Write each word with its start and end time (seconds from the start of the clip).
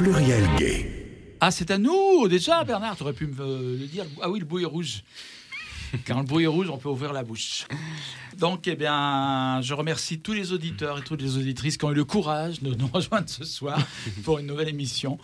pluriel 0.00 0.48
gay. 0.56 1.36
Ah, 1.40 1.50
c'est 1.50 1.70
à 1.70 1.76
nous 1.76 2.26
déjà, 2.26 2.64
Bernard, 2.64 2.96
tu 2.96 3.02
aurais 3.02 3.12
pu 3.12 3.26
me 3.26 3.76
le 3.78 3.86
dire. 3.86 4.06
Ah 4.22 4.30
oui, 4.30 4.40
le 4.40 4.46
bouillon 4.46 4.70
rouge. 4.70 5.04
Quand 6.06 6.22
le 6.22 6.42
est 6.42 6.46
rouge, 6.46 6.70
on 6.70 6.78
peut 6.78 6.88
ouvrir 6.88 7.12
la 7.12 7.22
bouche. 7.22 7.66
Donc, 8.38 8.66
eh 8.66 8.76
bien, 8.76 9.60
je 9.60 9.74
remercie 9.74 10.20
tous 10.20 10.32
les 10.32 10.52
auditeurs 10.52 11.00
et 11.00 11.02
toutes 11.02 11.20
les 11.20 11.36
auditrices 11.36 11.76
qui 11.76 11.84
ont 11.84 11.90
eu 11.90 11.96
le 11.96 12.06
courage 12.06 12.62
de 12.62 12.74
nous 12.74 12.86
rejoindre 12.92 13.28
ce 13.28 13.44
soir 13.44 13.78
pour 14.24 14.38
une 14.38 14.46
nouvelle 14.46 14.70
émission. 14.70 15.18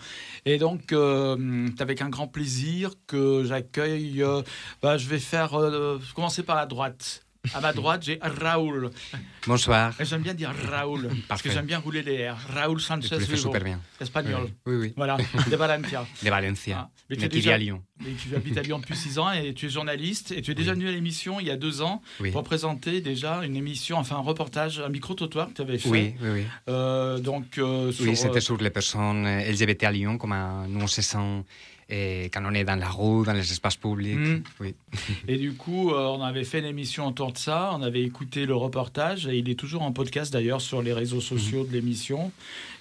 Et 0.44 0.58
donc, 0.58 0.92
euh, 0.92 1.68
c'est 1.74 1.80
avec 1.80 2.02
un 2.02 2.10
grand 2.10 2.28
plaisir 2.28 2.90
que 3.06 3.44
j'accueille. 3.44 4.22
euh, 4.22 4.42
bah, 4.82 4.98
je 4.98 5.08
vais 5.08 5.20
faire 5.20 5.54
euh, 5.54 5.98
commencer 6.14 6.42
par 6.42 6.56
la 6.56 6.66
droite. 6.66 7.25
À 7.54 7.60
ma 7.60 7.72
droite, 7.72 8.02
j'ai 8.04 8.18
Raoul. 8.20 8.90
Bonsoir. 9.46 9.92
J'aime 10.00 10.22
bien 10.22 10.34
dire 10.34 10.52
Raoul, 10.70 11.10
parce 11.28 11.42
que 11.42 11.50
j'aime 11.50 11.66
bien 11.66 11.78
rouler 11.78 12.02
les 12.02 12.28
R. 12.28 12.36
Raoul 12.52 12.80
Sanchez 12.80 13.18
Vivo, 13.18 13.36
super 13.36 13.62
bien. 13.62 13.80
espagnol. 14.00 14.48
Oui, 14.66 14.74
oui. 14.76 14.92
Voilà, 14.96 15.16
de 15.50 15.56
Valencia. 15.56 16.06
De 16.22 16.30
Valencia. 16.30 16.76
Ah, 16.82 16.90
mais 17.10 17.16
tu 17.16 17.22
mais 17.22 17.28
déjà- 17.28 17.54
à 17.54 17.58
Lyon. 17.58 17.82
Et 18.06 18.12
tu 18.12 18.34
habites 18.34 18.58
à 18.58 18.62
Lyon 18.62 18.78
depuis 18.78 18.96
6 18.96 19.18
ans 19.18 19.30
et 19.32 19.54
tu 19.54 19.66
es 19.66 19.68
journaliste 19.70 20.32
et 20.32 20.42
tu 20.42 20.50
es 20.50 20.54
déjà 20.54 20.72
Oui. 20.72 20.78
venu 20.80 20.88
à 20.88 20.92
l'émission 20.92 21.40
il 21.40 21.46
y 21.46 21.50
a 21.50 21.56
deux 21.56 21.80
ans 21.82 22.02
Oui. 22.20 22.30
pour 22.30 22.42
présenter 22.42 23.00
déjà 23.00 23.44
une 23.44 23.56
émission, 23.56 23.96
enfin 23.98 24.16
un 24.16 24.20
reportage, 24.20 24.80
un 24.80 24.88
micro-trottoir 24.88 25.48
que 25.48 25.54
tu 25.54 25.62
avais 25.62 25.78
fait. 25.78 25.88
Oui, 25.88 26.14
oui, 26.20 26.28
oui. 26.34 26.42
Euh, 26.68 27.18
donc, 27.18 27.58
euh, 27.58 27.92
sur, 27.92 28.04
Oui, 28.04 28.16
c'était 28.16 28.36
euh, 28.38 28.40
sur 28.40 28.56
les 28.58 28.70
personnes 28.70 29.26
LGBT 29.26 29.84
à 29.84 29.92
Lyon, 29.92 30.18
comment 30.18 30.66
nous 30.68 30.80
on 30.80 30.86
se 30.86 31.00
sent 31.00 31.44
quand 31.88 32.42
on 32.44 32.52
est 32.54 32.64
dans 32.64 32.76
la 32.76 32.88
rue, 32.88 33.24
dans 33.24 33.32
les 33.32 33.40
espaces 33.52 33.76
publics. 33.76 34.16
Mm. 34.18 34.42
Oui. 34.60 34.74
Et 35.28 35.36
du 35.36 35.54
coup, 35.54 35.90
euh, 35.92 36.06
on 36.06 36.22
avait 36.22 36.44
fait 36.44 36.58
une 36.58 36.64
émission 36.64 37.06
autour 37.06 37.32
de 37.32 37.38
ça, 37.38 37.70
on 37.74 37.82
avait 37.82 38.02
écouté 38.02 38.44
le 38.46 38.56
reportage 38.56 39.26
et 39.26 39.38
il 39.38 39.48
est 39.48 39.54
toujours 39.54 39.82
en 39.82 39.92
podcast 39.92 40.32
d'ailleurs 40.32 40.60
sur 40.60 40.82
les 40.82 40.92
réseaux 40.92 41.20
sociaux 41.20 41.62
Mhm. 41.62 41.68
de 41.68 41.72
l'émission 41.72 42.32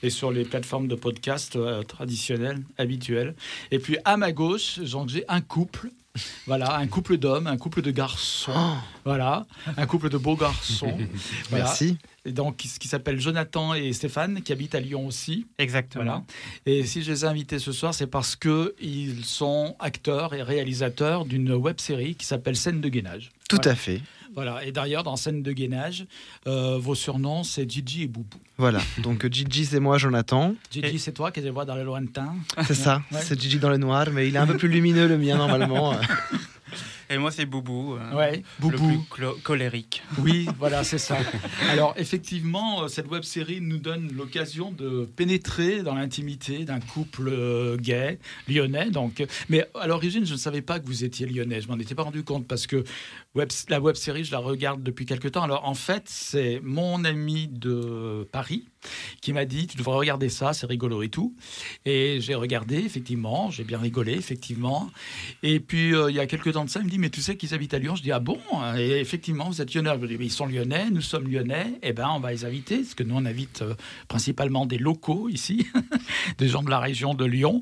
et 0.04 0.10
sur 0.10 0.32
les 0.32 0.44
plateformes 0.44 0.88
de 0.88 0.96
podcast 0.96 1.56
euh, 1.56 1.84
traditionnelles, 1.84 2.64
habituelles. 2.78 3.36
Et 3.72 3.80
puis 3.80 3.98
à 4.06 4.18
ma 4.18 4.32
gauche, 4.32 4.80
j'ai 4.84 5.24
un 5.28 5.42
couple. 5.42 5.90
Voilà, 6.48 6.78
un 6.78 6.88
couple 6.88 7.18
d'hommes, 7.18 7.46
un 7.48 7.58
couple 7.58 7.82
de 7.82 7.92
garçons. 7.92 8.54
Oh. 8.56 8.74
Voilà, 9.04 9.46
un 9.76 9.86
couple 9.86 10.10
de 10.10 10.18
beaux 10.18 10.38
garçons. 10.38 10.98
Voilà. 11.50 11.66
Merci. 11.66 11.98
Et 12.26 12.32
donc, 12.32 12.58
qui, 12.58 12.68
qui 12.68 12.88
s'appelle 12.88 13.20
Jonathan 13.20 13.74
et 13.76 13.94
Stéphane, 13.94 14.42
qui 14.42 14.52
habitent 14.52 14.74
à 14.76 14.80
Lyon 14.80 15.06
aussi. 15.06 15.46
Exactement. 15.60 16.04
Voilà. 16.04 16.24
Et 16.66 16.84
si 16.86 17.04
je 17.04 17.12
les 17.12 17.24
ai 17.24 17.28
invités 17.28 17.60
ce 17.60 17.72
soir, 17.72 17.94
c'est 17.94 18.08
parce 18.08 18.36
que 18.36 18.74
ils 18.82 19.24
sont 19.26 19.76
acteurs 19.80 20.34
et 20.34 20.42
réalisateurs 20.42 21.26
d'une 21.26 21.52
web 21.54 21.80
série 21.80 22.16
qui 22.16 22.26
s'appelle 22.26 22.56
Scène 22.56 22.82
de 22.82 22.90
gainage. 22.90 23.30
Tout 23.48 23.58
Voilà. 23.58 23.72
à 23.72 23.76
fait. 23.76 24.02
Voilà. 24.34 24.66
Et 24.66 24.72
d'ailleurs, 24.72 25.04
dans 25.04 25.16
Scène 25.16 25.44
de 25.44 25.52
gainage, 25.54 26.06
euh, 26.48 26.78
vos 26.78 26.96
surnoms, 26.96 27.44
c'est 27.44 27.70
Gigi 27.70 28.04
et 28.04 28.08
Boubou. 28.08 28.38
Voilà. 28.58 28.80
Donc 28.98 29.32
Gigi, 29.32 29.66
c'est 29.66 29.80
moi, 29.80 29.98
Jonathan. 29.98 30.56
Gigi, 30.72 30.96
Et- 30.96 30.98
c'est 30.98 31.14
toi 31.14 31.32
qui 31.32 31.42
les 31.42 31.52
vois 31.52 31.64
dans 31.66 31.76
le 31.76 31.84
lointain. 31.84 32.36
C'est 32.66 32.74
ça. 32.74 33.02
Ouais. 33.12 33.20
C'est 33.22 33.40
Gigi 33.40 33.60
dans 33.60 33.70
le 33.70 33.78
noir, 33.78 34.08
mais 34.12 34.28
il 34.28 34.36
est 34.36 34.40
un 34.40 34.48
peu 34.48 34.58
plus 34.58 34.68
lumineux 34.68 35.08
le 35.08 35.18
mien 35.18 35.38
normalement. 35.38 35.94
Et 37.10 37.18
moi, 37.18 37.32
c'est 37.32 37.46
Boubou. 37.46 37.96
euh, 37.96 38.16
Ouais, 38.16 38.44
Le 38.62 38.70
plus 38.70 38.78
Boubou. 38.78 39.36
colérique. 39.44 40.02
Oui, 40.20 40.48
voilà, 40.60 40.84
c'est 40.84 40.98
ça. 40.98 41.18
Alors, 41.70 41.94
effectivement, 41.98 42.84
euh, 42.84 42.88
cette 42.88 43.08
web 43.10 43.24
série 43.24 43.62
nous 43.62 43.78
donne 43.78 44.12
l'occasion 44.14 44.72
de 44.72 45.08
pénétrer 45.16 45.84
dans 45.84 45.96
l'intimité 45.96 46.66
d'un 46.66 46.80
couple 46.80 47.30
euh, 47.30 47.78
gay 47.78 48.18
lyonnais. 48.48 48.90
Donc, 48.90 49.22
euh, 49.22 49.26
mais 49.50 49.66
à 49.80 49.88
l'origine, 49.88 50.26
je 50.26 50.34
ne 50.34 50.38
savais 50.38 50.62
pas 50.62 50.80
que 50.80 50.86
vous 50.88 51.04
étiez 51.04 51.28
lyonnais. 51.28 51.62
Je 51.62 51.68
m'en 51.68 51.78
étais 51.78 51.96
pas 51.96 52.04
rendu 52.04 52.24
compte 52.24 52.48
parce 52.48 52.66
que 52.68 52.84
web, 53.36 53.50
la 53.70 53.80
web 53.82 53.96
série, 53.96 54.24
je 54.24 54.32
la 54.32 54.40
regarde 54.40 54.82
depuis 54.84 55.06
quelque 55.06 55.28
temps. 55.28 55.44
Alors, 55.44 55.68
en 55.68 55.74
fait, 55.74 56.04
c'est 56.06 56.60
mon 56.64 57.04
ami 57.04 57.48
de 57.48 58.28
Paris 58.32 58.66
qui 59.22 59.34
m'a 59.34 59.46
dit 59.46 59.68
Tu 59.68 59.78
devrais 59.78 59.98
regarder 59.98 60.30
ça, 60.30 60.54
c'est 60.54 60.66
rigolo 60.68 61.02
et 61.04 61.10
tout. 61.10 61.36
Et 61.86 62.20
j'ai 62.22 62.36
regardé, 62.36 62.76
effectivement, 62.78 63.50
j'ai 63.52 63.64
bien 63.64 63.80
rigolé, 63.80 64.14
effectivement. 64.14 64.90
Et 65.44 65.60
puis, 65.60 65.94
euh, 65.96 66.10
il 66.12 66.16
y 66.16 66.20
a 66.20 66.28
quelques 66.28 66.54
temps 66.54 66.66
de 66.66 66.70
ça, 66.70 66.80
il 66.80 66.86
me 66.86 66.90
dit 66.92 67.00
Mais 67.00 67.10
tu 67.10 67.22
sais 67.22 67.36
qu'ils 67.36 67.54
habitent 67.54 67.74
à 67.74 67.80
Lyon? 67.80 67.96
Je 67.96 68.04
dis 68.04 68.12
Ah 68.12 68.20
bon? 68.20 68.40
Et 68.78 69.00
effectivement, 69.00 69.50
vous 69.50 69.62
êtes 69.62 69.74
lyonnais. 69.74 69.92
Je 70.02 70.06
dis, 70.08 70.18
Mais 70.18 70.26
Ils 70.26 70.32
sont 70.32 70.46
lyonnais, 70.46 70.90
nous 70.92 71.02
sommes 71.02 71.28
lyonnais. 71.28 71.80
Eh 71.84 71.94
ben, 71.94 72.10
on 72.16 72.20
va 72.20 72.32
les 72.32 72.46
inviter, 72.46 72.78
parce 72.78 72.94
que 72.96 73.04
nous, 73.04 73.16
on 73.16 73.26
invite 73.26 73.62
euh, 73.64 73.74
principalement 74.08 74.66
des 74.66 74.78
locaux 74.78 75.30
ici, 75.30 75.66
des 76.38 76.48
gens 76.48 76.64
de 76.64 76.70
la 76.70 76.80
région 76.80 77.14
de 77.16 77.26
Lyon, 77.26 77.62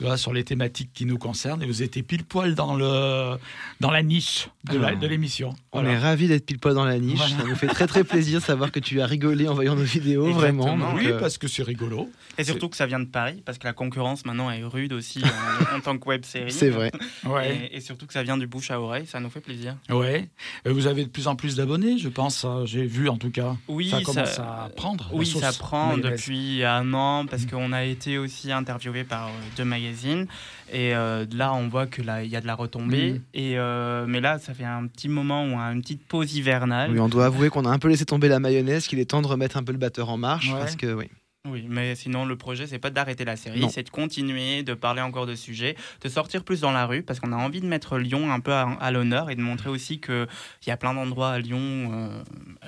voilà, 0.00 0.16
sur 0.16 0.32
les 0.32 0.44
thématiques 0.44 0.90
qui 0.92 1.06
nous 1.06 1.18
concernent. 1.18 1.62
Et 1.62 1.66
vous 1.66 1.82
étiez 1.82 2.02
pile 2.02 2.24
poil 2.24 2.54
dans, 2.54 2.74
le, 2.74 3.36
dans 3.80 3.90
la 3.90 4.02
niche 4.02 4.48
de 4.64 4.78
la- 4.78 4.88
Ah. 4.88 4.94
de 4.96 5.06
l'émission. 5.14 5.54
On 5.72 5.84
est 5.84 5.96
ravis 5.98 6.28
d'être 6.28 6.46
pile 6.46 6.58
poil 6.58 6.74
dans 6.74 6.84
la 6.84 6.98
niche. 6.98 7.16
Voilà. 7.18 7.36
Ça 7.38 7.44
nous 7.48 7.54
fait 7.56 7.66
très 7.66 7.86
très 7.86 8.04
plaisir 8.04 8.40
de 8.40 8.44
savoir 8.44 8.70
que 8.70 8.80
tu 8.80 9.00
as 9.00 9.06
rigolé 9.06 9.48
en 9.48 9.54
voyant 9.54 9.74
nos 9.74 9.82
vidéos, 9.82 10.30
vraiment. 10.32 10.76
Donc, 10.76 10.96
Oui, 10.96 11.06
euh, 11.08 11.18
parce 11.18 11.38
que 11.38 11.48
c'est 11.48 11.62
rigolo. 11.62 12.10
Et 12.38 12.44
surtout 12.44 12.68
que 12.68 12.76
ça 12.76 12.86
vient 12.86 13.00
de 13.00 13.04
Paris, 13.06 13.42
parce 13.44 13.58
que 13.58 13.66
la 13.66 13.72
concurrence 13.72 14.24
maintenant 14.26 14.50
est 14.50 14.62
rude 14.64 14.92
aussi 14.92 15.22
en, 15.24 15.76
en 15.76 15.80
tant 15.80 15.96
que 15.98 16.06
web 16.08 16.24
série. 16.24 16.52
c'est 16.52 16.70
vrai. 16.70 16.90
Ouais. 17.24 17.68
Et, 17.72 17.76
et 17.76 17.80
surtout 17.80 18.06
que 18.06 18.12
ça 18.12 18.22
vient 18.22 18.36
du 18.36 18.46
bouche 18.46 18.70
à 18.70 18.80
oreille, 18.80 19.06
ça 19.06 19.18
nous 19.20 19.30
fait 19.30 19.40
plaisir. 19.40 19.76
Ouais. 19.88 20.28
Et 20.66 20.70
vous 20.70 20.86
avez 20.86 21.04
de 21.04 21.08
plus 21.08 21.26
en 21.26 21.36
plus 21.36 21.56
d'abonnés, 21.56 21.96
je 21.98 22.08
pense. 22.08 22.44
hein, 22.44 22.62
J'ai 22.66 22.84
vu 22.84 23.08
en 23.08 23.16
tout 23.16 23.30
cas. 23.30 23.56
Oui, 23.68 23.88
ça 23.90 24.00
commence 24.02 24.32
ça- 24.32 24.64
à 24.64 24.68
prendre. 24.68 25.08
Oui, 25.12 25.26
ça 25.26 25.52
prend 25.52 25.96
mayonnaise. 25.96 26.20
depuis 26.20 26.64
un 26.64 26.92
an 26.92 27.24
parce 27.26 27.46
qu'on 27.46 27.72
a 27.72 27.84
été 27.84 28.18
aussi 28.18 28.52
interviewé 28.52 29.04
par 29.04 29.28
euh, 29.28 29.30
deux 29.56 29.64
magazines 29.64 30.26
et 30.72 30.94
euh, 30.94 31.26
là 31.32 31.52
on 31.54 31.68
voit 31.68 31.86
que 31.86 32.02
là 32.02 32.22
il 32.24 32.30
y 32.30 32.36
a 32.36 32.40
de 32.40 32.46
la 32.46 32.54
retombée 32.54 33.12
Mm. 33.14 33.20
et 33.34 33.58
euh, 33.58 34.06
mais 34.08 34.20
là 34.20 34.38
ça 34.38 34.54
fait 34.54 34.64
un 34.64 34.86
petit 34.86 35.08
moment 35.08 35.44
ou 35.44 35.56
une 35.58 35.82
petite 35.82 36.06
pause 36.06 36.34
hivernale. 36.34 36.90
Oui, 36.92 36.98
on 37.00 37.08
doit 37.08 37.26
avouer 37.26 37.50
qu'on 37.50 37.64
a 37.64 37.70
un 37.70 37.78
peu 37.78 37.88
laissé 37.88 38.04
tomber 38.04 38.28
la 38.28 38.40
mayonnaise, 38.40 38.86
qu'il 38.86 38.98
est 38.98 39.04
temps 39.10 39.22
de 39.22 39.26
remettre 39.26 39.56
un 39.56 39.62
peu 39.62 39.72
le 39.72 39.78
batteur 39.78 40.08
en 40.08 40.16
marche. 40.16 40.50
Ouais. 40.52 40.58
Parce 40.58 40.76
que, 40.76 40.92
oui. 40.94 41.08
Oui, 41.46 41.66
mais 41.68 41.94
sinon 41.94 42.24
le 42.24 42.36
projet 42.36 42.66
c'est 42.66 42.78
pas 42.78 42.88
d'arrêter 42.88 43.26
la 43.26 43.36
série, 43.36 43.60
c'est 43.68 43.82
de 43.82 43.90
continuer, 43.90 44.62
de 44.62 44.72
parler 44.72 45.02
encore 45.02 45.26
de 45.26 45.34
sujets, 45.34 45.76
de 46.00 46.08
sortir 46.08 46.42
plus 46.42 46.62
dans 46.62 46.72
la 46.72 46.86
rue 46.86 47.02
parce 47.02 47.20
qu'on 47.20 47.32
a 47.32 47.36
envie 47.36 47.60
de 47.60 47.66
mettre 47.66 47.98
Lyon 47.98 48.32
un 48.32 48.40
peu 48.40 48.54
à, 48.54 48.62
à 48.80 48.90
l'honneur 48.90 49.28
et 49.28 49.34
de 49.36 49.42
montrer 49.42 49.68
aussi 49.68 50.00
que 50.00 50.26
il 50.64 50.70
y 50.70 50.72
a 50.72 50.78
plein 50.78 50.94
d'endroits 50.94 51.32
à 51.32 51.38
Lyon 51.38 51.58
euh, 51.60 52.22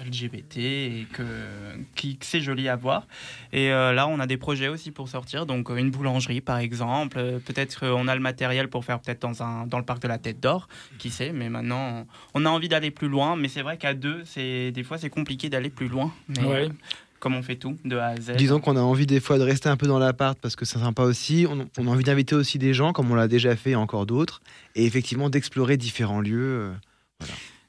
LGBT 0.05 0.59
et 0.59 1.07
que, 1.11 1.23
qui- 1.95 2.19
c'est 2.21 2.43
joli 2.43 2.69
à 2.69 2.77
voir. 2.77 3.07
Et 3.55 3.73
euh, 3.73 3.95
là 3.95 4.07
on 4.09 4.21
a 4.21 4.27
des 4.27 4.37
projets 4.37 4.69
aussi 4.69 4.91
pour 4.91 5.09
sortir, 5.09 5.47
donc 5.47 5.71
euh, 5.71 5.77
une 5.77 5.91
boulangerie 5.91 6.43
par 6.43 6.59
exemple, 6.59 7.41
peut-être 7.47 7.81
qu'on 7.81 8.07
a 8.09 8.15
le 8.15 8.21
matériel 8.21 8.69
pour 8.69 8.85
faire 8.85 9.01
peut-être 9.01 9.23
dans 9.23 9.43
un 9.43 9.67
dans 9.67 9.79
le 9.79 9.87
parc 9.87 10.03
de 10.03 10.09
la 10.09 10.19
Tête 10.19 10.39
d'Or, 10.41 10.69
qui 10.99 11.09
sait, 11.09 11.33
mais 11.33 11.49
maintenant 11.49 12.07
on 12.35 12.45
a 12.45 12.51
envie 12.51 12.69
d'aller 12.69 12.91
plus 12.91 13.09
loin, 13.09 13.37
mais 13.37 13.49
c'est 13.49 13.63
vrai 13.63 13.79
qu'à 13.79 13.95
deux 13.95 14.23
c'est 14.27 14.71
des 14.71 14.83
fois 14.85 14.99
c'est 14.99 15.09
compliqué 15.09 15.49
d'aller 15.49 15.71
plus 15.71 15.89
loin. 15.89 16.13
Mais, 16.29 16.45
Ouais. 16.45 16.69
Comme 17.21 17.35
on 17.35 17.43
fait 17.43 17.57
tout 17.57 17.77
de 17.85 17.97
A 17.97 18.09
à 18.09 18.17
Z. 18.17 18.37
Disons 18.37 18.61
qu'on 18.61 18.77
a 18.77 18.81
envie 18.81 19.07
des 19.07 19.21
fois 19.21 19.39
de 19.39 19.43
rester 19.43 19.69
un 19.69 19.77
peu 19.77 19.87
dans 19.87 19.99
l'appart 19.99 20.39
parce 20.41 20.57
que 20.57 20.65
c'est 20.65 20.79
sympa 20.79 21.03
aussi. 21.03 21.47
On, 21.79 21.87
a 21.87 21.91
envie 21.91 22.05
d'inviter 22.05 22.35
aussi 22.35 22.59
des 22.59 22.75
gens, 22.75 22.93
comme 22.93 23.11
on 23.11 23.15
l'a 23.15 23.29
déjà 23.29 23.57
fait 23.57 23.71
et 23.71 23.77
encore 23.77 24.07
d'autres. 24.07 24.41
Et 24.75 24.85
effectivement 24.85 25.31
d'explorer 25.31 25.77
différents 25.77 26.21
lieux. 26.21 26.73
euh, 27.23 27.27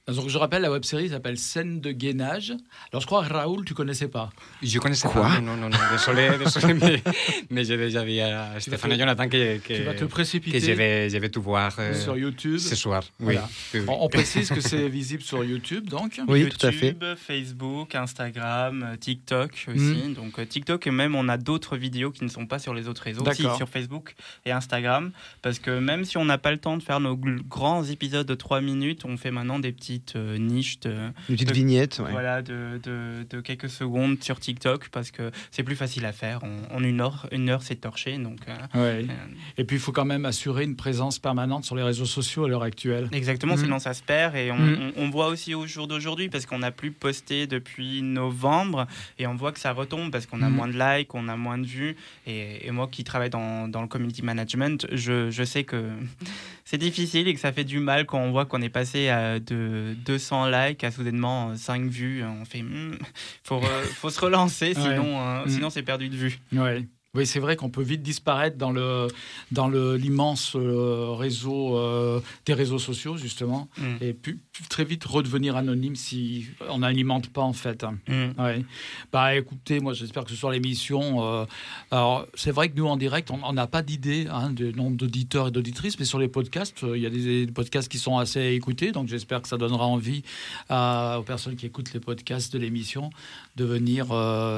Donc, 0.07 0.29
je 0.29 0.37
rappelle, 0.37 0.61
la 0.61 0.71
web 0.71 0.85
série 0.85 1.09
s'appelle 1.09 1.37
Scène 1.37 1.81
de 1.81 1.91
gainage. 1.91 2.53
Alors, 2.93 3.01
je 3.01 3.05
crois, 3.05 3.23
Raoul, 3.23 3.65
tu 3.65 3.73
connaissais 3.73 4.07
pas. 4.07 4.29
Je 4.63 4.79
connaissais 4.79 5.07
Quoi 5.07 5.23
pas. 5.23 5.41
Non, 5.41 5.57
non, 5.57 5.69
non. 5.69 5.77
Désolé, 5.91 6.29
désolé, 6.39 6.73
mais, 6.75 7.03
mais 7.49 7.65
j'ai 7.65 7.75
déjà 7.75 8.05
vu 8.05 8.17
à 8.21 8.57
Stéphane 8.59 8.93
et 8.93 8.99
Jonathan 8.99 9.27
que, 9.27 9.57
que, 9.57 9.73
tu 9.73 9.83
vas 9.83 9.93
te 9.93 9.99
que 9.99 10.05
précipiter 10.05 10.61
je, 10.61 10.71
vais, 10.71 11.09
je 11.09 11.17
vais 11.17 11.27
tout 11.27 11.41
voir 11.41 11.75
euh, 11.79 11.93
sur 11.93 12.17
YouTube. 12.17 12.57
ce 12.57 12.75
soir. 12.75 13.03
Oui. 13.19 13.33
Voilà. 13.33 13.49
Oui, 13.73 13.81
oui. 13.81 13.85
On, 13.89 14.05
on 14.05 14.07
précise 14.07 14.49
que 14.49 14.61
c'est 14.61 14.87
visible 14.87 15.23
sur 15.23 15.43
YouTube, 15.43 15.89
donc. 15.89 16.21
Oui, 16.29 16.39
YouTube, 16.39 16.57
tout 16.57 16.67
à 16.67 16.71
fait. 16.71 16.95
Facebook, 17.17 17.93
Instagram, 17.93 18.83
euh, 18.83 18.95
TikTok 18.95 19.67
aussi. 19.67 20.13
Donc 20.13 20.39
euh, 20.39 20.45
TikTok 20.45 20.87
et 20.87 20.91
même 20.91 21.15
on 21.15 21.27
a 21.27 21.37
d'autres 21.37 21.75
vidéos 21.75 22.11
qui 22.11 22.23
ne 22.23 22.29
sont 22.29 22.45
pas 22.45 22.59
sur 22.59 22.73
les 22.73 22.87
autres 22.87 23.03
réseaux, 23.03 23.23
aussi 23.27 23.43
D'accord. 23.43 23.57
sur 23.57 23.67
Facebook 23.67 24.15
et 24.45 24.51
Instagram. 24.51 25.11
Parce 25.41 25.59
que 25.59 25.79
même 25.79 26.05
si 26.05 26.17
on 26.17 26.23
n'a 26.23 26.37
pas 26.37 26.51
le 26.51 26.59
temps 26.59 26.77
de 26.77 26.83
faire 26.83 27.01
nos 27.01 27.17
grands 27.17 27.83
épisodes 27.83 28.25
de 28.25 28.35
3 28.35 28.61
minutes, 28.61 29.03
on 29.03 29.17
fait 29.17 29.31
maintenant 29.31 29.59
des 29.59 29.73
petites 29.73 29.96
euh, 30.15 30.37
niches 30.37 30.79
de, 30.81 30.91
Une 31.29 31.35
petite 31.35 31.47
De- 31.49 31.53
vignette. 31.53 31.99
ouais. 32.03 32.11
voilà, 32.11 32.41
de, 32.41 32.79
de- 32.83 33.25
de 33.29 33.41
quelques 33.41 33.69
secondes 33.69 34.21
sur 34.23 34.39
TikTok 34.39 34.89
parce 34.89 35.11
que 35.11 35.31
c'est 35.51 35.63
plus 35.63 35.75
facile 35.75 36.05
à 36.05 36.11
faire. 36.13 36.43
En, 36.43 36.77
en 36.77 36.83
une 36.83 37.01
heure, 37.01 37.27
une 37.31 37.49
heure 37.49 37.61
c'est 37.63 37.75
torché. 37.75 38.17
Donc, 38.17 38.39
euh, 38.47 38.53
Ouais. 38.77 39.05
euh, 39.09 39.13
Et 39.57 39.63
puis, 39.63 39.77
il 39.77 39.79
faut 39.79 39.91
quand 39.91 40.05
même 40.05 40.25
assurer 40.25 40.63
une 40.63 40.75
présence 40.75 41.19
permanente 41.19 41.65
sur 41.65 41.75
les 41.75 41.83
réseaux 41.83 42.05
sociaux 42.05 42.45
à 42.45 42.49
l'heure 42.49 42.63
actuelle. 42.63 43.09
Exactement, 43.11 43.55
Mhm. 43.55 43.63
sinon 43.63 43.79
ça 43.79 43.93
se 43.93 44.03
perd. 44.03 44.35
Et 44.35 44.51
on, 44.51 44.57
Mhm. 44.57 44.91
on- 44.97 45.03
on 45.03 45.09
voit 45.09 45.27
aussi 45.27 45.53
au 45.53 45.65
jour 45.67 45.87
d'aujourd'hui, 45.87 46.29
parce 46.29 46.45
qu'on 46.45 46.59
n'a 46.59 46.71
plus 46.71 46.91
posté 46.91 47.47
depuis 47.47 48.01
novembre, 48.01 48.87
et 49.19 49.27
on 49.27 49.35
voit 49.35 49.51
que 49.51 49.59
ça 49.59 49.71
retombe 49.73 50.11
parce 50.11 50.25
qu'on 50.25 50.41
a 50.41 50.49
Mhm. 50.49 50.55
moins 50.55 50.67
de 50.67 50.77
likes, 50.97 51.13
on 51.15 51.27
a 51.27 51.35
moins 51.37 51.57
de 51.57 51.65
vues. 51.65 51.95
Et, 52.25 52.67
et 52.67 52.71
moi 52.71 52.87
qui 52.91 53.03
travaille 53.03 53.29
dans, 53.29 53.67
dans 53.67 53.81
le 53.81 53.87
community 53.87 54.21
management, 54.21 54.87
je, 54.91 55.29
je 55.29 55.43
sais 55.43 55.63
que 55.63 55.89
c'est 56.65 56.77
difficile 56.77 57.27
et 57.27 57.33
que 57.33 57.39
ça 57.39 57.51
fait 57.51 57.63
du 57.63 57.79
mal 57.79 58.05
quand 58.05 58.19
on 58.19 58.31
voit 58.31 58.45
qu'on 58.45 58.61
est 58.61 58.69
passé 58.69 59.09
à 59.09 59.39
de 59.39 59.86
200 59.95 60.47
likes 60.49 60.83
à 60.83 60.91
soudainement 60.91 61.55
5 61.55 61.83
vues. 61.89 62.23
On 62.23 62.45
fait, 62.45 62.61
Hmm, 62.61 62.95
faut, 63.43 63.61
faut 63.61 64.09
se 64.09 64.19
relancer, 64.19 64.73
sinon, 64.73 65.19
euh, 65.19 65.43
Mhm. 65.45 65.49
sinon 65.49 65.69
c'est 65.69 65.83
perdu 65.83 66.09
de 66.09 66.15
vue. 66.15 66.39
Ouais. 66.53 66.85
Oui, 67.17 67.25
c'est 67.25 67.39
vrai 67.39 67.55
qu'on 67.57 67.69
peut 67.69 67.81
vite 67.83 68.01
disparaître 68.03 68.57
dans 68.57 68.71
le 68.71 69.07
dans 69.51 69.67
le 69.67 69.97
l'immense 69.97 70.53
euh, 70.55 71.11
réseau 71.17 71.75
euh, 71.77 72.21
des 72.45 72.53
réseaux 72.53 72.79
sociaux 72.79 73.17
justement, 73.17 73.67
Mm. 73.77 73.83
et 74.01 74.13
puis 74.13 74.39
très 74.69 74.85
vite 74.85 75.03
redevenir 75.03 75.55
anonyme 75.57 75.95
si 75.95 76.45
on 76.69 76.79
n'alimente 76.79 77.27
pas 77.29 77.41
en 77.41 77.53
fait. 77.53 77.83
Mm. 78.07 78.41
Ouais. 78.41 78.63
Bah 79.11 79.35
écoutez, 79.35 79.79
moi 79.79 79.93
j'espère 79.93 80.23
que 80.23 80.29
ce 80.31 80.35
soir 80.37 80.51
l'émission. 80.51 81.23
euh, 81.25 81.45
alors 81.91 82.25
c'est 82.35 82.51
vrai 82.51 82.69
que 82.69 82.77
nous 82.77 82.85
en 82.87 82.97
direct, 82.97 83.29
on 83.31 83.53
n'a 83.53 83.67
pas 83.67 83.81
d'idée 83.81 84.27
hein, 84.31 84.51
du 84.51 84.71
nombre 84.73 84.95
d'auditeurs 84.97 85.47
et 85.47 85.51
d'auditrices, 85.51 85.97
mais 85.99 86.05
sur 86.05 86.19
les 86.19 86.27
podcasts, 86.27 86.85
il 86.95 87.01
y 87.01 87.05
a 87.05 87.09
des, 87.09 87.45
des 87.47 87.51
podcasts 87.51 87.89
qui 87.89 87.97
sont 87.97 88.17
assez 88.17 88.53
écoutés, 88.53 88.91
donc 88.91 89.07
j'espère 89.07 89.41
que 89.41 89.47
ça 89.47 89.57
donnera 89.57 89.85
envie 89.85 90.23
à- 90.69 91.17
aux 91.19 91.23
personnes 91.23 91.55
qui 91.55 91.65
écoutent 91.65 91.93
les 91.93 91.99
podcasts 91.99 92.53
de 92.53 92.59
l'émission 92.59 93.09
de 93.55 93.65
venir, 93.65 94.07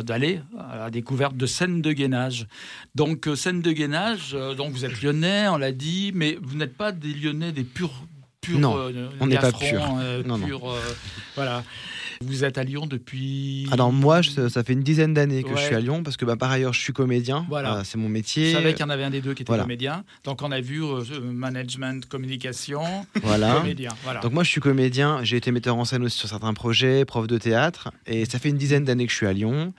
d'aller 0.03 0.41
à 0.57 0.75
la 0.77 0.89
découverte 0.89 1.37
de 1.37 1.45
scènes 1.45 1.81
de 1.81 1.91
gainage. 1.93 2.47
Donc 2.95 3.27
euh, 3.27 3.35
scènes 3.35 3.61
de 3.61 3.71
gainage, 3.71 4.31
euh, 4.33 4.55
donc 4.55 4.71
vous 4.73 4.85
êtes 4.85 5.01
lyonnais, 5.01 5.47
on 5.47 5.57
l'a 5.57 5.71
dit, 5.71 6.11
mais 6.13 6.37
vous 6.41 6.55
n'êtes 6.57 6.75
pas 6.75 6.91
des 6.91 7.13
lyonnais 7.13 7.51
des 7.51 7.63
purs. 7.63 8.03
purs 8.41 8.59
Non, 8.59 8.77
euh, 8.77 9.09
on 9.19 9.27
n'est 9.27 9.37
pas 9.37 9.51
euh, 9.61 10.23
Non, 10.23 10.37
non. 10.37 10.47
euh, 10.47 10.79
voilà. 11.35 11.63
Vous 12.21 12.43
êtes 12.43 12.57
à 12.57 12.63
Lyon 12.65 12.85
depuis. 12.85 13.65
Alors 13.71 13.93
moi, 13.93 14.21
je- 14.21 14.49
ça 14.49 14.61
fait 14.65 14.73
une 14.73 14.83
dizaine 14.83 15.13
d'années 15.13 15.41
que 15.41 15.55
je 15.55 15.61
suis 15.61 15.75
à 15.75 15.79
Lyon 15.79 16.03
parce 16.03 16.17
que 16.17 16.25
bah, 16.25 16.35
par 16.35 16.51
ailleurs, 16.51 16.73
je 16.73 16.81
suis 16.81 16.91
comédien. 16.91 17.45
Voilà. 17.47 17.77
Euh, 17.77 17.81
c'est 17.85 17.97
mon 17.97 18.07
Je 18.07 18.11
métier. 18.11 18.51
savais 18.51 18.73
qu'il 18.73 18.81
y 18.81 18.83
en 18.83 18.89
avait 18.89 19.05
un 19.05 19.09
des 19.09 19.21
deux 19.21 19.33
qui 19.33 19.43
était 19.43 19.49
Voilà. 19.49 19.63
comédien. 19.63 20.03
Donc 20.25 20.41
on 20.41 20.51
a 20.51 20.59
vu 20.59 20.81
management, 21.23 22.05
communication, 22.07 22.81
Voilà. 23.23 23.55
comédien. 23.55 23.91
Voilà. 24.03 24.19
Donc 24.19 24.33
moi, 24.33 24.43
je 24.43 24.49
suis 24.49 24.59
comédien. 24.61 25.23
J'ai 25.23 25.37
été 25.37 25.51
metteur 25.53 25.77
en 25.77 25.85
scène 25.85 26.03
aussi 26.03 26.17
sur 26.17 26.27
certains 26.27 26.53
projets, 26.53 27.05
prof 27.05 27.25
de 27.25 27.37
théâtre. 27.37 27.89
Et 28.05 28.25
ça 28.25 28.37
fait 28.37 28.49
une 28.49 28.57
dizaine 28.57 28.83
d'années 28.83 29.05
que 29.05 29.11
je 29.11 29.17
suis 29.17 29.27
à 29.27 29.31
Lyon. 29.33 29.73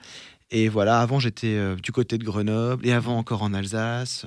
Et 0.53 0.67
voilà, 0.67 0.99
avant 0.99 1.19
j'étais 1.19 1.55
euh, 1.55 1.75
du 1.77 1.93
côté 1.93 2.17
de 2.17 2.25
Grenoble 2.25 2.85
et 2.85 2.91
avant 2.91 3.17
encore 3.17 3.41
en 3.41 3.53
Alsace. 3.53 4.25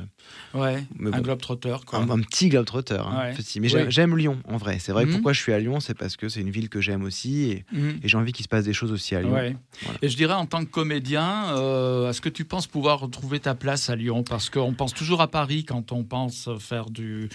ouais, 0.54 0.82
Mais 0.96 1.08
un 1.10 1.18
bon. 1.18 1.20
globe 1.20 1.40
trotteur. 1.40 1.84
Quoi. 1.84 1.98
Un, 1.98 2.08
un 2.08 2.20
petit 2.20 2.48
globetrotter. 2.48 2.94
hein, 2.98 3.18
Ouais. 3.18 3.34
petit. 3.34 3.60
Mais 3.60 3.72
Oui. 3.74 3.84
j'aime- 3.90 4.16
Lyon 4.16 4.38
en 4.48 4.56
vrai. 4.56 4.78
C'est 4.78 4.92
vrai 4.92 5.04
Mhm. 5.04 5.12
pourquoi 5.12 5.34
je 5.34 5.40
suis 5.40 5.52
à 5.52 5.58
Lyon, 5.58 5.80
c'est 5.80 5.92
parce 5.92 6.16
que 6.16 6.30
c'est 6.30 6.40
une 6.40 6.50
ville 6.50 6.70
que 6.70 6.80
j'aime 6.80 7.02
aussi 7.04 7.50
et, 7.50 7.64
Mhm. 7.72 8.00
et 8.02 8.08
j'ai 8.08 8.16
envie 8.16 8.32
qu'il 8.32 8.42
se 8.44 8.48
passe 8.48 8.64
des 8.64 8.72
choses 8.72 8.90
aussi 8.90 9.14
à 9.14 9.20
Lyon. 9.20 9.34
Ouais. 9.34 9.54
Voilà. 9.82 9.98
Et 10.00 10.08
je 10.08 10.16
dirais 10.16 10.32
en 10.34 10.46
tant 10.46 10.64
que 10.64 10.70
comédien, 10.70 11.48
euh, 11.56 12.08
est-ce 12.08 12.22
que 12.22 12.30
tu 12.30 12.46
penses 12.46 12.66
pouvoir 12.66 13.00
retrouver 13.00 13.38
ta 13.40 13.54
place 13.54 13.90
à 13.90 13.96
Lyon? 13.96 14.22
Parce 14.22 14.48
qu'on 14.48 14.72
pense 14.72 14.94
toujours 14.94 15.20
à 15.20 15.28
Paris 15.28 15.64
quand 15.64 15.92
on 15.92 16.04
pense 16.04 16.48
faire 16.58 16.88
du. 16.88 17.28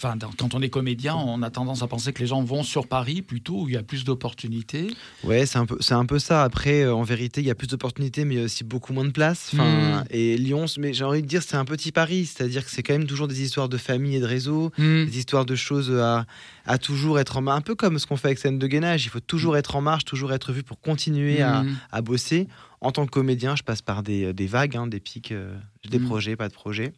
Enfin, 0.00 0.16
quand 0.38 0.54
on 0.54 0.62
est 0.62 0.68
comédien, 0.70 1.16
on 1.16 1.42
a 1.42 1.50
tendance 1.50 1.82
à 1.82 1.88
penser 1.88 2.12
que 2.12 2.20
les 2.20 2.28
gens 2.28 2.40
vont 2.44 2.62
sur 2.62 2.86
Paris 2.86 3.20
plutôt 3.20 3.62
où 3.62 3.68
il 3.68 3.74
y 3.74 3.76
a 3.76 3.82
plus 3.82 4.04
d'opportunités. 4.04 4.88
Ouais, 5.24 5.44
c'est 5.44 5.58
un 5.58 5.66
peu, 5.66 5.76
c'est 5.80 5.94
un 5.94 6.06
peu 6.06 6.20
ça. 6.20 6.44
Après, 6.44 6.82
euh, 6.82 6.94
en 6.94 7.02
vérité, 7.02 7.40
il 7.40 7.46
y 7.48 7.50
a 7.50 7.56
plus 7.56 7.66
d'opportunités, 7.66 8.24
mais 8.24 8.38
aussi 8.44 8.62
beaucoup 8.62 8.92
moins 8.92 9.04
de 9.04 9.10
place. 9.10 9.50
Enfin, 9.52 9.64
Mm. 10.02 10.04
et 10.10 10.36
Lyon, 10.38 10.66
mais 10.78 10.92
j'ai 10.94 11.02
envie 11.04 11.22
de 11.22 11.26
dire, 11.26 11.42
c'est 11.42 11.56
un 11.56 11.64
petit 11.64 11.90
Paris, 11.90 12.26
c'est-à-dire 12.26 12.64
que 12.64 12.70
c'est 12.70 12.84
quand 12.84 12.92
même 12.92 13.06
toujours 13.06 13.26
des 13.26 13.42
histoires 13.42 13.68
de 13.68 13.76
famille 13.76 14.14
et 14.14 14.20
de 14.20 14.26
réseau, 14.26 14.70
des 14.78 15.18
histoires 15.18 15.44
de 15.46 15.56
choses 15.56 15.90
à, 15.90 16.26
à 16.64 16.78
toujours 16.78 17.18
être 17.18 17.36
en 17.38 17.40
marche, 17.42 17.58
un 17.58 17.62
peu 17.62 17.74
comme 17.74 17.98
ce 17.98 18.06
qu'on 18.06 18.16
fait 18.16 18.28
avec 18.28 18.38
scène 18.38 18.58
de 18.60 18.66
gainage. 18.68 19.04
Il 19.04 19.08
faut 19.08 19.18
toujours 19.20 19.56
être 19.56 19.74
en 19.74 19.80
marche, 19.80 20.04
toujours 20.04 20.32
être 20.32 20.52
vu 20.52 20.62
pour 20.62 20.80
continuer 20.80 21.42
à, 21.42 21.64
à 21.90 22.02
bosser. 22.02 22.46
En 22.80 22.92
tant 22.92 23.04
que 23.06 23.10
comédien, 23.10 23.56
je 23.56 23.64
passe 23.64 23.82
par 23.82 24.04
des, 24.04 24.32
des 24.32 24.46
vagues, 24.46 24.76
hein, 24.76 24.86
des 24.86 25.00
pics, 25.00 25.32
euh, 25.32 25.56
des 25.90 25.98
projets, 25.98 26.36
pas 26.36 26.46
de 26.48 26.52
projets. 26.54 26.92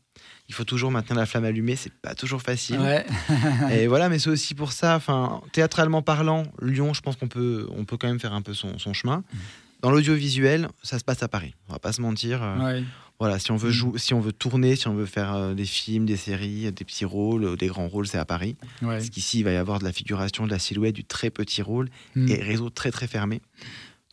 Il 0.51 0.55
faut 0.55 0.65
toujours 0.65 0.91
maintenir 0.91 1.17
la 1.17 1.27
flamme 1.27 1.45
allumée, 1.45 1.77
c'est 1.77 1.93
pas 1.93 2.17
toujours 2.17 2.43
facile. 2.43 2.81
Ouais. 2.81 3.07
Et 3.73 3.87
voilà, 3.87 4.09
mais 4.09 4.19
c'est 4.19 4.31
aussi 4.31 4.57
pour 4.57 4.73
ça, 4.73 4.97
enfin, 4.97 5.41
théâtralement 5.53 6.03
parlant, 6.03 6.43
Lyon, 6.61 6.93
je 6.93 7.01
pense 7.03 7.15
qu'on 7.15 7.29
peut, 7.29 7.69
on 7.71 7.85
peut 7.85 7.97
quand 7.97 8.09
même 8.09 8.19
faire 8.19 8.33
un 8.33 8.43
peu 8.43 8.53
son, 8.53 8.77
son 8.79 8.93
chemin. 8.93 9.19
Mm. 9.19 9.37
Dans 9.83 9.91
l'audiovisuel, 9.93 10.69
ça 10.83 10.99
se 10.99 11.05
passe 11.05 11.23
à 11.23 11.29
Paris. 11.29 11.55
On 11.69 11.73
va 11.75 11.79
pas 11.79 11.93
se 11.93 12.01
mentir. 12.01 12.43
euh, 12.43 12.59
Ouais. 12.59 12.85
Voilà, 13.21 13.39
si 13.39 13.53
on 13.53 13.57
veut 13.57 13.69
Mm. 13.69 13.73
jouer, 13.73 13.99
si 14.01 14.13
on 14.13 14.21
veut 14.21 14.33
tourner, 14.33 14.75
si 14.75 14.89
on 14.89 14.95
veut 14.95 15.07
faire 15.07 15.35
euh, 15.35 15.55
des 15.55 15.65
films, 15.67 16.05
des 16.05 16.17
séries, 16.17 16.73
des 16.73 16.85
petits 16.85 17.05
rôles, 17.05 17.45
euh, 17.45 17.57
des 17.57 17.69
grands 17.69 17.87
rôles, 17.87 18.09
c'est 18.09 18.19
à 18.19 18.25
Paris. 18.25 18.57
Ouais. 18.83 18.97
Parce 18.97 19.09
qu'ici, 19.09 19.39
il 19.39 19.45
va 19.45 19.53
y 19.53 19.57
avoir 19.57 19.79
de 19.79 19.85
la 19.85 19.93
figuration, 19.93 20.47
de 20.47 20.51
la 20.51 20.59
silhouette, 20.59 20.97
du 20.97 21.05
très 21.05 21.31
petit 21.31 21.63
rôle 21.63 21.91
Mhm. 22.17 22.29
et 22.29 22.35
réseau 22.43 22.71
très 22.71 22.91
très 22.91 23.07
fermé. 23.07 23.41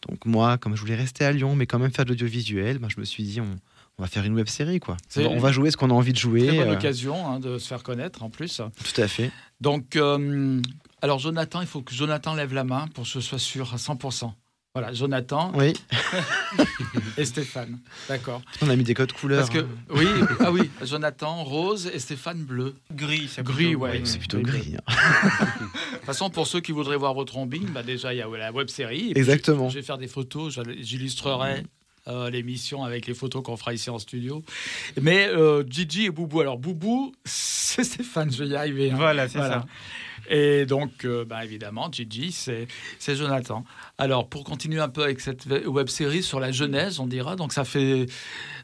Donc 0.07 0.23
moi, 0.27 0.59
comme 0.59 0.75
je 0.75 0.81
voulais 0.81 0.95
rester 0.95 1.25
à 1.25 1.31
Lyon, 1.31 1.55
mais 1.55 1.65
quand 1.65 1.79
même 1.79 1.91
faire 1.91 2.05
de 2.05 2.11
l'audiovisuel, 2.11 2.77
ben, 2.77 2.89
je 2.89 2.99
me 2.99 3.05
suis 3.05 3.23
dit, 3.23 3.41
on, 3.41 3.55
on 3.99 4.03
va 4.03 4.07
faire 4.07 4.25
une 4.25 4.33
web 4.35 4.47
série, 4.47 4.79
quoi. 4.79 4.95
On 5.15 5.21
va, 5.21 5.29
on 5.29 5.39
va 5.39 5.51
jouer 5.51 5.71
ce 5.71 5.77
qu'on 5.77 5.89
a 5.89 5.93
envie 5.93 6.13
de 6.13 6.17
jouer. 6.17 6.47
Très 6.47 6.57
bonne 6.57 6.69
euh, 6.69 6.73
occasion 6.73 7.27
hein, 7.27 7.39
de 7.39 7.57
se 7.57 7.67
faire 7.67 7.81
connaître 7.83 8.21
en 8.23 8.29
plus. 8.29 8.57
tout 8.61 9.01
à 9.01 9.07
fait. 9.07 9.31
Donc, 9.59 9.95
euh, 9.95 10.61
alors 11.01 11.17
Jonathan, 11.19 11.61
il 11.61 11.67
faut 11.67 11.81
que 11.81 11.93
Jonathan 11.93 12.35
lève 12.35 12.53
la 12.53 12.63
main 12.63 12.87
pour 12.93 13.05
que 13.05 13.09
je 13.09 13.19
sois 13.19 13.39
sûr 13.39 13.73
à 13.73 13.77
100%. 13.77 14.31
Voilà, 14.75 14.93
Jonathan 14.93 15.51
Oui, 15.55 15.73
et 17.17 17.25
Stéphane. 17.25 17.79
D'accord. 18.07 18.43
on 18.61 18.69
a 18.69 18.75
mis 18.75 18.83
des 18.83 18.93
codes 18.93 19.11
couleurs. 19.11 19.39
Parce 19.39 19.49
que, 19.49 19.63
hein. 19.63 19.67
oui, 19.89 20.05
ah 20.39 20.51
oui, 20.51 20.69
Jonathan 20.83 21.43
rose 21.43 21.89
et 21.91 21.97
Stéphane 21.97 22.43
bleu. 22.43 22.75
Gris, 22.93 23.27
c'est 23.33 23.41
Gris, 23.43 23.65
plutôt 23.69 23.79
ouais. 23.79 24.01
C'est 24.03 24.19
plutôt 24.19 24.37
Oui, 24.37 24.43
gris. 24.43 24.75
hein. 24.87 24.93
De 25.93 25.97
toute 25.97 26.05
façon, 26.05 26.29
pour 26.29 26.45
ceux 26.45 26.59
qui 26.59 26.73
voudraient 26.73 26.95
voir 26.97 27.15
votre 27.15 27.37
ombing, 27.37 27.65
bah 27.71 27.81
déjà, 27.81 28.13
il 28.13 28.17
y 28.17 28.21
a 28.21 28.27
la 28.27 28.51
web 28.51 28.67
série. 28.69 29.13
Exactement. 29.15 29.69
Je 29.69 29.75
vais 29.79 29.81
faire 29.81 29.97
des 29.97 30.07
photos, 30.07 30.59
j'illustrerai. 30.79 31.63
Euh, 32.07 32.29
l'émission 32.29 32.83
avec 32.83 33.07
les 33.07 33.13
photos 33.13 33.43
qu'on 33.43 33.57
fera 33.57 33.73
ici 33.73 33.89
en 33.89 33.99
studio. 33.99 34.43
Mais 35.01 35.27
euh, 35.27 35.63
Gigi 35.69 36.05
et 36.05 36.09
Boubou. 36.09 36.41
Alors, 36.41 36.57
Boubou, 36.57 37.13
c'est 37.25 37.83
Stéphane, 37.83 38.31
je 38.31 38.43
vais 38.43 38.49
y 38.51 38.55
arriver. 38.55 38.91
hein. 38.91 38.95
Voilà, 38.97 39.27
c'est 39.27 39.37
Voilà. 39.37 39.61
ça. 39.61 39.65
Et 40.29 40.65
donc, 40.65 41.05
euh, 41.05 41.23
bah, 41.23 41.45
évidemment, 41.45 41.89
Gigi, 41.91 42.33
c'est 42.33 42.67
c'est 42.99 43.15
Jonathan. 43.15 43.63
Alors, 43.97 44.27
pour 44.27 44.43
continuer 44.43 44.81
un 44.81 44.89
peu 44.89 45.03
avec 45.03 45.21
cette 45.21 45.45
web 45.45 45.87
série 45.87 46.21
sur 46.21 46.39
la 46.41 46.51
Genèse, 46.51 46.99
on 46.99 47.07
dira, 47.07 47.35
donc 47.37 47.53
ça 47.53 47.63
fait. 47.63 48.07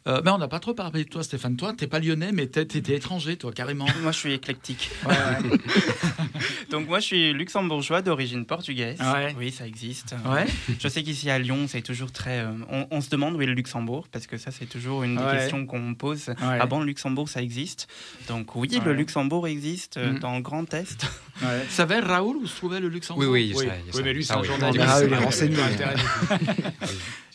Euh, 0.08 0.22
mais 0.24 0.32
on 0.32 0.38
n'a 0.38 0.48
pas 0.48 0.60
trop 0.60 0.74
parlé 0.74 1.04
de 1.04 1.10
toi, 1.10 1.24
Stéphane. 1.24 1.56
Toi, 1.56 1.74
t'es 1.78 1.88
pas 1.88 2.00
lyonnais, 2.00 2.32
mais 2.32 2.48
t'es 2.48 2.66
t'es 2.66 2.94
étranger, 2.96 3.38
toi, 3.38 3.52
carrément. 3.52 3.86
Moi, 4.02 4.12
je 4.12 4.18
suis 4.18 4.34
éclectique. 4.34 4.90
Ouais, 5.06 5.12
ouais. 5.12 5.58
Donc, 6.72 6.88
moi, 6.88 7.00
je 7.00 7.06
suis 7.06 7.34
luxembourgeois 7.34 8.02
d'origine 8.02 8.46
portugaise. 8.46 8.98
Ouais. 9.00 9.36
Oui, 9.38 9.52
ça 9.52 9.68
existe. 9.68 10.16
Ouais. 10.26 10.46
Je 10.80 10.88
sais 10.88 11.04
qu'ici 11.04 11.30
à 11.30 11.38
Lyon, 11.38 11.68
c'est 11.68 11.84
toujours 11.84 12.12
très. 12.12 12.40
euh, 12.40 12.52
on, 12.72 12.88
on 12.90 13.00
se 13.02 13.10
demande 13.10 13.36
où 13.36 13.42
est 13.44 13.46
le 13.46 13.54
Luxembourg, 13.54 14.08
parce 14.12 14.26
que 14.26 14.38
ça, 14.38 14.50
c'est 14.50 14.66
toujours 14.66 15.04
une 15.04 15.16
des 15.18 15.22
Ouais. 15.24 15.32
questions 15.38 15.66
qu'on 15.68 15.80
me 15.80 15.94
pose. 15.94 16.30
Ouais. 16.30 16.36
Ah 16.60 16.66
bon, 16.66 16.80
le 16.80 16.86
Luxembourg, 16.88 17.30
ça 17.30 17.42
existe? 17.44 17.88
Donc, 18.28 18.56
oui, 18.56 18.70
Ouais. 18.74 18.80
le 18.86 18.94
Luxembourg 18.94 19.48
existe 19.48 19.98
euh, 19.98 20.14
Mm. 20.14 20.20
dans 20.20 20.36
le 20.36 20.42
Grand 20.42 20.74
Est. 20.74 21.04
Ouais. 21.44 21.48
Tu 21.68 21.74
savais, 21.76 22.00
Raoul, 22.00 22.38
où 22.38 22.48
se 22.48 22.56
trouvait 22.56 22.80
le 22.80 22.88
Luxembourg? 22.90 23.24
Oui, 23.24 23.30
oui, 23.30 23.54
oui. 23.56 23.66
sais, 23.66 23.72
je 23.86 23.92
Oui, 23.92 23.98
sais. 23.98 24.04
mais 24.04 24.14
lui, 24.14 24.24
c'est 24.26 24.34
Ah 24.34 24.38
un 24.38 24.42
oui. 24.42 24.48
journaliste. 24.48 24.86
Ah, 24.90 25.04
il 25.06 25.14
est 25.14 25.18
renseigné. 25.18 25.58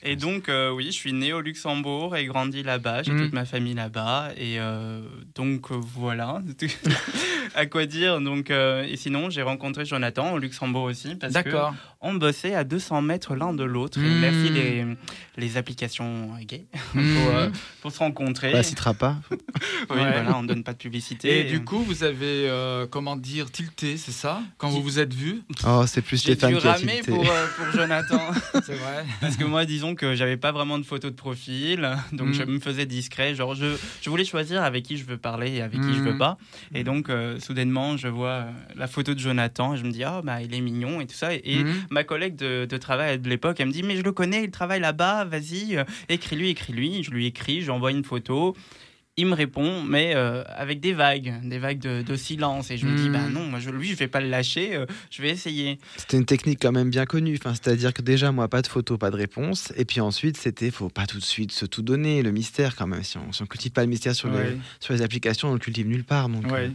Et 0.03 0.17
donc, 0.17 0.49
euh, 0.49 0.71
oui, 0.71 0.87
je 0.87 0.91
suis 0.93 1.13
né 1.13 1.33
au 1.33 1.41
Luxembourg 1.41 2.17
et 2.17 2.25
grandi 2.27 2.63
là-bas. 2.63 3.03
J'ai 3.03 3.13
Mm. 3.13 3.23
toute 3.25 3.33
ma 3.33 3.45
famille 3.45 3.75
là-bas. 3.75 4.31
Et 4.37 4.59
euh, 4.61 5.01
donc, 5.35 5.71
euh, 5.71 5.77
voilà. 5.81 6.41
à 7.55 7.67
quoi 7.67 7.87
dire? 7.87 8.21
Donc, 8.21 8.51
euh, 8.51 8.85
Et 8.85 8.97
sinon, 8.97 9.31
j'ai 9.31 9.43
rencontré 9.43 9.85
Jonathan 9.85 10.33
au 10.33 10.39
Luxembourg 10.39 10.85
aussi. 10.85 11.15
Parce 11.17 11.33
que 11.43 11.51
D'accord. 12.01 12.15
on 12.15 12.15
bossait 12.15 12.55
à 12.55 12.65
200 12.65 13.03
mètres 13.03 13.35
l'un 13.35 13.53
de 13.53 13.65
l'autre. 13.65 13.99
Et 13.99 14.03
Mm. 14.09 14.21
Merci 14.21 14.49
les, 14.51 14.85
les 15.37 15.57
applications 15.57 16.29
gays 16.43 16.67
pour, 16.93 17.01
Mm. 17.01 17.17
euh, 17.35 17.51
pour 17.83 17.93
se 17.93 17.99
rencontrer. 17.99 18.51
On 18.51 18.57
la 18.57 18.63
citera 18.63 18.95
pas. 18.95 19.17
Oui, 19.91 19.97
Ouais. 19.97 20.13
voilà, 20.13 20.37
on 20.37 20.43
donne 20.43 20.63
pas 20.65 20.73
de 20.73 20.79
publicité. 20.79 21.41
Et 21.41 21.45
du 21.45 21.65
coup, 21.65 21.79
vous 21.83 22.05
avez, 22.05 22.49
euh, 22.49 22.87
comment 22.89 23.17
dire, 23.17 23.51
tilté, 23.51 23.97
c'est 23.97 24.13
ça? 24.13 24.43
Quand 24.59 24.69
vous 24.69 24.83
vous 24.83 24.99
êtes 24.99 25.15
vu 25.15 25.43
Oh, 25.67 25.85
c'est 25.87 26.03
plus 26.03 26.19
Stéphane 26.19 26.57
qui 26.59 26.67
a 26.67 26.73
ramer 26.73 26.97
tilté. 26.97 27.13
pour, 27.13 27.25
euh, 27.31 27.47
pour 27.57 27.71
Jonathan. 27.73 28.21
C'est 28.65 28.75
vrai. 28.75 29.05
Parce 29.21 29.37
que 29.37 29.45
moi, 29.45 29.65
disons 29.65 29.95
que 29.95 30.15
j'avais 30.15 30.37
pas 30.37 30.53
vraiment 30.53 30.79
de 30.79 30.85
photo 30.85 31.09
de 31.11 31.15
profil, 31.15 31.89
donc 32.13 32.33
je 32.33 32.43
me 32.43 32.59
faisais 32.61 32.87
discret. 32.87 33.35
Genre, 33.35 33.55
je, 33.55 33.77
je 34.03 34.11
voulais 34.11 34.25
choisir 34.25 34.63
avec 34.63 34.85
qui 34.85 34.97
je 34.97 35.05
veux 35.05 35.17
parler 35.17 35.53
et 35.57 35.63
avec 35.63 35.81
qui 35.81 35.95
je 35.95 36.03
veux 36.03 36.15
Mm. 36.15 36.19
pas. 36.19 36.39
Et 36.75 36.85
donc, 36.85 37.09
euh, 37.09 37.39
soudainement, 37.41 37.97
je 37.97 38.09
vois 38.09 38.29
euh, 38.29 38.51
la 38.77 38.87
photo 38.89 39.15
de 39.15 39.19
Jonathan 39.19 39.75
et 39.75 39.79
je 39.79 39.85
me 39.85 39.91
dis, 39.91 40.05
ah, 40.05 40.21
bah, 40.23 40.43
il 40.43 40.55
est 40.55 40.61
mignon 40.61 41.01
et 41.01 41.07
tout 41.07 41.15
ça. 41.17 41.33
Et, 41.35 41.41
et. 41.45 41.65
Ma 41.91 42.05
collègue 42.05 42.37
de, 42.37 42.65
de 42.65 42.77
travail 42.77 43.19
de 43.19 43.29
l'époque, 43.29 43.59
elle 43.61 43.69
me 43.69 43.73
dit, 43.73 43.83
mais 43.83 43.97
je 43.97 44.03
le 44.03 44.13
connais, 44.13 44.45
il 44.45 44.51
travaille 44.51 44.81
là-bas, 44.81 45.25
vas-y, 45.25 45.77
euh, 45.77 45.85
écris-lui, 46.09 46.51
écris-lui. 46.51 47.03
Je 47.03 47.11
lui 47.11 47.27
écris, 47.27 47.63
j'envoie 47.63 47.91
une 47.91 48.05
photo. 48.05 48.57
Il 49.21 49.27
me 49.27 49.35
répond, 49.35 49.83
mais 49.83 50.13
euh, 50.15 50.45
avec 50.47 50.79
des 50.79 50.93
vagues, 50.93 51.41
des 51.43 51.59
vagues 51.59 51.81
de, 51.81 52.03
de 52.03 52.15
silence. 52.15 52.71
Et 52.71 52.77
je 52.77 52.87
me 52.87 52.97
dis, 52.97 53.09
bah 53.11 53.29
non, 53.29 53.47
moi, 53.47 53.59
je, 53.59 53.69
lui, 53.71 53.89
je 53.89 53.97
vais 53.97 54.07
pas 54.07 54.21
le 54.21 54.29
lâcher, 54.29 54.77
euh, 54.77 54.87
je 55.11 55.23
vais 55.23 55.31
essayer. 55.31 55.81
C'était 55.97 56.19
une 56.19 56.25
technique 56.25 56.61
quand 56.63 56.71
même 56.71 56.89
bien 56.89 57.05
connue. 57.05 57.37
Enfin, 57.37 57.53
C'est-à-dire 57.53 57.93
que 57.93 58.01
déjà, 58.01 58.31
moi, 58.31 58.47
pas 58.47 58.63
de 58.63 58.69
photo, 58.69 58.97
pas 58.97 59.11
de 59.11 59.17
réponse. 59.17 59.73
Et 59.77 59.85
puis 59.85 60.01
ensuite, 60.01 60.37
c'était, 60.37 60.71
faut 60.71 60.89
pas 60.89 61.07
tout 61.07 61.19
de 61.19 61.25
suite 61.25 61.51
se 61.51 61.67
tout 61.67 61.83
donner, 61.83 62.23
le 62.23 62.31
mystère 62.31 62.77
quand 62.77 62.87
même. 62.87 63.03
Si 63.03 63.19
on, 63.19 63.33
si 63.33 63.43
on 63.43 63.47
cultive 63.47 63.73
pas 63.73 63.81
le 63.83 63.89
mystère 63.89 64.15
sur, 64.15 64.31
Ouais. 64.33 64.53
les, 64.53 64.57
sur 64.79 64.95
les 64.95 65.03
applications, 65.03 65.49
on 65.51 65.53
le 65.55 65.59
cultive 65.59 65.89
nulle 65.89 66.05
part. 66.05 66.29
Donc, 66.29 66.45
Ouais. 66.53 66.67
euh, 66.67 66.71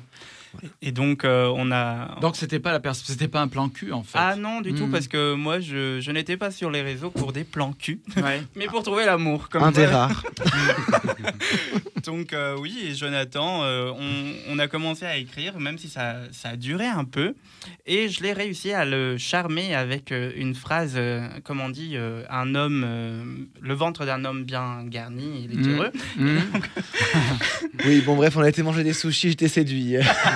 Et 0.82 0.92
donc, 0.92 1.26
euh, 1.26 1.52
on 1.56 1.72
a. 1.72 2.18
Donc 2.22 2.36
c'était 2.36 2.60
pas 2.60 2.72
la 2.72 2.80
pers- 2.80 2.96
c'était 2.96 3.28
pas 3.28 3.42
un 3.42 3.48
plan 3.48 3.70
cul 3.70 3.92
en 3.92 4.04
fait. 4.04 4.18
Ah 4.20 4.36
non, 4.36 4.62
du 4.62 4.74
tout, 4.74 4.88
Mm. 4.88 4.92
parce 4.92 5.08
que 5.08 5.34
moi, 5.34 5.60
je, 5.60 6.00
je 6.02 6.12
n'étais 6.12 6.38
pas 6.38 6.52
sur 6.52 6.70
les 6.70 6.82
réseaux 6.82 7.10
pour 7.10 7.34
des 7.34 7.44
plans 7.44 7.74
cul, 7.74 8.00
Ouais. 8.18 8.44
mais 8.56 8.66
pour 8.66 8.84
trouver 8.84 9.06
l'amour. 9.06 9.50
Comme 9.50 9.64
un 9.64 9.72
des 9.72 9.86
rares. 9.86 10.24
Donc 12.06 12.34
euh, 12.34 12.58
oui, 12.60 12.78
et 12.86 12.94
Jonathan, 12.96 13.64
euh, 13.64 13.92
on, 14.50 14.60
a 14.60 14.68
commencé 14.68 15.06
à 15.06 15.16
écrire, 15.18 15.58
même 15.60 15.78
si 15.78 15.88
ça, 15.88 16.16
ça, 16.32 16.50
a 16.50 16.56
duré 16.58 16.86
un 16.86 17.06
peu. 17.06 17.34
Et 17.86 18.10
je 18.10 18.22
l'ai 18.22 18.34
réussi 18.34 18.74
à 18.74 18.84
le 18.84 19.18
charmer 19.18 19.74
avec 19.74 20.12
euh, 20.12 20.32
une 20.36 20.54
phrase, 20.54 21.00
comme 21.46 21.62
on 21.62 21.70
dit, 21.70 21.96
un 22.30 22.56
homme, 22.56 23.48
le 23.62 23.74
ventre 23.74 24.06
d'un 24.06 24.26
homme 24.26 24.44
bien 24.44 24.84
garni, 24.86 25.46
il 25.46 25.54
est 25.54 25.64
mmh. 25.64 25.74
heureux. 25.76 25.92
Mmh. 26.18 26.38
oui, 27.86 28.02
bon 28.02 28.16
bref, 28.16 28.36
on 28.36 28.42
a 28.42 28.50
été 28.50 28.64
manger 28.64 28.84
des 28.84 28.94
sushis, 28.94 29.30
j'étais 29.30 29.48
séduit. 29.48 29.96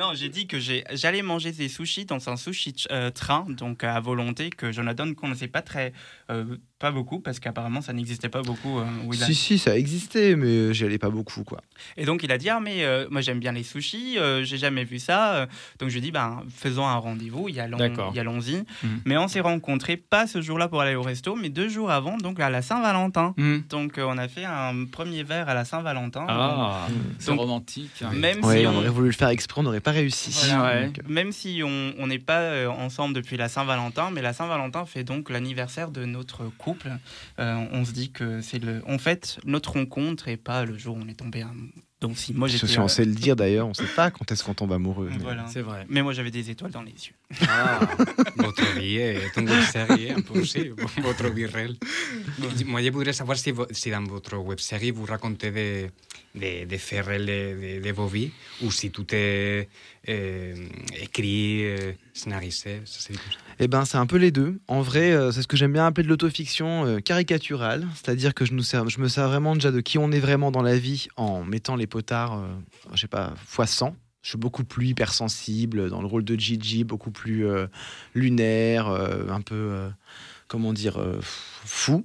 Non, 0.00 0.14
j'ai 0.14 0.28
dit 0.28 0.46
que 0.46 0.58
j'allais 0.58 1.22
manger 1.22 1.52
des 1.52 1.68
sushis 1.68 2.06
dans 2.06 2.28
un 2.28 2.36
sushi 2.36 2.74
train, 3.14 3.46
donc 3.48 3.84
à 3.84 4.00
volonté, 4.00 4.50
que 4.50 4.72
Jonathan 4.72 5.06
ne 5.06 5.12
connaissait 5.12 5.48
pas 5.48 5.62
très, 5.62 5.92
pas 6.80 6.90
beaucoup 6.90 7.20
parce 7.20 7.38
qu'apparemment 7.38 7.82
ça 7.82 7.92
n'existait 7.92 8.30
pas 8.30 8.42
beaucoup. 8.42 8.78
Euh, 8.78 8.84
si, 9.12 9.34
si, 9.34 9.58
ça 9.58 9.76
existait, 9.76 10.34
mais 10.34 10.72
j'y 10.72 10.84
allais 10.84 10.98
pas 10.98 11.10
beaucoup. 11.10 11.44
quoi. 11.44 11.60
Et 11.96 12.06
donc 12.06 12.22
il 12.22 12.32
a 12.32 12.38
dit 12.38 12.48
Ah, 12.48 12.58
mais 12.58 12.84
euh, 12.84 13.06
moi 13.10 13.20
j'aime 13.20 13.38
bien 13.38 13.52
les 13.52 13.62
sushis, 13.62 14.18
euh, 14.18 14.42
j'ai 14.44 14.56
jamais 14.56 14.84
vu 14.84 14.98
ça. 14.98 15.46
Donc 15.78 15.90
je 15.90 15.94
lui 15.94 15.98
ai 15.98 16.00
dit 16.00 16.10
ben, 16.10 16.42
Faisons 16.48 16.86
un 16.86 16.96
rendez-vous, 16.96 17.48
y 17.48 17.60
allons-y. 17.60 18.56
Mm. 18.82 18.88
Mais 19.04 19.18
on 19.18 19.28
s'est 19.28 19.40
rencontrés 19.40 19.98
pas 19.98 20.26
ce 20.26 20.40
jour-là 20.40 20.68
pour 20.68 20.80
aller 20.80 20.94
au 20.94 21.02
resto, 21.02 21.36
mais 21.36 21.50
deux 21.50 21.68
jours 21.68 21.90
avant, 21.90 22.16
donc 22.16 22.40
à 22.40 22.48
la 22.48 22.62
Saint-Valentin. 22.62 23.34
Mm. 23.36 23.58
Donc 23.68 23.98
on 23.98 24.16
a 24.16 24.26
fait 24.26 24.46
un 24.46 24.86
premier 24.90 25.22
verre 25.22 25.50
à 25.50 25.54
la 25.54 25.66
Saint-Valentin. 25.66 26.24
Ah, 26.28 26.88
c'est 27.18 27.30
romantique. 27.30 28.02
Même 28.14 28.42
si 28.42 28.66
on... 28.66 28.74
aurait 28.74 28.88
voulu 28.88 29.08
le 29.08 29.14
faire 29.14 29.28
exprès, 29.28 29.60
on 29.60 29.64
n'aurait 29.64 29.80
pas 29.80 29.89
réussi. 29.90 30.52
Même 31.08 31.32
si 31.32 31.62
on 31.64 32.06
n'est 32.06 32.18
pas 32.18 32.68
ensemble 32.68 33.14
depuis 33.14 33.36
la 33.36 33.48
Saint-Valentin, 33.48 34.10
mais 34.12 34.22
la 34.22 34.32
Saint-Valentin 34.32 34.84
fait 34.86 35.04
donc 35.04 35.30
l'anniversaire 35.30 35.90
de 35.90 36.04
notre 36.04 36.44
couple 36.58 36.90
euh, 37.38 37.66
on 37.72 37.84
se 37.84 37.92
dit 37.92 38.10
que 38.10 38.40
c'est 38.40 38.62
le, 38.62 38.82
en 38.86 38.98
fait, 38.98 39.38
notre 39.44 39.72
rencontre 39.72 40.28
et 40.28 40.36
pas 40.36 40.64
le 40.64 40.76
jour 40.76 40.96
où 40.96 41.00
on 41.02 41.08
est 41.08 41.14
tombé 41.14 41.44
Donc 42.00 42.18
si 42.18 42.34
moi 42.34 42.48
j'étais, 42.48 42.78
on 42.78 42.88
sait 42.88 43.04
le 43.04 43.14
dire 43.14 43.36
d'ailleurs, 43.36 43.66
on 43.66 43.70
ne 43.70 43.74
sait 43.74 43.84
pas 43.96 44.10
quand 44.10 44.30
est-ce 44.30 44.44
qu'on 44.44 44.54
tombe 44.54 44.72
amoureux. 44.72 45.10
Voilà. 45.20 45.46
C'est 45.48 45.62
vrai. 45.62 45.86
Mais 45.88 46.02
moi 46.02 46.12
j'avais 46.12 46.30
des 46.30 46.50
étoiles 46.50 46.70
dans 46.70 46.82
les 46.82 46.92
yeux. 46.92 47.14
Ah, 47.48 47.80
votre 48.36 48.64
vie 48.78 48.96
est 48.96 49.36
une 49.36 49.48
web 49.48 49.62
série, 49.62 50.10
un 50.10 50.20
peu 50.20 50.40
aussi, 50.40 50.70
votre 51.02 51.28
vie 51.30 51.46
réelle. 51.46 51.76
Moi 52.66 52.82
je 52.82 52.90
voudrais 52.90 53.12
savoir 53.12 53.38
si, 53.38 53.52
si 53.70 53.90
dans 53.90 54.04
votre 54.04 54.36
web 54.36 54.58
série 54.58 54.90
vous 54.90 55.06
racontez 55.06 55.50
des, 55.50 55.90
de, 56.34 57.80
de, 57.80 57.92
vos 57.92 58.06
vies 58.06 58.30
ou 58.62 58.70
si 58.70 58.90
tout 58.90 59.06
est 59.12 59.68
écrit, 60.06 61.64
scénarisé. 62.14 62.82
Ça, 62.84 63.12
eh 63.62 63.68
ben, 63.68 63.84
c'est 63.84 63.98
un 63.98 64.06
peu 64.06 64.16
les 64.16 64.30
deux. 64.30 64.58
En 64.68 64.80
vrai, 64.80 65.12
euh, 65.12 65.32
c'est 65.32 65.42
ce 65.42 65.46
que 65.46 65.56
j'aime 65.58 65.74
bien 65.74 65.84
appeler 65.84 66.04
de 66.04 66.08
l'autofiction 66.08 66.86
euh, 66.86 67.00
caricaturale, 67.00 67.86
c'est-à-dire 67.94 68.32
que 68.32 68.46
je, 68.46 68.54
nous 68.54 68.62
sers, 68.62 68.88
je 68.88 68.98
me 69.00 69.06
sers 69.06 69.28
vraiment 69.28 69.54
déjà 69.54 69.70
de 69.70 69.82
qui 69.82 69.98
on 69.98 70.10
est 70.12 70.18
vraiment 70.18 70.50
dans 70.50 70.62
la 70.62 70.78
vie 70.78 71.08
en 71.16 71.44
mettant 71.44 71.76
les 71.76 71.86
potards, 71.86 72.38
euh, 72.38 72.46
je 72.94 73.02
sais 73.02 73.06
pas, 73.06 73.34
fois 73.44 73.66
100. 73.66 73.94
Je 74.22 74.30
suis 74.30 74.38
beaucoup 74.38 74.64
plus 74.64 74.88
hypersensible 74.88 75.90
dans 75.90 76.00
le 76.00 76.06
rôle 76.06 76.24
de 76.24 76.36
Gigi, 76.36 76.84
beaucoup 76.84 77.10
plus 77.10 77.46
lunaire, 78.14 78.88
un 78.88 79.40
peu 79.40 79.88
comment 80.50 80.72
dire, 80.72 80.98
euh, 80.98 81.20
fou. 81.22 82.04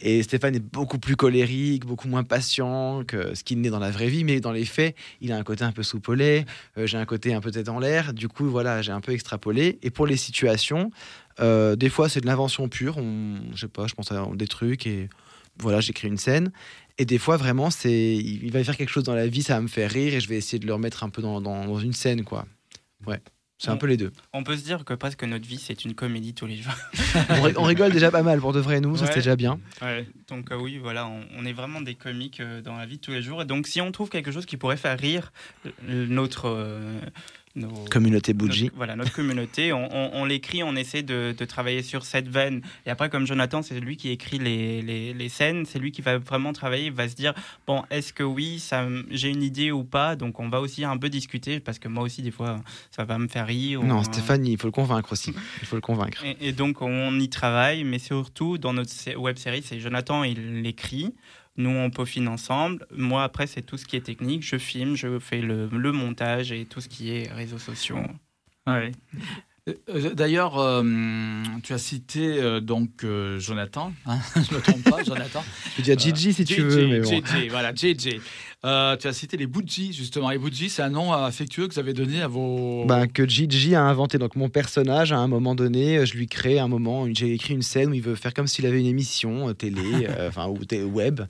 Et 0.00 0.24
Stéphane 0.24 0.56
est 0.56 0.72
beaucoup 0.72 0.98
plus 0.98 1.14
colérique, 1.14 1.86
beaucoup 1.86 2.08
moins 2.08 2.24
patient 2.24 3.04
que 3.06 3.36
ce 3.36 3.44
qu'il 3.44 3.60
n'est 3.60 3.70
dans 3.70 3.78
la 3.78 3.92
vraie 3.92 4.08
vie, 4.08 4.24
mais 4.24 4.40
dans 4.40 4.50
les 4.50 4.64
faits, 4.64 4.96
il 5.20 5.30
a 5.30 5.36
un 5.36 5.44
côté 5.44 5.62
un 5.62 5.70
peu 5.70 5.84
soupolé, 5.84 6.44
euh, 6.76 6.88
j'ai 6.88 6.98
un 6.98 7.04
côté 7.04 7.32
un 7.32 7.40
peu 7.40 7.52
tête 7.52 7.68
en 7.68 7.78
l'air, 7.78 8.12
du 8.12 8.26
coup, 8.26 8.46
voilà, 8.46 8.82
j'ai 8.82 8.90
un 8.90 9.00
peu 9.00 9.12
extrapolé. 9.12 9.78
Et 9.82 9.90
pour 9.90 10.08
les 10.08 10.16
situations, 10.16 10.90
euh, 11.38 11.76
des 11.76 11.88
fois, 11.88 12.08
c'est 12.08 12.20
de 12.20 12.26
l'invention 12.26 12.68
pure, 12.68 12.98
je 13.54 13.60
sais 13.60 13.68
pas, 13.68 13.86
je 13.86 13.94
pense 13.94 14.10
à 14.10 14.28
des 14.34 14.48
trucs 14.48 14.88
et 14.88 15.08
voilà, 15.60 15.80
j'écris 15.80 16.08
une 16.08 16.18
scène. 16.18 16.50
Et 16.98 17.04
des 17.04 17.18
fois, 17.18 17.36
vraiment, 17.36 17.70
c'est, 17.70 18.16
il 18.16 18.50
va 18.50 18.64
faire 18.64 18.76
quelque 18.76 18.90
chose 18.90 19.04
dans 19.04 19.14
la 19.14 19.28
vie, 19.28 19.44
ça 19.44 19.54
va 19.54 19.60
me 19.60 19.68
faire 19.68 19.90
rire 19.90 20.14
et 20.14 20.20
je 20.20 20.28
vais 20.28 20.36
essayer 20.36 20.58
de 20.58 20.66
le 20.66 20.74
remettre 20.74 21.04
un 21.04 21.10
peu 21.10 21.22
dans, 21.22 21.40
dans 21.40 21.78
une 21.78 21.92
scène, 21.92 22.24
quoi. 22.24 22.44
Ouais. 23.06 23.20
C'est 23.58 23.70
un 23.70 23.76
peu 23.76 23.86
les 23.86 23.96
deux. 23.96 24.12
On 24.32 24.42
peut 24.42 24.56
se 24.56 24.64
dire 24.64 24.84
que 24.84 24.94
presque 24.94 25.22
notre 25.22 25.46
vie, 25.46 25.58
c'est 25.58 25.84
une 25.84 25.94
comédie 25.94 26.34
tous 26.34 26.46
les 26.46 26.56
jours. 26.56 26.74
on, 27.56 27.62
rigole 27.62 27.92
déjà 27.92 28.10
pas 28.10 28.22
mal 28.22 28.40
pour 28.40 28.52
de 28.52 28.60
vrai, 28.60 28.80
nous, 28.80 28.96
ça 28.96 29.06
c'était 29.06 29.20
déjà 29.20 29.36
bien. 29.36 29.60
Donc 30.28 30.50
euh, 30.50 30.56
oui, 30.56 30.78
voilà, 30.78 31.08
on, 31.08 31.44
est 31.46 31.52
vraiment 31.52 31.80
des 31.80 31.94
comiques 31.94 32.40
euh, 32.40 32.60
dans 32.60 32.76
la 32.76 32.84
vie 32.84 32.96
de 32.96 33.00
tous 33.00 33.12
les 33.12 33.22
jours. 33.22 33.42
Et 33.42 33.44
donc 33.44 33.66
si 33.66 33.80
on 33.80 33.92
trouve 33.92 34.10
quelque 34.10 34.32
chose 34.32 34.44
qui 34.44 34.56
pourrait 34.56 34.76
faire 34.76 34.98
rire 34.98 35.32
euh, 35.66 36.06
notre 36.08 36.48
communauté 37.90 38.32
Bougie. 38.32 38.70
voilà, 38.74 38.96
notre 38.96 39.12
communauté. 39.12 39.72
On, 39.72 40.24
l'écrit, 40.24 40.62
on 40.62 40.74
essaie 40.76 41.02
de, 41.02 41.32
travailler 41.44 41.82
sur 41.82 42.04
cette 42.04 42.28
veine. 42.28 42.62
Et 42.86 42.90
après, 42.90 43.10
comme 43.10 43.26
Jonathan, 43.26 43.62
c'est 43.62 43.78
lui 43.80 43.96
qui 43.96 44.10
écrit 44.10 44.38
les, 44.38 44.82
les, 45.12 45.28
scènes, 45.28 45.66
c'est 45.66 45.78
lui 45.78 45.92
qui 45.92 46.02
va 46.02 46.18
vraiment 46.18 46.52
travailler, 46.52 46.86
il 46.86 46.92
va 46.92 47.08
se 47.08 47.14
dire, 47.14 47.34
bon, 47.66 47.82
est-ce 47.90 48.12
que 48.12 48.22
oui, 48.22 48.58
ça, 48.58 48.86
j'ai 49.10 49.28
une 49.28 49.42
idée 49.42 49.70
ou 49.70 49.84
pas? 49.84 50.16
Donc 50.16 50.40
on 50.40 50.48
va 50.48 50.60
aussi 50.60 50.84
un 50.84 50.96
peu 50.96 51.08
discuter, 51.08 51.60
parce 51.60 51.78
que 51.78 51.88
moi 51.88 52.04
aussi, 52.04 52.22
des 52.22 52.30
fois, 52.30 52.60
ça 52.90 53.04
va 53.04 53.18
me 53.18 53.28
faire 53.28 53.46
rire. 53.46 53.82
Non, 53.82 54.02
Stéphanie, 54.02 54.52
il 54.52 54.58
faut 54.58 54.68
le 54.68 54.72
convaincre 54.72 55.12
aussi. 55.12 55.32
Il 55.62 55.66
faut 55.66 55.76
le 55.76 55.82
convaincre. 55.82 56.22
Et, 56.24 56.48
et 56.48 56.52
donc 56.52 56.82
on 56.82 57.18
y 57.18 57.28
travaille, 57.28 57.84
mais 57.84 57.98
surtout, 57.98 58.58
dans 58.58 58.72
notre 58.72 58.92
web 59.16 59.36
série, 59.36 59.62
c'est 59.62 59.80
Jonathan, 59.80 60.24
il 60.24 60.62
l'écrit. 60.62 61.14
Nous, 61.56 61.70
on 61.70 61.90
peaufine 61.90 62.28
ensemble. 62.28 62.86
Moi, 62.90 63.22
après, 63.22 63.46
c'est 63.46 63.62
tout 63.62 63.76
ce 63.76 63.86
qui 63.86 63.96
est 63.96 64.00
technique. 64.00 64.42
Je 64.42 64.56
filme, 64.58 64.96
je 64.96 65.18
fais 65.18 65.40
le, 65.40 65.68
montage 65.92 66.50
et 66.50 66.64
tout 66.64 66.80
ce 66.80 66.88
qui 66.88 67.10
est 67.10 67.30
réseaux 67.32 67.58
sociaux. 67.58 67.98
Ouais. 68.66 68.92
Euh, 69.66 70.12
d'ailleurs, 70.14 70.58
euh, 70.58 70.82
tu 71.62 71.72
as 71.72 71.78
cité 71.78 72.38
euh, 72.38 72.60
donc 72.60 73.06
Jonathan, 73.38 73.94
hein 74.04 74.18
je 74.36 74.52
ne 74.52 74.56
me 74.56 74.60
trompe 74.60 74.82
pas, 74.82 75.02
Jonathan. 75.02 75.42
Je 75.78 75.82
dis 75.82 75.92
à 75.92 75.96
Gigi 75.96 76.34
si 76.34 76.44
tu 76.44 76.60
veux. 76.60 76.86
Mais 76.86 77.00
bon. 77.00 77.22
voilà, 77.48 77.74
JJ. 77.74 78.20
Euh, 78.64 78.96
tu 78.96 79.06
as 79.06 79.12
cité 79.12 79.36
les 79.36 79.46
Bougie, 79.46 79.92
justement. 79.92 80.30
Les 80.30 80.38
Bougie, 80.38 80.70
c'est 80.70 80.82
un 80.82 80.88
nom 80.88 81.12
affectueux 81.12 81.68
que 81.68 81.74
vous 81.74 81.78
avez 81.78 81.92
donné 81.92 82.22
à 82.22 82.28
vos. 82.28 82.84
Ben, 82.86 83.06
que 83.06 83.28
Gigi 83.28 83.74
a 83.74 83.82
inventé. 83.82 84.16
Donc, 84.18 84.36
mon 84.36 84.48
personnage, 84.48 85.12
à 85.12 85.18
un 85.18 85.26
moment 85.26 85.54
donné, 85.54 86.06
je 86.06 86.16
lui 86.16 86.26
crée 86.26 86.58
un 86.58 86.68
moment, 86.68 87.06
j'ai 87.12 87.34
écrit 87.34 87.52
une 87.52 87.62
scène 87.62 87.90
où 87.90 87.94
il 87.94 88.00
veut 88.00 88.14
faire 88.14 88.32
comme 88.32 88.46
s'il 88.46 88.64
avait 88.64 88.80
une 88.80 88.86
émission 88.86 89.50
euh, 89.50 89.52
télé, 89.52 89.82
euh, 90.08 90.28
enfin, 90.28 90.48
ou 90.48 90.58
web. 90.86 91.20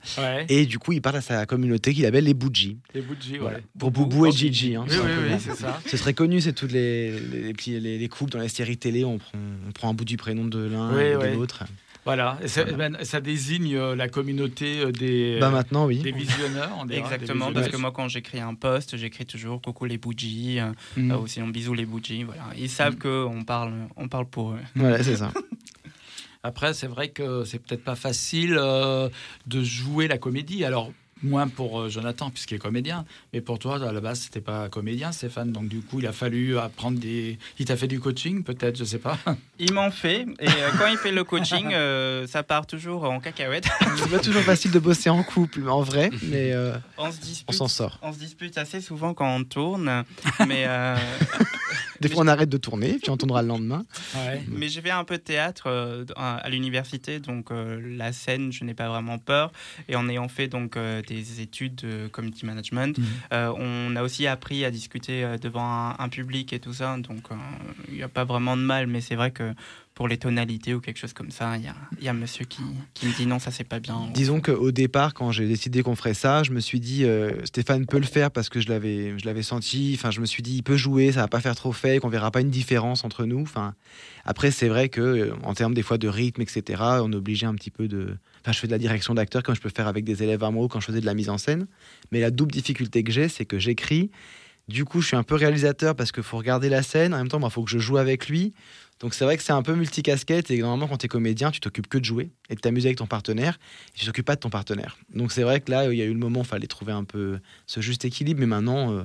Et 0.48 0.66
du 0.66 0.78
coup, 0.78 0.92
il 0.92 1.02
parle 1.02 1.16
à 1.16 1.20
sa 1.20 1.44
communauté 1.46 1.92
qu'il 1.92 2.06
appelle 2.06 2.24
les 2.24 2.34
Bougie. 2.34 2.78
Les 2.94 3.00
Bougie, 3.00 3.38
voilà. 3.38 3.58
Pour 3.78 3.90
Boubou 3.90 4.26
et 4.26 4.32
Gigi. 4.32 4.76
Hein, 4.76 4.84
oui, 4.88 4.96
oui, 5.02 5.30
oui, 5.30 5.36
c'est 5.40 5.56
ça. 5.56 5.80
C'est 5.86 5.98
très 5.98 6.14
connu, 6.14 6.40
c'est 6.40 6.52
toutes 6.52 6.72
les, 6.72 7.18
les, 7.18 7.52
les, 7.80 7.98
les, 7.98 8.08
couples 8.08 8.30
dans 8.30 8.38
les 8.38 8.48
séries 8.48 8.76
télé. 8.76 9.04
On 9.04 9.18
prend, 9.18 9.38
on 9.66 9.72
prend 9.72 9.88
un 9.90 9.94
bout 9.94 10.04
du 10.04 10.16
prénom 10.16 10.44
de 10.44 10.60
l'un 10.60 10.96
et 10.98 11.14
de 11.14 11.34
l'autre. 11.34 11.64
Voilà, 12.04 12.38
ben, 12.76 12.98
ça, 13.02 13.20
désigne 13.20 13.74
euh, 13.76 13.96
la 13.96 14.08
communauté 14.08 14.80
euh, 14.80 14.92
des, 14.92 15.38
bah 15.40 15.48
maintenant, 15.48 15.86
oui. 15.86 15.98
des 15.98 16.12
visionneurs. 16.12 16.84
Exactement, 16.90 17.50
parce 17.52 17.68
que 17.68 17.76
moi 17.78 17.92
quand 17.92 18.08
j'écris 18.08 18.40
un 18.40 18.54
post, 18.54 18.96
j'écris 18.96 19.24
toujours 19.24 19.62
coucou 19.62 19.86
les 19.86 19.96
bougies, 19.96 20.60
euh, 20.60 20.72
mm. 20.98 21.12
ou 21.12 21.26
sinon 21.26 21.48
bisous 21.48 21.72
les 21.72 21.86
bougies. 21.86 22.24
Voilà. 22.24 22.42
Ils 22.58 22.68
savent 22.68 22.96
mm. 22.96 22.98
qu'on 22.98 23.44
parle, 23.44 23.72
on 23.96 24.08
parle 24.08 24.26
pour 24.26 24.52
eux. 24.52 24.60
Voilà, 24.74 25.02
c'est 25.02 25.16
ça. 25.16 25.32
Après, 26.42 26.74
c'est 26.74 26.88
vrai 26.88 27.08
que 27.08 27.44
c'est 27.44 27.58
peut-être 27.58 27.84
pas 27.84 27.96
facile 27.96 28.52
de 28.52 29.62
jouer 29.62 30.08
la 30.08 30.18
comédie. 30.18 30.62
Alors, 30.66 30.92
Moins 31.24 31.48
pour 31.48 31.80
euh, 31.80 31.88
Jonathan, 31.88 32.28
puisqu'il 32.28 32.56
est 32.56 32.58
comédien. 32.58 33.06
Mais 33.32 33.40
pour 33.40 33.58
toi, 33.58 33.76
à 33.76 33.92
la 33.92 34.00
base, 34.02 34.20
c'était 34.20 34.42
pas 34.42 34.68
comédien, 34.68 35.10
Stéphane. 35.10 35.52
Donc, 35.52 35.68
du 35.68 35.80
coup, 35.80 36.00
il 36.00 36.06
a 36.06 36.12
fallu 36.12 36.58
apprendre 36.58 36.98
des. 36.98 37.38
Il 37.58 37.64
t'a 37.64 37.78
fait 37.78 37.88
du 37.88 37.98
coaching, 37.98 38.44
peut-être, 38.44 38.76
je 38.76 38.84
sais 38.84 38.98
pas. 38.98 39.16
Il 39.58 39.72
m'en 39.72 39.90
fait. 39.90 40.26
Et 40.40 40.48
euh, 40.48 40.70
quand 40.78 40.86
il 40.88 40.98
fait 40.98 41.12
le 41.12 41.24
coaching, 41.24 41.68
euh, 41.72 42.26
ça 42.26 42.42
part 42.42 42.66
toujours 42.66 43.04
en 43.04 43.20
cacahuète. 43.20 43.66
C'est 43.96 44.10
pas 44.10 44.18
toujours 44.18 44.42
facile 44.42 44.70
de 44.70 44.78
bosser 44.78 45.08
en 45.08 45.22
couple, 45.22 45.66
en 45.68 45.80
vrai. 45.80 46.10
Mais 46.24 46.52
on 46.98 47.52
s'en 47.52 47.68
sort. 47.68 47.98
On 48.02 48.12
se 48.12 48.18
dispute 48.18 48.58
assez 48.58 48.80
souvent 48.80 49.14
quand 49.14 49.34
on 49.34 49.44
tourne. 49.44 50.04
Mais. 50.46 50.66
Des 52.00 52.08
fois, 52.08 52.24
on 52.24 52.26
arrête 52.26 52.50
de 52.50 52.56
tourner, 52.58 52.98
puis 53.00 53.10
on 53.10 53.16
tournera 53.16 53.40
le 53.40 53.48
lendemain. 53.48 53.84
Mais 54.48 54.68
j'ai 54.68 54.82
fait 54.82 54.90
un 54.90 55.04
peu 55.04 55.16
de 55.16 55.22
théâtre 55.22 56.04
à 56.16 56.48
l'université, 56.50 57.20
donc 57.20 57.48
la 57.50 58.12
scène, 58.12 58.52
je 58.52 58.64
n'ai 58.64 58.74
pas 58.74 58.88
vraiment 58.88 59.18
peur. 59.18 59.52
Et 59.88 59.96
en 59.96 60.08
ayant 60.08 60.28
fait 60.28 60.48
donc 60.48 60.76
des 60.76 61.13
études 61.40 61.76
de 61.76 62.08
community 62.08 62.46
management. 62.46 62.98
Mhm. 62.98 63.04
Euh, 63.32 63.52
on 63.56 63.96
a 63.96 64.02
aussi 64.02 64.26
appris 64.26 64.64
à 64.64 64.70
discuter 64.70 65.24
euh, 65.24 65.38
devant 65.38 65.94
un, 65.98 66.08
public 66.08 66.52
et 66.52 66.60
tout 66.60 66.72
ça, 66.72 66.96
donc 66.98 67.24
euh, 67.30 67.34
il 67.88 67.94
n'y 67.94 68.02
a 68.02 68.08
pas 68.08 68.24
vraiment 68.24 68.56
de 68.56 68.62
mal, 68.62 68.86
mais 68.86 69.00
c'est 69.00 69.16
vrai 69.16 69.30
que 69.30 69.52
pour 69.94 70.08
les 70.08 70.16
tonalités 70.16 70.74
ou 70.74 70.80
quelque 70.80 70.98
chose 70.98 71.12
comme 71.12 71.30
ça, 71.30 71.56
il 71.56 71.64
y 71.64 71.68
a, 71.68 71.74
y 72.00 72.08
a, 72.08 72.12
monsieur 72.12 72.44
qui, 72.44 72.62
qui, 72.94 73.06
me 73.06 73.12
dit 73.12 73.26
non, 73.26 73.38
ça 73.38 73.50
c'est 73.50 73.64
pas 73.64 73.80
bien. 73.80 74.08
Disons 74.12 74.40
qu'au 74.40 74.72
départ, 74.72 75.14
quand 75.14 75.30
j'ai 75.30 75.46
décidé 75.46 75.82
qu'on 75.82 75.94
ferait 75.94 76.14
ça, 76.14 76.42
je 76.42 76.50
me 76.50 76.60
suis 76.60 76.80
dit 76.80 77.04
Stéphane 77.44 77.86
peut 77.86 77.98
le 77.98 78.06
faire 78.06 78.32
parce 78.32 78.48
que 78.48 78.60
je 78.60 78.68
l'avais, 78.68 79.16
je 79.18 79.24
l'avais 79.24 79.44
senti. 79.44 79.92
Enfin, 79.96 80.10
je 80.10 80.20
me 80.20 80.26
suis 80.26 80.42
dit 80.42 80.56
il 80.56 80.62
peut 80.62 80.76
jouer, 80.76 81.12
ça 81.12 81.20
va 81.20 81.28
pas 81.28 81.40
faire 81.40 81.54
trop 81.54 81.72
fake, 81.72 82.04
on 82.04 82.08
verra 82.08 82.32
pas 82.32 82.40
une 82.40 82.50
différence 82.50 83.04
entre 83.04 83.24
nous. 83.24 83.42
Enfin, 83.42 83.74
après 84.24 84.50
c'est 84.50 84.68
vrai 84.68 84.88
que 84.88 85.32
en 85.44 85.54
termes 85.54 85.74
des 85.74 85.82
fois 85.82 85.98
de 85.98 86.08
rythme, 86.08 86.42
etc., 86.42 86.82
on 87.00 87.12
est 87.12 87.16
obligé 87.16 87.46
un 87.46 87.54
petit 87.54 87.70
peu 87.70 87.86
de 87.86 88.16
Enfin, 88.44 88.52
je 88.52 88.58
fais 88.58 88.66
de 88.66 88.72
la 88.72 88.78
direction 88.78 89.14
d'acteur 89.14 89.42
comme 89.42 89.54
je 89.54 89.60
peux 89.62 89.70
faire 89.74 89.88
avec 89.88 90.04
des 90.04 90.22
élèves 90.22 90.44
à 90.44 90.50
moi 90.50 90.68
quand 90.68 90.78
je 90.78 90.86
faisais 90.86 91.00
de 91.00 91.06
la 91.06 91.14
mise 91.14 91.30
en 91.30 91.38
scène. 91.38 91.66
Mais 92.12 92.20
la 92.20 92.30
double 92.30 92.52
difficulté 92.52 93.02
que 93.02 93.10
j'ai, 93.10 93.28
c'est 93.28 93.46
que 93.46 93.58
j'écris, 93.58 94.10
Du 94.68 94.84
coup, 94.86 95.02
je 95.02 95.08
suis 95.08 95.16
un 95.16 95.22
peu 95.22 95.34
réalisateur 95.34 95.94
parce 95.94 96.10
qu'il 96.10 96.22
faut 96.22 96.38
regarder 96.38 96.68
la 96.70 96.82
scène. 96.82 97.12
En 97.12 97.18
même 97.18 97.28
temps, 97.28 97.40
il 97.42 97.50
faut 97.50 97.62
que 97.62 97.70
je 97.70 97.78
joue 97.78 97.98
avec 97.98 98.28
lui. 98.28 98.54
Donc 99.00 99.12
c'est 99.12 99.24
vrai 99.24 99.36
que 99.36 99.42
c'est 99.42 99.52
un 99.52 99.62
peu 99.62 99.74
multicasquette 99.74 100.50
et 100.50 100.58
normalement 100.58 100.88
quand 100.88 100.98
tu 100.98 101.06
es 101.06 101.08
comédien, 101.08 101.50
tu 101.50 101.60
t'occupes 101.60 101.88
que 101.88 101.98
de 101.98 102.04
jouer 102.04 102.30
et 102.48 102.54
de 102.54 102.60
t'amuser 102.60 102.88
avec 102.88 102.98
ton 102.98 103.06
partenaire 103.06 103.58
et 103.94 103.98
tu 103.98 104.06
t'occupes 104.06 104.24
pas 104.24 104.36
de 104.36 104.40
ton 104.40 104.50
partenaire. 104.50 104.96
Donc 105.12 105.32
c'est 105.32 105.42
vrai 105.42 105.60
que 105.60 105.70
là, 105.70 105.92
il 105.92 105.98
y 105.98 106.02
a 106.02 106.04
eu 106.04 106.12
le 106.12 106.18
moment, 106.18 106.40
il 106.40 106.46
fallait 106.46 106.68
trouver 106.68 106.92
un 106.92 107.04
peu 107.04 107.40
ce 107.66 107.80
juste 107.80 108.04
équilibre, 108.04 108.40
mais 108.40 108.46
maintenant, 108.46 108.92
euh, 108.92 109.04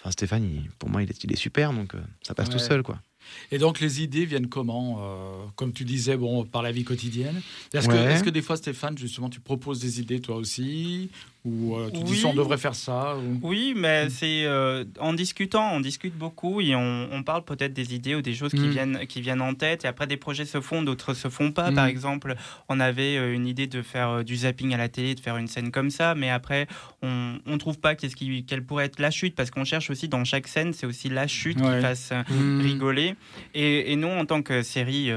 enfin 0.00 0.10
Stéphane, 0.10 0.48
pour 0.78 0.90
moi, 0.90 1.02
il 1.02 1.10
est, 1.10 1.24
il 1.24 1.32
est 1.32 1.36
super, 1.36 1.72
donc 1.72 1.94
euh, 1.94 2.00
ça 2.22 2.34
passe 2.34 2.50
tout 2.50 2.58
seul, 2.58 2.82
quoi. 2.82 3.00
Et 3.50 3.58
donc 3.58 3.80
les 3.80 4.02
idées 4.02 4.24
viennent 4.24 4.48
comment 4.48 4.98
euh, 5.00 5.44
Comme 5.56 5.72
tu 5.72 5.84
disais, 5.84 6.16
bon, 6.16 6.44
par 6.44 6.62
la 6.62 6.72
vie 6.72 6.84
quotidienne? 6.84 7.40
Est-ce 7.72 7.88
que, 7.88 7.94
est 7.94 8.24
que, 8.24 8.30
des 8.30 8.42
fois, 8.42 8.56
Stéphane, 8.56 8.96
justement, 8.96 9.28
tu 9.28 9.40
proposes 9.40 9.80
des 9.80 10.00
idées 10.00 10.20
toi 10.20 10.36
aussi? 10.36 11.10
Ou 11.44 11.74
euh, 11.74 11.90
tu 11.90 12.04
dis 12.04 12.24
on 12.24 12.34
devrait 12.34 12.56
faire 12.56 12.76
ça 12.76 13.16
Oui, 13.42 13.74
mais 13.76 14.08
c'est 14.10 14.44
euh, 14.44 14.84
en 15.00 15.12
discutant, 15.12 15.72
on 15.72 15.80
discute 15.80 16.16
beaucoup 16.16 16.60
et 16.60 16.76
on, 16.76 17.22
parle 17.24 17.44
peut-être 17.44 17.72
des 17.72 17.94
idées 17.94 18.14
ou 18.14 18.22
des 18.22 18.34
choses 18.34 18.52
qui, 18.52 18.60
mm. 18.60 18.70
viennent, 18.70 19.06
qui 19.08 19.20
viennent 19.20 19.40
en 19.40 19.54
tête. 19.54 19.84
Et 19.84 19.88
après, 19.88 20.06
des 20.06 20.16
projets 20.16 20.44
se 20.44 20.60
font, 20.60 20.82
d'autres 20.82 21.14
se 21.14 21.28
font 21.28 21.50
pas. 21.50 21.72
Par 21.72 21.86
mm. 21.86 21.88
exemple, 21.88 22.34
on 22.68 22.78
avait 22.78 23.16
euh, 23.16 23.34
une 23.34 23.46
idée 23.46 23.66
de 23.66 23.82
faire 23.82 24.24
du 24.24 24.36
zapping 24.36 24.72
à 24.72 24.76
la 24.76 24.88
télé, 24.88 25.16
de 25.16 25.20
faire 25.20 25.36
une 25.36 25.48
scène 25.48 25.72
comme 25.72 25.90
ça, 25.90 26.14
mais 26.14 26.30
après, 26.30 26.68
on 27.02 27.38
ne 27.44 27.56
trouve 27.56 27.78
pas 27.78 27.96
qu'est-ce 27.96 28.14
qui, 28.14 28.44
quelle 28.44 28.64
pourrait 28.64 28.84
être 28.84 29.00
la 29.00 29.10
chute 29.10 29.34
parce 29.34 29.50
qu'on 29.50 29.64
cherche 29.64 29.90
aussi 29.90 30.08
dans 30.08 30.24
chaque 30.24 30.46
scène, 30.46 30.72
c'est 30.72 30.86
aussi 30.86 31.08
la 31.08 31.26
chute 31.26 31.56
qui 31.56 31.80
fasse 31.80 32.12
mm. 32.30 32.60
rigoler. 32.60 33.14
Et, 33.54 33.92
et, 33.92 33.96
nous, 33.96 34.08
en 34.08 34.26
tant 34.26 34.42
que 34.42 34.62
série 34.62 35.10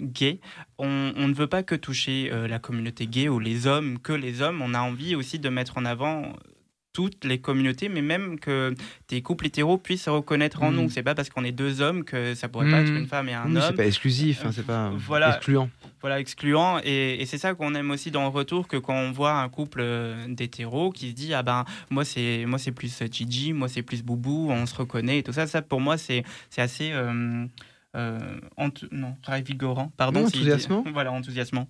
gay, 0.00 0.40
on, 0.78 1.12
on, 1.16 1.28
ne 1.28 1.34
veut 1.34 1.46
pas 1.46 1.62
que 1.62 1.74
toucher 1.74 2.30
la 2.48 2.58
communauté 2.58 3.06
gay 3.06 3.28
ou 3.28 3.38
les 3.38 3.66
hommes, 3.66 3.98
que 3.98 4.12
les 4.12 4.42
hommes. 4.42 4.62
On 4.62 4.74
a 4.74 4.80
envie 4.80 5.14
aussi 5.14 5.38
de 5.38 5.48
mettre 5.48 5.69
en 5.76 5.84
avant 5.84 6.32
toutes 6.92 7.24
les 7.24 7.38
communautés, 7.38 7.88
mais 7.88 8.02
même 8.02 8.40
que 8.40 8.74
des 9.08 9.22
couples 9.22 9.46
hétéros 9.46 9.78
puissent 9.78 10.04
se 10.04 10.10
reconnaître 10.10 10.62
en 10.62 10.72
mm. 10.72 10.76
nous. 10.76 10.90
C'est 10.90 11.02
pas 11.02 11.14
parce 11.14 11.30
qu'on 11.30 11.44
est 11.44 11.52
deux 11.52 11.80
hommes 11.80 12.04
que 12.04 12.34
ça 12.34 12.48
pourrait 12.48 12.70
pas 12.70 12.80
être 12.80 12.90
mm. 12.90 12.96
une 12.96 13.06
femme 13.06 13.28
et 13.28 13.34
un 13.34 13.44
homme. 13.44 13.62
C'est 13.64 13.76
pas 13.76 13.86
exclusif, 13.86 14.44
hein, 14.44 14.50
c'est 14.52 14.66
pas 14.66 14.90
voilà, 14.96 15.36
excluant. 15.36 15.70
Voilà, 16.00 16.18
excluant. 16.18 16.80
Et, 16.82 17.24
c'est 17.26 17.38
ça 17.38 17.54
qu'on 17.54 17.74
aime 17.74 17.90
aussi 17.90 18.10
dans 18.10 18.22
le 18.22 18.28
retour, 18.28 18.66
que 18.66 18.76
quand 18.76 18.94
on 18.94 19.12
voit 19.12 19.34
un 19.34 19.48
couple 19.48 19.84
d'hétéros 20.28 20.90
qui 20.90 21.10
se 21.10 21.14
dit 21.14 21.32
ah 21.32 21.42
ben 21.42 21.64
moi 21.90 22.04
c'est 22.04 22.44
moi 22.46 22.58
c'est 22.58 22.72
plus 22.72 23.02
Gigi, 23.10 23.52
moi 23.52 23.68
c'est 23.68 23.82
plus 23.82 24.02
Boubou, 24.02 24.50
on 24.50 24.66
se 24.66 24.74
reconnaît 24.74 25.18
et 25.18 25.22
tout 25.22 25.32
ça. 25.32 25.46
Ça 25.46 25.62
pour 25.62 25.80
moi 25.80 25.96
c'est 25.96 26.24
c'est 26.48 26.62
assez 26.62 26.90
euh, 26.92 27.46
euh, 27.96 28.18
non, 28.90 29.16
revigorant, 29.26 29.92
pardon. 29.96 30.24
enthousiasmant. 30.24 30.84
voilà, 30.92 31.12
enthousiasmant. 31.12 31.68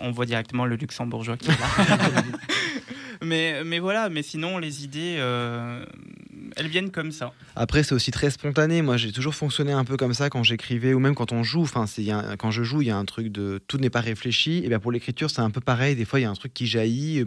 On 0.00 0.10
voit 0.10 0.26
directement 0.26 0.64
le 0.64 0.76
luxembourgeois 0.76 1.36
qui 1.36 1.50
est 1.50 1.60
là. 1.60 2.22
mais, 3.22 3.64
mais 3.64 3.78
voilà, 3.78 4.08
mais 4.08 4.22
sinon, 4.22 4.58
les 4.58 4.84
idées, 4.84 5.16
euh, 5.18 5.84
elles 6.56 6.68
viennent 6.68 6.90
comme 6.90 7.12
ça. 7.12 7.32
Après, 7.56 7.82
c'est 7.82 7.94
aussi 7.94 8.10
très 8.10 8.30
spontané. 8.30 8.82
Moi, 8.82 8.96
j'ai 8.96 9.12
toujours 9.12 9.34
fonctionné 9.34 9.72
un 9.72 9.84
peu 9.84 9.96
comme 9.96 10.14
ça 10.14 10.30
quand 10.30 10.42
j'écrivais 10.42 10.94
ou 10.94 10.98
même 10.98 11.14
quand 11.14 11.32
on 11.32 11.42
joue. 11.42 11.62
Enfin, 11.62 11.86
c'est, 11.86 12.06
quand 12.38 12.50
je 12.50 12.62
joue, 12.62 12.82
il 12.82 12.88
y 12.88 12.90
a 12.90 12.96
un 12.96 13.04
truc 13.04 13.28
de 13.28 13.60
tout 13.66 13.78
n'est 13.78 13.90
pas 13.90 14.00
réfléchi. 14.00 14.62
Et 14.64 14.68
bien 14.68 14.78
pour 14.78 14.92
l'écriture, 14.92 15.30
c'est 15.30 15.40
un 15.40 15.50
peu 15.50 15.60
pareil. 15.60 15.96
Des 15.96 16.04
fois, 16.04 16.20
il 16.20 16.22
y 16.22 16.26
a 16.26 16.30
un 16.30 16.34
truc 16.34 16.54
qui 16.54 16.66
jaillit. 16.66 17.24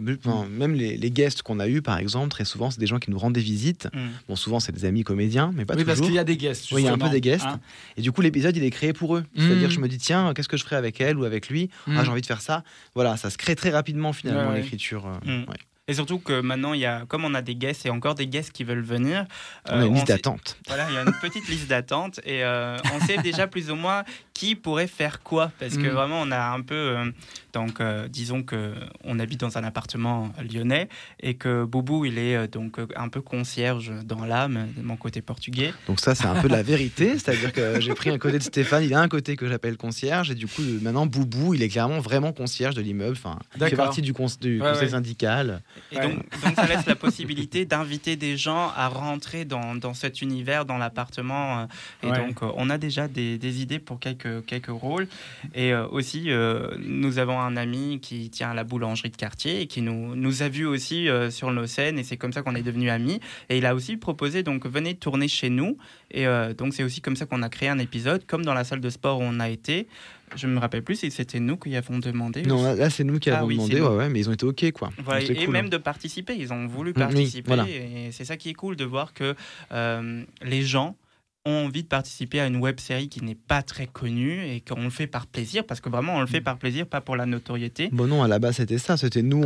même 0.50 0.74
les, 0.74 0.96
les, 0.96 1.10
guests 1.10 1.42
qu'on 1.42 1.60
a 1.60 1.68
eu, 1.68 1.82
par 1.82 1.98
exemple, 1.98 2.30
très 2.30 2.44
souvent, 2.44 2.70
c'est 2.70 2.80
des 2.80 2.86
gens 2.86 2.98
qui 2.98 3.10
nous 3.10 3.18
rendent 3.18 3.34
des 3.34 3.40
visites. 3.40 3.88
Mm. 3.92 3.98
Bon, 4.28 4.36
souvent, 4.36 4.60
c'est 4.60 4.72
des 4.72 4.84
amis 4.84 5.04
comédiens, 5.04 5.52
mais 5.54 5.64
pas 5.64 5.74
oui, 5.74 5.82
toujours. 5.82 5.96
parce 5.96 6.06
qu'il 6.06 6.14
y 6.14 6.18
a 6.18 6.24
des 6.24 6.36
guests. 6.36 6.72
Oui, 6.72 6.82
il 6.82 6.84
y 6.86 6.88
a 6.88 6.92
un 6.92 6.98
peu 6.98 7.10
des 7.10 7.20
guests. 7.20 7.44
Hein. 7.44 7.60
et 7.96 8.02
du 8.02 8.10
coup, 8.12 8.20
l'épisode, 8.20 8.56
il 8.56 8.64
est 8.64 8.70
créé 8.70 8.92
pour 8.92 9.16
eux. 9.16 9.24
C'est-à-dire, 9.36 9.68
mm. 9.68 9.72
je 9.72 9.80
me 9.80 9.88
dis, 9.88 9.98
tiens, 9.98 10.32
qu'est-ce 10.34 10.48
que 10.48 10.56
je 10.56 10.64
ferais 10.64 10.76
avec 10.76 11.00
elle 11.00 11.16
ou 11.18 11.24
avec 11.24 11.48
lui? 11.48 11.70
Ah, 11.86 11.90
mm. 11.90 12.04
j'ai 12.04 12.10
envie 12.10 12.20
de 12.22 12.26
faire 12.26 12.40
ça. 12.40 12.64
Voilà, 12.94 13.16
ça 13.16 13.30
se 13.30 13.38
crée 13.38 13.54
très 13.54 13.70
rapidement 13.70 14.12
finalement 14.12 14.52
l'écriture. 14.52 15.06
Euh, 15.06 15.44
et 15.86 15.92
surtout 15.92 16.18
que 16.18 16.40
maintenant, 16.40 16.72
il 16.72 16.80
y 16.80 16.86
a, 16.86 17.04
comme 17.08 17.26
on 17.26 17.34
a 17.34 17.42
des 17.42 17.54
guests 17.54 17.84
et 17.84 17.90
encore 17.90 18.14
des 18.14 18.26
guests 18.26 18.52
qui 18.52 18.64
veulent 18.64 18.80
venir. 18.80 19.26
on 19.68 19.72
a 19.72 19.84
une 19.84 19.92
euh, 19.92 19.94
liste 19.94 20.08
d'attente. 20.08 20.56
Voilà, 20.66 20.86
il 20.88 20.94
y 20.94 20.96
a 20.96 21.02
une 21.02 21.12
petite 21.20 21.46
liste 21.46 21.68
d'attente 21.68 22.20
et 22.24 22.42
euh, 22.42 22.78
on 22.94 23.04
sait 23.04 23.18
déjà 23.18 23.46
plus 23.46 23.70
ou 23.70 23.74
moins 23.74 24.02
qui 24.32 24.54
pourrait 24.54 24.86
faire 24.86 25.22
quoi. 25.22 25.52
Parce 25.60 25.76
que 25.76 25.86
mm. 25.86 25.90
vraiment, 25.90 26.22
on 26.22 26.30
a 26.30 26.40
un 26.52 26.62
peu. 26.62 26.74
Euh, 26.74 27.10
donc, 27.52 27.80
disons 28.08 28.42
qu'on 28.42 29.18
habite 29.20 29.38
dans 29.38 29.58
un 29.58 29.62
appartement 29.62 30.32
lyonnais 30.50 30.88
et 31.20 31.34
que 31.34 31.64
Boubou, 31.64 32.04
il 32.04 32.18
est 32.18 32.48
donc 32.48 32.78
un 32.96 33.08
peu 33.08 33.20
concierge 33.20 33.92
dans 34.04 34.24
l'âme, 34.24 34.66
de 34.76 34.82
mon 34.82 34.96
côté 34.96 35.22
portugais. 35.22 35.72
Donc, 35.86 36.00
ça, 36.00 36.16
c'est 36.16 36.26
un 36.26 36.40
peu 36.40 36.48
la 36.48 36.62
vérité. 36.64 37.16
C'est-à-dire 37.16 37.52
que 37.52 37.80
j'ai 37.80 37.94
pris 37.94 38.10
un 38.10 38.18
côté 38.18 38.38
de 38.38 38.42
Stéphane, 38.42 38.82
il 38.82 38.92
a 38.92 39.00
un 39.00 39.06
côté 39.06 39.36
que 39.36 39.46
j'appelle 39.46 39.76
concierge. 39.76 40.32
Et 40.32 40.34
du 40.34 40.48
coup, 40.48 40.62
maintenant, 40.82 41.06
Boubou, 41.06 41.54
il 41.54 41.62
est 41.62 41.68
clairement 41.68 42.00
vraiment 42.00 42.32
concierge 42.32 42.74
de 42.74 42.82
l'immeuble. 42.82 43.16
Enfin, 43.16 43.38
il 43.54 43.64
fait 43.68 43.76
partie 43.76 44.02
du, 44.02 44.12
du 44.40 44.58
conseil 44.58 44.90
syndical. 44.90 45.62
Et 45.92 45.96
donc, 45.96 46.22
ça 46.54 46.66
laisse 46.66 46.86
la 46.86 46.96
possibilité 47.04 47.64
d'inviter 47.64 48.16
des 48.16 48.36
gens 48.36 48.72
à 48.76 48.88
rentrer 48.88 49.44
dans, 49.44 49.74
dans 49.74 49.94
cet 49.94 50.22
univers, 50.22 50.64
dans 50.64 50.78
l'appartement. 50.78 51.60
Euh, 51.60 51.66
et 52.02 52.12
donc, 52.12 52.42
euh, 52.42 52.50
on 52.56 52.70
a 52.70 52.78
déjà 52.78 53.08
des, 53.08 53.38
des, 53.38 53.62
idées 53.62 53.78
pour 53.78 54.00
quelques, 54.00 54.44
quelques 54.46 54.68
rôles. 54.68 55.06
Et 55.54 55.72
euh, 55.72 55.86
aussi, 55.88 56.30
nous 56.78 57.18
avons 57.18 57.40
un 57.40 57.56
ami 57.56 58.00
qui 58.00 58.30
tient 58.30 58.50
à 58.50 58.54
la 58.54 58.64
boulangerie 58.64 59.10
de 59.10 59.16
quartier 59.16 59.60
et 59.60 59.66
qui 59.66 59.82
nous, 59.82 60.16
nous 60.16 60.42
a 60.42 60.48
vus 60.48 60.66
aussi 60.66 61.08
sur 61.30 61.50
nos 61.50 61.66
scènes. 61.66 61.98
Et 61.98 62.04
c'est 62.04 62.16
comme 62.16 62.32
ça 62.32 62.42
qu'on 62.42 62.54
est 62.54 62.62
devenus 62.62 62.90
amis. 62.90 63.20
Et 63.48 63.58
il 63.58 63.66
a 63.66 63.74
aussi 63.74 63.96
proposé, 63.96 64.42
donc, 64.42 64.66
venez 64.66 64.94
tourner 64.94 65.28
chez 65.28 65.50
nous. 65.50 65.76
Et 66.10 66.26
donc, 66.56 66.74
c'est 66.74 66.82
aussi 66.82 67.00
comme 67.00 67.16
ça 67.16 67.26
qu'on 67.26 67.42
a 67.42 67.48
créé 67.48 67.68
un 67.68 67.78
épisode, 67.78 68.24
comme 68.26 68.44
dans 68.44 68.54
la 68.54 68.64
salle 68.64 68.80
de 68.80 68.90
sport 68.90 69.20
où 69.20 69.22
on 69.22 69.40
a 69.40 69.48
été. 69.48 69.88
Je 70.36 70.46
me 70.46 70.58
rappelle 70.58 70.82
plus 70.82 70.96
si 70.96 71.10
c'était 71.10 71.40
nous 71.40 71.56
qui 71.56 71.74
avons 71.76 71.98
demandé. 71.98 72.42
Non, 72.42 72.74
là, 72.74 72.90
c'est 72.90 73.04
nous 73.04 73.18
qui 73.18 73.30
avons 73.30 73.48
ah 73.48 73.52
demandé, 73.52 73.80
ouais, 73.80 73.88
ouais, 73.88 74.08
mais 74.08 74.20
ils 74.20 74.28
ont 74.28 74.32
été 74.32 74.46
OK. 74.46 74.72
Quoi. 74.72 74.90
et 75.20 75.46
même 75.46 75.68
de 75.68 75.76
participer, 75.76 76.34
ils 76.36 76.52
ont 76.52 76.66
voulu 76.66 76.90
mm, 76.90 76.94
participer. 76.94 77.54
Et 77.68 78.12
c'est 78.12 78.24
ça 78.24 78.36
qui 78.36 78.50
est 78.50 78.54
cool 78.54 78.76
de 78.76 78.84
voir 78.84 79.12
que 79.12 79.34
euh, 79.72 80.22
les 80.42 80.62
gens 80.62 80.96
ont 81.46 81.66
envie 81.66 81.82
de 81.82 81.88
participer 81.88 82.40
à 82.40 82.46
une 82.46 82.56
web 82.56 82.80
série 82.80 83.10
qui 83.10 83.22
n'est 83.22 83.34
pas 83.34 83.62
très 83.62 83.86
connue 83.86 84.46
et 84.46 84.62
qu'on 84.62 84.82
le 84.82 84.88
fait 84.90 85.06
par 85.06 85.26
plaisir, 85.26 85.66
parce 85.66 85.82
que 85.82 85.90
vraiment 85.90 86.16
on 86.16 86.20
le 86.20 86.26
fait 86.26 86.40
mm. 86.40 86.44
par 86.44 86.56
plaisir, 86.56 86.86
pas 86.86 87.02
pour 87.02 87.16
la 87.16 87.26
notoriété. 87.26 87.90
Bon 87.92 88.06
non, 88.06 88.22
à 88.22 88.28
la 88.28 88.38
base 88.38 88.56
c'était 88.56 88.78
ça, 88.78 88.96
c'était 88.96 89.20
nous, 89.20 89.42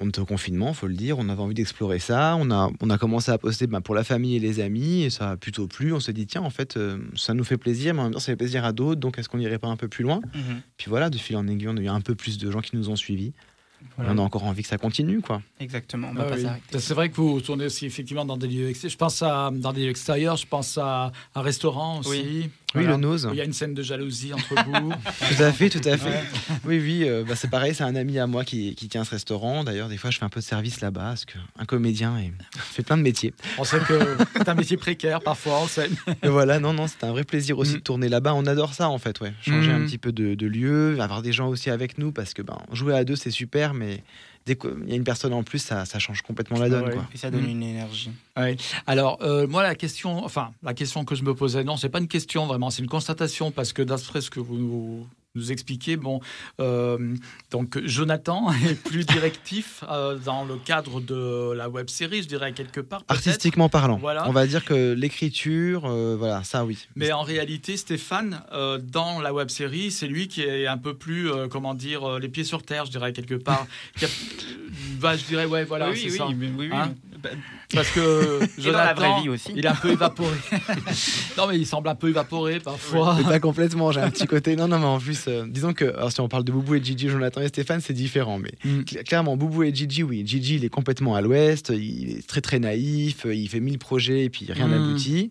on, 0.00 0.08
était 0.08 0.20
au 0.20 0.24
confinement, 0.24 0.72
faut 0.72 0.86
le 0.86 0.94
dire, 0.94 1.18
on 1.18 1.28
avait 1.28 1.42
envie 1.42 1.54
d'explorer 1.54 1.98
ça, 1.98 2.36
on 2.38 2.50
a, 2.50 2.70
on 2.80 2.88
a 2.88 2.96
commencé 2.96 3.30
à 3.30 3.36
poster 3.36 3.66
ben, 3.66 3.82
pour 3.82 3.94
la 3.94 4.04
famille 4.04 4.36
et 4.36 4.40
les 4.40 4.60
amis, 4.60 5.02
et 5.02 5.10
ça 5.10 5.32
a 5.32 5.36
plutôt 5.36 5.66
plu, 5.66 5.92
on 5.92 6.00
s'est 6.00 6.14
dit 6.14 6.26
tiens 6.26 6.40
en 6.40 6.50
fait 6.50 6.78
euh, 6.78 6.96
ça 7.14 7.34
nous 7.34 7.44
fait 7.44 7.58
plaisir, 7.58 7.92
mais 7.92 8.00
en 8.00 8.04
même 8.04 8.14
temps 8.14 8.20
ça 8.20 8.32
fait 8.32 8.36
plaisir 8.36 8.64
à 8.64 8.72
d'autres, 8.72 9.00
donc 9.00 9.18
est-ce 9.18 9.28
qu'on 9.28 9.38
n'irait 9.38 9.58
pas 9.58 9.68
un 9.68 9.76
peu 9.76 9.88
plus 9.88 10.02
loin? 10.02 10.20
Mm-hmm. 10.20 10.60
Puis 10.78 10.86
voilà, 10.88 11.10
de 11.10 11.18
fil 11.18 11.36
en 11.36 11.46
aiguille, 11.46 11.68
on 11.68 11.76
a 11.76 11.80
eu 11.80 11.88
un 11.88 12.00
peu 12.00 12.14
plus 12.14 12.38
de 12.38 12.50
gens 12.50 12.60
qui 12.60 12.74
nous 12.74 12.88
ont 12.88 12.96
suivis. 12.96 13.34
On 13.98 14.18
a 14.18 14.22
encore 14.22 14.44
envie 14.44 14.62
que 14.62 14.68
ça 14.68 14.78
continue, 14.78 15.20
quoi. 15.20 15.40
Exactement, 15.60 16.08
on 16.10 16.14
va 16.14 16.26
ah 16.32 16.56
pas 16.70 16.78
C'est 16.78 16.94
vrai 16.94 17.10
que 17.10 17.16
vous 17.16 17.40
tournez 17.40 17.66
aussi 17.66 17.86
effectivement 17.86 18.24
dans 18.24 18.36
des 18.36 18.48
lieux 18.48 18.68
extérieurs. 18.68 18.92
Je 18.92 18.98
pense 18.98 19.22
à 19.22 19.50
dans 19.52 19.72
des 19.72 19.84
lieux 19.84 19.90
extérieurs, 19.90 20.36
je 20.36 20.46
pense 20.46 20.78
à 20.78 21.12
un 21.34 21.42
restaurant 21.42 22.00
aussi. 22.00 22.10
Oui, 22.10 22.50
le 22.82 22.96
nose. 22.96 23.28
Il 23.32 23.36
y 23.36 23.40
a 23.40 23.44
une 23.44 23.52
scène 23.52 23.74
de 23.74 23.82
jalousie 23.82 24.32
entre 24.32 24.54
vous. 24.64 24.90
tout 25.36 25.42
à 25.42 25.52
fait, 25.52 25.68
tout 25.68 25.86
à 25.88 25.96
fait. 25.96 26.24
Oui, 26.64 26.80
oui, 26.80 27.04
euh, 27.04 27.24
bah, 27.26 27.36
c'est 27.36 27.50
pareil, 27.50 27.74
c'est 27.74 27.84
un 27.84 27.94
ami 27.94 28.18
à 28.18 28.26
moi 28.26 28.44
qui, 28.44 28.74
qui 28.74 28.88
tient 28.88 29.04
ce 29.04 29.10
restaurant. 29.10 29.64
D'ailleurs, 29.64 29.88
des 29.88 29.96
fois, 29.96 30.10
je 30.10 30.18
fais 30.18 30.24
un 30.24 30.28
peu 30.28 30.40
de 30.40 30.44
service 30.44 30.80
là-bas, 30.80 31.08
parce 31.08 31.24
qu'un 31.24 31.64
comédien 31.66 32.18
et... 32.18 32.32
fait 32.56 32.82
plein 32.82 32.96
de 32.96 33.02
métiers. 33.02 33.32
On 33.58 33.64
sait 33.64 33.78
que 33.80 34.16
c'est 34.36 34.48
un 34.48 34.54
métier 34.54 34.76
précaire 34.76 35.20
parfois 35.20 35.58
en 35.58 35.66
scène. 35.66 35.94
Et 36.22 36.28
voilà, 36.28 36.58
non, 36.58 36.72
non, 36.72 36.86
c'est 36.86 37.04
un 37.04 37.12
vrai 37.12 37.24
plaisir 37.24 37.58
aussi 37.58 37.74
mm. 37.74 37.76
de 37.76 37.80
tourner 37.80 38.08
là-bas. 38.08 38.34
On 38.34 38.46
adore 38.46 38.74
ça, 38.74 38.88
en 38.88 38.98
fait, 38.98 39.20
ouais. 39.20 39.32
Changer 39.42 39.70
un 39.70 39.80
mm. 39.80 39.86
petit 39.86 39.98
peu 39.98 40.12
de, 40.12 40.34
de, 40.34 40.46
lieu, 40.46 41.00
avoir 41.00 41.22
des 41.22 41.32
gens 41.32 41.48
aussi 41.48 41.70
avec 41.70 41.98
nous, 41.98 42.12
parce 42.12 42.34
que 42.34 42.42
ben, 42.42 42.58
jouer 42.72 42.94
à 42.94 43.04
deux, 43.04 43.16
c'est 43.16 43.30
super, 43.30 43.74
mais 43.74 44.02
dès 44.46 44.56
qu'il 44.56 44.88
y 44.88 44.92
a 44.92 44.96
une 44.96 45.04
personne 45.04 45.32
en 45.32 45.42
plus, 45.42 45.58
ça, 45.58 45.84
change 45.98 46.22
complètement 46.22 46.58
la 46.58 46.68
donne. 46.68 46.90
Quoi. 46.90 47.06
Et 47.14 47.18
ça 47.18 47.30
donne 47.30 47.46
mm. 47.46 47.50
une 47.50 47.62
énergie. 47.62 48.10
Alors, 48.86 49.18
euh, 49.22 49.46
moi, 49.46 49.62
la 49.62 49.74
question, 49.74 50.24
enfin, 50.24 50.52
la 50.62 50.74
question 50.74 51.04
que 51.04 51.14
je 51.14 51.22
me 51.22 51.34
posais, 51.34 51.64
non, 51.64 51.76
c'est 51.76 51.88
pas 51.88 52.00
une 52.00 52.08
question 52.08 52.46
vraiment, 52.46 52.70
c'est 52.70 52.82
une 52.82 52.88
constatation 52.88 53.50
parce 53.50 53.72
que 53.72 53.82
d'après 53.82 54.20
ce 54.20 54.30
que 54.30 54.40
vous 54.40 55.06
nous 55.34 55.50
expliquer. 55.50 55.96
Bon, 55.96 56.20
euh, 56.60 57.14
donc 57.50 57.78
Jonathan 57.84 58.52
est 58.68 58.74
plus 58.74 59.04
directif 59.04 59.82
euh, 59.88 60.16
dans 60.16 60.44
le 60.44 60.56
cadre 60.56 61.00
de 61.00 61.52
la 61.52 61.68
web 61.68 61.90
série, 61.90 62.22
je 62.22 62.28
dirais 62.28 62.52
quelque 62.52 62.80
part. 62.80 63.02
Artistiquement 63.08 63.68
parlant. 63.68 63.98
Voilà. 63.98 64.28
On 64.28 64.32
va 64.32 64.46
dire 64.46 64.64
que 64.64 64.92
l'écriture, 64.92 65.86
euh, 65.86 66.16
voilà, 66.16 66.44
ça 66.44 66.64
oui. 66.64 66.86
Mais 66.94 67.12
en 67.12 67.22
réalité, 67.22 67.76
Stéphane, 67.76 68.42
dans 68.82 69.20
la 69.20 69.32
web 69.32 69.48
série, 69.48 69.90
c'est 69.90 70.06
lui 70.06 70.28
qui 70.28 70.42
est 70.42 70.66
un 70.66 70.78
peu 70.78 70.94
plus, 70.94 71.30
comment 71.50 71.74
dire, 71.74 72.18
les 72.18 72.28
pieds 72.28 72.44
sur 72.44 72.62
terre, 72.62 72.84
je 72.86 72.90
dirais 72.90 73.12
quelque 73.12 73.34
part. 73.34 73.66
bah, 75.04 75.16
je 75.16 75.24
dirais, 75.24 75.44
ouais, 75.44 75.64
voilà, 75.64 75.94
c'est 75.94 76.08
ça. 76.08 76.26
Oui, 76.26 76.50
oui, 76.56 76.70
hein 76.72 76.94
parce 77.74 77.90
que 77.90 78.40
Jonathan, 78.58 79.20
vie 79.20 79.28
aussi. 79.28 79.52
il 79.54 79.64
est 79.64 79.68
un 79.68 79.74
peu 79.74 79.90
évaporé. 79.90 80.36
non, 81.38 81.46
mais 81.46 81.58
il 81.58 81.66
semble 81.66 81.88
un 81.88 81.94
peu 81.94 82.08
évaporé 82.08 82.60
parfois. 82.60 83.18
pas 83.22 83.40
complètement. 83.40 83.92
J'ai 83.92 84.00
un 84.00 84.10
petit 84.10 84.26
côté. 84.26 84.56
Non, 84.56 84.68
non, 84.68 84.78
mais 84.78 84.86
en 84.86 84.98
plus, 84.98 85.24
euh, 85.28 85.44
disons 85.46 85.72
que 85.72 85.84
alors, 85.84 86.12
si 86.12 86.20
on 86.20 86.28
parle 86.28 86.44
de 86.44 86.52
Boubou 86.52 86.74
et 86.74 86.82
Gigi, 86.82 87.08
Jonathan 87.08 87.40
et 87.40 87.48
Stéphane, 87.48 87.80
c'est 87.80 87.92
différent. 87.92 88.38
Mais 88.38 88.52
mm. 88.64 88.84
clairement, 89.04 89.36
Boubou 89.36 89.62
et 89.62 89.74
Gigi, 89.74 90.02
oui. 90.02 90.22
Gigi, 90.26 90.56
il 90.56 90.64
est 90.64 90.70
complètement 90.70 91.14
à 91.14 91.20
l'ouest. 91.20 91.70
Il 91.74 92.18
est 92.18 92.26
très, 92.26 92.40
très 92.40 92.58
naïf. 92.58 93.26
Il 93.30 93.48
fait 93.48 93.60
mille 93.60 93.78
projets 93.78 94.24
et 94.24 94.30
puis 94.30 94.46
rien 94.50 94.66
mm. 94.66 94.70
n'aboutit. 94.70 95.30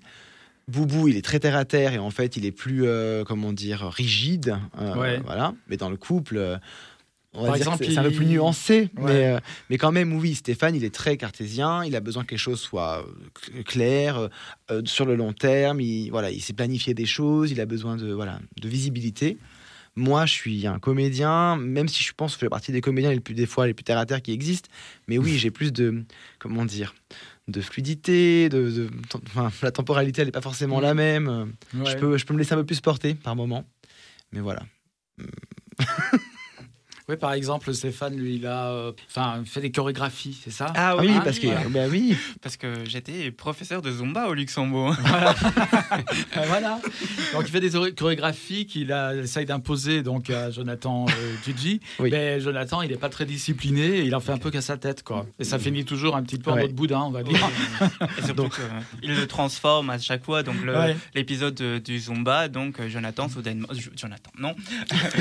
Boubou, 0.70 1.10
il 1.10 1.18
est 1.18 1.26
très 1.26 1.40
terre 1.40 1.58
à 1.58 1.66
terre 1.66 1.94
et 1.94 2.00
en 2.00 2.10
fait, 2.10 2.38
il 2.38 2.46
est 2.46 2.52
plus, 2.52 2.86
euh, 2.86 3.26
comment 3.26 3.52
dire, 3.52 3.90
rigide. 3.90 4.58
Euh, 4.80 5.20
voilà. 5.26 5.54
Mais 5.68 5.78
dans 5.78 5.90
le 5.90 5.98
couple 5.98 6.60
on 7.34 7.42
va 7.42 7.48
Par 7.48 7.56
dire 7.56 7.68
exemple, 7.68 7.86
c'est 7.86 7.98
un 7.98 8.04
peu 8.04 8.12
plus 8.12 8.26
nuancé, 8.26 8.90
Ouais. 8.98 9.04
mais, 9.14 9.26
euh, 9.34 9.40
mais 9.70 9.78
quand 9.78 9.92
même, 9.92 10.14
oui, 10.14 10.36
Stéphane, 10.36 10.76
il 10.76 10.84
est 10.84 10.94
très 10.94 11.18
cartésien, 11.18 11.84
il 11.84 11.96
a 11.96 12.00
besoin 12.00 12.24
que 12.24 12.32
les 12.32 12.38
choses 12.38 12.60
soient 12.60 13.06
euh, 13.08 13.12
cl- 13.52 13.64
claires, 13.64 14.30
euh, 14.72 14.82
sur 14.86 15.06
le 15.06 15.16
long 15.16 15.34
terme, 15.34 15.82
il, 15.82 16.10
voilà, 16.12 16.30
il 16.32 16.42
sait 16.42 16.54
planifier 16.54 16.94
des 16.94 17.06
choses, 17.06 17.52
il 17.52 17.60
a 17.62 17.66
besoin 17.66 17.96
de, 17.98 18.12
voilà, 18.14 18.40
de 18.62 18.68
visibilité. 18.70 19.38
Moi, 19.96 20.26
je 20.26 20.34
suis 20.34 20.66
un 20.66 20.80
comédien, 20.80 21.56
même 21.56 21.88
si 21.88 22.02
je 22.04 22.14
pense 22.14 22.32
que 22.34 22.40
je 22.40 22.46
fais 22.46 22.50
partie 22.50 22.72
des 22.72 22.82
comédiens 22.82 23.12
les 23.12 23.20
plus, 23.20 23.36
des 23.36 23.46
fois 23.46 23.68
les 23.68 23.76
plus 23.76 23.84
terre 23.84 24.00
à 24.00 24.06
terre 24.08 24.22
qui 24.24 24.32
existent, 24.32 24.70
mais 25.08 25.18
oui, 25.20 25.38
j'ai 25.38 25.52
plus 25.52 25.72
de, 25.72 26.04
comment 26.40 26.66
dire, 26.66 26.96
de 27.48 27.62
fluidité, 27.62 28.50
de, 28.50 28.72
de- 28.72 28.90
enfin, 29.36 29.52
la 29.62 29.72
temporalité, 29.72 30.22
elle 30.22 30.30
n'est 30.30 30.32
pas 30.32 30.42
forcément 30.42 30.80
la 30.80 30.94
même. 30.96 31.54
Je, 31.86 31.96
peux, 31.98 32.18
je 32.18 32.26
peux 32.26 32.34
me 32.34 32.40
laisser 32.40 32.54
un 32.54 32.58
peu 32.58 32.66
plus 32.66 32.82
porter 32.82 33.14
par 33.14 33.36
moment, 33.36 33.66
mais 34.32 34.40
voilà. 34.40 34.64
Oui, 37.10 37.18
par 37.18 37.34
exemple, 37.34 37.74
Stéphane, 37.74 38.16
lui, 38.16 38.36
il 38.36 38.48
a 38.48 38.68
euh, 38.72 38.92
enfin, 39.10 39.42
fait 39.46 39.60
des 39.60 39.72
chorégraphies, 39.72 40.38
c'est 40.42 40.52
ça? 40.52 40.68
Ah 40.76 40.92
Ah 40.92 40.98
oui, 40.98 41.08
oui, 41.10 41.20
parce 41.24 41.38
que, 41.38 41.48
voilà. 41.48 41.68
bah 41.70 41.86
oui, 41.90 42.16
Parce 42.42 42.56
que 42.58 42.86
j'étais 42.86 43.30
professeur 43.32 43.82
de 43.82 43.92
Zumba 43.92 44.28
au 44.30 44.34
Luxembourg. 44.34 44.96
Voilà. 45.02 45.36
Ah, 45.92 46.00
voilà. 46.48 46.80
Donc 47.34 47.44
il 47.46 47.52
fait 47.52 47.60
des 47.60 47.72
choré- 47.72 47.94
chorégraphies 47.94 48.66
qu'il 48.66 48.92
a- 48.94 49.16
essaye 49.16 49.46
d'imposer 49.46 50.02
donc 50.02 50.30
à 50.30 50.50
Jonathan 50.52 51.06
euh, 51.10 51.36
Gigi. 51.46 51.82
Oui. 52.00 52.10
Mais 52.12 52.40
Jonathan, 52.40 52.82
il 52.82 52.90
n'est 52.92 52.98
pas 52.98 53.10
très 53.10 53.26
discipliné, 53.26 54.00
et 54.00 54.04
il 54.06 54.16
en 54.16 54.20
fait 54.22 54.32
un 54.32 54.38
peu 54.38 54.50
qu'à 54.52 54.62
sa 54.62 54.78
tête 54.78 55.04
quoi. 55.04 55.26
Et 55.40 55.44
ça 55.44 55.60
finit 55.60 55.84
toujours 55.86 56.16
un 56.16 56.24
petit 56.24 56.38
peu 56.38 56.52
en 56.52 56.56
Ouais. 56.56 56.62
mode 56.64 56.74
boudin, 56.74 57.02
on 57.02 57.12
va 57.12 57.24
dire. 57.24 57.38
Et 58.18 58.22
surtout 58.26 58.48
qu'il 59.02 59.10
le 59.16 59.28
transforme 59.28 59.90
à 59.90 60.00
chaque 60.00 60.24
fois. 60.24 60.44
Donc 60.44 60.56
Ouais. 60.66 60.96
l'épisode 61.16 61.56
de- 61.56 61.80
du 61.80 62.00
Zumba, 62.00 62.48
donc 62.48 62.80
euh, 62.80 62.88
Jonathan 62.90 63.28
soudainement, 63.28 63.68
euh, 63.72 63.76
Jonathan, 63.96 64.32
non, 64.38 64.56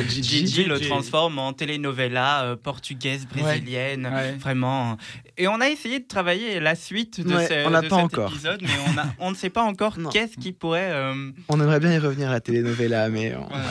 Gigi, 0.09 0.47
Gigi 0.47 0.65
le 0.65 0.79
transforme 0.81 1.39
en 1.39 1.53
telenovela 1.77 2.45
euh, 2.45 2.57
portugaise, 2.57 3.27
brésilienne, 3.27 4.07
Ouais. 4.13 4.33
vraiment. 4.37 4.97
Et 5.39 5.49
on 5.49 5.61
a 5.61 5.69
essayé 5.69 6.01
de 6.01 6.07
travailler 6.07 6.61
la 6.61 6.75
suite 6.75 7.21
de, 7.21 7.35
Ouais, 7.35 7.47
ce- 7.47 7.67
on 7.67 7.71
de 7.83 7.89
pas 7.89 7.97
cet 7.97 8.05
encore. 8.05 8.31
épisode, 8.31 8.61
mais 8.63 8.69
on, 8.95 8.99
a- 8.99 9.07
on 9.19 9.31
ne 9.31 9.37
sait 9.37 9.51
pas 9.51 9.63
encore 9.63 9.97
qu'est-ce 10.13 10.37
qui 10.37 10.53
pourrait. 10.53 10.91
euh, 10.93 11.31
On 11.49 11.61
aimerait 11.61 11.81
bien 11.81 11.93
y 11.95 11.99
revenir 11.99 12.29
à 12.29 12.33
la 12.33 12.41
telenovela, 12.41 13.09
mais 13.09 13.31
voilà. 13.31 13.65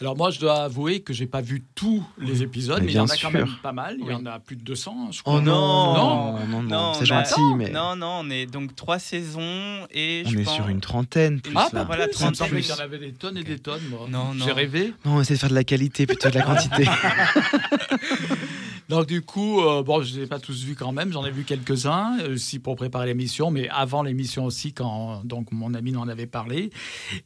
Alors 0.00 0.16
moi, 0.16 0.30
je 0.30 0.38
dois 0.40 0.62
avouer 0.64 1.00
que 1.00 1.12
j'ai 1.12 1.26
pas 1.26 1.40
vu 1.40 1.64
tous 1.74 2.02
les 2.18 2.42
épisodes, 2.42 2.78
Mais 2.80 2.86
mais 2.86 2.92
il 2.92 2.96
y 2.96 3.00
en 3.00 3.04
a 3.04 3.08
quand 3.08 3.16
sûr. 3.16 3.32
même 3.32 3.48
pas 3.62 3.72
mal. 3.72 3.96
Il 4.00 4.06
y 4.06 4.12
en 4.14 4.26
a 4.26 4.38
plus 4.38 4.56
de 4.56 4.62
200, 4.62 5.12
je 5.12 5.22
crois. 5.22 5.34
Oh 5.36 5.40
non, 5.40 5.94
Non. 5.94 6.32
non, 6.46 6.46
non, 6.46 6.62
Non, 6.62 6.94
c'est 6.94 7.06
gentil, 7.06 7.40
mais 7.56 7.70
Non, 7.70 7.96
non, 7.96 8.20
on 8.22 8.30
est 8.30 8.46
donc 8.46 8.74
trois 8.76 8.98
saisons 8.98 9.86
et 9.92 10.22
on 10.26 10.30
je 10.30 10.38
est 10.38 10.42
pense- 10.44 10.54
sur 10.54 10.68
une 10.68 10.80
trentaine. 10.80 11.40
Plus, 11.40 11.54
Ah, 11.56 11.68
bah 11.72 11.84
Voilà, 11.84 12.08
30 12.08 12.34
30 12.34 12.48
plus. 12.50 12.60
il 12.66 12.68
y 12.68 12.72
en 12.72 12.78
avait 12.78 12.98
des 12.98 13.12
tonnes 13.12 13.36
et 13.36 13.44
des 13.44 13.58
tonnes, 13.58 13.82
moi. 13.90 14.06
Non, 14.08 14.34
non. 14.34 14.44
J'ai 14.44 14.52
rêvé. 14.52 14.92
Non, 15.04 15.16
on 15.16 15.20
essaie 15.20 15.34
de 15.34 15.38
faire 15.38 15.50
de 15.50 15.54
la 15.54 15.64
qualité 15.64 16.06
plutôt 16.06 16.28
que 16.28 16.34
de 16.34 16.38
la 16.38 16.44
quantité. 16.44 16.84
Donc 18.88 19.06
du 19.06 19.20
coup, 19.20 19.60
euh, 19.60 19.82
bon, 19.82 20.02
je 20.02 20.14
ne 20.14 20.18
les 20.18 20.24
ai 20.24 20.26
pas 20.26 20.38
tous 20.38 20.64
vus 20.64 20.74
quand 20.74 20.92
même, 20.92 21.12
j'en 21.12 21.24
ai 21.26 21.30
vu 21.30 21.44
quelques-uns, 21.44 22.18
euh, 22.20 22.34
aussi 22.34 22.58
pour 22.58 22.74
préparer 22.74 23.06
l'émission, 23.06 23.50
mais 23.50 23.68
avant 23.68 24.02
l'émission 24.02 24.46
aussi, 24.46 24.72
quand 24.72 25.22
donc 25.24 25.52
mon 25.52 25.74
ami 25.74 25.92
m'en 25.92 26.08
avait 26.08 26.26
parlé. 26.26 26.70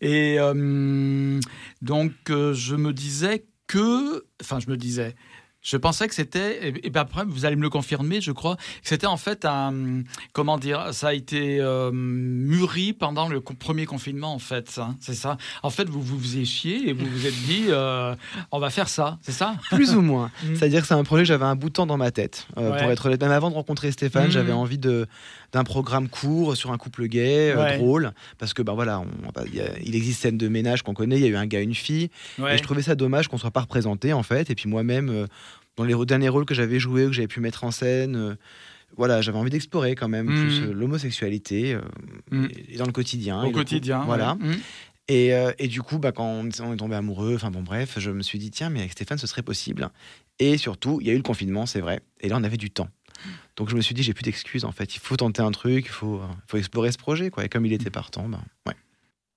Et 0.01 0.41
euh, 0.41 1.41
donc 1.81 2.13
je 2.29 2.75
me 2.75 2.93
disais 2.93 3.45
que, 3.69 4.25
enfin 4.41 4.59
je 4.59 4.69
me 4.69 4.77
disais, 4.77 5.15
je 5.63 5.77
pensais 5.77 6.09
que 6.09 6.15
c'était, 6.15 6.69
et, 6.69 6.87
et 6.87 6.91
ben 6.91 7.01
après 7.03 7.25
vous 7.25 7.45
allez 7.45 7.57
me 7.57 7.63
le 7.63 7.71
confirmer, 7.71 8.21
je 8.21 8.33
crois, 8.33 8.57
que 8.57 8.63
c'était 8.83 9.07
en 9.07 9.17
fait 9.17 9.45
un, 9.45 10.03
comment 10.33 10.59
dire, 10.59 10.93
ça 10.93 11.09
a 11.09 11.15
été 11.15 11.59
euh, 11.61 11.91
mûri 11.93 12.93
pendant 12.93 13.29
le 13.29 13.41
premier 13.41 13.87
confinement 13.87 14.35
en 14.35 14.39
fait, 14.39 14.79
hein, 14.79 14.97
c'est 15.01 15.15
ça. 15.15 15.37
En 15.63 15.71
fait, 15.71 15.89
vous 15.89 16.03
vous 16.03 16.19
faisiez 16.19 16.45
chier 16.45 16.89
et 16.89 16.93
vous 16.93 17.07
vous 17.07 17.27
êtes 17.27 17.43
dit, 17.45 17.67
euh, 17.69 18.15
on 18.51 18.59
va 18.59 18.71
faire 18.71 18.89
ça, 18.89 19.19
c'est 19.23 19.33
ça? 19.33 19.57
Plus 19.71 19.95
ou 19.95 20.03
moins. 20.03 20.31
Mm. 20.43 20.57
C'est-à-dire 20.57 20.81
que 20.83 20.89
c'est 20.89 20.95
un 20.95 21.05
projet 21.05 21.23
que 21.23 21.29
j'avais 21.29 21.45
un 21.45 21.55
bout 21.55 21.69
de 21.69 21.75
temps 21.75 21.87
dans 21.87 21.97
ma 21.97 22.11
tête. 22.11 22.47
Euh, 22.59 22.73
Ouais. 22.73 22.79
Pour 22.83 22.91
être 22.91 23.07
honnête, 23.07 23.21
même 23.21 23.31
avant 23.33 23.51
de 23.51 23.55
rencontrer 23.55 23.93
Stéphane, 23.93 24.25
Mhm. 24.27 24.31
j'avais 24.31 24.53
envie 24.53 24.79
de 24.79 25.07
d'un 25.53 25.65
programme 25.65 26.09
court 26.09 26.57
sur 26.57 26.73
un 26.73 26.79
couple 26.79 27.07
gay, 27.09 27.51
euh, 27.53 27.63
Ouais. 27.63 27.79
drôle, 27.79 28.13
parce 28.39 28.55
que 28.55 28.63
ben 28.63 28.73
voilà, 28.75 29.01
on- 29.01 29.33
bah, 29.35 29.43
il 29.47 29.55
y 29.55 29.61
a- 29.61 29.79
il 29.85 29.95
existe 29.95 30.23
scène 30.23 30.39
de 30.39 30.49
ménage 30.49 30.83
qu'on 30.83 30.95
connaît, 30.95 31.17
il 31.17 31.23
y 31.23 31.27
a 31.27 31.29
eu 31.29 31.37
un 31.37 31.47
gars, 31.47 31.61
une 31.61 31.75
fille, 31.75 32.09
Ouais. 32.39 32.55
et 32.55 32.59
je 32.59 32.63
trouvais 32.63 32.83
ça 32.83 32.95
dommage 32.95 33.29
qu'on 33.29 33.39
soit 33.39 33.51
pas 33.51 33.61
représenté 33.61 34.13
en 34.13 34.23
fait. 34.23 34.49
Et 34.51 34.55
puis 34.55 34.69
moi-même, 34.69 35.11
euh, 35.11 35.27
dans 35.77 35.85
les 35.85 35.95
derniers 36.07 36.29
rôles 36.31 36.45
que 36.47 36.55
j'avais 36.55 36.79
joués, 36.81 37.07
que 37.07 37.13
j'avais 37.13 37.29
pu 37.29 37.41
mettre 37.41 37.65
en 37.65 37.71
scène. 37.71 38.17
euh, 38.17 38.35
voilà, 38.97 39.23
j'avais 39.23 39.39
envie 39.39 39.49
d'explorer 39.51 39.95
quand 39.95 40.09
même 40.09 40.27
plus 40.27 40.61
euh, 40.61 40.73
l'homosexualité 40.75 41.75
euh, 41.75 41.81
et, 42.69 42.75
et 42.75 42.77
dans 42.77 42.85
le 42.85 42.93
quotidien. 42.93 43.41
Au 43.41 43.45
Et 43.45 43.47
du 43.47 43.53
coup, 43.53 43.59
quotidien. 43.61 44.03
voilà. 44.05 44.35
ouais. 44.41 44.49
Mhm. 44.49 44.57
Et, 45.09 45.35
euh, 45.35 45.51
et 45.59 45.67
du 45.69 45.83
coup, 45.83 45.99
bah, 45.99 46.13
quand 46.13 46.25
on, 46.27 46.49
on 46.63 46.73
est 46.73 46.77
tombé 46.77 46.95
amoureux, 46.95 47.35
enfin 47.35 47.51
bon, 47.51 47.63
bref, 47.63 47.95
je 47.99 48.11
me 48.11 48.23
suis 48.23 48.39
dit, 48.39 48.51
tiens, 48.51 48.71
mais 48.71 48.81
avec 48.81 48.93
Stéphane, 48.93 49.19
ce 49.19 49.27
serait 49.27 49.43
possible. 49.43 49.89
Et 50.39 50.57
surtout, 50.59 50.99
il 51.01 51.07
y 51.07 51.11
a 51.11 51.13
eu 51.13 51.17
le 51.17 51.23
confinement, 51.23 51.67
c'est 51.67 51.81
vrai. 51.81 52.01
Et 52.21 52.29
là, 52.29 52.37
on 52.39 52.45
avait 52.45 52.57
du 52.57 52.71
temps. 52.71 52.89
Donc 53.57 53.69
je 53.69 53.77
me 53.77 53.81
suis 53.81 53.95
dit, 53.95 54.03
j'ai 54.03 54.15
plus 54.15 54.23
d'excuses, 54.23 54.65
en 54.65 54.73
fait. 54.73 54.95
Il 54.97 55.01
faut 55.01 55.17
tenter 55.17 55.43
un 55.43 55.51
truc, 55.51 55.87
il 55.87 55.91
faut, 55.91 56.17
euh, 56.17 56.27
faut 56.49 56.57
explorer 56.57 56.93
ce 56.93 56.99
projet, 56.99 57.31
quoi. 57.31 57.45
Et 57.45 57.49
comme 57.49 57.67
il 57.67 57.73
était 57.73 57.91
partant, 57.91 58.29
ben, 58.29 58.43
ouais. 58.67 58.75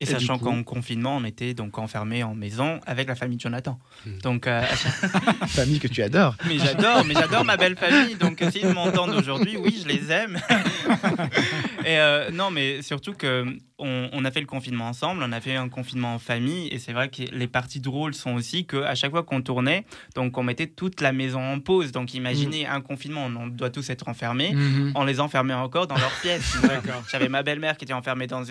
Et, 0.02 0.04
Et 0.04 0.08
sachant 0.08 0.38
qu'en 0.38 0.62
confinement, 0.64 1.16
on 1.16 1.24
était 1.24 1.54
donc 1.54 1.78
enfermé 1.78 2.22
en 2.22 2.36
maison 2.36 2.82
avec 2.86 3.08
la 3.08 3.16
famille 3.16 3.38
de 3.38 3.42
Jonathan. 3.42 3.80
Mm. 4.06 4.18
Donc, 4.20 4.46
euh, 4.46 4.62
Famille 5.48 5.80
que 5.80 5.88
tu 5.88 6.04
adores. 6.04 6.36
mais 6.46 6.60
j'adore, 6.60 7.06
mais 7.06 7.14
j'adore 7.14 7.46
ma 7.46 7.56
belle 7.56 7.78
famille. 7.78 8.16
Donc, 8.16 8.42
euh, 8.42 8.52
s'ils 8.52 8.68
m'entendent 8.68 9.16
aujourd'hui, 9.16 9.56
oui, 9.56 9.82
je 9.82 9.88
les 9.88 10.12
aime. 10.12 10.38
et 11.86 11.98
euh, 11.98 12.30
non, 12.30 12.52
mais 12.52 12.82
surtout 12.82 13.14
que 13.14 13.46
on, 13.78 14.10
on 14.14 14.24
a 14.26 14.32
fait 14.32 14.40
le 14.40 14.46
confinement 14.46 14.88
ensemble, 14.88 15.22
on 15.24 15.32
a 15.32 15.42
fait 15.42 15.56
un 15.56 15.68
confinement 15.70 16.16
en 16.16 16.20
famille, 16.20 16.68
et 16.70 16.80
c'est 16.80 16.94
vrai 16.94 17.10
que 17.10 17.24
les 17.32 17.48
parties 17.48 17.80
drôles 17.82 18.14
sont 18.14 18.34
aussi 18.36 18.66
que 18.66 18.78
à 18.84 18.96
chaque 18.96 19.12
fois 19.12 19.24
qu'on 19.24 19.42
tournait, 19.42 19.86
donc 20.16 20.38
on 20.38 20.44
mettait 20.44 20.68
toute 20.68 21.02
la 21.02 21.12
maison 21.12 21.42
en 21.42 21.60
pause. 21.60 21.92
Donc, 21.92 22.14
imaginez 22.14 22.66
un 22.68 22.82
confinement, 22.82 23.26
on 23.26 23.48
doit 23.48 23.70
tous 23.70 23.90
être 23.90 24.08
enfermés. 24.08 24.56
On 24.96 25.04
les 25.04 25.20
enfermait 25.20 25.54
encore 25.54 25.88
dans 25.88 25.98
leur 25.98 26.12
pièce. 26.22 26.56
J'avais 27.12 27.30
ma 27.30 27.44
belle-mère 27.44 27.78
qui 27.78 27.86
était 27.86 27.94
enfermée 27.94 28.28
dans, 28.28 28.42
dans, 28.42 28.48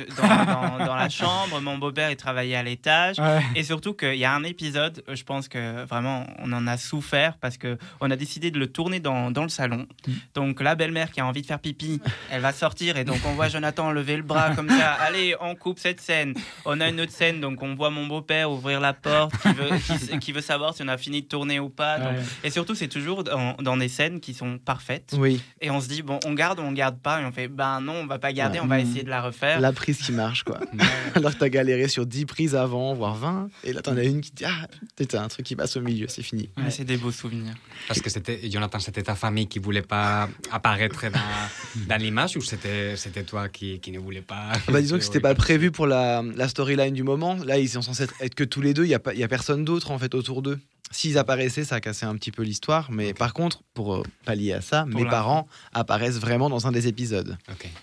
dans- 0.79 0.85
dans 0.85 0.95
la 0.95 1.09
chambre, 1.09 1.61
mon 1.61 1.79
beau-père 1.79 2.11
il 2.11 2.17
travaillait 2.17 2.57
à 2.57 2.63
l'étage. 2.63 3.19
Ouais. 3.19 3.41
Et 3.55 3.63
surtout 3.63 3.95
qu'il 3.95 4.17
y 4.17 4.25
a 4.25 4.35
un 4.35 4.45
épisode, 4.45 5.03
je 5.13 5.23
pense 5.23 5.49
que 5.49 5.85
vraiment 5.87 6.27
on 6.39 6.53
en 6.53 6.67
a 6.67 6.77
souffert 6.77 7.37
parce 7.39 7.57
que 7.57 7.79
on 8.01 8.11
a 8.11 8.17
décidé 8.17 8.51
de 8.51 8.59
le 8.59 8.67
tourner 8.67 9.01
dans, 9.01 9.31
dans 9.31 9.43
le 9.45 9.49
salon. 9.49 9.87
Mm. 10.07 10.13
Donc 10.35 10.61
la 10.61 10.75
belle-mère 10.75 11.11
qui 11.11 11.21
a 11.21 11.27
envie 11.27 11.43
de 11.43 11.47
faire 11.47 11.59
pipi, 11.61 12.01
elle 12.31 12.43
va 12.43 12.53
sortir 12.53 12.97
et 12.97 13.05
donc 13.05 13.19
on 13.27 13.33
voit 13.33 13.49
Jonathan 13.49 13.91
lever 13.93 14.17
le 14.17 14.23
bras 14.23 14.51
comme 14.55 14.69
ça. 14.69 14.97
Allez, 15.15 15.35
on 15.41 15.55
coupe 15.55 15.79
cette 15.79 16.01
scène. 16.01 16.35
On 16.65 16.81
a 16.81 16.89
une 16.89 17.01
autre 17.01 17.13
scène, 17.13 17.41
donc 17.41 17.63
on 17.63 17.75
voit 17.75 17.91
mon 17.91 18.07
beau-père 18.07 18.51
ouvrir 18.51 18.81
la 18.81 18.93
porte, 18.93 19.33
qui 19.41 19.49
veut, 19.53 19.69
qui, 20.09 20.19
qui 20.19 20.33
veut 20.33 20.41
savoir 20.41 20.75
si 20.75 20.83
on 20.83 20.89
a 20.89 20.97
fini 20.99 21.23
de 21.23 21.27
tourner 21.29 21.61
ou 21.61 21.69
pas. 21.69 21.99
Donc- 21.99 22.05
Ouais. 22.15 22.21
Et 22.45 22.51
surtout, 22.51 22.75
c'est 22.75 22.89
toujours 22.89 23.25
dans, 23.25 23.55
dans 23.55 23.77
des 23.77 23.89
scènes 23.89 24.21
qui 24.21 24.35
sont 24.35 24.59
parfaites. 24.59 25.15
Oui, 25.19 25.41
Et 25.61 25.71
on 25.71 25.81
se 25.81 25.89
dit, 25.89 26.03
bon, 26.03 26.21
on 26.27 26.33
garde 26.33 26.59
ou 26.61 26.63
on 26.63 26.73
garde 26.73 26.99
pas 27.01 27.21
Et 27.23 27.25
on 27.25 27.33
fait, 27.33 27.49
ben 27.49 27.81
non, 27.81 27.95
on 27.95 28.07
va 28.07 28.19
pas 28.19 28.33
garder, 28.33 28.59
Ouais. 28.59 28.65
on 28.65 28.69
va 28.69 28.81
essayer 28.81 29.03
de 29.03 29.09
la 29.09 29.23
refaire. 29.23 29.61
la 29.61 29.73
prise 29.73 29.99
qui 29.99 30.13
marche, 30.13 30.43
quoi. 30.45 30.61
Alors 31.15 31.33
que 31.33 31.39
t'as 31.39 31.49
galéré 31.49 31.89
sur 31.89 32.07
10 32.07 32.27
prises 32.27 32.55
avant, 32.57 32.95
voire 32.95 33.15
20. 33.15 33.49
Et 33.65 33.73
là, 33.73 33.81
t'en 33.83 33.97
as 33.97 34.03
une 34.05 34.21
qui 34.21 34.31
dit, 34.33 34.45
ah, 34.45 34.67
putain, 34.97 35.25
un 35.25 35.29
truc 35.29 35.47
qui 35.47 35.57
passe 35.57 35.77
au 35.77 35.81
milieu, 35.81 36.07
c'est 36.09 36.23
fini. 36.23 36.51
Mais 36.57 36.71
c'est 36.71 36.85
des 36.85 36.97
beaux 36.97 37.13
souvenirs. 37.13 37.55
Parce 37.89 38.01
que 38.01 38.11
c'était, 38.11 38.41
Jonathan, 38.51 38.79
c'était 38.81 39.03
ta 39.03 39.15
famille 39.15 39.47
qui 39.49 39.59
voulait 39.59 39.83
pas 39.83 40.29
apparaître 40.53 41.03
dans, 41.11 41.87
dans 41.89 41.97
l'image 42.01 42.37
ou 42.37 42.41
c'était, 42.43 42.97
c'était 42.97 43.25
toi 43.25 43.49
qui, 43.49 43.81
qui 43.81 43.91
ne 43.93 43.99
voulait 43.99 44.21
pas? 44.23 44.53
Bah, 44.69 44.81
disons 44.81 44.99
que 44.99 45.04
c'était 45.05 45.21
pas 45.21 45.35
prévu 45.35 45.71
pour 45.71 45.87
la, 45.87 46.23
la 46.37 46.49
storyline 46.49 46.95
du 46.95 47.03
moment. 47.03 47.37
Là, 47.45 47.59
ils 47.59 47.69
sont 47.69 47.83
censés 47.83 48.07
être, 48.21 48.35
que 48.35 48.45
tous 48.45 48.61
les 48.61 48.75
deux. 48.75 48.85
Il 48.85 48.89
n'y 48.89 48.95
a, 48.95 48.99
pas- 48.99 49.15
y 49.15 49.23
a 49.23 49.29
personne 49.29 49.65
d'autre 49.65 49.91
en 49.91 49.99
fait 49.99 50.15
autour 50.15 50.43
d'eux. 50.43 50.59
S'ils 50.91 51.19
apparaissaient, 51.19 51.65
ça 51.65 51.81
cassait 51.81 52.07
un 52.07 52.15
petit 52.17 52.31
peu 52.31 52.43
l'histoire. 52.43 52.91
Mais 52.93 53.15
par 53.15 53.33
contre, 53.35 53.63
pour 53.75 53.95
euh, 53.97 54.03
pallier 54.25 54.53
à 54.53 54.61
ça, 54.61 54.85
mes 54.87 55.05
parents 55.05 55.49
apparaissent 55.73 56.19
vraiment 56.19 56.49
dans 56.49 56.67
un 56.67 56.73
des 56.73 56.87
épisodes. 56.87 57.37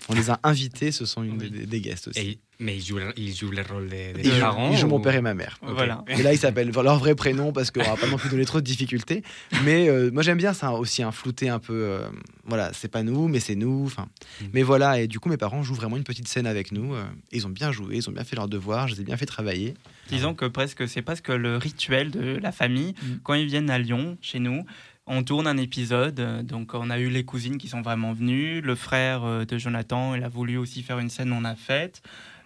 On 0.08 0.14
les 0.14 0.30
a 0.30 0.38
invités, 0.44 0.92
ce 0.92 1.04
sont 1.04 1.22
une 1.22 1.40
Oui. 1.40 1.50
des, 1.50 1.66
des 1.66 1.80
guests 1.80 2.08
aussi. 2.08 2.20
Et- 2.20 2.38
mais 2.62 2.76
ils 2.76 2.82
jouent, 2.84 2.98
ils 3.16 3.34
jouent 3.34 3.50
le 3.50 3.62
rôle 3.62 3.88
des, 3.88 4.12
des 4.12 4.20
Ils 4.24 4.32
jouent, 4.32 4.40
parents 4.40 4.70
ils 4.70 4.78
jouent 4.78 4.86
mon 4.88 5.00
père 5.00 5.14
et 5.14 5.20
ma 5.20 5.34
mère. 5.34 5.58
Voilà. 5.62 6.04
Et 6.08 6.22
là, 6.22 6.32
ils 6.32 6.38
s'appellent 6.38 6.70
leur 6.70 6.98
vrai 6.98 7.14
prénom 7.14 7.52
parce 7.52 7.70
qu'on 7.70 7.82
va 7.82 7.96
pas 7.96 8.06
non 8.06 8.16
plus 8.16 8.28
donner 8.30 8.44
trop 8.44 8.60
de 8.60 8.64
difficultés. 8.64 9.22
Mais 9.64 9.88
euh, 9.88 10.10
moi, 10.12 10.22
j'aime 10.22 10.38
bien 10.38 10.52
ça 10.52 10.72
aussi, 10.72 11.02
un 11.02 11.12
flouté 11.12 11.48
un 11.48 11.58
peu. 11.58 11.72
euh, 11.74 12.06
voilà, 12.44 12.72
c'est 12.72 12.88
pas 12.90 13.02
nous, 13.02 13.28
mais 13.28 13.40
c'est 13.40 13.54
nous. 13.56 13.84
Enfin, 13.86 14.06
Mm. 14.40 14.44
mais 14.52 14.62
voilà. 14.62 15.00
Et 15.00 15.06
du 15.08 15.18
coup, 15.20 15.28
mes 15.28 15.36
parents 15.36 15.62
jouent 15.62 15.74
vraiment 15.74 15.96
une 15.96 16.04
petite 16.04 16.28
scène 16.28 16.46
avec 16.46 16.72
nous. 16.72 16.94
euh, 16.94 17.02
ils 17.32 17.46
ont 17.46 17.50
bien 17.50 17.72
joué, 17.72 17.96
ils 17.96 18.08
ont 18.08 18.12
bien 18.12 18.24
fait 18.24 18.36
leur 18.36 18.48
devoir. 18.48 18.88
Je 18.88 18.94
les 18.94 19.00
ai 19.02 19.04
bien 19.04 19.16
fait 19.16 19.26
travailler. 19.26 19.74
Disons 20.08 20.34
que 20.34 20.44
presque, 20.46 20.88
c'est 20.88 21.02
presque 21.02 21.28
le 21.28 21.56
rituel 21.56 22.10
de 22.10 22.38
la 22.42 22.52
famille. 22.52 22.94
Mm. 23.02 23.06
Quand 23.24 23.34
ils 23.34 23.46
viennent 23.46 23.70
à 23.70 23.78
Lyon, 23.78 24.16
chez 24.20 24.38
nous, 24.38 24.64
on 25.06 25.22
tourne 25.24 25.46
un 25.48 25.56
épisode. 25.56 26.20
Donc, 26.46 26.74
on 26.74 26.88
a 26.90 26.98
eu 26.98 27.08
les 27.08 27.24
cousines 27.24 27.58
qui 27.58 27.68
sont 27.68 27.82
vraiment 27.82 28.12
venues. 28.12 28.60
Le 28.60 28.74
frère 28.76 29.44
de 29.46 29.58
Jonathan, 29.58 30.14
il 30.14 30.22
a 30.22 30.28
voulu 30.28 30.56
aussi 30.58 30.82
faire 30.82 30.98
une 31.00 31.10
scène, 31.10 31.32
on 31.32 31.44
a 31.44 31.56
faite. 31.56 32.02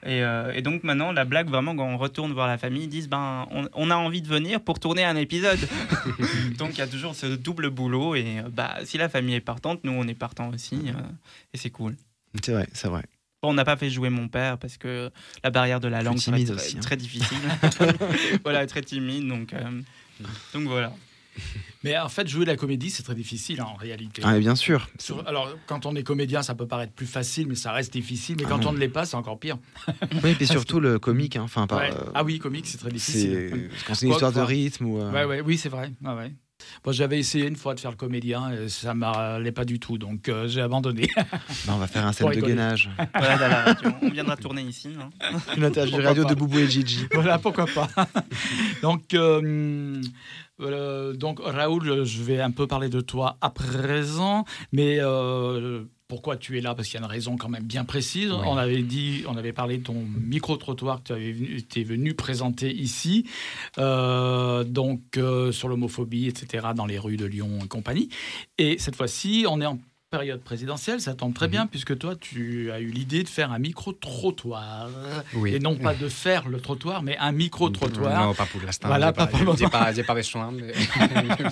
Et, 0.06 0.22
euh, 0.22 0.52
et 0.54 0.62
donc 0.62 0.84
maintenant, 0.84 1.10
la 1.10 1.24
blague, 1.24 1.48
vraiment, 1.48 1.74
quand 1.74 1.84
on 1.84 1.98
retourne 1.98 2.32
voir 2.32 2.46
la 2.46 2.58
famille, 2.58 2.84
ils 2.84 2.88
disent 2.88 3.08
ben, 3.08 3.48
on, 3.50 3.68
on 3.74 3.90
a 3.90 3.96
envie 3.96 4.22
de 4.22 4.28
venir 4.28 4.60
pour 4.60 4.78
tourner 4.78 5.04
un 5.04 5.16
épisode. 5.16 5.58
donc 6.58 6.74
il 6.74 6.78
y 6.78 6.82
a 6.82 6.86
toujours 6.86 7.16
ce 7.16 7.26
double 7.26 7.70
boulot. 7.70 8.14
Et 8.14 8.38
euh, 8.38 8.48
bah, 8.48 8.76
si 8.84 8.98
la 8.98 9.08
famille 9.08 9.34
est 9.34 9.40
partante, 9.40 9.80
nous, 9.82 9.92
on 9.92 10.06
est 10.06 10.14
partant 10.14 10.50
aussi. 10.50 10.76
euh, 10.86 11.00
et 11.52 11.58
c'est 11.58 11.70
cool. 11.70 11.96
C'est 12.42 12.52
vrai, 12.52 12.68
c'est 12.72 12.88
vrai. 12.88 13.02
Bon, 13.42 13.50
on 13.50 13.54
n'a 13.54 13.64
pas 13.64 13.76
fait 13.76 13.90
jouer 13.90 14.08
mon 14.08 14.28
père 14.28 14.58
parce 14.58 14.76
que 14.76 15.10
la 15.42 15.50
barrière 15.50 15.80
de 15.80 15.88
la 15.88 16.02
langue 16.02 16.18
timide 16.18 16.46
très, 16.46 16.54
aussi, 16.54 16.76
hein. 16.76 16.80
très 16.80 16.96
difficile. 16.96 17.38
voilà, 18.44 18.64
très 18.66 18.82
timide. 18.82 19.26
Donc, 19.26 19.52
euh, 19.52 19.80
donc 20.54 20.68
voilà. 20.68 20.92
Mais 21.84 21.96
en 21.98 22.08
fait, 22.08 22.26
jouer 22.26 22.44
la 22.44 22.56
comédie, 22.56 22.90
c'est 22.90 23.02
très 23.02 23.14
difficile 23.14 23.60
hein, 23.60 23.66
en 23.68 23.76
réalité. 23.76 24.22
Ah, 24.24 24.38
bien 24.38 24.56
sûr. 24.56 24.88
alors, 25.26 25.54
quand 25.66 25.86
on 25.86 25.94
est 25.94 26.02
comédien, 26.02 26.42
ça 26.42 26.54
peut 26.54 26.66
paraître 26.66 26.92
plus 26.92 27.06
facile, 27.06 27.46
mais 27.46 27.54
ça 27.54 27.70
reste 27.72 27.92
difficile. 27.92 28.36
Mais 28.38 28.44
quand 28.44 28.60
ah 28.64 28.68
on 28.68 28.72
ne 28.72 28.78
l'est 28.78 28.88
pas, 28.88 29.04
c'est 29.04 29.16
encore 29.16 29.38
pire. 29.38 29.58
Oui, 30.24 30.36
et 30.40 30.46
surtout 30.46 30.80
le 30.80 30.98
comique. 30.98 31.36
Hein, 31.36 31.42
enfin, 31.44 31.66
euh, 31.70 31.90
Ah 32.14 32.24
oui, 32.24 32.38
comique, 32.38 32.66
c'est 32.66 32.78
très 32.78 32.90
difficile. 32.90 33.70
Quand 33.86 33.94
c'est 33.94 34.06
une 34.06 34.12
histoire 34.12 34.32
de 34.32 34.40
rythme. 34.40 34.86
Ou, 34.86 35.00
euh, 35.00 35.12
ouais, 35.12 35.24
ouais, 35.24 35.40
oui, 35.40 35.58
c'est 35.58 35.68
vrai. 35.68 35.92
Ouais, 36.02 36.32
j'avais 36.92 37.18
essayé 37.18 37.46
une 37.46 37.56
fois 37.56 37.74
de 37.74 37.80
faire 37.80 37.90
le 37.90 37.96
comédien, 37.96 38.50
et 38.52 38.68
ça 38.68 38.94
ne 38.94 39.00
m'allait 39.00 39.52
pas 39.52 39.64
du 39.64 39.78
tout, 39.78 39.98
donc 39.98 40.28
euh, 40.28 40.48
j'ai 40.48 40.60
abandonné. 40.60 41.08
Bah, 41.66 41.72
on 41.74 41.78
va 41.78 41.86
faire 41.86 42.06
un 42.06 42.12
scène 42.12 42.30
de 42.30 42.40
gainage. 42.40 42.90
Voilà, 43.14 43.76
on 44.02 44.10
viendra 44.10 44.36
tourner 44.36 44.62
ici. 44.62 44.90
Hein. 45.00 45.38
Une 45.56 45.64
interview 45.64 45.96
radio 45.96 46.24
de 46.24 46.34
Boubou 46.34 46.58
et 46.58 46.68
Gigi. 46.68 47.06
Voilà, 47.12 47.38
pourquoi 47.38 47.66
pas. 47.66 47.88
donc, 48.82 49.14
euh, 49.14 50.00
donc 50.58 51.40
Raoul, 51.42 52.04
je 52.04 52.22
vais 52.22 52.40
un 52.40 52.50
peu 52.50 52.66
parler 52.66 52.88
de 52.88 53.00
toi 53.00 53.36
à 53.40 53.50
présent, 53.50 54.44
mais 54.72 54.98
euh, 55.00 55.84
pourquoi 56.08 56.36
tu 56.36 56.56
es 56.56 56.60
là? 56.60 56.74
Parce 56.74 56.88
qu'il 56.88 56.98
y 56.98 57.02
a 57.02 57.06
une 57.06 57.10
raison 57.10 57.36
quand 57.36 57.48
même 57.48 57.64
bien 57.64 57.84
précise. 57.84 58.30
On 58.32 58.56
avait 58.56 58.82
dit, 58.82 59.24
on 59.28 59.36
avait 59.36 59.52
parlé 59.52 59.78
de 59.78 59.82
ton 59.82 60.04
micro-trottoir 60.20 61.02
que 61.02 61.60
tu 61.60 61.80
es 61.80 61.84
venu 61.84 62.14
présenter 62.14 62.72
ici, 62.72 63.26
euh, 63.78 64.64
donc 64.64 65.18
sur 65.52 65.68
l'homophobie, 65.68 66.26
etc., 66.26 66.68
dans 66.74 66.86
les 66.86 66.98
rues 66.98 67.16
de 67.16 67.26
Lyon 67.26 67.58
et 67.64 67.68
compagnie. 67.68 68.08
Et 68.58 68.78
cette 68.78 68.96
fois-ci, 68.96 69.46
on 69.48 69.60
est 69.60 69.66
en 69.66 69.78
période 70.10 70.40
présidentielle, 70.40 71.00
ça 71.00 71.14
tombe 71.14 71.34
très 71.34 71.48
bien 71.48 71.64
mhm. 71.64 71.68
puisque 71.68 71.98
toi, 71.98 72.14
tu 72.14 72.70
as 72.70 72.80
eu 72.80 72.90
l'idée 72.90 73.22
de 73.22 73.28
faire 73.28 73.52
un 73.52 73.58
micro-trottoir. 73.58 74.88
Et 75.46 75.58
non 75.58 75.76
pas 75.76 75.94
de 75.94 76.08
faire 76.08 76.48
le 76.48 76.60
trottoir, 76.60 77.02
mais 77.02 77.16
un 77.18 77.32
micro-trottoir. 77.32 78.26
Non, 78.26 78.34
pas 78.34 78.46
pour 78.46 78.60
l'instant. 78.62 78.88
Voilà, 78.88 79.12
pas, 79.12 79.26
pour 79.26 79.56
J'ai 79.56 79.68
pas, 79.68 79.92
pas, 79.92 80.14
besoin. 80.14 80.52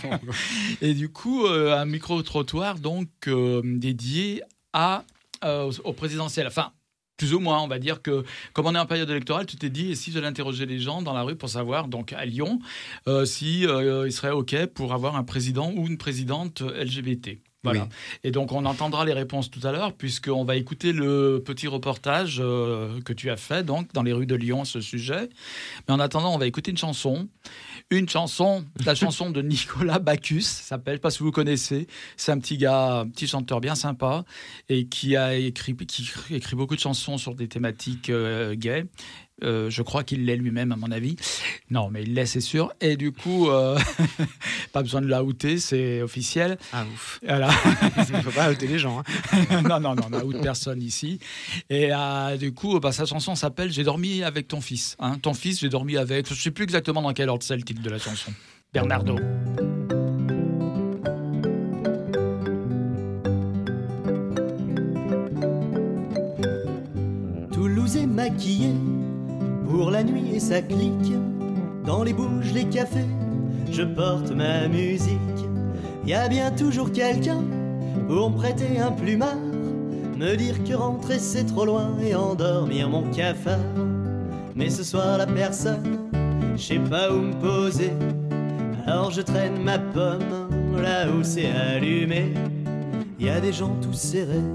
Et 0.81 0.95
du 0.95 1.09
coup, 1.09 1.47
euh, 1.47 1.77
un 1.77 1.85
micro-trottoir 1.85 2.79
donc 2.79 3.09
euh, 3.27 3.61
dédié 3.65 4.43
à, 4.73 5.05
euh, 5.45 5.73
au 5.83 5.93
présidentiel. 5.93 6.47
Enfin, 6.47 6.73
plus 7.17 7.35
ou 7.35 7.41
moins, 7.41 7.61
on 7.61 7.69
va 7.69 7.79
dire 7.79 8.03
que 8.03 8.25
comme 8.53 8.67
on 8.67 8.75
est 8.75 8.79
en 8.79 8.87
période 8.87 9.11
électorale, 9.11 9.47
tu 9.47 9.57
t'es 9.57 9.71
dit, 9.71 9.91
et 9.91 9.95
si 9.95 10.13
je 10.13 10.19
l'interrogeais 10.19 10.67
les 10.67 10.79
gens 10.79 11.03
dans 11.03 11.13
la 11.13 11.23
rue 11.23 11.37
pour 11.37 11.49
savoir, 11.49 11.89
donc 11.89 12.13
à 12.13 12.25
Lyon, 12.25 12.61
si 13.25 13.63
il 13.63 14.13
serait 14.13 14.31
OK 14.31 14.67
pour 14.67 14.93
avoir 14.95 15.17
un 15.17 15.25
président 15.25 15.73
ou 15.77 15.87
une 15.87 15.99
présidente 15.99 16.61
LGBT 16.63 17.39
voilà. 17.65 17.89
Et 18.23 18.31
donc 18.31 18.53
on 18.53 18.65
entendra 18.65 19.05
les 19.05 19.13
réponses 19.13 19.51
tout 19.51 19.67
à 19.67 19.73
l'heure, 19.73 19.93
puisqu'on 19.95 20.45
va 20.45 20.57
écouter 20.57 20.93
le 20.93 21.43
petit 21.45 21.67
reportage 21.67 22.39
euh, 22.41 23.01
que 23.01 23.13
tu 23.13 23.31
as 23.31 23.37
fait 23.37 23.65
donc 23.65 23.93
dans 23.93 24.03
les 24.03 24.13
rues 24.13 24.27
de 24.27 24.35
Lyon 24.35 24.63
à 24.63 24.65
ce 24.65 24.81
sujet. 24.81 25.29
Mais 25.89 25.95
en 25.95 26.01
attendant, 26.01 26.35
on 26.35 26.39
va 26.39 26.47
écouter 26.47 26.71
une 26.71 26.77
chanson. 26.77 27.29
Une 27.91 28.09
chanson, 28.09 28.65
la 28.85 28.95
chanson 28.95 29.31
de 29.31 29.43
Nicolas 29.43 29.99
Bacchus, 29.99 30.43
s'appelle, 30.43 31.01
pas 31.01 31.11
si 31.11 31.23
vous 31.23 31.33
connaissez. 31.33 31.87
C'est 32.17 32.33
un 32.33 32.39
petit 32.39 32.59
gars, 32.59 33.01
un 33.01 33.09
petit 33.09 33.27
chanteur 33.27 33.61
bien 33.61 33.75
sympa, 33.75 34.25
et 34.69 34.87
qui 34.87 35.17
a 35.17 35.35
écrit, 35.35 35.75
qui 35.77 36.11
écrit 36.31 36.57
beaucoup 36.57 36.77
de 36.77 36.81
chansons 36.81 37.19
sur 37.19 37.35
des 37.35 37.49
thématiques 37.49 38.11
euh, 38.11 38.55
gays. 38.55 38.87
Euh, 39.43 39.69
je 39.69 39.83
crois 39.83 40.05
qu'il 40.05 40.25
l'est 40.25 40.37
lui-même, 40.37 40.71
à 40.73 40.77
mon 40.77 40.91
avis. 40.91 41.17
Non, 41.71 41.91
mais 41.91 42.03
il 42.03 42.15
l'est, 42.15 42.27
c'est 42.27 42.41
sûr. 42.41 42.73
Et 42.81 42.97
du 42.97 43.11
coup, 43.13 43.49
euh, 43.49 43.79
pas 44.73 44.83
besoin 44.83 45.01
de 45.01 45.09
la 45.09 45.25
outer, 45.25 45.59
c'est 45.59 46.03
officiel. 46.03 46.57
Ah, 46.73 46.85
ouf. 46.93 47.21
Voilà. 47.25 47.51
il 48.09 48.17
ne 48.17 48.23
faut 48.23 48.31
pas 48.31 48.51
outer 48.51 48.67
les 48.69 48.79
gens. 48.79 49.01
Hein. 49.01 49.63
non, 49.69 49.81
non, 49.81 49.95
non, 49.95 50.07
on 50.13 50.31
n'a 50.31 50.41
personne 50.41 50.81
ici. 50.81 51.19
Et 51.69 51.89
euh, 51.93 52.37
du 52.37 52.55
coup, 52.55 52.79
bah, 52.79 52.93
sa 52.93 53.07
chanson 53.07 53.35
s'appelle 53.35 53.73
J'ai 53.73 53.85
dormi 53.85 54.23
avec 54.23 54.49
ton 54.49 54.61
fils. 54.61 54.97
Hein. 55.01 55.19
Ton 55.19 55.35
fils, 55.35 55.61
j'ai 55.61 55.69
dormi 55.69 55.97
avec. 55.97 56.29
Je 56.29 56.35
ne 56.35 56.39
sais 56.39 56.51
plus 56.51 56.65
exactement 56.65 57.03
dans 57.03 57.13
quel 57.13 57.29
ordre 57.29 57.43
c'est 57.43 57.57
le 57.57 57.63
titre 57.63 57.83
de 57.83 57.91
la 57.91 57.99
chanson. 57.99 58.33
Bernardo. 58.73 59.17
Toulouse 67.53 67.97
est 67.97 68.07
maquillée 68.07 68.75
pour 69.75 69.91
la 69.91 70.05
nuit 70.05 70.37
et 70.37 70.41
sa 70.41 70.63
clique. 70.63 71.13
Dans 71.85 72.05
les 72.05 72.13
bouges, 72.13 72.53
les 72.55 72.67
cafés, 72.67 73.11
je 73.73 73.83
porte 73.83 74.31
ma 74.31 74.69
musique. 74.69 75.19
Y 76.07 76.15
a 76.15 76.29
bien 76.29 76.53
toujours 76.53 76.93
quelqu'un 76.93 77.43
pour 78.07 78.31
me 78.31 78.37
prêter 78.37 78.79
un 78.79 78.93
plumard, 78.93 79.35
me 80.17 80.37
dire 80.37 80.63
que 80.63 80.75
rentrer 80.75 81.19
c'est 81.19 81.47
trop 81.47 81.65
loin 81.65 81.91
et 82.01 82.15
endormir 82.15 82.89
mon 82.89 83.03
cafard. 83.11 83.59
Mais 84.55 84.71
ce 84.71 84.85
soir 84.85 85.19
la 85.19 85.27
personne, 85.27 85.99
je 86.57 86.63
sais 86.63 86.79
pas 86.79 87.11
où 87.11 87.21
me 87.21 87.35
poser. 87.35 87.93
Alors 88.87 89.11
je 89.11 89.23
traîne 89.23 89.61
ma 89.61 89.81
pomme 89.81 90.21
là 90.81 91.09
où 91.11 91.25
c'est 91.25 91.51
allumé. 91.51 92.33
Y 93.19 93.29
a 93.29 93.41
des 93.41 93.53
gens 93.53 93.75
tous 93.83 93.95
serrés, 93.95 94.51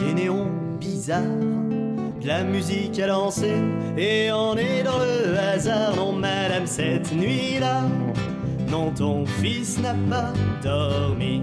des 0.00 0.14
néons 0.14 0.50
bizarres 0.80 1.55
la 2.26 2.42
musique 2.42 2.98
a 2.98 3.06
lancé 3.06 3.52
et 3.96 4.32
on 4.32 4.56
est 4.56 4.82
dans 4.82 4.98
le 4.98 5.38
hasard. 5.38 5.94
Non, 5.94 6.12
madame, 6.12 6.66
cette 6.66 7.12
nuit-là, 7.12 7.82
non, 8.68 8.90
ton 8.90 9.24
fils 9.24 9.78
n'a 9.78 9.94
pas 10.10 10.32
dormi. 10.62 11.42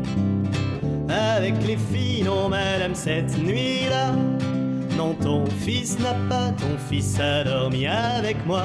Avec 1.10 1.56
les 1.65 1.78
filles, 1.78 2.24
non, 2.24 2.50
madame, 2.50 2.96
cette 2.96 3.38
nuit-là, 3.38 4.12
non, 4.98 5.13
ton 5.13 5.46
fils 5.46 5.98
n'a 6.00 6.15
pas, 6.30 6.50
ton 6.52 6.78
fils 6.89 7.17
a 7.19 7.43
dormi 7.43 7.88
avec 7.88 8.46
moi. 8.46 8.63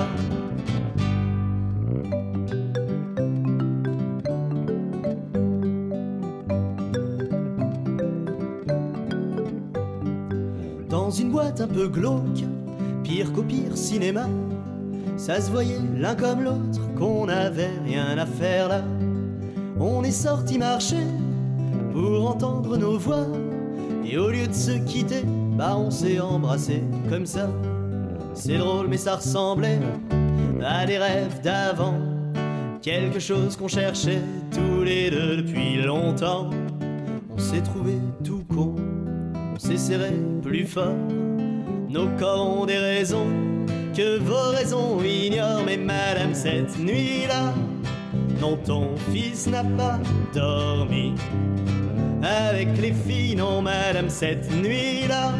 Un 11.60 11.66
peu 11.66 11.88
glauque, 11.88 12.44
pire 13.02 13.32
qu'au 13.32 13.42
pire 13.42 13.76
cinéma. 13.76 14.26
Ça 15.16 15.40
se 15.40 15.50
voyait 15.50 15.80
l'un 15.96 16.14
comme 16.14 16.42
l'autre 16.42 16.80
qu'on 16.96 17.26
n'avait 17.26 17.70
rien 17.84 18.16
à 18.16 18.26
faire 18.26 18.68
là. 18.68 18.82
On 19.80 20.04
est 20.04 20.12
sorti 20.12 20.58
marcher 20.58 21.04
pour 21.92 22.30
entendre 22.30 22.76
nos 22.76 22.98
voix. 22.98 23.26
Et 24.04 24.18
au 24.18 24.30
lieu 24.30 24.46
de 24.46 24.54
se 24.54 24.72
quitter, 24.72 25.24
bah 25.56 25.76
on 25.76 25.90
s'est 25.90 26.20
embrassé 26.20 26.82
comme 27.10 27.26
ça. 27.26 27.48
C'est 28.34 28.58
drôle, 28.58 28.86
mais 28.88 28.96
ça 28.96 29.16
ressemblait 29.16 29.80
à 30.64 30.86
des 30.86 30.98
rêves 30.98 31.40
d'avant. 31.42 31.94
Quelque 32.82 33.18
chose 33.18 33.56
qu'on 33.56 33.68
cherchait 33.68 34.22
tous 34.52 34.84
les 34.84 35.10
deux 35.10 35.38
depuis 35.38 35.82
longtemps. 35.82 36.50
On 37.34 37.38
s'est 37.38 37.62
trouvé 37.62 37.94
tout 38.24 38.44
con, 38.48 38.76
on 39.54 39.58
s'est 39.58 39.76
serré 39.76 40.12
plus 40.42 40.66
fort. 40.66 40.94
Nos 41.88 42.06
corps 42.18 42.60
ont 42.60 42.66
des 42.66 42.76
raisons 42.76 43.28
que 43.96 44.18
vos 44.18 44.50
raisons 44.54 45.02
ignorent, 45.02 45.62
mais 45.64 45.78
madame, 45.78 46.34
cette 46.34 46.78
nuit-là, 46.78 47.54
non, 48.42 48.58
ton 48.58 48.94
fils 49.10 49.46
n'a 49.46 49.64
pas 49.64 49.98
dormi. 50.34 51.14
Avec 52.22 52.68
les 52.78 52.92
filles, 52.92 53.36
non, 53.36 53.62
madame, 53.62 54.10
cette 54.10 54.52
nuit-là, 54.52 55.32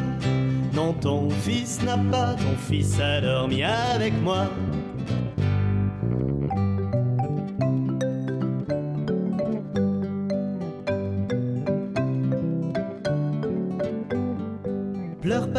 non, 0.72 0.94
ton 0.94 1.28
fils 1.28 1.82
n'a 1.82 1.98
pas, 2.11 2.32
ton 2.32 2.56
fils 2.66 2.98
a 2.98 3.20
dormi 3.20 3.62
avec 3.62 4.14
moi. 4.22 4.46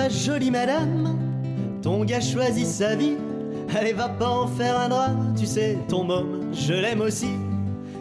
Jolie 0.09 0.51
madame, 0.51 1.17
ton 1.81 2.03
gars 2.03 2.21
choisit 2.21 2.67
sa 2.67 2.95
vie. 2.95 3.17
Allez, 3.77 3.93
va 3.93 4.09
pas 4.09 4.29
en 4.29 4.47
faire 4.47 4.79
un 4.79 4.89
drame, 4.89 5.35
tu 5.37 5.45
sais, 5.45 5.77
ton 5.87 6.03
môme, 6.03 6.51
je 6.53 6.73
l'aime 6.73 7.01
aussi. 7.01 7.29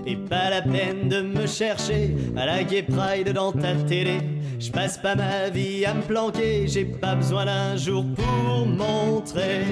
Et 0.06 0.16
pas 0.16 0.48
la 0.48 0.62
peine 0.62 1.08
de 1.08 1.20
me 1.20 1.46
chercher 1.46 2.16
à 2.36 2.46
la 2.46 2.64
gay 2.64 2.82
pride 2.82 3.32
dans 3.32 3.52
ta 3.52 3.74
télé. 3.86 4.20
Je 4.58 4.70
passe 4.70 4.96
pas 4.96 5.14
ma 5.14 5.50
vie 5.50 5.84
à 5.84 5.94
me 5.94 6.02
planquer, 6.02 6.66
j'ai 6.66 6.86
pas 6.86 7.14
besoin 7.14 7.44
d'un 7.44 7.76
jour 7.76 8.04
pour 8.16 8.66
montrer. 8.66 9.64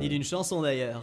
Ni 0.00 0.08
d'une 0.08 0.24
chanson 0.24 0.62
d'ailleurs. 0.62 1.02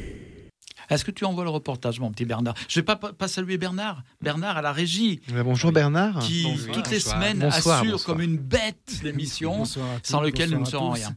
Est-ce 0.91 1.05
que 1.05 1.11
tu 1.11 1.23
envoies 1.23 1.45
le 1.45 1.49
reportage, 1.49 2.01
mon 2.01 2.11
petit 2.11 2.25
Bernard? 2.25 2.53
Je 2.67 2.79
vais 2.79 2.83
pas, 2.83 2.97
pas 2.97 3.27
saluer 3.29 3.57
Bernard. 3.57 4.03
Bernard 4.21 4.57
à 4.57 4.61
la 4.61 4.73
régie. 4.73 5.21
bonjour 5.43 5.71
Bernard. 5.71 6.19
Qui 6.19 6.45
toutes 6.73 6.91
les 6.91 6.99
semaines 6.99 7.41
assure 7.41 8.03
comme 8.03 8.21
une 8.21 8.37
bête 8.37 8.99
l'émission, 9.01 9.63
sans 10.03 10.21
lequel 10.21 10.51
nous 10.51 10.59
ne 10.59 10.65
serons 10.65 10.91
rien. 10.91 11.15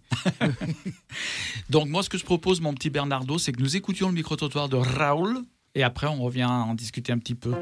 Donc 1.71 1.89
moi, 1.89 2.05
ce 2.05 2.09
que 2.09 2.19
je 2.19 2.25
propose, 2.25 2.61
mon 2.61 2.73
petit 2.73 2.89
Bernardo, 2.89 3.37
c'est 3.39 3.53
que 3.53 3.61
nous 3.61 3.77
écoutions 3.77 4.09
le 4.09 4.15
micro-trottoir 4.15 4.69
de 4.69 4.77
Raoul, 4.77 5.43
et 5.75 5.83
après 5.83 6.07
on 6.07 6.23
revient 6.23 6.45
en 6.45 6.75
discuter 6.75 7.13
un 7.13 7.19
petit 7.19 7.35
peu. 7.35 7.53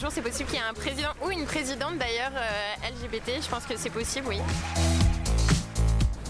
Jour 0.00 0.10
c'est 0.10 0.22
possible 0.22 0.48
qu'il 0.48 0.58
y 0.58 0.62
ait 0.62 0.64
un 0.64 0.72
président 0.72 1.10
ou 1.22 1.30
une 1.30 1.44
présidente 1.44 1.98
d'ailleurs 1.98 2.32
euh, 2.34 2.88
LGBT. 2.90 3.42
Je 3.42 3.48
pense 3.48 3.66
que 3.66 3.76
c'est 3.76 3.90
possible, 3.90 4.28
oui. 4.28 4.38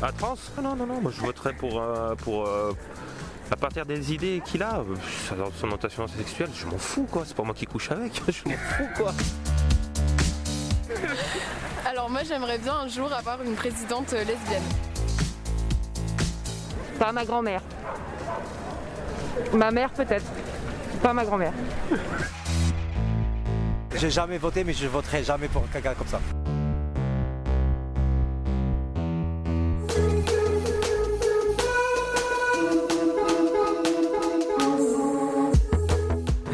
À 0.02 0.10
trans 0.10 0.34
Non, 0.60 0.74
non, 0.74 0.86
non. 0.86 1.00
Moi 1.00 1.12
je 1.14 1.20
voterais 1.20 1.52
pour. 1.52 1.80
Euh, 1.80 2.14
pour 2.16 2.46
euh, 2.46 2.72
à 3.52 3.56
partir 3.56 3.84
des 3.84 4.12
idées 4.12 4.40
qu'il 4.44 4.62
a, 4.62 4.84
son 5.58 5.66
orientation 5.66 6.06
sexuelle, 6.06 6.50
je 6.54 6.66
m'en 6.66 6.78
fous 6.78 7.06
quoi. 7.10 7.24
C'est 7.26 7.36
pas 7.36 7.42
moi 7.42 7.54
qui 7.54 7.66
couche 7.66 7.90
avec. 7.90 8.20
je 8.28 8.48
m'en 8.48 8.56
fous 8.56 8.88
quoi. 8.96 9.12
Alors 11.86 12.10
moi 12.10 12.22
j'aimerais 12.24 12.58
bien 12.58 12.74
un 12.74 12.88
jour 12.88 13.12
avoir 13.12 13.42
une 13.42 13.54
présidente 13.54 14.12
lesbienne. 14.12 14.62
Pas 16.98 17.12
ma 17.12 17.24
grand-mère. 17.24 17.62
Ma 19.52 19.70
mère 19.70 19.90
peut-être. 19.90 20.26
Pas 21.02 21.12
ma 21.12 21.24
grand-mère. 21.24 21.52
J'ai 24.00 24.08
jamais 24.08 24.38
voté, 24.38 24.64
mais 24.64 24.72
je 24.72 24.86
voterai 24.86 25.22
jamais 25.22 25.46
pour 25.46 25.62
quelqu'un 25.70 25.92
comme 25.92 26.06
ça. 26.06 26.20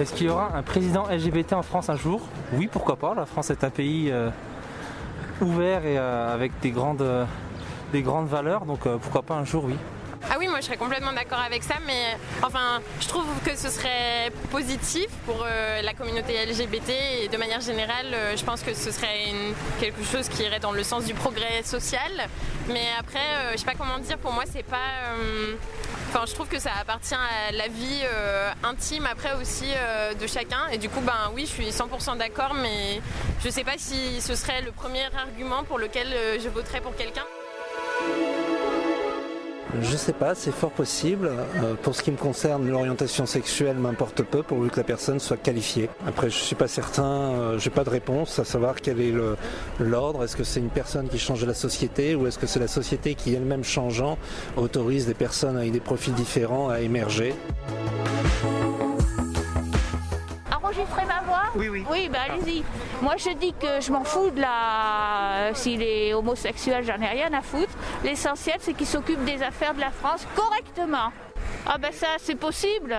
Est-ce 0.01 0.13
qu'il 0.13 0.27
y 0.27 0.29
aura 0.29 0.57
un 0.57 0.63
président 0.65 1.07
LGBT 1.09 1.53
en 1.53 1.63
France 1.63 1.89
un 1.89 1.95
jour? 1.95 2.21
Oui, 2.53 2.67
pourquoi 2.67 2.97
pas. 2.97 3.15
La 3.15 3.27
France 3.27 3.51
est 3.51 3.63
un 3.63 3.71
pays 3.71 4.11
euh, 4.11 4.29
ouvert 5.41 5.87
et 5.87 5.99
euh, 5.99 6.35
avec 6.35 6.51
des 6.61 6.73
grandes, 6.73 7.03
euh, 7.03 7.25
des 7.93 8.03
grandes 8.03 8.27
valeurs, 8.27 8.65
donc 8.65 8.89
pourquoi 8.99 9.23
pas 9.23 9.35
un 9.35 9.45
jour, 9.45 9.67
oui. 9.67 9.77
Ah 10.29 10.37
oui, 10.41 10.49
moi 10.49 10.59
je 10.61 10.67
serais 10.67 10.77
complètement 10.77 11.13
d'accord 11.13 11.39
avec 11.39 11.63
ça, 11.63 11.77
mais 11.87 12.17
enfin, 12.43 12.81
je 13.01 13.07
trouve 13.07 13.27
que 13.45 13.55
ce 13.57 13.71
serait 13.71 14.33
positif 14.51 15.07
pour 15.25 15.45
euh, 15.47 15.83
la 15.83 15.95
communauté 15.95 16.45
LGBT 16.45 16.91
et 17.23 17.29
de 17.29 17.37
manière 17.37 17.61
générale, 17.61 18.07
euh, 18.13 18.37
je 18.37 18.45
pense 18.45 18.63
que 18.63 18.75
ce 18.75 18.91
serait 18.91 19.33
quelque 19.79 20.03
chose 20.03 20.29
qui 20.29 20.43
irait 20.43 20.59
dans 20.59 20.73
le 20.73 20.83
sens 20.83 21.05
du 21.05 21.15
progrès 21.15 21.63
social. 21.63 22.11
Mais 22.69 22.87
après, 22.99 23.21
euh, 23.21 23.53
je 23.53 23.59
sais 23.59 23.65
pas 23.65 23.75
comment 23.79 23.99
dire, 24.01 24.19
pour 24.19 24.33
moi 24.33 24.43
c'est 24.51 24.65
pas. 24.65 24.77
Enfin, 26.09 26.25
je 26.27 26.35
trouve 26.35 26.49
que 26.49 26.59
ça 26.59 26.71
appartient 26.81 27.15
à 27.15 27.53
la 27.53 27.69
vie 27.69 28.03
intime 28.65 29.07
après 29.07 29.35
aussi 29.41 29.67
de 30.21 30.27
chacun. 30.27 30.67
Et 30.73 30.79
du 30.79 30.89
coup, 30.89 31.01
ben 31.01 31.31
oui, 31.35 31.47
je 31.47 31.53
suis 31.53 31.71
100% 31.71 32.17
d'accord, 32.17 32.55
mais 32.55 33.01
je 33.45 33.49
sais 33.49 33.65
pas 33.65 33.77
si 33.77 34.21
ce 34.21 34.35
serait 34.35 34.63
le 34.63 34.73
premier 34.73 35.05
argument 35.17 35.63
pour 35.65 35.79
lequel 35.79 36.09
je 36.43 36.49
voterais 36.49 36.81
pour 36.81 36.97
quelqu'un. 36.97 37.25
Je 39.81 39.97
sais 39.97 40.13
pas, 40.13 40.35
c'est 40.35 40.53
fort 40.53 40.71
possible. 40.71 41.31
Euh, 41.63 41.75
pour 41.75 41.95
ce 41.95 42.03
qui 42.03 42.11
me 42.11 42.17
concerne, 42.17 42.69
l'orientation 42.69 43.27
sexuelle 43.27 43.77
m'importe 43.77 44.23
peu 44.23 44.43
pourvu 44.43 44.71
que 44.71 44.77
la 44.77 44.85
personne 44.85 45.21
soit 45.21 45.37
qualifiée. 45.37 45.91
Après, 46.07 46.31
je 46.31 46.37
suis 46.37 46.55
pas 46.55 46.69
certain, 46.69 47.05
euh, 47.05 47.59
j'ai 47.59 47.71
pas 47.71 47.85
de 47.85 47.91
réponse 47.91 48.39
à 48.39 48.45
savoir 48.45 48.77
quel 48.77 49.01
est 49.01 49.13
l'ordre. 49.81 50.25
Est-ce 50.25 50.37
que 50.37 50.45
c'est 50.45 50.61
une 50.61 50.71
personne 50.71 51.09
qui 51.09 51.19
change 51.19 51.45
la 51.45 51.55
société 51.55 52.15
ou 52.15 52.27
est-ce 52.27 52.39
que 52.39 52.47
c'est 52.47 52.61
la 52.61 52.69
société 52.69 53.15
qui 53.15 53.35
elle-même 53.35 53.65
changeant 53.65 54.19
autorise 54.57 55.07
des 55.07 55.15
personnes 55.15 55.57
avec 55.57 55.73
des 55.73 55.81
profils 55.81 56.15
différents 56.15 56.69
à 56.69 56.81
émerger? 56.81 57.35
Oui, 61.57 61.69
oui. 61.69 61.85
Oui, 61.91 62.09
bah 62.13 62.19
allez-y. 62.29 62.63
Moi, 63.03 63.15
je 63.17 63.31
dis 63.31 63.53
que 63.53 63.81
je 63.81 63.91
m'en 63.93 64.05
fous 64.05 64.31
de 64.31 64.41
la. 64.41 65.55
S'il 65.55 65.83
est 65.83 66.15
homosexuel, 66.15 66.85
j'en 66.85 67.01
ai 67.01 67.09
rien 67.09 67.33
à 67.33 67.43
foutre. 67.43 67.73
L'essentiel, 68.05 68.57
c'est 68.61 68.75
qu'il 68.75 68.87
s'occupe 68.87 69.25
des 69.25 69.43
affaires 69.43 69.75
de 69.75 69.81
la 69.81 69.91
France 69.91 70.27
correctement. 70.35 71.13
Ah 71.69 71.79
ben 71.79 71.91
ça 71.93 72.07
c'est 72.19 72.37
possible, 72.37 72.97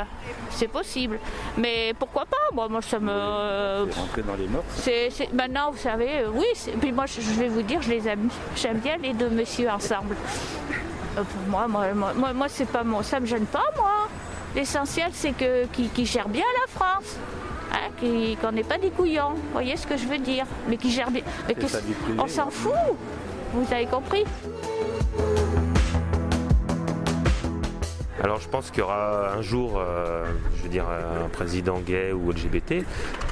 c'est 0.49 0.67
possible. 0.67 1.19
Mais 1.57 1.93
pourquoi 1.97 2.25
pas? 2.25 2.53
Moi, 2.53 2.67
moi 2.67 2.81
ça 2.81 2.99
me. 2.99 3.89
Rentrer 3.93 4.23
dans 4.23 4.35
les 4.35 4.47
morts. 4.47 4.65
C'est, 4.75 5.09
maintenant 5.31 5.71
vous 5.71 5.77
savez, 5.77 6.19
euh, 6.19 6.31
oui. 6.33 6.45
Puis 6.81 6.91
moi 6.91 7.05
je 7.05 7.21
vais 7.39 7.47
vous 7.47 7.61
dire, 7.61 7.81
je 7.81 7.89
les 7.89 8.07
aime. 8.09 8.29
J'aime 8.57 8.79
bien 8.79 8.97
les 8.97 9.13
deux 9.13 9.29
messieurs 9.29 9.69
ensemble. 9.69 10.17
Euh, 11.17 11.23
pour 11.23 11.49
moi, 11.49 11.67
moi, 11.69 11.93
moi, 11.93 12.33
moi 12.33 12.47
c'est 12.49 12.69
pas 12.69 12.83
mon, 12.83 13.01
ça 13.03 13.21
me 13.21 13.25
gêne 13.25 13.45
pas 13.45 13.63
moi. 13.77 14.09
L'essentiel 14.53 15.11
c'est 15.13 15.31
que 15.31 15.65
qu'ils 15.67 16.05
gèrent 16.05 16.29
bien 16.29 16.45
la 16.65 16.71
France. 16.73 17.15
Hein, 17.71 18.35
qu'on 18.41 18.51
n'est 18.51 18.63
pas 18.63 18.77
des 18.77 18.89
couillons, 18.89 19.33
vous 19.33 19.51
voyez 19.53 19.75
ce 19.75 19.87
que 19.87 19.97
je 19.97 20.05
veux 20.05 20.19
dire, 20.19 20.45
mais 20.69 20.77
qui 20.77 20.91
gère 20.91 21.11
bien. 21.11 21.23
on 22.17 22.27
s'en 22.27 22.49
fout, 22.49 22.73
vous 23.53 23.73
avez 23.73 23.85
compris 23.85 24.23
Alors 28.23 28.39
je 28.39 28.49
pense 28.49 28.71
qu'il 28.71 28.79
y 28.79 28.81
aura 28.81 29.33
un 29.33 29.41
jour, 29.43 29.73
euh, 29.77 30.25
je 30.57 30.63
veux 30.63 30.69
dire, 30.69 30.85
un 30.87 31.29
président 31.29 31.79
gay 31.79 32.11
ou 32.13 32.31
LGBT, 32.31 32.83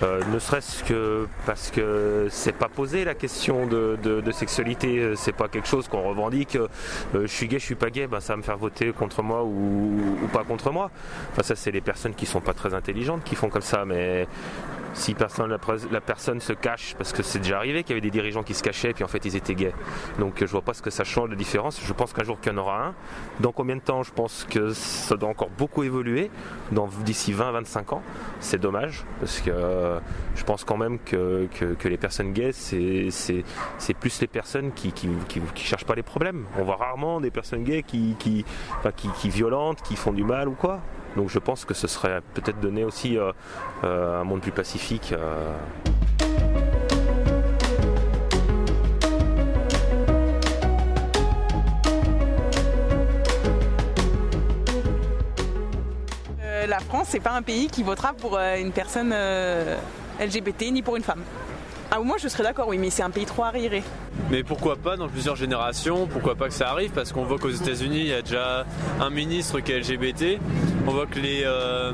euh, 0.03 0.21
ne 0.31 0.37
serait-ce 0.37 0.83
que 0.83 1.27
parce 1.47 1.71
que 1.71 2.27
c'est 2.29 2.55
pas 2.55 2.69
posé 2.69 3.03
la 3.03 3.15
question 3.15 3.65
de, 3.65 3.97
sexualité, 4.31 5.13
c'est 5.15 5.31
pas 5.31 5.47
quelque 5.47 5.67
chose 5.67 5.87
qu'on 5.87 6.01
revendique. 6.01 6.55
Euh, 6.55 6.67
je 7.13 7.27
suis 7.27 7.47
gay, 7.47 7.57
je 7.57 7.65
suis 7.65 7.75
pas 7.75 7.89
gay, 7.89 8.05
ben, 8.05 8.19
ça 8.19 8.33
va 8.33 8.37
me 8.37 8.43
faire 8.43 8.57
voter 8.57 8.91
contre 8.91 9.23
moi 9.23 9.43
ou, 9.43 10.27
pas 10.31 10.43
contre 10.43 10.71
moi. 10.71 10.91
Enfin 11.31 11.41
ça 11.41 11.55
c'est 11.55 11.71
les 11.71 11.81
personnes 11.81 12.13
qui 12.13 12.25
sont 12.25 12.41
pas 12.41 12.53
très 12.53 12.73
intelligentes 12.73 13.23
qui 13.23 13.35
font 13.35 13.49
comme 13.49 13.61
ça, 13.61 13.85
mais 13.85 14.27
si 14.93 15.13
personne, 15.13 15.55
la, 15.91 16.01
personne 16.01 16.39
se 16.39 16.53
cache, 16.53 16.95
parce 16.97 17.11
que 17.11 17.21
c'est 17.21 17.39
déjà 17.39 17.57
arrivé 17.57 17.83
qu'il 17.83 17.91
y 17.91 17.93
avait 17.93 18.01
des 18.01 18.11
dirigeants 18.11 18.43
qui 18.43 18.53
se 18.53 18.63
cachaient 18.63 18.91
et 18.91 18.93
puis 18.93 19.03
en 19.03 19.07
fait 19.07 19.23
ils 19.25 19.35
étaient 19.35 19.55
gays. 19.55 19.73
Donc 20.19 20.35
je 20.39 20.45
vois 20.45 20.61
pas 20.61 20.73
ce 20.73 20.81
que 20.81 20.89
ça 20.89 21.03
change 21.03 21.29
de 21.29 21.35
différence. 21.35 21.81
Je 21.83 21.93
pense 21.93 22.13
qu'un 22.13 22.23
jour 22.23 22.39
qu'il 22.39 22.51
y 22.51 22.55
en 22.55 22.57
aura 22.57 22.87
un. 22.87 22.93
Dans 23.41 23.51
combien 23.51 23.75
de 23.75 23.81
temps 23.81 24.03
Je 24.03 24.11
pense 24.11 24.47
que 24.49 24.73
ça 24.75 25.15
doit 25.15 25.29
encore 25.29 25.49
beaucoup 25.57 25.83
évoluer. 25.83 26.29
D'ici 27.03 27.33
20-25 27.33 27.95
ans, 27.95 28.01
c'est 28.39 28.59
dommage 28.59 29.05
parce 29.19 29.39
que 29.39 29.49
euh, 29.49 29.99
je 30.35 30.43
pense 30.43 30.63
quand 30.63 30.77
même 30.77 30.99
que, 30.99 31.47
les 31.83 31.97
personnes 31.97 32.33
gays, 32.33 32.51
c'est 32.51 33.93
plus 33.99 34.21
les 34.21 34.27
personnes 34.27 34.71
qui, 34.73 34.91
qui, 34.91 35.09
cherchent 35.55 35.85
pas 35.85 35.95
les 35.95 36.03
problèmes. 36.03 36.45
On 36.59 36.63
voit 36.63 36.75
rarement 36.75 37.21
des 37.21 37.31
personnes 37.31 37.63
gays 37.63 37.83
qui, 37.83 38.15
qui, 38.19 38.45
qui, 38.95 39.09
qui 39.09 39.29
violentent, 39.29 39.81
qui 39.81 39.95
font 39.95 40.13
du 40.13 40.23
mal 40.23 40.47
ou 40.47 40.53
quoi. 40.53 40.81
Donc 41.15 41.29
je 41.29 41.39
pense 41.39 41.65
que 41.65 41.73
ce 41.73 41.88
serait 41.88 42.21
peut-être 42.33 42.59
donner 42.59 42.83
aussi 42.83 43.17
euh, 43.17 43.31
euh, 43.83 44.21
un 44.21 44.23
monde 44.23 44.41
plus 44.41 44.51
pacifique. 44.51 45.13
La 56.67 56.80
France, 56.80 57.08
c'est 57.10 57.19
pas 57.19 57.32
un 57.32 57.41
pays 57.41 57.67
qui 57.67 57.84
votera 57.84 58.13
pour 58.13 58.38
une 58.38 58.71
personne 58.71 59.13
LGBT 60.19 60.71
ni 60.71 60.82
pour 60.82 60.95
une 60.95 61.04
femme. 61.04 61.23
Ah, 61.91 61.99
moi 61.99 62.17
je 62.19 62.27
serais 62.27 62.43
d'accord, 62.43 62.67
oui, 62.67 62.77
mais 62.77 62.89
c'est 62.89 63.03
un 63.03 63.09
pays 63.09 63.25
trop 63.25 63.43
arriéré. 63.43 63.83
Mais 64.31 64.43
pourquoi 64.43 64.75
pas 64.75 64.97
dans 64.97 65.07
plusieurs 65.07 65.35
générations 65.35 66.07
Pourquoi 66.07 66.35
pas 66.35 66.47
que 66.47 66.53
ça 66.53 66.69
arrive 66.69 66.91
Parce 66.91 67.11
qu'on 67.11 67.23
voit 67.23 67.37
qu'aux 67.37 67.49
États-Unis, 67.49 67.99
il 67.99 68.07
y 68.07 68.13
a 68.13 68.21
déjà 68.21 68.65
un 68.99 69.09
ministre 69.09 69.59
qui 69.59 69.71
est 69.71 69.79
LGBT. 69.79 70.39
On 70.87 70.91
voit 70.91 71.05
que 71.05 71.19
les, 71.19 71.43
euh, 71.45 71.91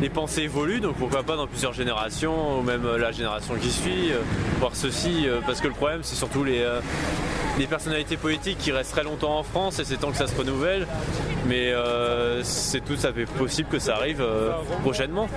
les 0.00 0.10
pensées 0.10 0.42
évoluent, 0.42 0.80
donc 0.80 0.96
pourquoi 0.96 1.22
pas 1.22 1.36
dans 1.36 1.46
plusieurs 1.46 1.72
générations, 1.72 2.58
ou 2.58 2.62
même 2.62 2.84
euh, 2.84 2.98
la 2.98 3.12
génération 3.12 3.54
qui 3.54 3.70
suit, 3.70 4.12
euh, 4.12 4.18
voir 4.58 4.72
ceci. 4.74 5.26
parce 5.46 5.60
que 5.60 5.68
le 5.68 5.74
problème, 5.74 6.00
c'est 6.02 6.16
surtout 6.16 6.44
les, 6.44 6.62
les 7.58 7.66
personnalités 7.66 8.16
politiques 8.18 8.58
qui 8.58 8.72
restent 8.72 8.92
très 8.92 9.04
longtemps 9.04 9.38
en 9.38 9.42
France 9.42 9.78
et 9.78 9.84
c'est 9.84 9.96
temps 9.96 10.10
que 10.10 10.16
ça 10.18 10.26
se 10.26 10.36
renouvelle. 10.36 10.86
Mais 11.46 11.72
c'est 12.42 12.84
tout 12.84 12.98
à 13.02 13.12
fait 13.12 13.24
possible 13.24 13.68
que 13.68 13.78
ça 13.78 13.96
arrive 13.96 14.22
prochainement. 14.82 15.28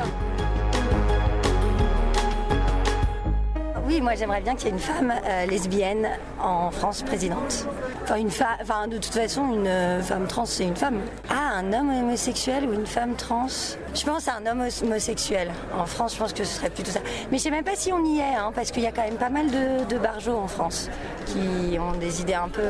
Oui, 3.86 4.00
moi 4.00 4.15
j'aimerais 4.15 4.39
bien 4.39 4.56
qu'il 4.56 4.67
y 4.67 4.69
ait 4.69 4.74
une 4.74 4.80
femme 4.80 5.13
euh, 5.26 5.46
lesbienne 5.46 6.08
en 6.41 6.72
France 6.72 7.02
présidente. 7.02 7.67
Enfin, 8.04 8.15
une 8.15 8.30
enfin, 8.62 8.88
de 8.88 8.96
toute 8.98 9.13
façon, 9.13 9.54
une 9.54 9.67
euh, 9.67 10.02
femme 10.02 10.26
trans, 10.26 10.46
c'est 10.46 10.63
une 10.63 10.76
femme. 10.76 11.02
Ah, 11.30 11.58
un 11.58 11.74
homme 11.74 11.89
homosexuel 11.89 12.65
ou 12.65 12.74
une 12.74 12.86
femme 12.86 13.15
trans? 13.15 13.48
Je 13.93 14.06
pense 14.06 14.30
à 14.30 14.36
un 14.36 14.46
homme 14.50 14.65
homosexuel. 14.84 15.52
En 15.78 15.86
France, 15.86 16.13
je 16.13 16.19
pense 16.19 16.32
que 16.32 16.46
ce 16.46 16.56
serait 16.56 16.69
plutôt 16.69 16.91
ça. 16.91 17.02
Mais 17.30 17.38
je 17.38 17.43
sais 17.43 17.52
même 17.52 17.65
pas 17.65 17.76
si 17.76 17.91
on 17.91 18.06
y 18.06 18.19
est, 18.19 18.36
hein, 18.36 18.54
parce 18.56 18.72
qu'il 18.72 18.84
y 18.84 18.88
a 18.88 18.91
quand 18.91 19.04
même 19.04 19.17
pas 19.17 19.30
mal 19.30 19.48
de, 19.48 19.84
de 19.84 19.98
barjots 19.98 20.38
en 20.38 20.48
France 20.48 20.89
qui 21.26 21.78
ont 21.78 21.91
des 21.98 22.22
idées 22.22 22.36
un 22.36 22.50
peu. 22.50 22.62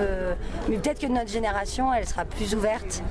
Mais 0.68 0.78
peut-être 0.78 1.00
que 1.00 1.08
notre 1.08 1.30
génération, 1.30 1.94
elle 1.94 2.08
sera 2.08 2.26
plus 2.26 2.56
ouverte 2.56 3.04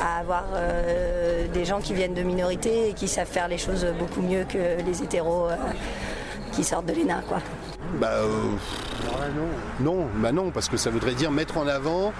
à 0.00 0.18
avoir 0.18 0.44
euh, 0.54 1.46
des 1.52 1.64
gens 1.64 1.80
qui 1.80 1.94
viennent 1.94 2.14
de 2.14 2.22
minorités 2.22 2.88
et 2.88 2.92
qui 2.94 3.06
savent 3.06 3.28
faire 3.28 3.46
les 3.46 3.58
choses 3.58 3.86
beaucoup 3.96 4.22
mieux 4.22 4.44
que 4.44 4.82
les 4.84 5.02
hétéros 5.02 5.48
qui 6.54 6.64
sortent 6.64 6.86
de 6.86 6.92
l'ENA, 6.92 7.22
quoi. 7.28 7.38
Bah 8.00 8.08
euh, 8.12 8.28
non, 9.80 10.06
bah 10.16 10.32
non, 10.32 10.50
parce 10.50 10.68
que 10.68 10.76
ça 10.76 10.90
voudrait 10.90 11.14
dire 11.14 11.30
mettre 11.30 11.58
en 11.58 11.66
avant 11.66 12.12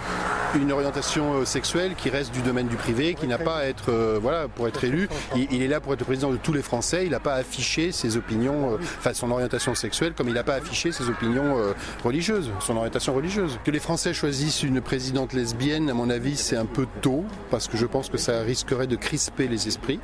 une 0.56 0.72
orientation 0.72 1.34
euh, 1.34 1.44
sexuelle 1.44 1.94
qui 1.96 2.10
reste 2.10 2.32
du 2.32 2.42
domaine 2.42 2.68
du 2.68 2.76
privé, 2.76 3.14
qui 3.14 3.26
n'a 3.26 3.38
pas 3.38 3.58
à 3.58 3.64
être, 3.64 3.90
euh, 3.90 4.18
voilà, 4.20 4.48
pour 4.48 4.68
être 4.68 4.84
élu. 4.84 5.08
Il, 5.36 5.48
il 5.52 5.62
est 5.62 5.68
là 5.68 5.80
pour 5.80 5.92
être 5.92 6.00
le 6.00 6.06
président 6.06 6.30
de 6.30 6.36
tous 6.36 6.52
les 6.52 6.62
Français. 6.62 7.04
Il 7.04 7.10
n'a 7.10 7.20
pas 7.20 7.34
affiché 7.34 7.92
ses 7.92 8.16
opinions, 8.16 8.72
euh, 8.72 8.76
enfin 8.98 9.14
son 9.14 9.30
orientation 9.30 9.74
sexuelle, 9.74 10.12
comme 10.16 10.28
il 10.28 10.34
n'a 10.34 10.44
pas 10.44 10.54
affiché 10.54 10.92
ses 10.92 11.08
opinions 11.08 11.58
euh, 11.58 11.72
religieuses, 12.04 12.50
son 12.60 12.76
orientation 12.76 13.14
religieuse. 13.14 13.58
Que 13.64 13.70
les 13.70 13.80
Français 13.80 14.14
choisissent 14.14 14.62
une 14.62 14.80
présidente 14.80 15.32
lesbienne, 15.32 15.90
à 15.90 15.94
mon 15.94 16.10
avis, 16.10 16.36
c'est 16.36 16.56
un 16.56 16.66
peu 16.66 16.86
tôt, 17.02 17.24
parce 17.50 17.68
que 17.68 17.76
je 17.76 17.86
pense 17.86 18.08
que 18.08 18.18
ça 18.18 18.40
risquerait 18.40 18.86
de 18.86 18.96
crisper 18.96 19.48
les 19.48 19.68
esprits 19.68 20.00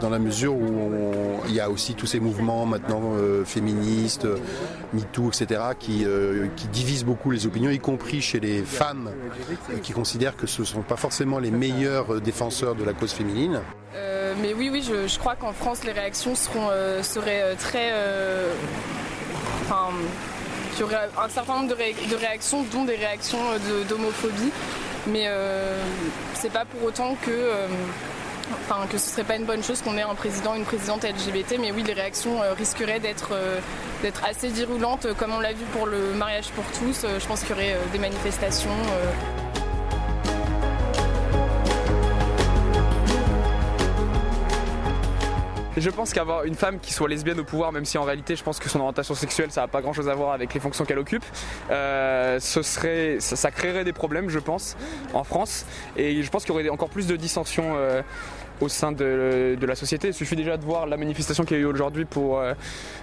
dans 0.00 0.10
la 0.10 0.18
mesure 0.18 0.54
où 0.54 0.90
il 1.46 1.54
y 1.54 1.60
a 1.60 1.70
aussi 1.70 1.94
tous 1.94 2.06
ces 2.06 2.18
mouvements 2.18 2.66
maintenant 2.66 3.12
féministes, 3.44 4.26
MeToo, 4.92 5.28
etc., 5.28 5.60
qui, 5.78 5.93
euh, 6.04 6.46
qui 6.56 6.66
divisent 6.68 7.04
beaucoup 7.04 7.30
les 7.30 7.46
opinions, 7.46 7.70
y 7.70 7.78
compris 7.78 8.20
chez 8.20 8.40
les 8.40 8.62
femmes 8.62 9.10
euh, 9.70 9.78
qui 9.82 9.92
considèrent 9.92 10.36
que 10.36 10.46
ce 10.46 10.62
ne 10.62 10.66
sont 10.66 10.82
pas 10.82 10.96
forcément 10.96 11.38
les 11.38 11.50
meilleurs 11.52 12.14
euh, 12.14 12.20
défenseurs 12.20 12.74
de 12.74 12.82
la 12.84 12.92
cause 12.94 13.12
féminine. 13.12 13.60
Euh, 13.94 14.34
mais 14.42 14.52
oui, 14.54 14.70
oui, 14.72 14.82
je, 14.82 15.18
crois 15.18 15.36
qu'en 15.36 15.52
France, 15.52 15.84
les 15.84 15.92
réactions 15.92 16.32
euh, 16.70 17.02
seraient 17.02 17.42
euh, 17.42 17.54
très. 17.56 17.90
euh, 17.92 18.52
Enfin, 19.62 19.88
il 20.74 20.80
y 20.80 20.82
aurait 20.82 21.08
un 21.22 21.28
certain 21.28 21.54
nombre 21.54 21.68
de, 21.68 21.74
ré- 21.74 21.94
de 22.10 22.16
réactions, 22.16 22.64
dont 22.72 22.84
des 22.84 22.96
réactions 22.96 23.38
euh, 23.52 23.82
de- 23.82 23.88
d'homophobie. 23.88 24.50
Mais 25.06 25.24
euh, 25.26 25.78
c'est 26.34 26.52
pas 26.52 26.64
pour 26.64 26.82
autant 26.88 27.16
que. 27.24 27.30
Enfin, 28.52 28.86
que 28.90 28.98
ce 28.98 29.10
serait 29.10 29.24
pas 29.24 29.36
une 29.36 29.44
bonne 29.44 29.62
chose 29.62 29.80
qu'on 29.82 29.96
ait 29.96 30.02
un 30.02 30.14
président, 30.14 30.54
une 30.54 30.64
présidente 30.64 31.04
LGBT, 31.04 31.56
mais 31.60 31.72
oui, 31.72 31.82
les 31.82 31.92
réactions 31.92 32.42
euh, 32.42 32.52
risqueraient 32.52 33.00
d'être 33.00 33.30
euh, 33.32 33.58
d'être 34.02 34.22
assez 34.24 34.48
virulentes, 34.48 35.06
euh, 35.06 35.14
comme 35.14 35.32
on 35.32 35.40
l'a 35.40 35.52
vu 35.52 35.64
pour 35.72 35.86
le 35.86 36.12
mariage 36.12 36.48
pour 36.50 36.64
tous. 36.78 37.06
Je 37.18 37.26
pense 37.26 37.40
qu'il 37.40 37.50
y 37.50 37.52
aurait 37.52 37.76
des 37.92 37.98
manifestations. 37.98 38.70
Je 45.76 45.90
pense 45.90 46.12
qu'avoir 46.12 46.44
une 46.44 46.54
femme 46.54 46.78
qui 46.78 46.92
soit 46.92 47.08
lesbienne 47.08 47.40
au 47.40 47.44
pouvoir, 47.44 47.72
même 47.72 47.84
si 47.84 47.98
en 47.98 48.04
réalité 48.04 48.36
je 48.36 48.44
pense 48.44 48.60
que 48.60 48.68
son 48.68 48.78
orientation 48.78 49.14
sexuelle 49.16 49.50
ça 49.50 49.62
n'a 49.62 49.68
pas 49.68 49.82
grand 49.82 49.92
chose 49.92 50.08
à 50.08 50.14
voir 50.14 50.32
avec 50.32 50.54
les 50.54 50.60
fonctions 50.60 50.84
qu'elle 50.84 51.00
occupe, 51.00 51.24
euh, 51.70 52.38
ce 52.38 52.62
serait, 52.62 53.16
ça, 53.18 53.50
créerait 53.50 53.82
des 53.82 53.92
problèmes 53.92 54.28
je 54.28 54.38
pense 54.38 54.76
en 55.14 55.24
France 55.24 55.66
et 55.96 56.22
je 56.22 56.30
pense 56.30 56.44
qu'il 56.44 56.54
y 56.54 56.58
aurait 56.58 56.68
encore 56.68 56.90
plus 56.90 57.08
de 57.08 57.16
dissensions 57.16 57.74
euh, 57.74 58.02
au 58.60 58.68
sein 58.68 58.92
de, 58.92 59.58
la 59.60 59.74
société. 59.74 60.08
Il 60.08 60.14
suffit 60.14 60.36
déjà 60.36 60.56
de 60.56 60.64
voir 60.64 60.86
la 60.86 60.96
manifestation 60.96 61.44
qu'il 61.44 61.56
y 61.56 61.60
a 61.60 61.62
eu 61.64 61.66
aujourd'hui 61.66 62.06
euh, 62.16 62.54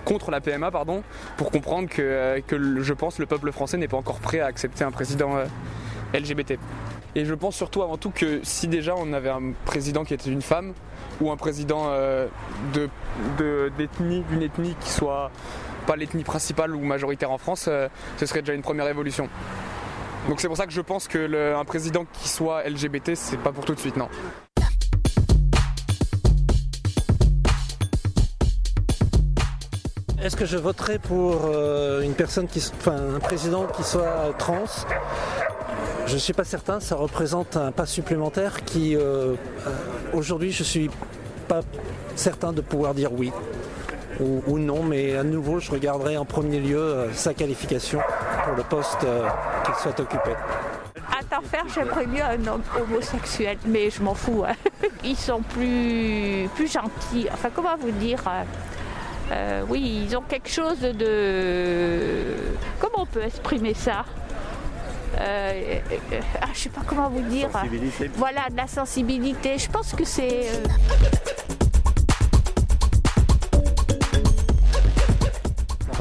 contre 0.06 0.32
la 0.32 0.40
PMA 0.40 0.72
pardon, 0.72 1.04
pour 1.36 1.52
comprendre 1.52 1.90
que, 1.90 2.40
que 2.48 2.82
je 2.82 2.94
pense 2.94 3.20
le 3.20 3.26
peuple 3.26 3.52
français 3.52 3.76
n'est 3.76 3.90
pas 3.90 3.98
encore 3.98 4.20
prêt 4.20 4.40
à 4.40 4.46
accepter 4.46 4.86
un 4.86 4.92
président 4.92 5.32
LGBT. 6.14 6.58
Et 7.16 7.26
je 7.26 7.34
pense 7.34 7.58
surtout 7.58 7.84
avant 7.84 7.98
tout 7.98 8.12
que 8.12 8.40
si 8.44 8.70
déjà 8.70 8.96
on 8.96 9.12
avait 9.12 9.30
un 9.30 9.52
président 9.66 10.06
qui 10.06 10.14
était 10.14 10.30
une 10.30 10.42
femme 10.42 10.74
ou 11.22 11.32
un 11.32 11.38
président 11.38 11.86
euh, 11.90 12.28
d'une 12.74 14.42
ethnie 14.42 14.76
qui 14.82 14.90
soit 14.90 15.32
pas 15.88 15.96
l'ethnie 15.96 16.24
principale 16.24 16.76
ou 16.76 16.82
majoritaire 16.82 17.32
en 17.32 17.38
France, 17.38 17.66
euh, 17.68 17.88
ce 18.18 18.26
serait 18.26 18.42
déjà 18.42 18.54
une 18.54 18.62
première 18.62 18.88
évolution. 18.88 19.30
Donc 20.30 20.40
c'est 20.42 20.48
pour 20.48 20.58
ça 20.58 20.66
que 20.66 20.72
je 20.74 20.82
pense 20.82 21.08
que 21.08 21.18
le- 21.18 21.56
un 21.56 21.66
président 21.66 22.06
qui 22.14 22.28
soit 22.30 22.64
LGBT, 22.68 23.16
c'est 23.16 23.38
pas 23.38 23.52
pour 23.52 23.66
tout 23.66 23.74
de 23.74 23.80
suite, 23.80 23.98
non. 23.98 24.08
Est-ce 30.22 30.36
que 30.36 30.46
je 30.46 30.58
voterai 30.58 31.00
pour 31.00 31.46
euh, 31.46 32.02
une 32.02 32.14
personne 32.14 32.48
qui, 32.48 32.60
enfin, 32.80 33.16
un 33.16 33.20
président 33.20 33.66
qui 33.66 33.84
soit 33.84 34.34
trans? 34.38 34.66
Je 36.08 36.14
ne 36.14 36.20
suis 36.20 36.34
pas 36.34 36.44
certain. 36.44 36.80
Ça 36.80 36.96
représente 36.96 37.58
un 37.58 37.72
pas 37.72 37.86
supplémentaire 37.86 38.64
qui, 38.66 38.96
euh, 38.96 39.36
aujourd'hui, 40.14 40.52
je 40.52 40.64
suis 40.64 40.90
pas 41.48 41.62
certain 42.16 42.54
de 42.54 42.62
pouvoir 42.62 42.94
dire 42.94 43.12
oui 43.14 43.32
ou, 44.20 44.60
non. 44.60 44.84
Mais 44.84 45.16
à 45.16 45.24
nouveau, 45.24 45.60
je 45.60 45.72
regarderai 45.72 46.18
en 46.18 46.26
premier 46.26 46.60
lieu 46.60 46.80
euh, 46.80 47.12
sa 47.14 47.34
qualification 47.34 48.00
pour 48.46 48.56
le 48.56 48.64
poste 48.64 49.04
euh, 49.04 49.28
qu'il 49.66 49.74
soit 49.76 50.00
occupé. 50.00 50.32
À 51.10 51.24
t'en 51.24 51.42
faire, 51.42 51.66
j'aimerais 51.74 52.06
mieux 52.06 52.22
un 52.24 52.46
homme 52.48 52.62
homosexuel, 52.80 53.58
mais 53.66 53.90
je 53.90 54.02
m'en 54.04 54.14
fous. 54.14 54.44
hein. 54.48 54.54
Ils 55.04 55.18
sont 55.18 55.42
plus, 55.42 56.48
plus 56.56 56.72
gentils. 56.72 57.28
Enfin, 57.34 57.50
comment 57.56 57.76
vous 57.80 57.92
dire 57.92 58.20
Oui, 59.68 60.06
ils 60.08 60.16
ont 60.16 60.22
quelque 60.22 60.50
chose 60.50 60.80
de. 60.82 62.36
Comment 62.80 63.04
on 63.04 63.06
peut 63.08 63.24
exprimer 63.24 63.74
ça? 63.74 64.06
Euh, 65.20 65.80
euh, 65.92 66.20
ah, 66.42 66.48
Je 66.54 66.60
sais 66.60 66.70
pas 66.70 66.82
comment 66.86 67.10
vous 67.10 67.22
dire. 67.22 67.50
Voilà, 68.16 68.50
de 68.50 68.58
la 68.58 68.68
sensibilité. 68.68 69.58
Je 69.58 69.70
pense 69.70 69.94
que 69.94 70.06
c'est. 70.06 70.48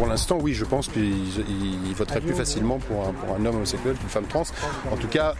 Pour 0.00 0.08
l'instant, 0.08 0.38
oui, 0.40 0.54
je 0.54 0.64
pense 0.64 0.88
qu'il 0.88 1.04
il- 1.04 1.86
il 1.88 1.94
voterait 1.94 2.22
plus 2.22 2.32
facilement 2.32 2.78
pour 2.78 3.06
un, 3.06 3.12
pour 3.12 3.36
un 3.36 3.44
homme 3.44 3.56
homosexuel 3.56 3.96
qu'une 3.96 4.08
femme 4.08 4.24
trans. 4.24 4.44
En 4.90 4.96
tout 4.96 5.08
cas, 5.08 5.34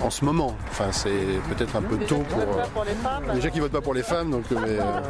en 0.00 0.08
ce 0.08 0.24
moment. 0.24 0.56
Enfin, 0.70 0.86
c'est 0.92 1.10
peut-être 1.54 1.76
un 1.76 1.82
peu 1.82 1.98
tôt 1.98 2.22
pour. 2.30 2.38
euh, 2.40 3.34
Déjà 3.34 3.50
qu'ils 3.50 3.60
votent 3.60 3.70
pas 3.72 3.82
pour 3.82 3.92
les 3.92 4.02
femmes, 4.02 4.30
donc. 4.30 4.44
mais, 4.50 4.78
euh, 4.78 5.00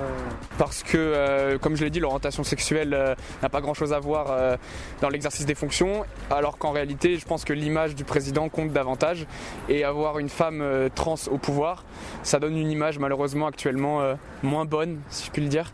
Parce 0.58 0.82
que, 0.82 0.96
euh, 0.98 1.58
comme 1.58 1.76
je 1.76 1.84
l'ai 1.84 1.90
dit, 1.90 2.00
l'orientation 2.00 2.42
sexuelle 2.42 2.92
euh, 2.92 3.14
n'a 3.40 3.48
pas 3.48 3.60
grand-chose 3.60 3.92
à 3.92 4.00
voir 4.00 4.26
euh, 4.30 4.56
dans 5.00 5.08
l'exercice 5.08 5.46
des 5.46 5.54
fonctions, 5.54 6.04
alors 6.30 6.58
qu'en 6.58 6.72
réalité, 6.72 7.16
je 7.18 7.24
pense 7.24 7.44
que 7.44 7.52
l'image 7.52 7.94
du 7.94 8.02
président 8.02 8.48
compte 8.48 8.72
davantage. 8.72 9.26
Et 9.68 9.84
avoir 9.84 10.18
une 10.18 10.28
femme 10.28 10.60
euh, 10.60 10.88
trans 10.92 11.14
au 11.30 11.38
pouvoir, 11.38 11.84
ça 12.24 12.40
donne 12.40 12.56
une 12.56 12.70
image 12.70 12.98
malheureusement 12.98 13.46
actuellement 13.46 14.00
euh, 14.00 14.14
moins 14.42 14.64
bonne, 14.64 14.98
si 15.08 15.26
je 15.26 15.30
puis 15.30 15.42
le 15.42 15.48
dire, 15.48 15.70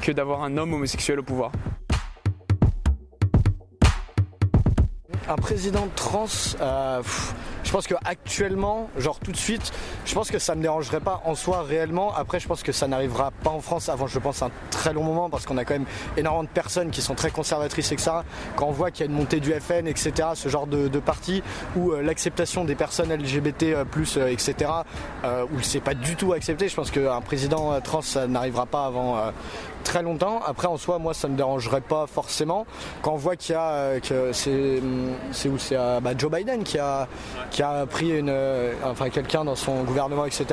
que 0.00 0.12
d'avoir 0.12 0.42
un 0.42 0.56
homme 0.56 0.74
homosexuel 0.74 1.20
au 1.20 1.22
pouvoir. 1.22 1.52
un 5.28 5.36
président 5.36 5.88
trans, 5.96 6.26
euh, 6.60 7.02
je 7.64 7.70
pense 7.70 7.86
que 7.86 7.94
actuellement, 8.04 8.88
genre 8.96 9.18
tout 9.18 9.32
de 9.32 9.36
suite, 9.36 9.72
je 10.04 10.14
pense 10.14 10.30
que 10.30 10.38
ça 10.38 10.54
me 10.54 10.62
dérangerait 10.62 11.00
pas 11.00 11.22
en 11.24 11.34
soi 11.34 11.62
réellement. 11.62 12.14
Après, 12.14 12.38
je 12.38 12.46
pense 12.46 12.62
que 12.62 12.72
ça 12.72 12.86
n'arrivera 12.86 13.30
pas 13.30 13.50
en 13.50 13.60
France 13.60 13.88
avant, 13.88 14.06
je 14.06 14.18
pense, 14.18 14.42
un 14.42 14.50
très 14.70 14.92
long 14.92 15.02
moment 15.02 15.30
parce 15.30 15.46
qu'on 15.46 15.56
a 15.56 15.64
quand 15.64 15.74
même 15.74 15.86
énormément 16.16 16.44
de 16.44 16.48
personnes 16.48 16.90
qui 16.90 17.02
sont 17.02 17.14
très 17.14 17.30
conservatrices, 17.30 17.90
etc. 17.92 18.10
Quand 18.56 18.66
on 18.66 18.72
voit 18.72 18.90
qu'il 18.90 19.06
y 19.06 19.08
a 19.08 19.10
une 19.10 19.16
montée 19.16 19.40
du 19.40 19.52
FN, 19.52 19.86
etc., 19.86 20.28
ce 20.34 20.48
genre 20.48 20.66
de, 20.66 20.88
de 20.88 20.98
parti 21.00 21.42
où 21.76 21.92
euh, 21.92 22.02
l'acceptation 22.02 22.64
des 22.64 22.74
personnes 22.74 23.12
LGBT, 23.12 23.62
euh, 23.62 23.84
plus, 23.84 24.16
euh, 24.16 24.28
etc., 24.28 24.70
où 25.24 25.60
c'est 25.62 25.80
pas 25.80 25.94
du 25.94 26.16
tout 26.16 26.32
accepté, 26.32 26.68
je 26.68 26.74
pense 26.74 26.90
qu'un 26.90 27.20
président 27.20 27.80
trans, 27.80 28.02
ça 28.02 28.26
n'arrivera 28.26 28.66
pas 28.66 28.86
avant. 28.86 29.16
très 29.84 30.02
longtemps. 30.02 30.40
Après, 30.46 30.66
en 30.66 30.76
soi, 30.76 30.98
moi, 30.98 31.14
ça 31.14 31.28
me 31.28 31.36
dérangerait 31.36 31.80
pas 31.80 32.06
forcément. 32.06 32.66
Quand 33.02 33.12
on 33.12 33.16
voit 33.16 33.36
qu'il 33.36 33.54
y 33.54 33.58
a, 33.58 34.00
que 34.00 34.32
c'est, 34.32 34.78
hum, 34.78 35.12
c'est 35.32 35.48
où 35.48 35.58
c'est 35.58 35.76
bah, 35.76 36.12
Joe 36.16 36.30
Biden 36.30 36.62
qui 36.62 36.78
a, 36.78 37.08
qui 37.54 37.62
a 37.62 37.86
pris 37.86 38.10
une, 38.18 38.30
euh, 38.30 38.72
enfin 38.84 39.10
quelqu'un 39.10 39.44
dans 39.44 39.54
son 39.54 39.84
gouvernement, 39.84 40.26
etc. 40.26 40.46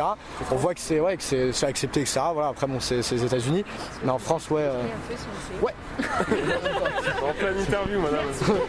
On 0.52 0.56
voit 0.56 0.76
que 0.76 0.80
c'est, 0.80 1.00
ouais, 1.00 1.18
que 1.18 1.24
c'est, 1.24 1.52
c'est 1.52 1.66
accepté, 1.66 2.02
etc. 2.02 2.22
Voilà. 2.32 2.50
Après, 2.50 2.68
bon, 2.68 2.80
c'est, 2.80 3.02
c'est 3.02 3.16
les 3.16 3.26
États-Unis, 3.26 3.66
mais 4.04 4.12
en 4.12 4.20
France, 4.20 4.52
ouais. 4.52 4.62
euh, 4.62 4.84
Ouais. 5.64 5.74
En 7.28 7.34
pleine 7.34 7.58
interview, 7.60 8.00
madame. 8.00 8.26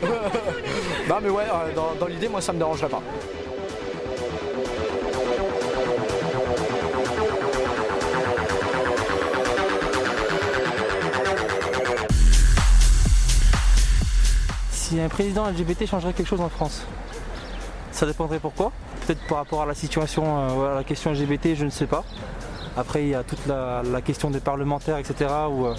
bah, 1.09 1.19
mais 1.23 1.29
ouais, 1.29 1.45
euh, 1.45 1.75
dans, 1.75 1.95
dans 2.01 2.07
l'idée, 2.07 2.29
moi, 2.29 2.41
ça 2.41 2.55
me 2.55 2.59
dérangerait 2.59 2.89
pas. 2.89 3.03
Si 14.71 14.99
un 15.01 15.09
président 15.09 15.49
LGBT 15.51 15.87
changerait 15.87 16.13
quelque 16.13 16.27
chose 16.29 16.41
en 16.41 16.49
France, 16.49 16.83
ça 18.03 18.07
dépendrait 18.07 18.41
pourquoi. 18.41 18.73
Peut-être 19.07 19.25
par 19.29 19.39
rapport 19.39 19.63
à 19.63 19.67
la 19.67 19.75
situation, 19.75 20.25
euh, 20.27 20.49
voilà, 20.49 20.75
la 20.75 20.83
question 20.83 21.13
LGBT, 21.13 21.55
je 21.55 21.65
ne 21.65 21.71
sais 21.71 21.87
pas. 21.87 22.03
Après, 22.77 23.05
il 23.05 23.11
y 23.11 23.15
a 23.15 23.23
toute 23.23 23.47
la, 23.47 23.81
question 24.05 24.29
des 24.29 24.41
parlementaires, 24.41 24.97
etc., 24.97 25.31
où, 25.49 25.67
euh, 25.67 25.75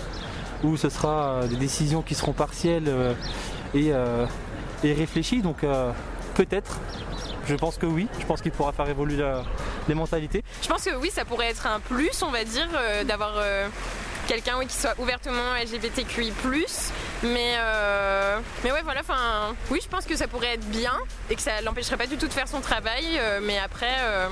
où 0.64 0.78
ce 0.78 0.88
sera 0.88 1.10
euh, 1.10 1.48
des 1.48 1.58
décisions 1.58 2.02
qui 2.02 2.16
seront 2.16 2.32
partielles 2.32 2.90
et, 3.74 3.88
et 3.90 4.94
réfléchies. 4.94 5.42
Donc, 5.42 5.66
peut-être. 6.36 6.80
Je 7.46 7.56
pense 7.56 7.78
que 7.78 7.86
oui. 7.86 8.08
Je 8.22 8.26
pense 8.26 8.42
qu'il 8.42 8.54
pourra 8.54 8.72
faire 8.72 8.88
évoluer 8.88 9.18
la- 9.18 9.44
les 9.90 9.96
mentalités. 9.96 10.46
Je 10.62 10.70
pense 10.70 10.86
que 10.86 10.96
oui, 10.96 11.12
ça 11.12 11.26
pourrait 11.26 11.50
être 11.50 11.68
un 11.68 11.82
plus, 11.82 12.24
on 12.24 12.32
va 12.32 12.46
dire, 12.46 12.70
d'avoir 13.06 13.34
quelqu'un 14.28 14.58
oui, 14.58 14.68
qui 14.68 14.76
soit 14.76 14.96
ouvertement 15.00 15.56
LGBTQI+. 15.62 16.34
Mais, 17.24 17.56
euh, 17.58 18.40
mais 18.64 18.72
ouais, 18.72 18.82
voilà, 18.84 19.02
enfin, 19.02 19.56
oui, 19.72 19.80
je 19.82 19.88
pense 19.88 20.06
que 20.06 20.16
ça 20.16 20.28
pourrait 20.28 20.56
être 20.56 20.66
bien 20.70 20.94
et 21.30 21.36
que 21.36 21.42
ça 21.42 21.62
l'empêcherait 21.62 21.98
pas 21.98 22.08
du 22.08 22.18
tout 22.18 22.28
de 22.28 22.34
faire 22.34 22.48
son 22.48 22.62
travail. 22.62 23.04
euh, 23.18 23.40
mais 23.42 23.58
après, 23.60 23.96
euh, 24.02 24.28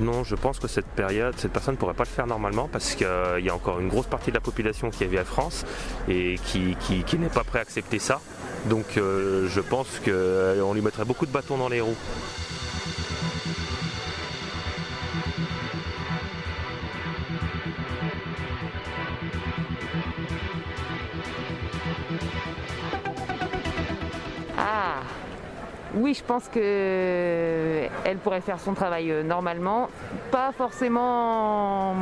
Non, 0.00 0.24
je 0.24 0.34
pense 0.34 0.58
que 0.58 0.68
cette 0.68 0.86
période, 0.86 1.34
cette 1.38 1.52
personne 1.52 1.74
ne 1.74 1.78
pourrait 1.78 1.94
pas 1.94 2.04
le 2.04 2.08
faire 2.08 2.26
normalement 2.26 2.68
parce 2.68 2.94
qu'il 2.94 3.06
y 3.44 3.50
a 3.50 3.54
encore 3.54 3.80
une 3.80 3.88
grosse 3.88 4.06
partie 4.06 4.30
de 4.30 4.36
la 4.36 4.40
population 4.40 4.90
qui 4.90 5.04
est 5.04 5.18
à 5.18 5.24
France 5.24 5.64
et 6.08 6.38
qui, 6.44 6.76
qui, 7.06 7.18
n'est 7.18 7.28
pas 7.28 7.44
prêt 7.44 7.58
à 7.58 7.62
accepter 7.62 7.98
ça. 7.98 8.20
Donc 8.66 8.84
je 8.96 9.60
pense 9.60 10.00
qu'on 10.04 10.72
lui 10.72 10.80
mettrait 10.80 11.04
beaucoup 11.04 11.26
de 11.26 11.32
bâtons 11.32 11.58
dans 11.58 11.68
les 11.68 11.80
roues. 11.80 11.96
Ah 24.74 25.02
oui, 25.94 26.14
je 26.14 26.24
pense 26.24 26.44
qu'elle 26.48 28.16
pourrait 28.22 28.40
faire 28.40 28.58
son 28.58 28.72
travail 28.72 29.10
euh, 29.10 29.22
normalement. 29.22 29.90
Pas 30.30 30.50
forcément. 30.56 31.94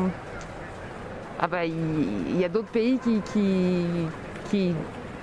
Ah 1.41 1.49
bah, 1.49 1.65
il 1.65 2.39
y, 2.39 2.45
a 2.45 2.49
d'autres 2.49 2.69
pays 2.69 3.01
qui, 3.03 3.21
qui, 4.51 4.75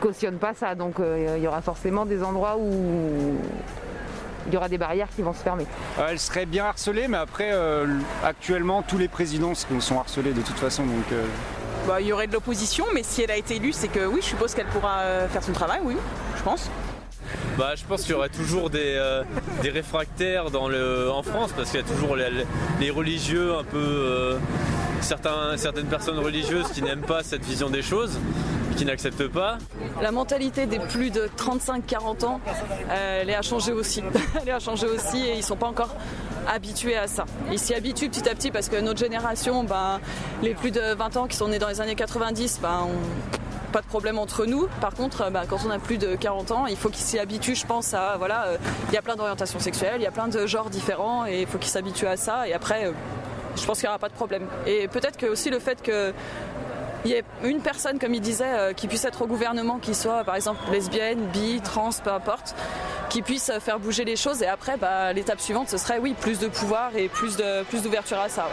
cautionnent 0.02 0.40
pas 0.40 0.54
ça, 0.54 0.76
donc 0.76 1.00
euh, 1.00 1.36
il 1.38 1.44
y 1.44 1.48
aura 1.48 1.62
forcément 1.62 2.06
des 2.06 2.24
endroits 2.24 2.58
où 2.58 3.38
il 4.48 4.54
y 4.54 4.58
aura 4.58 4.68
des 4.68 4.78
barrières 4.78 5.10
qui 5.16 5.22
vont 5.22 5.34
se 5.34 5.44
fermer. 5.44 5.66
Euh, 6.00 6.08
elle 6.10 6.20
serait 6.20 6.46
bien 6.46 6.66
harcelée, 6.66 7.08
mais 7.08 7.18
après, 7.18 7.52
actuellement, 8.24 8.82
tous 8.82 8.98
les 8.98 9.08
présidents 9.08 9.54
sont 9.56 10.00
harcelés 10.00 10.34
de 10.34 10.42
toute 10.42 10.58
façon, 10.58 10.86
donc. 10.86 11.06
Bah, 11.88 12.02
il 12.02 12.08
y 12.08 12.12
aurait 12.12 12.28
de 12.28 12.34
l'opposition, 12.34 12.86
mais 12.94 13.04
si 13.04 13.22
elle 13.22 13.32
a 13.32 13.38
été 13.38 13.56
élue, 13.56 13.72
c'est 13.72 13.88
que 13.88 14.06
oui, 14.06 14.20
je 14.22 14.28
suppose 14.28 14.54
qu'elle 14.54 14.68
pourra 14.68 15.28
faire 15.30 15.44
son 15.44 15.54
travail, 15.54 15.80
oui, 15.84 15.96
je 16.36 16.44
pense. 16.44 16.70
Bah, 17.58 17.74
je 17.76 17.84
pense 17.86 18.02
qu'il 18.04 18.12
y 18.12 18.14
aurait 18.14 18.30
toujours 18.30 18.70
des, 18.70 18.96
euh, 18.96 19.24
réfractaires 19.64 20.46
en 20.46 21.24
France 21.24 21.52
parce 21.56 21.72
qu'il 21.72 21.80
y 21.80 21.84
a 21.84 21.86
toujours 21.86 22.16
les, 22.16 22.90
religieux 22.92 23.56
un 23.56 23.64
peu. 23.64 23.78
Euh, 23.78 24.38
certaines 25.02 25.86
personnes 25.86 26.20
religieuses 26.20 26.70
qui 26.74 26.82
n'aiment 26.82 27.02
pas 27.02 27.24
cette 27.24 27.44
vision 27.44 27.70
des 27.70 27.82
choses, 27.82 28.20
qui 28.76 28.84
n'acceptent 28.84 29.28
pas. 29.28 29.58
La 30.02 30.12
mentalité 30.12 30.66
des 30.66 30.80
plus 30.80 31.12
de 31.12 31.30
35-40 31.38 32.26
ans, 32.26 32.42
elle 32.90 33.30
est 33.30 33.36
à 33.36 33.42
changer 33.42 33.72
aussi. 33.72 34.02
elle 34.42 34.50
est 34.50 34.54
à 34.54 34.60
changer 34.60 34.88
aussi 34.88 35.18
et 35.18 35.34
ils 35.34 35.38
ne 35.38 35.44
sont 35.44 35.56
pas 35.56 35.68
encore 35.68 35.96
habitués 36.48 36.98
à 36.98 37.08
ça. 37.08 37.26
Ils 37.52 37.60
s'y 37.60 37.74
habituent 37.74 38.10
petit 38.10 38.28
à 38.28 38.34
petit 38.34 38.52
parce 38.52 38.70
que 38.70 38.80
notre 38.80 39.00
génération, 39.00 39.64
ben, 39.64 40.00
les 40.42 40.56
plus 40.56 40.72
de 40.72 40.94
20 40.96 41.18
ans 41.18 41.28
qui 41.28 41.38
sont 41.38 41.48
nés 41.48 41.60
dans 41.60 41.70
les 41.70 41.82
années 41.82 41.96
90, 41.96 42.60
ben, 42.62 42.88
on 42.88 43.47
pas 43.78 43.84
de 43.84 43.88
problème 43.88 44.18
entre 44.18 44.48
nous. 44.48 44.68
Par 44.82 44.96
contre, 44.96 45.30
bah, 45.30 45.44
quand 45.48 45.60
on 45.68 45.70
a 45.70 45.78
plus 45.78 46.00
de 46.00 46.16
40 46.16 46.50
ans, 46.50 46.66
il 46.66 46.76
faut 46.76 46.90
qu'ils 46.90 47.06
s'y 47.06 47.20
habituent, 47.20 47.54
je 47.54 47.68
pense, 47.68 47.94
à 47.94 48.16
voilà, 48.18 48.46
euh, 48.46 48.58
il 48.90 48.96
y 48.96 48.98
a 48.98 49.04
plein 49.04 49.16
d'orientations 49.16 49.60
sexuelles, 49.60 49.98
il 49.98 50.02
y 50.02 50.08
a 50.08 50.12
plein 50.12 50.28
de 50.28 50.48
genres 50.48 50.72
différents 50.72 51.28
et 51.28 51.42
il 51.42 51.46
faut 51.48 51.60
qu'ils 51.60 51.70
s'habituent 51.70 52.08
à 52.08 52.18
ça. 52.18 52.48
Et 52.48 52.54
après, 52.54 52.88
euh, 52.88 52.92
je 53.56 53.64
pense 53.68 53.78
qu'il 53.78 53.86
n'y 53.86 53.90
aura 53.90 54.00
pas 54.00 54.10
de 54.10 54.16
problème. 54.16 54.48
Et 54.66 54.88
peut-être 54.88 55.16
que 55.16 55.28
aussi 55.28 55.52
le 55.52 55.60
fait 55.60 55.84
que 55.84 56.12
il 57.06 57.12
y 57.12 57.14
ait 57.14 57.24
une 57.44 57.62
personne, 57.62 58.00
comme 58.00 58.16
il 58.16 58.20
disait, 58.20 58.46
euh, 58.48 58.74
qui 58.74 58.88
puisse 58.88 59.06
être 59.06 59.22
au 59.22 59.28
gouvernement, 59.28 59.78
qui 59.78 59.94
soit 59.94 60.24
par 60.24 60.36
exemple 60.36 60.60
lesbienne, 60.72 61.20
bi, 61.32 61.62
trans, 61.64 61.92
peu 62.04 62.10
importe, 62.10 62.56
qui 63.10 63.22
puisse 63.22 63.52
faire 63.60 63.78
bouger 63.80 64.06
les 64.06 64.16
choses. 64.16 64.42
Et 64.42 64.48
après, 64.48 64.78
bah, 64.78 65.14
l'étape 65.14 65.40
suivante, 65.40 65.70
ce 65.70 65.78
serait 65.78 66.00
oui, 66.00 66.16
plus 66.20 66.40
de 66.40 66.48
pouvoir 66.48 66.96
et 66.96 67.10
plus 67.10 67.38
de 67.38 67.62
plus 67.66 67.84
d'ouverture 67.84 68.18
à 68.18 68.28
ça. 68.28 68.48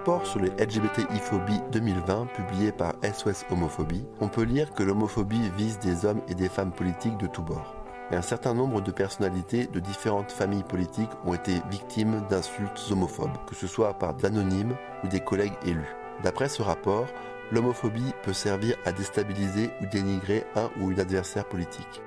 Rapport 0.00 0.26
sur 0.26 0.40
les 0.40 0.48
LGBTI-phobie 0.52 1.60
2020 1.72 2.28
publié 2.32 2.72
par 2.72 2.94
SOS 3.02 3.44
Homophobie, 3.50 4.06
on 4.20 4.28
peut 4.28 4.44
lire 4.44 4.72
que 4.72 4.82
l'homophobie 4.82 5.50
vise 5.58 5.78
des 5.78 6.06
hommes 6.06 6.22
et 6.26 6.34
des 6.34 6.48
femmes 6.48 6.72
politiques 6.72 7.18
de 7.18 7.26
tous 7.26 7.42
bords. 7.42 7.76
Et 8.10 8.16
un 8.16 8.22
certain 8.22 8.54
nombre 8.54 8.80
de 8.80 8.92
personnalités 8.92 9.66
de 9.66 9.78
différentes 9.78 10.32
familles 10.32 10.62
politiques 10.62 11.10
ont 11.26 11.34
été 11.34 11.60
victimes 11.70 12.22
d'insultes 12.30 12.80
homophobes, 12.90 13.36
que 13.46 13.54
ce 13.54 13.66
soit 13.66 13.92
par 13.92 14.14
d'anonymes 14.14 14.74
ou 15.04 15.08
des 15.08 15.20
collègues 15.20 15.58
élus. 15.66 15.94
D'après 16.22 16.48
ce 16.48 16.62
rapport, 16.62 17.06
l'homophobie 17.52 18.14
peut 18.22 18.32
servir 18.32 18.76
à 18.86 18.92
déstabiliser 18.92 19.68
ou 19.82 19.86
dénigrer 19.86 20.46
un 20.56 20.70
ou 20.80 20.90
une 20.92 21.00
adversaire 21.00 21.44
politique. 21.44 22.00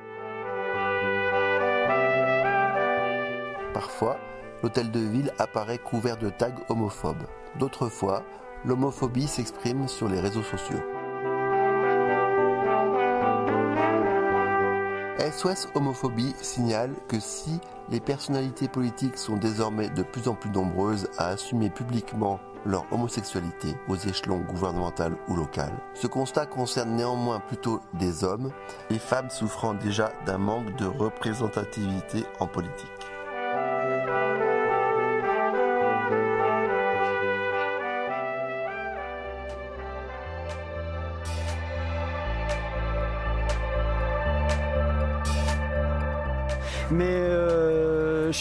Parfois, 3.71 4.17
l'hôtel 4.63 4.89
de 4.89 4.99
ville 4.99 5.31
apparaît 5.37 5.77
couvert 5.77 6.17
de 6.17 6.31
tags 6.31 6.55
homophobes. 6.69 7.27
D'autres 7.59 7.89
fois, 7.89 8.23
l'homophobie 8.65 9.27
s'exprime 9.27 9.87
sur 9.87 10.09
les 10.09 10.19
réseaux 10.19 10.43
sociaux. 10.43 10.81
SOS 15.31 15.69
Homophobie 15.73 16.35
signale 16.41 16.93
que 17.07 17.19
si 17.19 17.59
les 17.89 17.99
personnalités 17.99 18.67
politiques 18.67 19.17
sont 19.17 19.37
désormais 19.37 19.89
de 19.89 20.03
plus 20.03 20.27
en 20.27 20.35
plus 20.35 20.49
nombreuses 20.49 21.09
à 21.17 21.27
assumer 21.27 21.69
publiquement 21.69 22.39
leur 22.65 22.85
homosexualité 22.91 23.75
aux 23.87 23.95
échelons 23.95 24.39
gouvernemental 24.39 25.15
ou 25.27 25.35
local, 25.35 25.71
ce 25.93 26.07
constat 26.07 26.45
concerne 26.45 26.95
néanmoins 26.95 27.39
plutôt 27.39 27.81
des 27.93 28.23
hommes, 28.23 28.51
les 28.89 28.99
femmes 28.99 29.29
souffrant 29.29 29.73
déjà 29.73 30.11
d'un 30.25 30.37
manque 30.37 30.75
de 30.75 30.85
représentativité 30.85 32.25
en 32.39 32.47
politique. 32.47 33.12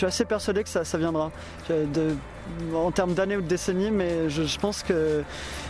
Suis 0.02 0.06
assez 0.06 0.24
persuadé 0.24 0.64
que 0.64 0.68
ça, 0.68 0.98
viendra. 0.98 1.30
en 2.74 2.90
termes 2.90 3.14
d'années 3.14 3.36
ou 3.36 3.40
de 3.40 3.46
décennies, 3.46 3.90
mais 3.90 4.28
je, 4.28 4.58
pense 4.58 4.82
que. 4.82 5.22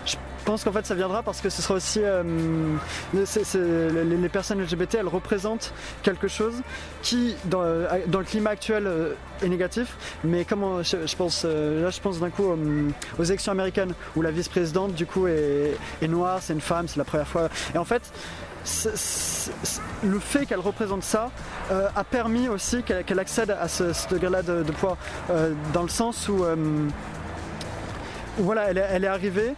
Je 0.06 0.16
pense 0.44 0.64
qu'en 0.64 0.72
fait 0.72 0.84
ça 0.84 0.96
viendra 0.96 1.22
parce 1.22 1.40
que 1.40 1.48
ce 1.48 1.62
sera 1.62 1.74
aussi 1.74 2.00
euh, 2.02 2.24
les, 3.14 4.28
personnes 4.28 4.60
LGBT 4.60 4.96
elles 4.96 5.06
représentent 5.06 5.72
quelque 6.02 6.26
chose 6.26 6.54
qui 7.00 7.36
dans, 7.44 7.62
le 7.62 8.24
climat 8.24 8.50
actuel 8.50 8.88
euh, 8.88 9.14
est 9.40 9.48
négatif 9.48 9.96
mais 10.24 10.44
comme 10.44 10.82
je, 10.82 11.14
pense 11.14 11.44
là 11.44 11.90
je 11.90 12.00
pense 12.00 12.18
d'un 12.18 12.30
coup 12.30 12.42
aux 13.20 13.22
élections 13.22 13.52
américaines 13.52 13.94
où 14.16 14.22
la 14.22 14.32
vice-présidente 14.32 14.94
du 14.94 15.06
coup 15.06 15.28
est, 15.28 15.76
est 16.02 16.08
noire 16.08 16.40
c'est 16.42 16.54
une 16.54 16.60
femme 16.60 16.88
c'est 16.88 16.98
la 16.98 17.04
première 17.04 17.28
fois 17.28 17.48
et 17.72 17.78
en 17.78 17.84
fait 17.84 18.02
le 20.04 20.18
fait 20.18 20.46
qu'elle 20.46 20.60
représente 20.60 21.02
ça 21.02 21.30
euh, 21.70 21.88
a 21.94 22.04
permis 22.04 22.48
aussi 22.48 22.82
qu'elle 22.82 23.18
accède 23.18 23.50
à 23.50 23.68
ce, 23.68 23.84
degré-là 24.08 24.42
de, 24.42 24.72
poids, 24.72 24.96
euh, 25.30 25.52
dans 25.72 25.82
le 25.82 25.88
sens 25.88 26.28
où, 26.28 26.44
euh, 26.44 26.56
voilà, 28.38 28.70
elle 28.70 29.04
est 29.04 29.08
arrivée 29.08 29.54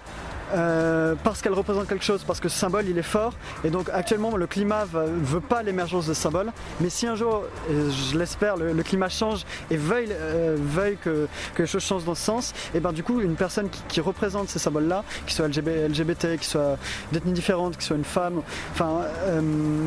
euh, 0.52 1.14
parce 1.22 1.42
qu'elle 1.42 1.52
représente 1.52 1.88
quelque 1.88 2.04
chose, 2.04 2.24
parce 2.24 2.40
que 2.40 2.48
ce 2.48 2.58
symbole 2.58 2.86
il 2.88 2.98
est 2.98 3.02
fort. 3.02 3.32
Et 3.64 3.70
donc 3.70 3.88
actuellement 3.92 4.36
le 4.36 4.46
climat 4.46 4.84
ne 4.92 5.24
veut 5.24 5.40
pas 5.40 5.62
l'émergence 5.62 6.06
de 6.06 6.14
ce 6.14 6.20
symbole. 6.20 6.52
Mais 6.80 6.90
si 6.90 7.06
un 7.06 7.14
jour, 7.14 7.44
je 7.68 8.18
l'espère, 8.18 8.56
le, 8.56 8.82
climat 8.82 9.08
change 9.08 9.44
et 9.70 9.76
veuille, 9.76 10.10
euh, 10.10 10.56
veuille 10.58 10.98
que, 11.02 11.26
que, 11.54 11.62
les 11.62 11.68
choses 11.68 11.82
changent 11.82 12.04
dans 12.04 12.14
ce 12.14 12.22
sens, 12.22 12.52
et 12.74 12.80
ben 12.80 12.92
du 12.92 13.02
coup 13.02 13.20
une 13.20 13.36
personne 13.36 13.68
qui, 13.88 14.00
représente 14.00 14.48
ces 14.50 14.58
symboles-là, 14.58 15.02
qui 15.26 15.34
soit 15.34 15.48
LGBT, 15.48 16.36
qui 16.38 16.46
soit 16.46 16.76
d'ethnie 17.12 17.32
différente, 17.32 17.78
qui 17.78 17.86
soit 17.86 17.96
une 17.96 18.04
femme, 18.04 18.42
enfin, 18.72 19.00
euh, 19.22 19.40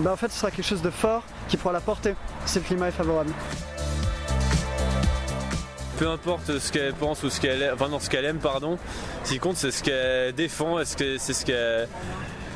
ben, 0.04 0.12
en 0.12 0.16
fait 0.16 0.32
ce 0.32 0.40
sera 0.40 0.50
quelque 0.50 0.66
chose 0.66 0.82
de 0.82 0.90
fort 0.90 1.24
qui 1.48 1.58
pourra 1.58 1.74
la 1.74 1.82
porter 1.82 2.16
si 2.46 2.58
le 2.60 2.66
climat 2.66 2.88
est 2.88 2.92
favorable 2.92 3.32
peu 5.98 6.08
importe 6.08 6.60
ce 6.60 6.72
qu'elle 6.72 6.94
pense 6.94 7.24
ou 7.24 7.30
ce 7.30 7.42
qu'elle 7.42 7.72
enfin 7.74 7.90
non, 7.90 8.00
ce 8.00 8.10
qu'elle 8.10 8.26
aime 8.26 8.38
pardon, 8.38 8.78
ce 9.24 9.32
qui 9.32 9.40
compte 9.40 9.58
c'est 9.58 9.72
ce 9.72 9.84
qu'elle 9.84 10.34
défend, 10.34 10.80
est-ce 10.80 10.96
que 10.96 11.18
c'est 11.18 11.34
ce 11.34 11.46
qu'elle 11.46 11.88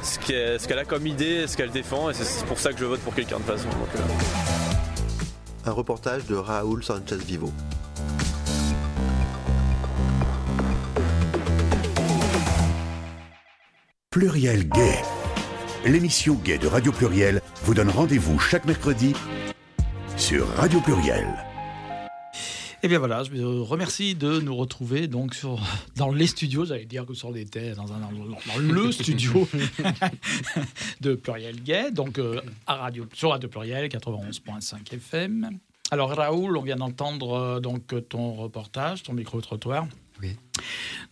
ce 0.03 0.67
qu'elle 0.67 0.79
a 0.79 0.85
comme 0.85 1.07
idée, 1.07 1.47
ce 1.47 1.57
qu'elle 1.57 1.71
défend 1.71 2.09
et 2.09 2.13
c'est 2.13 2.45
pour 2.45 2.59
ça 2.59 2.71
que 2.71 2.79
je 2.79 2.85
vote 2.85 2.99
pour 3.01 3.15
quelqu'un 3.15 3.39
de 3.39 3.43
toute 3.43 3.55
façon. 3.55 3.67
Euh. 3.95 3.99
Un 5.65 5.71
reportage 5.71 6.25
de 6.25 6.35
Raoul 6.35 6.83
Sanchez 6.83 7.17
Vivo. 7.17 7.51
Pluriel 14.11 14.67
Gay. 14.69 15.01
L'émission 15.85 16.35
Gay 16.35 16.57
de 16.57 16.67
Radio 16.67 16.91
Pluriel 16.91 17.41
vous 17.63 17.73
donne 17.73 17.89
rendez-vous 17.89 18.37
chaque 18.39 18.65
mercredi 18.65 19.15
sur 20.17 20.47
Radio 20.55 20.79
Pluriel. 20.81 21.50
Et 22.83 22.85
eh 22.85 22.87
bien 22.87 22.97
voilà, 22.97 23.23
je 23.23 23.31
vous 23.31 23.63
remercie 23.63 24.15
de 24.15 24.39
nous 24.39 24.55
retrouver 24.55 25.07
donc 25.07 25.35
sur, 25.35 25.61
dans 25.97 26.11
les 26.11 26.25
studios, 26.25 26.65
j'allais 26.65 26.85
dire 26.85 27.05
que 27.05 27.13
sur 27.13 27.31
thèses, 27.31 27.75
dans, 27.75 27.93
un, 27.93 27.99
dans 27.99 28.57
le 28.57 28.91
studio 28.91 29.47
de 30.99 31.13
Pluriel 31.13 31.61
Gay, 31.61 31.91
donc 31.91 32.17
euh, 32.17 32.41
à 32.65 32.77
radio, 32.77 33.05
sur 33.13 33.29
Radio 33.29 33.47
Pluriel 33.49 33.87
91.5 33.87 34.95
FM. 34.95 35.59
Alors 35.91 36.09
Raoul, 36.09 36.57
on 36.57 36.63
vient 36.63 36.75
d'entendre 36.75 37.33
euh, 37.33 37.59
donc 37.59 37.93
ton 38.09 38.33
reportage, 38.33 39.03
ton 39.03 39.13
micro-trottoir. 39.13 39.85
Oui. 40.21 40.35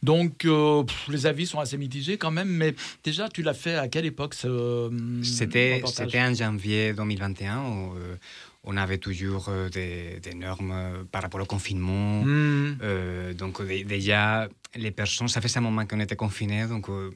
Donc, 0.03 0.45
euh, 0.45 0.83
pff, 0.83 1.07
les 1.09 1.25
avis 1.25 1.45
sont 1.45 1.59
assez 1.59 1.77
mitigés 1.77 2.17
quand 2.17 2.31
même, 2.31 2.49
mais 2.49 2.75
déjà, 3.03 3.27
tu 3.27 3.41
l'as 3.41 3.53
fait 3.53 3.75
à 3.75 3.87
quelle 3.87 4.05
époque 4.05 4.33
ce, 4.33 4.89
C'était 5.23 5.83
en 5.83 6.33
janvier 6.33 6.93
2021 6.93 7.57
où 7.59 7.95
euh, 7.95 8.15
on 8.63 8.75
avait 8.77 8.97
toujours 8.97 9.47
euh, 9.49 9.69
des, 9.69 10.19
des 10.19 10.33
normes 10.33 10.71
euh, 10.73 11.03
par 11.09 11.21
rapport 11.21 11.41
au 11.41 11.45
confinement. 11.45 12.23
Mm. 12.23 12.77
Euh, 12.81 13.33
donc 13.33 13.65
dé- 13.65 13.83
déjà, 13.85 14.49
les 14.75 14.91
personnes, 14.91 15.27
ça 15.29 15.39
fait 15.41 15.57
un 15.57 15.61
moment 15.61 15.85
qu'on 15.85 15.99
était 16.01 16.15
confinés, 16.17 16.67
donc 16.67 16.89
euh, 16.89 17.09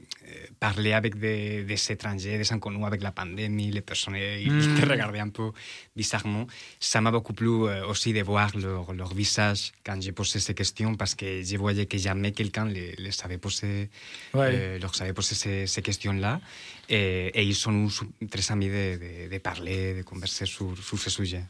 parler 0.60 0.94
avec 0.94 1.20
des, 1.20 1.64
des 1.64 1.92
étrangers, 1.92 2.38
des 2.38 2.52
inconnus 2.54 2.86
avec 2.86 3.02
la 3.04 3.12
pandémie, 3.12 3.70
les 3.72 3.82
personnes 3.82 4.16
ils 4.16 4.52
Mm. 4.52 4.80
te 4.82 4.90
regardaient 4.90 5.20
un 5.20 5.30
peu 5.30 5.52
bizarrement. 5.96 6.48
Ça 6.80 7.02
m'a 7.02 7.12
beaucoup 7.12 7.34
plu 7.34 7.50
euh, 7.50 7.86
aussi 7.88 8.14
de 8.14 8.22
voir 8.24 8.58
leur, 8.58 8.94
leur 8.94 9.14
visage 9.14 9.74
quand 9.86 10.02
j'ai 10.02 10.14
posé 10.14 10.40
ces 10.40 10.54
questions 10.54 10.96
parce 10.96 11.14
que 11.14 11.44
je 11.44 11.58
voyais 11.58 11.86
que 11.86 11.98
jamais 11.98 12.32
quelqu'un 12.32 12.66
les, 12.66 12.96
les 12.98 13.12
avait 13.24 13.38
posé, 13.38 13.90
Ouais. 14.34 14.50
euh, 14.54 14.80
leur 14.80 14.94
avait 15.02 15.14
posé 15.14 15.36
ces, 15.36 15.68
ces 15.68 15.82
questions-là. 15.82 16.40
Et, 16.90 17.28
et 17.34 17.44
ils 17.44 17.56
sont 17.56 17.88
sou- 17.90 18.12
très 18.30 18.52
amis 18.52 18.68
de, 18.68 19.00
de- 19.28 19.34
de 19.34 19.38
parler, 19.40 19.96
de 19.96 20.02
converser 20.04 20.46
sur, 20.46 20.76
sur 20.78 21.00
ce 21.00 21.10
sujet. 21.10 21.44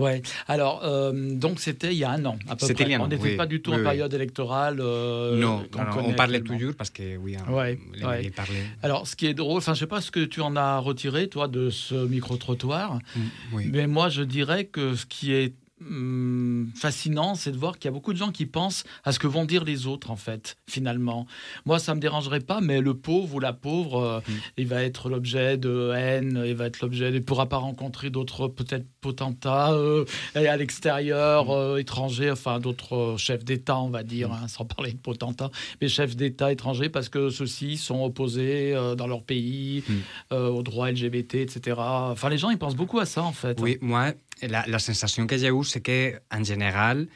Ouais. 0.00 0.20
Alors, 0.48 0.80
euh, 0.84 1.12
donc 1.36 1.60
c'était 1.60 1.92
il 1.92 1.98
y 1.98 2.02
a 2.02 2.10
un 2.10 2.24
an 2.24 2.36
à 2.48 2.56
peu 2.56 2.66
C'était 2.66 2.82
près. 2.82 2.84
il 2.86 2.90
y 2.90 2.94
a 2.96 2.98
un 2.98 3.02
on 3.02 3.06
n'était 3.06 3.22
oui. 3.22 3.36
pas 3.36 3.46
du 3.46 3.62
tout 3.62 3.70
Oui, 3.70 3.76
en 3.76 3.78
oui. 3.78 3.84
période 3.84 4.12
électorale. 4.12 4.80
euh, 4.80 5.36
non, 5.38 5.58
non, 5.58 5.84
non, 5.84 5.84
on 5.88 5.94
connaît 5.94 6.16
parlait 6.16 6.40
toujours 6.40 6.74
parce 6.74 6.90
que, 6.90 7.16
oui, 7.16 7.36
hein, 7.36 7.44
Ouais, 7.48 7.78
les, 7.94 8.04
ouais. 8.04 8.22
les 8.22 8.30
parlaient. 8.32 8.64
Alors, 8.82 9.06
ce 9.06 9.14
qui 9.14 9.26
est 9.26 9.34
drôle, 9.34 9.58
enfin, 9.58 9.74
je 9.74 9.78
sais 9.78 9.86
pas 9.86 10.00
ce 10.00 10.10
que 10.10 10.24
tu 10.24 10.40
en 10.40 10.56
as 10.56 10.78
retiré, 10.80 11.28
toi, 11.28 11.46
de 11.46 11.70
ce 11.70 11.94
micro-trottoir, 11.94 12.94
Mm, 13.14 13.20
oui. 13.52 13.70
mais 13.72 13.86
moi, 13.86 14.08
je 14.08 14.22
dirais 14.22 14.64
que 14.64 14.96
ce 14.96 15.06
qui 15.06 15.32
est 15.32 15.54
hum, 15.88 16.70
fascinant, 16.74 17.34
c'est 17.34 17.52
de 17.52 17.56
voir 17.56 17.78
qu'il 17.78 17.86
y 17.88 17.88
a 17.88 17.92
beaucoup 17.92 18.12
de 18.12 18.18
gens 18.18 18.30
qui 18.32 18.46
pensent 18.46 18.84
à 19.04 19.12
ce 19.12 19.18
que 19.18 19.26
vont 19.26 19.44
dire 19.44 19.64
les 19.64 19.86
autres, 19.86 20.10
en 20.10 20.16
fait, 20.16 20.56
finalement. 20.68 21.26
Moi, 21.66 21.78
ça 21.78 21.94
me 21.94 22.00
dérangerait 22.00 22.40
pas, 22.40 22.60
mais 22.60 22.80
le 22.80 22.94
pauvre 22.94 23.34
ou 23.36 23.40
la 23.40 23.52
pauvre, 23.52 24.00
euh, 24.00 24.20
Mm. 24.26 24.32
il 24.58 24.66
va 24.66 24.82
être 24.82 25.08
l'objet 25.08 25.56
de 25.58 25.92
haine, 25.94 26.42
il 26.46 26.54
va 26.54 26.66
être 26.66 26.80
l'objet, 26.80 27.08
il 27.10 27.14
ne 27.14 27.18
pourra 27.20 27.48
pas 27.48 27.56
rencontrer 27.58 28.10
d'autres, 28.10 28.48
peut-être, 28.48 28.86
potentats 29.00 29.72
euh, 29.72 30.04
à 30.34 30.56
l'extérieur, 30.56 31.46
Mm. 31.46 31.50
euh, 31.50 31.76
étrangers, 31.78 32.30
enfin, 32.30 32.58
d'autres 32.60 33.16
chefs 33.18 33.44
d'État, 33.44 33.78
on 33.78 33.90
va 33.90 34.02
dire, 34.02 34.32
hein, 34.32 34.48
sans 34.48 34.64
parler 34.64 34.92
de 34.92 34.98
potentats, 34.98 35.50
mais 35.80 35.88
chefs 35.88 36.16
d'État 36.16 36.52
étrangers, 36.52 36.88
parce 36.88 37.08
que 37.08 37.30
ceux-ci 37.30 37.76
sont 37.76 38.02
opposés 38.04 38.74
dans 38.96 39.06
leur 39.06 39.22
pays 39.22 39.82
aux 40.30 40.62
droits 40.62 40.90
LGBT, 40.90 41.36
etc. 41.42 41.76
Enfin, 41.78 42.28
les 42.28 42.38
gens, 42.38 42.50
ils 42.50 42.58
pensent 42.58 42.76
beaucoup 42.76 42.98
à 42.98 43.06
ça, 43.06 43.22
en 43.22 43.32
fait. 43.32 43.60
Oui, 43.60 43.78
moi, 43.80 44.12
la, 44.42 44.64
la 44.66 44.78
sensation 44.78 45.26
que 45.26 45.36
j'ai 45.36 45.48
eue, 45.50 45.64
c'est 45.64 45.80
qu'en 45.82 46.42
général, 46.44 47.08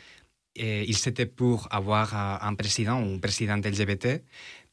eh, 0.57 0.85
ils 0.89 1.09
étaient 1.09 1.27
pour 1.27 1.69
avoir 1.71 2.15
un 2.15 2.55
président 2.55 3.01
ou 3.03 3.07
une 3.07 3.21
présidente 3.21 3.65
LGBT, 3.67 4.23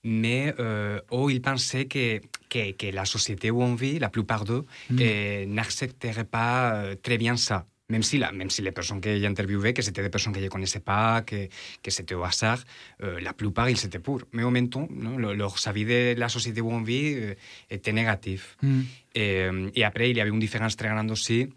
mais 0.04 0.54
euh, 0.60 1.00
eux, 1.12 1.32
ils 1.32 1.42
pensaient 1.42 1.86
que, 1.86 2.20
que, 2.50 2.72
que 2.74 2.88
la 2.94 3.06
société 3.06 3.50
où 3.52 3.62
on 3.62 3.76
vit, 3.76 4.00
la 4.00 4.10
plupart 4.10 4.44
d'eux, 4.46 4.66
Mm. 4.90 4.98
eh, 5.00 5.46
n'accepteraient 5.48 6.26
pas 6.26 6.76
euh, 6.76 6.96
très 7.02 7.18
bien 7.18 7.38
ça. 7.38 7.66
Même 7.88 8.02
si, 8.02 8.18
la, 8.18 8.32
même 8.32 8.50
si 8.50 8.64
les 8.64 8.72
personnes 8.72 9.00
que 9.00 9.16
j'ai 9.16 9.28
interviewées, 9.28 9.72
que 9.72 9.84
c'était 9.84 10.02
des 10.02 10.10
personnes 10.10 10.34
que 10.34 10.40
je 10.40 10.46
ne 10.46 10.50
connaissais 10.50 10.80
pas, 10.80 11.22
que, 11.22 11.48
que 11.84 11.92
c'était 11.92 12.16
au 12.16 12.24
hasard, 12.24 12.64
euh, 13.04 13.20
la 13.22 13.32
plupart, 13.34 13.70
ils 13.70 13.86
étaient 13.86 14.00
pour. 14.00 14.22
Mais 14.32 14.44
en 14.44 14.50
même 14.50 14.70
temps, 14.70 14.88
non, 14.90 15.18
leur 15.20 15.56
avis 15.68 15.86
de 15.86 16.16
la 16.18 16.28
société 16.28 16.62
où 16.62 16.72
on 16.72 16.82
vit 16.82 17.14
euh, 17.14 17.36
était 17.70 17.94
négatif. 17.94 18.58
Mm. 18.64 18.82
Et, 19.14 19.22
euh, 19.44 19.70
et 19.76 19.84
après, 19.84 20.10
il 20.10 20.18
y 20.18 20.22
avait 20.22 20.32
une 20.32 20.40
différence 20.40 20.76
très 20.76 20.88
grande 20.90 21.12
aussi 21.12 21.48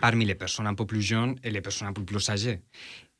parmi 0.00 0.24
les 0.24 0.34
personnes 0.34 0.66
un 0.66 0.74
peu 0.74 0.86
plus 0.86 1.02
jeunes 1.02 1.36
et 1.42 1.50
les 1.50 1.60
personnes 1.60 1.88
un 1.88 1.92
peu 1.92 2.04
plus 2.04 2.28
âgées. 2.30 2.60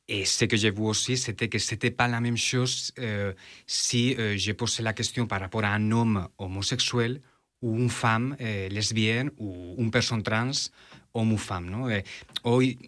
Et 0.08 0.24
ce 0.24 0.46
que 0.46 0.56
j'ai 0.56 0.70
vu 0.70 0.82
aussi, 0.82 1.18
c'était 1.18 1.48
que 1.48 1.58
c'était 1.58 1.90
pas 1.90 2.08
la 2.08 2.20
même 2.20 2.36
chose 2.36 2.92
euh, 2.98 3.34
si 3.66 4.14
euh, 4.14 4.36
j'ai 4.38 4.54
posé 4.54 4.82
la 4.82 4.94
question 4.94 5.26
par 5.26 5.40
rapport 5.40 5.64
à 5.64 5.74
un 5.74 5.92
homme 5.92 6.28
homosexuel 6.38 7.20
ou 7.60 7.76
une 7.76 7.90
femme 7.90 8.34
euh, 8.40 8.68
lesbienne 8.70 9.30
ou 9.36 9.74
une 9.76 9.90
personne 9.90 10.22
trans, 10.22 10.50
homme 11.12 11.32
ou 11.32 11.36
femme. 11.36 11.68
Non? 11.68 11.90
Et, 11.90 12.04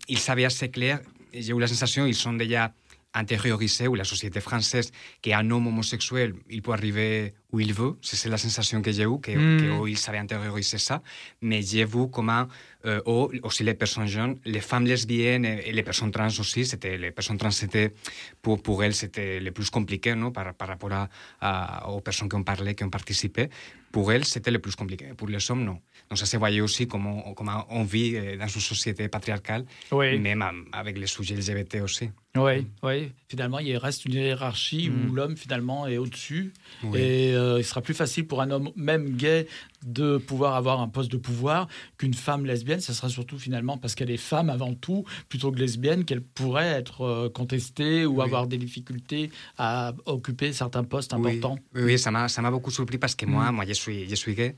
ils 0.08 0.18
savaient 0.18 0.46
assez 0.46 0.70
clair, 0.70 1.00
j'ai 1.34 1.52
eu 1.52 1.60
la 1.60 1.66
sensation, 1.66 2.06
ils 2.06 2.14
sont 2.14 2.32
déjà 2.32 2.72
intériorisés, 3.14 3.88
ou 3.88 3.94
la 3.96 4.04
société 4.04 4.40
française, 4.40 4.92
qu'un 5.22 5.50
homme 5.50 5.66
homosexuel, 5.66 6.34
il 6.48 6.62
peut 6.62 6.72
arriver 6.72 7.34
où 7.52 7.58
il 7.61 7.72
veut. 7.74 7.96
C'est 8.02 8.28
la 8.28 8.38
sensation 8.38 8.80
que 8.82 8.92
j'ai 8.92 9.02
eue, 9.04 9.18
que, 9.20 9.32
Mm. 9.32 9.61
que 9.61 9.70
oh, 9.70 9.86
ils 9.86 9.98
savaient 9.98 10.18
intérioriser 10.18 10.78
ça. 10.78 11.02
Mais 11.42 11.61
j'ai 11.62 11.84
vu 11.84 12.08
comment, 12.11 12.46
euh, 12.86 13.00
oh, 13.06 13.30
aussi 13.42 13.64
les 13.64 13.74
personnes 13.74 14.06
jeunes, 14.06 14.38
les 14.44 14.61
femmes 14.61 14.86
lesbiennes 14.86 15.44
et, 15.44 15.68
et 15.68 15.72
les 15.72 15.82
personnes 15.82 16.12
trans 16.12 16.28
aussi, 16.28 16.64
c'était, 16.64 16.96
les 16.98 17.11
personnes 17.11 17.38
trans, 17.38 17.50
c'était, 17.50 17.92
pour, 18.40 18.62
pour 18.62 18.84
elles, 18.84 18.94
c'était 18.94 19.40
le 19.40 19.50
plus 19.50 19.70
compliqué, 19.70 20.14
non? 20.14 20.30
par, 20.30 20.54
par 20.54 20.68
rapport 20.68 20.92
à, 20.92 21.08
à- 21.40 21.88
aux 21.90 22.00
personnes 22.00 22.28
qui 22.28 22.36
ont 22.36 22.44
parlé, 22.44 22.74
qui 22.76 22.84
ont 22.84 22.90
participé. 22.90 23.48
Pour 23.90 24.12
elles, 24.12 24.24
c'était 24.24 24.52
le 24.52 24.61
plus 24.61 24.76
compliqué. 24.76 25.06
Pour 25.16 25.26
les 25.28 25.50
hommes, 25.50 25.64
non. 25.64 25.80
Donc 26.11 26.18
ça 26.18 26.26
se 26.26 26.36
voyait 26.36 26.61
aussi 26.61 26.88
comment, 26.88 27.32
comment 27.34 27.64
on 27.70 27.84
vit 27.84 28.14
dans 28.36 28.48
une 28.48 28.61
société 28.61 29.06
patriarcale, 29.06 29.64
Oui. 29.92 30.18
même 30.18 30.42
avec 30.72 30.98
les 30.98 31.06
sujets 31.06 31.36
LGBT 31.36 31.82
aussi. 31.84 32.11
Oui, 32.36 32.66
oui. 32.82 33.12
Finalement, 33.28 33.61
il 33.61 33.76
reste 33.76 34.04
une 34.06 34.14
hiérarchie 34.14 34.88
où 34.90 34.92
Mm. 34.92 35.14
l'homme, 35.16 35.36
finalement, 35.36 35.86
est 35.86 35.98
au-dessus. 35.98 36.52
Oui. 36.82 36.98
Et 36.98 37.34
euh, 37.34 37.58
il 37.61 37.64
sera 37.64 37.80
plus 37.80 37.94
facile 37.94 38.26
pour 38.26 38.40
un 38.40 38.50
homme, 38.50 38.70
même 38.76 39.16
gay, 39.16 39.46
de 39.86 40.16
pouvoir 40.18 40.54
avoir 40.56 40.80
un 40.80 40.88
poste 40.88 41.11
de 41.12 41.16
pouvoir 41.16 41.68
qu'une 41.96 42.14
femme 42.14 42.44
lesbienne. 42.44 42.80
Ce 42.80 42.92
sera 42.92 43.08
surtout, 43.08 43.38
finalement, 43.38 43.78
parce 43.78 43.94
qu'elle 43.96 44.11
est 44.11 44.16
femme 44.16 44.48
avant 44.50 44.74
tout, 44.74 45.04
plutôt 45.28 45.50
que 45.52 45.58
lesbienne, 45.61 46.04
qu'elle 46.04 46.22
pourrait 46.22 46.66
être 46.68 47.02
euh, 47.02 47.28
contestée 47.30 48.04
ou 48.06 48.18
Oui. 48.18 48.24
avoir 48.24 48.46
des 48.48 48.58
difficultés 48.58 49.30
à 49.58 49.92
occuper 50.06 50.52
certains 50.52 50.84
postes 50.84 51.12
importants. 51.14 51.56
Oui, 51.74 51.82
oui, 51.84 51.98
ça 52.00 52.11
m'a, 52.11 52.28
ça 52.28 52.42
m'a 52.42 52.50
beaucoup 52.50 52.70
surpris 52.72 52.98
parce 52.98 53.14
que 53.14 53.26
moi, 53.26 53.50
Mm. 53.50 53.54
moi 53.56 53.64
je, 53.66 53.72
suis, 53.74 54.08
je 54.08 54.14
suis 54.16 54.34
gay. 54.34 54.54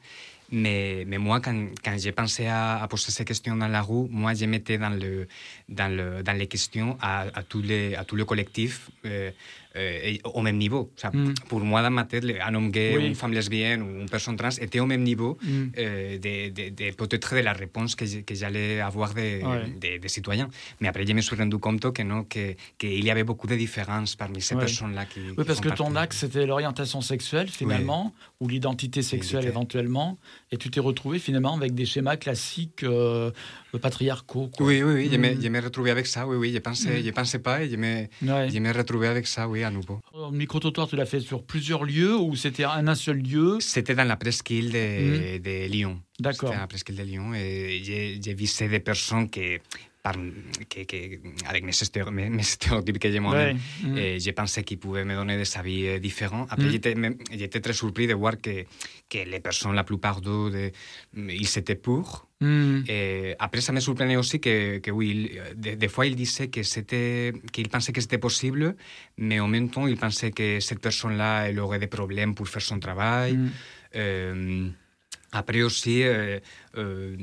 Mais, 0.53 1.05
mais 1.07 1.17
moi, 1.19 1.41
quand, 1.41 1.57
quand 1.83 1.97
j'ai 1.99 2.13
pensé 2.13 2.47
à, 2.47 2.83
à 2.83 2.87
poser 2.89 3.11
ces 3.11 3.25
questions 3.25 3.57
dans 3.57 3.69
la 3.69 3.81
rue, 3.83 4.07
moi, 4.11 4.35
je 4.35 4.45
mettais 4.45 4.77
dans, 4.79 4.91
le, 4.91 5.27
dans, 5.69 5.91
le, 5.95 6.23
dans 6.23 6.37
les 6.37 6.47
questions 6.47 6.97
à, 7.01 7.23
à, 7.35 7.43
tous, 7.43 7.63
les, 7.63 7.95
à 7.95 8.05
tous 8.05 8.17
les 8.17 8.25
collectifs 8.27 8.91
euh, 9.07 9.31
euh, 9.77 10.17
au 10.25 10.43
même 10.43 10.59
niveau. 10.59 10.91
Ça, 10.97 11.11
Mm. 11.13 11.35
Pour 11.49 11.61
moi, 11.61 11.83
dans 11.83 11.91
ma 11.91 12.05
tête, 12.05 12.25
un 12.47 12.55
homme 12.55 12.71
gay, 12.71 12.95
Oui. 12.97 13.07
une 13.07 13.15
femme 13.15 13.33
lesbienne 13.33 13.81
ou 13.83 14.01
une 14.01 14.09
personne 14.09 14.37
trans 14.37 14.51
était 14.61 14.81
au 14.81 14.87
même 14.87 15.03
niveau 15.03 15.39
Mm. 15.43 15.49
euh, 15.79 16.19
de, 16.19 16.51
de- 16.51 16.69
de- 16.71 16.95
peut-être 16.95 17.35
de 17.35 17.41
la 17.41 17.53
réponse 17.55 17.95
que, 17.95 18.05
j'allais 18.35 18.81
avoir 18.81 19.15
des 19.15 19.43
Ouais. 19.43 19.99
des 20.01 20.09
citoyens. 20.09 20.49
Mais 20.81 20.89
après, 20.89 21.07
je 21.07 21.13
me 21.15 21.21
suis 21.23 21.37
rendu 21.37 21.57
compte 21.59 21.91
que 21.93 22.03
non, 22.03 22.25
que- 22.25 22.55
qu'il 22.79 23.03
y 23.05 23.11
avait 23.11 23.25
beaucoup 23.25 23.47
de 23.47 23.57
différences 23.57 24.15
parmi 24.17 24.41
ces 24.43 24.55
Ouais. 24.55 24.61
personnes-là 24.61 25.05
qui. 25.07 25.21
Oui, 25.21 25.37
qui 25.37 25.45
parce 25.45 25.61
que 25.61 25.71
ton 25.71 25.97
axe, 25.97 26.19
c'était 26.19 26.45
l'orientation 26.47 27.01
sexuelle, 27.01 27.49
finalement, 27.49 28.13
ou 28.43 28.49
l'identité 28.49 29.01
sexuelle 29.03 29.47
éventuellement. 29.47 30.19
Et 30.51 30.57
tu 30.57 30.69
t'es 30.71 30.81
retrouvé, 30.81 31.19
finalement, 31.21 31.55
avec 31.57 31.75
des 31.75 31.87
schémas 31.87 32.17
classiques 32.17 32.83
euh, 32.83 33.31
patriarcaux. 33.81 34.49
quoi. 34.55 34.67
Oui, 34.67 34.83
oui, 34.83 34.93
oui, 34.95 35.19
Mm. 35.19 35.41
je 35.43 35.49
me 35.49 35.61
retrouvais 35.61 35.91
avec 35.91 36.07
ça, 36.07 36.27
oui, 36.27 36.37
oui, 36.37 36.53
je 36.53 36.59
pensais, 36.59 37.01
Mm. 37.01 37.05
je 37.05 37.11
pensais 37.11 37.39
pas 37.39 37.63
et 37.63 37.71
je 37.71 37.77
me, 37.77 38.07
Ouais. 38.23 38.73
retrouvais 38.73 39.07
avec 39.07 39.27
ça, 39.27 39.49
oui, 39.49 39.63
à 39.63 39.71
nouveau. 39.71 40.01
Le 40.15 40.37
micro-trottoir, 40.37 40.89
tu 40.89 40.97
l'as 40.97 41.07
fait 41.07 41.21
sur 41.21 41.45
plusieurs 41.45 41.85
lieux 41.85 42.17
ou 42.17 42.35
c'était 42.37 42.65
un, 42.65 42.87
un 42.89 42.95
seul 42.97 43.19
lieu? 43.19 43.59
C'était 43.61 43.95
dans 43.95 44.05
la 44.05 44.17
presqu'île 44.17 44.73
de, 44.73 45.39
de 45.39 45.67
Lyon. 45.69 46.01
D'accord. 46.19 46.49
C'était 46.49 46.55
dans 46.57 46.61
la 46.63 46.67
presqu'île 46.67 46.97
de 46.97 47.03
Lyon 47.05 47.35
et 47.35 47.81
j'ai 47.85 48.21
j'ai 48.23 48.35
visé 48.35 48.69
des 48.69 48.81
personnes 48.81 49.31
qui, 49.31 49.59
par, 50.03 50.15
que, 50.69 50.83
que, 50.85 50.97
avec 51.47 51.63
mes, 51.65 51.71
stéréo- 51.73 52.11
mes, 52.11 52.29
mes 52.29 52.43
stéréotypes 52.43 52.99
que 52.99 53.11
j'ai 53.11 53.21
moi-même, 53.21 53.57
Ouais. 53.85 53.89
Mm. 53.91 53.97
et 53.99 54.19
j'ai 54.21 54.33
pensé 54.33 54.65
qu'ils 54.65 54.79
pouvaient 54.79 55.05
me 55.05 55.15
donner 55.15 55.37
des 55.37 55.57
avis 55.57 55.87
euh, 55.87 55.99
différents. 56.01 56.47
Après, 56.51 56.67
Mm. 56.67 57.15
j'étais 57.33 57.61
très 57.61 57.73
surpris 57.73 58.07
de 58.09 58.15
voir 58.15 58.35
que, 58.41 58.65
que 59.09 59.19
les 59.25 59.39
personnes, 59.41 59.75
la 59.75 59.85
plupart 59.85 60.21
d'eux, 60.21 60.51
de- 60.51 60.73
ils 61.31 61.59
étaient 61.59 61.77
pour. 61.77 62.27
Mm. 62.41 62.81
Après, 63.39 63.61
ça 63.61 63.73
me 63.73 63.79
surprenait 63.79 64.17
aussi 64.17 64.41
que, 64.41 64.79
que 64.79 64.91
oui, 64.91 65.39
des, 65.55 65.77
des 65.77 65.89
fois, 65.89 66.05
il 66.07 66.17
disait 66.17 66.49
que 66.49 66.65
c'était, 66.65 67.33
qu'il 67.53 67.69
pensait 67.69 67.93
que 67.93 68.01
c'était 68.01 68.19
possible, 68.19 68.75
mais 69.19 69.39
en 69.39 69.47
même 69.47 69.71
temps, 69.71 69.87
il 69.87 69.97
pensait 69.97 70.33
que 70.33 70.59
cette 70.59 70.81
personne-là, 70.81 71.49
elle 71.49 71.61
aurait 71.61 71.79
des 71.79 71.87
problèmes 71.87 72.35
pour 72.35 72.49
faire 72.49 72.63
son 72.63 72.81
travail. 72.81 73.35
Mm. 73.37 73.51
Euh, 73.95 74.69
après 75.33 75.63
aussi, 75.63 76.03
euh, 76.03 76.39
euh, 76.77 77.17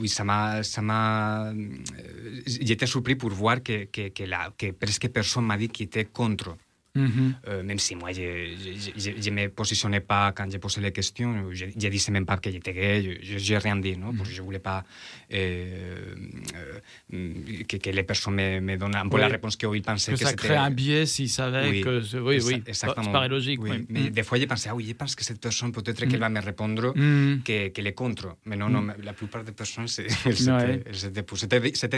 oui, 0.00 0.08
ça 0.08 0.24
m'a, 0.24 0.62
ça 0.62 0.80
m'a, 0.80 1.50
euh, 1.50 2.40
j'étais 2.46 2.86
surpris 2.86 3.16
pour 3.16 3.30
voir 3.30 3.62
que, 3.62 3.84
que, 3.86 4.08
que, 4.08 4.22
la, 4.22 4.52
que 4.56 4.70
presque 4.70 5.08
personne 5.08 5.44
m'a 5.44 5.56
dit 5.56 5.68
qu'il 5.68 5.86
était 5.86 6.04
contre. 6.06 6.56
Mhm. 6.96 7.34
Euh, 7.48 7.62
même 7.64 7.80
si 7.80 7.96
moi, 7.96 8.12
je 8.12 8.20
ne 8.22 9.30
me 9.34 9.48
positionnais 9.48 9.98
pas 9.98 10.30
quand 10.30 10.48
j'ai 10.48 10.60
posé 10.60 10.80
les 10.80 10.92
questions, 10.92 11.50
je 11.50 11.64
ne 11.64 11.70
disais 11.70 12.12
même 12.12 12.24
pas 12.24 12.36
que 12.36 12.52
j'étais 12.52 12.72
gay, 12.72 13.18
je 13.20 13.52
n'ai 13.52 13.58
rien 13.58 13.76
dit, 13.76 13.96
non? 13.96 14.14
parce 14.14 14.28
que 14.28 14.34
je 14.34 14.40
ne 14.40 14.46
voulais 14.46 14.60
pas 14.60 14.84
euh, 15.32 16.14
euh, 16.54 16.63
que, 17.10 17.76
que 17.76 17.90
les 17.90 18.02
personnes 18.02 18.34
me, 18.34 18.60
me 18.60 18.76
donnent 18.76 18.96
un 18.96 19.08
peu 19.08 19.16
Oui. 19.16 19.20
la 19.22 19.28
réponse 19.28 19.56
qu'ils 19.56 19.82
pensaient 19.82 20.12
Que 20.12 20.18
que, 20.18 20.24
ça 20.24 20.32
crée 20.34 20.56
un 20.56 20.70
biais 20.70 21.06
s'ils 21.06 21.28
savaient 21.30 21.68
Oui, 21.70 21.80
que. 21.82 22.02
c'est- 22.02 22.18
Oui, 22.18 22.38
oui. 22.44 22.62
exactement. 22.66 23.04
Ça 23.04 23.10
paraît 23.10 23.28
logique. 23.28 23.60
Oui. 23.62 23.86
Mais 23.88 24.00
Mm. 24.04 24.10
des 24.10 24.22
fois, 24.22 24.38
j'ai 24.38 24.46
pensé, 24.46 24.68
ah 24.70 24.74
oui, 24.74 24.86
je 24.88 24.92
pense 24.94 25.14
que 25.14 25.24
cette 25.24 25.40
personne, 25.40 25.72
peut-être 25.72 26.04
Mm. 26.04 26.08
qu'elle 26.08 26.20
va 26.20 26.28
me 26.28 26.40
répondre 26.40 26.92
Mm. 26.96 27.42
que- 27.44 27.68
qu'elle 27.68 27.86
est 27.86 27.92
contre. 27.94 28.36
Mais 28.46 28.56
non, 28.56 28.68
Mm. 28.68 28.72
non, 28.72 28.86
la 29.02 29.12
plupart 29.12 29.44
des 29.44 29.52
personnes. 29.52 29.86
C'était 29.88 30.08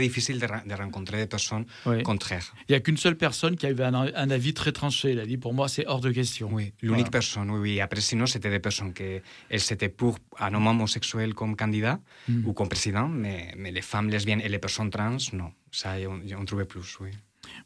difficile 0.01 0.39
de, 0.41 0.75
rencontrer 0.75 1.19
des 1.19 1.27
personnes 1.27 1.65
contraires. 2.05 2.53
Il 2.69 2.73
n'y 2.73 2.77
a 2.77 2.81
qu'une 2.81 2.97
seule 2.97 3.17
personne 3.17 3.57
qui 3.57 3.67
avait 3.67 3.85
un, 3.85 3.95
un 3.95 4.31
avis 4.31 4.55
très 4.55 4.73
tranché. 4.73 5.13
Il 5.13 5.21
a 5.21 5.27
dit 5.27 5.37
pour 5.39 5.55
moi, 5.55 5.69
c'est 5.69 5.87
hors 5.87 6.01
de 6.01 6.11
question. 6.11 6.49
Oui, 6.53 6.73
l'unique 6.83 7.11
personne, 7.11 7.51
oui, 7.51 7.59
oui. 7.61 7.81
Après, 7.81 8.01
sinon, 8.01 8.27
c'était 8.27 8.51
des 8.51 8.59
personnes 8.59 8.93
qui 8.93 9.21
étaient 9.51 9.89
pour 9.89 10.19
un 10.39 10.53
homme 10.55 10.67
homosexuel 10.67 11.35
comme 11.35 11.57
candidat 11.57 11.99
Mm. 12.29 12.47
ou 12.47 12.53
comme 12.53 12.69
président, 12.69 13.09
mais, 13.09 13.53
mais 13.57 13.71
les 13.71 13.81
femmes 13.83 14.09
lesbiennes 14.11 14.41
et 14.43 14.49
les 14.49 14.59
personnes 14.59 14.76
trans, 14.89 15.17
non. 15.33 15.51
Ça, 15.73 15.95
on, 16.09 16.21
on 16.41 16.45
trouvait 16.45 16.65
plus, 16.65 16.99
oui. 17.01 17.11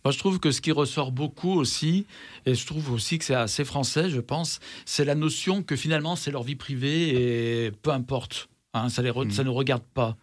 Moi, 0.05 0.13
je 0.13 0.19
trouve 0.19 0.39
que 0.39 0.51
ce 0.51 0.61
qui 0.61 0.73
ressort 0.73 1.11
beaucoup 1.11 1.53
aussi, 1.53 2.07
et 2.47 2.55
je 2.55 2.67
trouve 2.67 2.93
aussi 2.93 3.19
que 3.19 3.25
c'est 3.25 3.35
assez 3.35 3.65
français, 3.65 4.11
je 4.11 4.21
pense, 4.21 4.61
c'est 4.85 5.05
la 5.05 5.15
notion 5.15 5.63
que 5.63 5.75
finalement, 5.77 6.17
c'est 6.17 6.31
leur 6.31 6.43
vie 6.43 6.57
privée 6.57 7.67
et 7.67 7.71
peu 7.71 7.91
importe. 7.91 8.49
hein, 8.75 8.89
ça 8.89 9.03
ne 9.03 9.11
Mm. 9.11 9.31
ça 9.31 9.43
nous 9.43 9.55
regarde 9.55 9.83
pas. 9.95 10.17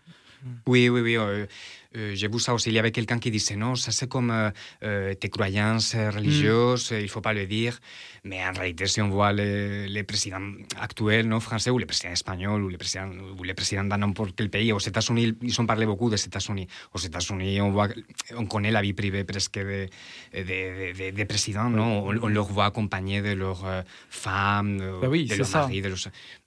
Oui, 0.67 0.87
oui, 0.89 1.01
oui. 1.01 1.17
euh, 1.17 1.45
euh, 1.95 2.11
J'ai 2.15 2.27
vu 2.27 2.39
ça 2.39 2.53
aussi. 2.53 2.69
Il 2.69 2.75
y 2.75 2.79
avait 2.79 2.91
quelqu'un 2.91 3.19
qui 3.19 3.31
disait 3.31 3.55
non, 3.55 3.75
ça 3.75 3.91
c'est 3.91 4.07
comme 4.09 4.51
euh, 4.83 5.13
tes 5.15 5.29
croyances 5.29 5.95
religieuses, 5.95 6.89
il 6.91 7.03
ne 7.03 7.07
faut 7.07 7.21
pas 7.21 7.33
le 7.33 7.45
dire. 7.45 7.79
Mais 8.23 8.45
en 8.45 8.51
réalité, 8.51 8.87
si 8.87 9.01
on 9.01 9.09
voit 9.09 9.31
les, 9.31 9.87
les 9.87 10.03
présidents 10.03 10.41
actuels 10.79 11.27
non, 11.27 11.39
français 11.39 11.69
ou 11.69 11.77
les 11.77 11.85
présidents 11.85 12.11
espagnols 12.11 12.63
ou 12.63 12.69
les 12.69 12.77
présidents, 12.77 13.09
ou 13.37 13.43
les 13.43 13.53
présidents 13.53 13.85
dans 13.85 13.97
n'importe 13.97 14.35
quel 14.35 14.49
pays, 14.49 14.71
aux 14.73 14.79
États-Unis, 14.79 15.33
ils 15.41 15.61
ont 15.61 15.65
parlé 15.65 15.85
beaucoup 15.85 16.09
des 16.09 16.23
États-Unis. 16.23 16.67
Aux 16.93 16.99
États-Unis, 16.99 17.61
on, 17.61 17.71
voit, 17.71 17.87
on 18.35 18.45
connaît 18.45 18.71
la 18.71 18.81
vie 18.81 18.93
privée 18.93 19.23
presque 19.23 19.53
des 19.59 19.89
de, 20.33 20.41
de, 20.41 21.11
de, 21.11 21.17
de 21.17 21.23
présidents. 21.23 21.69
Non 21.69 22.05
on, 22.07 22.23
on, 22.23 22.27
leur 22.27 22.45
voit 22.47 22.65
accompagnés 22.65 23.21
de 23.21 23.31
leurs 23.33 23.65
euh, 23.65 23.81
femmes, 24.09 24.77
Ben 25.01 25.07
oui, 25.07 25.25
de 25.25 25.35
leurs 25.35 25.49
maris. 25.49 25.81
De 25.81 25.89
leurs... 25.89 25.97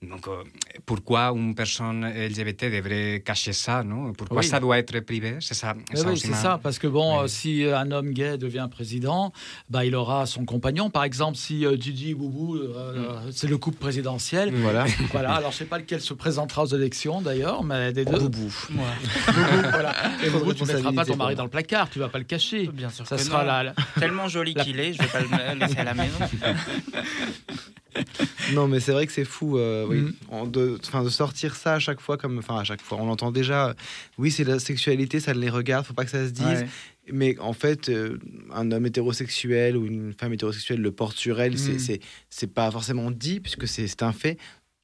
Donc, 0.01 0.27
euh, 0.27 0.43
pourquoi 0.85 1.31
une 1.35 1.55
personne 1.55 2.05
LGBT 2.05 2.65
devrait 2.65 3.21
cacher 3.25 3.53
ça 3.53 3.83
non 3.83 4.13
Pourquoi 4.13 4.39
Oui. 4.39 4.45
ça 4.45 4.59
doit 4.59 4.77
être 4.77 4.99
privé 4.99 5.30
C'est 5.39 5.53
ça, 5.53 5.73
Eh 5.91 5.95
ça 5.95 6.05
oui, 6.07 6.13
aussi 6.13 6.27
c'est 6.27 6.33
ça, 6.33 6.59
parce 6.61 6.79
que 6.79 6.87
bon, 6.87 7.21
euh, 7.21 7.27
si 7.27 7.63
un 7.65 7.91
homme 7.91 8.11
gay 8.11 8.37
devient 8.37 8.67
président, 8.69 9.31
bah, 9.69 9.85
il 9.85 9.95
aura 9.95 10.25
son 10.25 10.45
compagnon. 10.45 10.89
Par 10.89 11.03
exemple, 11.03 11.37
si 11.37 11.65
euh, 11.65 11.75
Gigi 11.79 12.13
Boubou, 12.13 12.55
euh, 12.57 13.19
c'est 13.31 13.47
le 13.47 13.57
couple 13.57 13.77
présidentiel. 13.77 14.51
Voilà. 14.53 14.85
voilà. 15.11 15.33
Alors, 15.33 15.51
je 15.51 15.57
sais 15.57 15.65
pas 15.65 15.77
lequel 15.77 16.01
se 16.01 16.13
présentera 16.13 16.63
aux 16.63 16.67
élections 16.75 17.21
d'ailleurs, 17.21 17.63
mais 17.63 17.93
des 17.93 18.05
deux. 18.05 18.17
Boubou. 18.19 18.53
Boubou, 18.69 19.69
voilà. 19.71 19.93
Et 20.23 20.29
Boubou, 20.29 20.53
tu 20.53 20.65
mettras 20.65 20.91
pas 20.91 21.05
ton 21.05 21.15
mari 21.15 21.35
dans 21.35 21.43
le 21.43 21.49
placard, 21.49 21.89
tu 21.89 21.99
vas 21.99 22.09
pas 22.09 22.17
le 22.19 22.23
cacher. 22.25 22.67
Bien 22.67 22.89
sûr 22.89 23.07
ça 23.07 23.15
que 23.17 23.21
sera 23.21 23.41
non. 23.41 23.47
la, 23.47 23.63
la- 23.63 23.73
Tellement 23.99 24.27
joli 24.27 24.53
la- 24.53 24.63
qu'il 24.63 24.79
est, 24.79 24.93
je 24.93 25.01
vais 25.01 25.07
pas 25.07 25.19
le 25.53 25.59
laisser 25.59 25.77
à 25.79 25.83
la 25.83 25.93
maison. 25.93 26.17
Non, 28.53 28.67
mais 28.67 28.79
c'est 28.79 28.91
vrai 28.91 29.05
que 29.07 29.13
c'est 29.13 29.25
fou 29.25 29.57
euh, 29.57 29.85
oui, 29.87 30.01
Mm. 30.31 30.49
de, 30.51 30.77
sortir 31.09 31.55
ça 31.55 31.75
à 31.75 31.79
chaque 31.79 31.99
fois, 32.01 32.17
comme, 32.17 32.37
enfin 32.39 32.57
à 32.57 32.63
chaque 32.63 32.81
fois, 32.81 32.97
on 33.01 33.09
entend 33.09 33.31
déjà, 33.31 33.73
oui, 34.17 34.31
c'est 34.31 34.43
la 34.43 34.59
sexualité, 34.59 35.19
ça 35.19 35.33
les 35.33 35.49
regarde, 35.49 35.85
faut 35.85 35.93
pas 35.93 36.05
que 36.05 36.11
ça 36.11 36.25
se 36.25 36.31
dise. 36.31 36.45
Ouais. 36.45 36.67
Mais 37.11 37.37
en 37.39 37.53
fait, 37.53 37.89
euh, 37.89 38.17
un 38.53 38.71
homme 38.71 38.85
hétérosexuel 38.85 39.75
ou 39.75 39.85
une 39.85 40.13
femme 40.13 40.33
hétérosexuelle 40.33 40.81
le 40.81 40.91
porte 40.91 41.17
sur 41.17 41.41
elle, 41.41 41.57
c'est- 41.57 41.73
Mm. 41.73 41.79
c'est 41.79 41.99
c'est 42.29 42.53
pas 42.53 42.69
forcément 42.71 43.11
dit, 43.11 43.39
puisque 43.39 43.67
c'est 43.67 44.03
un 44.03 44.11
fait. 44.13 44.37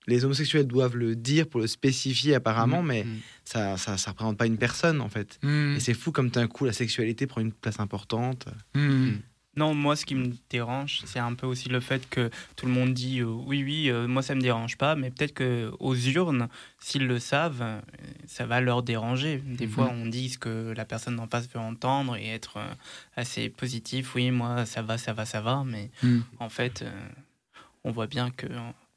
Les 0.09 0.23
homosexuels 0.23 0.65
doivent 0.65 0.95
le 0.95 1.15
dire 1.17 1.47
pour 1.47 1.59
le 1.59 1.67
spécifier 1.67 2.33
apparemment, 2.33 2.81
Mm. 2.81 2.87
mais 2.87 3.05
ça, 3.45 3.77
ça, 3.77 3.97
ça 3.97 4.11
représente 4.11 4.37
pas 4.37 4.45
une 4.45 4.57
personne 4.57 5.01
en 5.01 5.09
fait. 5.09 5.37
Mm. 5.43 5.75
Et 5.75 5.79
c'est 5.79 5.93
fou 5.93 6.11
comme 6.11 6.29
d'un 6.29 6.47
coup 6.47 6.65
la 6.65 6.73
sexualité 6.73 7.27
prend 7.27 7.41
une 7.41 7.51
place 7.51 7.79
importante. 7.79 8.47
Non, 9.57 9.73
moi, 9.73 9.95
ce 9.95 10.05
qui 10.05 10.15
me 10.15 10.31
dérange, 10.49 11.01
c'est 11.05 11.19
un 11.19 11.33
peu 11.33 11.47
aussi 11.47 11.67
le 11.67 11.79
fait 11.79 12.07
que 12.09 12.29
tout 12.55 12.65
le 12.67 12.71
monde 12.71 12.93
dit 12.93 13.19
euh, 13.21 13.25
oui, 13.25 13.63
oui, 13.63 13.89
euh, 13.89 14.07
moi, 14.07 14.21
ça 14.21 14.35
me 14.35 14.41
dérange 14.41 14.77
pas, 14.77 14.95
mais 14.95 15.09
peut-être 15.09 15.33
que 15.33 15.71
aux 15.79 15.95
urnes, 15.95 16.47
s'ils 16.79 17.07
le 17.07 17.17
savent, 17.19 17.61
euh, 17.61 17.81
ça 18.27 18.45
va 18.45 18.61
leur 18.61 18.83
déranger. 18.83 19.37
Des 19.43 19.65
Mhm. 19.65 19.71
fois, 19.71 19.89
on 19.89 20.05
dit 20.05 20.29
ce 20.29 20.37
que 20.37 20.73
la 20.77 20.85
personne 20.85 21.15
d'en 21.15 21.27
face 21.27 21.49
veut 21.51 21.59
entendre 21.59 22.15
et 22.15 22.27
être 22.27 22.57
euh, 22.57 22.73
assez 23.15 23.49
positif. 23.49 24.13
Oui, 24.15 24.29
moi, 24.31 24.65
ça 24.65 24.81
va, 24.83 24.97
ça 24.97 25.11
va, 25.13 25.25
ça 25.25 25.41
va, 25.41 25.63
mais 25.65 25.89
Mm. 26.03 26.19
en 26.39 26.49
fait, 26.49 26.85
on 27.83 27.91
voit 27.91 28.07
bien 28.07 28.29
que. 28.29 28.45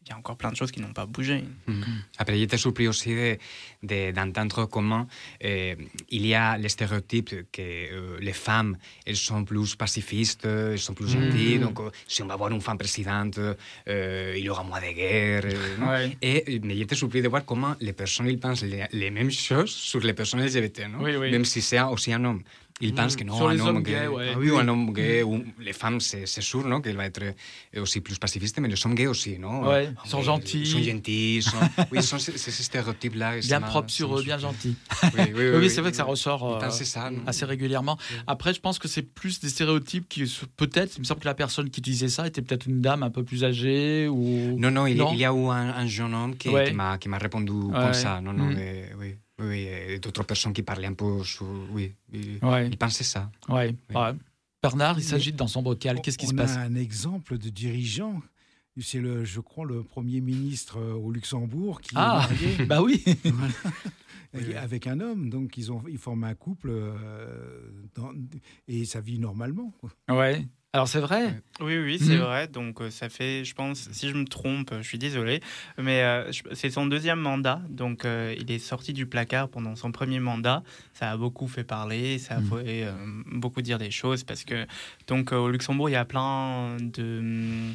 Il 0.03 0.09
y 0.09 0.12
a 0.12 0.16
encore 0.16 0.36
plein 0.38 0.51
de 0.51 0.57
choses 0.57 0.72
qui 0.72 0.80
n'ont 0.80 0.94
pas 0.94 1.05
bougé. 1.05 1.44
Mm. 1.66 1.82
Après, 2.16 2.36
j'étais 2.38 2.57
surpris 2.57 2.88
aussi 2.88 3.11
de- 3.14 3.36
de- 3.82 4.11
d'entendre 4.12 4.64
comment 4.64 5.07
euh, 5.44 5.74
il 6.09 6.26
y 6.26 6.34
a 6.34 6.57
les 6.57 6.70
stéréotypes 6.70 7.51
que 7.53 7.61
euh, 7.61 8.18
les 8.18 8.32
femmes, 8.32 8.78
elles 9.05 9.16
sont 9.16 9.44
plus 9.44 9.76
pacifistes, 9.76 10.46
elles 10.46 10.78
sont 10.78 10.94
plus 10.94 11.14
Mhm. 11.14 11.20
gentilles. 11.24 11.59
Donc, 11.59 11.80
euh, 11.80 11.90
si 12.09 12.22
on 12.22 12.26
va 12.26 12.34
avoir 12.34 12.51
une 12.51 12.62
femme 12.62 12.78
présidente, 12.78 13.38
euh, 13.38 14.34
il 14.38 14.42
y 14.44 14.48
aura 14.48 14.64
moins 14.64 14.80
de 14.80 14.86
euh, 14.86 15.40
Ouais. 15.86 16.16
Et 16.22 16.59
mais 16.64 16.76
j'étais 16.76 16.94
surpris 16.94 17.20
de 17.20 17.28
voir 17.28 17.44
comment 17.44 17.76
les 17.80 17.92
personnes 17.92 18.26
ils 18.28 18.40
pensent 18.40 18.62
les, 18.62 18.86
les 18.92 19.11
mêmes 19.11 19.30
choses 19.30 19.70
sur 19.70 20.01
les 20.01 20.14
personnes 20.14 20.40
LGBT, 20.40 20.88
non 20.88 21.01
Oui, 21.05 21.14
oui. 21.16 21.30
même 21.30 21.44
si 21.44 21.61
c'est 21.61 21.80
aussi 21.82 22.11
un 22.14 22.24
homme. 22.24 22.42
Ils 22.83 22.91
Mhm. 22.91 22.95
pensent 22.97 23.16
que 23.16 23.24
non, 23.24 23.37
Sur 23.37 23.49
un 23.49 23.59
hommes 23.61 23.83
gay, 23.83 23.93
gays, 23.93 24.07
ouais. 24.09 24.31
ah 24.35 24.39
oui, 24.39 24.51
ou 24.51 24.57
un 24.57 24.66
homme 24.68 24.93
gay, 24.95 25.22
les 25.61 25.72
femmes, 25.74 26.01
c'est 26.01 26.24
sûr 26.26 26.66
non, 26.66 26.81
qu'il 26.81 26.97
va 26.97 27.05
être 27.07 27.20
euh, 27.22 27.83
aussi 27.83 28.01
plus 28.01 28.18
pacifiste, 28.18 28.59
mais 28.59 28.68
les 28.68 28.87
hommes 28.87 28.95
gays 28.95 29.07
aussi, 29.07 29.39
non 29.39 29.68
Ouais, 29.68 29.93
ils 30.05 30.09
sont 30.11 30.18
oui, 30.18 30.24
gentils. 30.24 30.61
Ils 30.61 30.66
sont 30.66 30.83
gentils, 30.83 31.37
ils 31.37 31.43
sont... 31.43 31.57
oui, 31.93 32.03
sont 32.03 32.18
ces, 32.18 32.39
ces 32.39 32.51
stéréotypes-là. 32.51 33.39
bien 33.41 33.61
m'a- 33.61 33.66
propre 33.66 33.91
ça 33.91 33.97
sur 33.97 34.18
eux, 34.18 34.22
bien 34.22 34.39
surpris. 34.39 34.70
gentil. 34.70 34.76
Oui, 35.03 35.11
oui, 35.26 35.33
oui, 35.35 35.57
oui, 35.59 35.70
c'est 35.70 35.81
vrai 35.83 35.91
que 35.91 35.97
ça 35.97 36.05
ressort 36.05 36.57
euh, 36.62 36.70
ça, 36.70 37.11
assez 37.26 37.45
régulièrement. 37.45 37.99
Après, 38.26 38.55
je 38.55 38.61
pense 38.61 38.78
que 38.78 38.89
c'est 38.89 39.03
plus 39.03 39.41
des 39.41 39.49
stéréotypes 39.51 40.09
qui, 40.09 40.24
peut-être, 40.57 40.97
il 40.97 41.01
me 41.01 41.05
semble 41.05 41.20
que 41.20 41.26
la 41.28 41.35
personne 41.35 41.68
qui 41.70 41.81
disait 41.83 42.09
ça 42.09 42.26
était 42.26 42.41
peut-être 42.43 42.66
une 42.66 42.81
dame 42.81 43.03
un 43.03 43.11
peu 43.11 43.24
plus 43.24 43.45
âgée 43.45 44.09
ou. 44.09 44.57
Non, 44.59 44.70
non, 44.70 44.87
il, 44.87 44.97
y 44.97 45.01
a- 45.03 45.09
il 45.12 45.18
y 45.18 45.24
a 45.24 45.33
eu 45.33 45.47
un, 45.49 45.68
un 45.74 45.87
jeune 45.87 46.14
homme 46.14 46.37
qui, 46.37 46.49
Ouais. 46.49 46.64
qui 46.68 46.72
m'a 46.72 46.97
qui 46.99 47.09
m'a 47.11 47.18
répondu 47.18 47.53
comme 47.72 47.93
ça. 47.95 48.20
Non, 48.22 48.33
non, 48.33 48.45
Mm. 48.47 48.55
mais 48.55 48.91
oui, 48.99 49.16
oui, 49.41 49.61
et 49.66 49.99
d'autres 49.99 50.22
personnes 50.24 50.53
qui 50.53 50.62
parlaient 50.62 50.86
un 50.88 50.95
peu 50.95 51.22
sur. 51.24 51.47
Oui, 51.72 51.93
ils, 52.12 52.38
Ouais. 52.45 52.68
ils 52.68 52.76
pensaient 52.76 53.05
ça. 53.05 53.30
Ouais. 53.49 53.74
ouais. 53.95 54.12
Bernard, 54.62 54.99
il 54.99 55.03
s'agite 55.05 55.36
dans 55.36 55.47
son 55.47 55.62
bocal. 55.62 56.01
Qu'est-ce 56.03 56.18
qui 56.18 56.26
se 56.26 56.34
on 56.34 56.36
passe 56.36 56.57
a 56.57 56.61
un 56.61 56.74
exemple 56.74 57.38
de 57.38 57.49
dirigeant. 57.49 58.20
C'est 58.82 59.01
le, 59.01 59.24
je 59.24 59.41
crois, 59.41 59.66
le 59.66 59.82
premier 59.82 60.20
ministre 60.22 60.78
euh, 60.78 60.95
au 60.95 61.11
Luxembourg 61.11 61.80
qui 61.80 61.91
Ah, 61.97 62.26
est 62.30 62.32
marié. 62.32 62.64
bah 62.66 62.82
oui. 62.82 63.03
Voilà. 63.24 63.53
Avec- 64.32 64.57
Avec 64.57 64.86
un 64.86 65.01
homme, 65.01 65.28
donc 65.28 65.59
ils 65.59 65.72
ont, 65.72 65.82
ils 65.88 65.99
forment 65.99 66.24
un 66.24 66.34
couple 66.34 66.70
euh, 66.70 67.68
dans- 67.95 68.12
et 68.68 68.84
ça 68.84 69.01
vit 69.01 69.18
normalement. 69.18 69.72
quoi. 69.80 69.91
Ouais. 70.09 70.47
Alors 70.73 70.87
c'est 70.87 71.01
vrai. 71.01 71.35
Oui, 71.59 71.77
oui, 71.79 71.99
c'est 71.99 72.16
Mhm. 72.16 72.23
vrai. 72.23 72.47
Donc, 72.47 72.81
euh, 72.81 72.91
ça 72.91 73.09
fait, 73.09 73.45
je 73.45 73.55
pense, 73.57 73.89
si 73.91 74.09
je 74.09 74.14
me 74.14 74.25
trompe, 74.25 74.73
je 74.79 74.87
suis 74.87 74.99
désolé, 74.99 75.41
mais 75.79 76.03
euh, 76.03 76.31
c'est 76.53 76.71
son 76.71 76.87
deuxième 76.87 77.18
mandat. 77.18 77.61
Donc, 77.68 78.05
euh, 78.05 78.37
il 78.39 78.53
est 78.53 78.61
sorti 78.61 78.93
du 78.93 79.05
placard 79.07 79.49
pendant 79.49 79.75
son 79.75 79.91
premier 79.91 80.21
mandat. 80.21 80.62
Ça 80.95 81.11
a 81.11 81.16
beaucoup 81.16 81.49
fait 81.49 81.64
parler, 81.64 82.18
ça 82.21 82.37
a 82.37 82.41
Mhm. 82.41 82.47
fait 82.49 82.85
euh, 82.85 82.93
beaucoup 83.33 83.62
dire 83.62 83.79
des 83.79 83.91
choses 83.91 84.23
parce 84.23 84.45
que, 84.45 84.64
donc, 85.09 85.33
au 85.33 85.49
Luxembourg, 85.51 85.89
il 85.91 85.95
y 85.95 85.97
a 85.97 86.05
plein 86.05 86.77
de. 86.79 87.73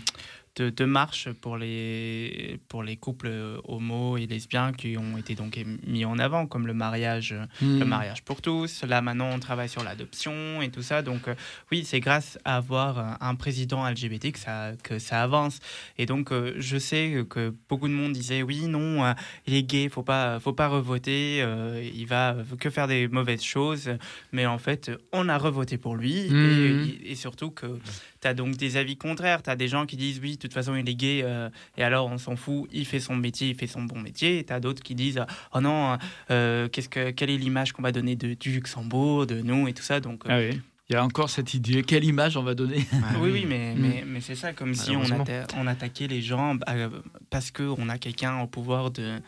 De, 0.56 0.70
de 0.70 0.86
marches 0.86 1.30
pour 1.41 1.58
les, 1.58 2.62
pour 2.70 2.82
les 2.82 2.95
couples 2.95 3.30
homo 3.66 4.16
et 4.16 4.26
lesbiens 4.26 4.72
qui 4.72 4.97
ont 4.97 5.18
été 5.18 5.36
donc 5.36 5.60
mis 5.86 6.06
en 6.06 6.18
avant, 6.18 6.47
comme 6.47 6.66
le 6.66 6.74
mariage, 6.74 7.36
le 7.62 7.84
mariage 7.84 8.24
pour 8.24 8.41
tous. 8.41 8.84
Là, 8.84 9.01
maintenant, 9.01 9.30
on 9.34 9.39
travaille 9.39 9.68
sur 9.68 9.84
l'adoption 9.84 10.62
et 10.62 10.70
tout 10.70 10.82
ça. 10.82 11.01
Donc, 11.01 11.28
euh, 11.28 11.36
oui, 11.72 11.84
c'est 11.84 11.99
grâce 11.99 12.39
à 12.45 12.56
avoir 12.58 13.22
un 13.22 13.36
président 13.36 13.86
LGBT 13.89 14.32
que 14.32 14.39
ça, 14.39 14.72
que 14.82 14.97
ça 14.97 15.22
avance. 15.24 15.60
Et 15.97 16.06
donc, 16.06 16.32
euh, 16.32 16.53
je 16.58 16.78
sais 16.78 17.26
que 17.30 17.53
beaucoup 17.68 17.88
de 17.89 17.93
monde 17.93 18.14
disait 18.14 18.41
oui, 18.41 18.68
non, 18.68 19.03
euh, 19.03 19.14
il 19.47 19.56
est 19.56 19.64
gay, 19.64 19.89
faut 19.89 20.03
pas, 20.03 20.39
faut 20.39 20.53
pas 20.53 20.68
revoter, 20.68 21.45
il 21.93 22.06
va 22.06 22.36
que 22.60 22.70
faire 22.70 22.88
des 22.88 23.08
mauvaises 23.08 23.43
choses. 23.43 23.89
Mais 24.32 24.45
en 24.45 24.58
fait, 24.58 24.91
on 25.12 25.28
a 25.28 25.38
revoté 25.38 25.78
pour 25.78 25.95
lui. 25.95 26.14
Et, 26.16 27.12
et 27.12 27.16
surtout 27.16 27.51
que 27.51 27.68
tu 28.26 28.30
as 28.30 28.34
donc 28.34 28.57
des 28.57 28.78
avis 28.78 28.97
contraires. 28.97 29.43
Tu 29.43 29.49
as 29.49 29.55
des 29.55 29.67
gens 29.67 29.86
qui 29.86 29.95
disent 29.97 30.19
oui, 30.21 30.32
de 30.34 30.38
toute 30.38 30.53
façon, 30.53 30.76
il 30.76 30.89
est 30.89 30.95
gay, 30.95 31.21
euh, 31.23 31.49
et 31.78 31.84
alors 31.84 32.07
on 32.07 32.17
s'en 32.17 32.36
fout, 32.36 32.67
il 32.73 32.86
fait 32.86 32.99
son 32.99 33.15
métier, 33.15 33.49
il 33.49 33.55
fait 33.55 33.67
son 33.67 33.84
bon 33.84 33.99
métier. 33.99 34.39
Et 34.39 34.43
tu 34.43 34.51
as 34.53 34.59
d'autres 34.59 34.82
qui 34.84 34.95
disent 34.95 35.21
oh 35.53 35.61
non, 35.61 35.97
euh, 36.32 36.67
qu'est-ce 36.69 36.89
que, 36.89 37.11
quelle 37.11 37.30
est 37.30 37.38
l'image 37.38 37.71
qu'on 37.73 37.82
va 37.84 37.91
donner 37.91 38.15
de, 38.15 38.34
du 38.34 38.51
Luxembourg, 38.51 39.28
de 39.28 39.41
nous 39.41 39.67
et 39.67 39.73
tout 39.73 39.84
ça. 39.84 39.99
Donc, 39.99 40.26
euh, 40.26 40.30
Ah 40.32 40.39
oui. 40.39 40.59
Il 40.88 40.93
y 40.93 40.95
a 40.97 41.03
encore 41.03 41.32
cette 41.32 41.55
idée. 41.55 41.82
Quelle 41.82 42.03
image 42.03 42.38
on 42.38 42.43
va 42.43 42.53
donner? 42.53 42.86
Oui, 43.19 43.32
oui, 43.34 43.45
mais, 43.47 43.73
Mm. 43.73 43.80
mais, 43.80 44.03
mais 44.05 44.21
c'est 44.21 44.36
ça, 44.36 44.53
comme 44.53 44.76
si 44.76 44.91
on, 44.95 45.01
atta- 45.01 45.47
on 45.57 45.65
attaquait 45.65 46.05
les 46.07 46.21
gens 46.21 46.53
bah, 46.53 46.67
parce 47.32 47.49
qu'on 47.49 47.89
a 47.89 47.97
quelqu'un 47.97 48.39
au 48.41 48.45
pouvoir 48.45 48.91
de 48.91 49.19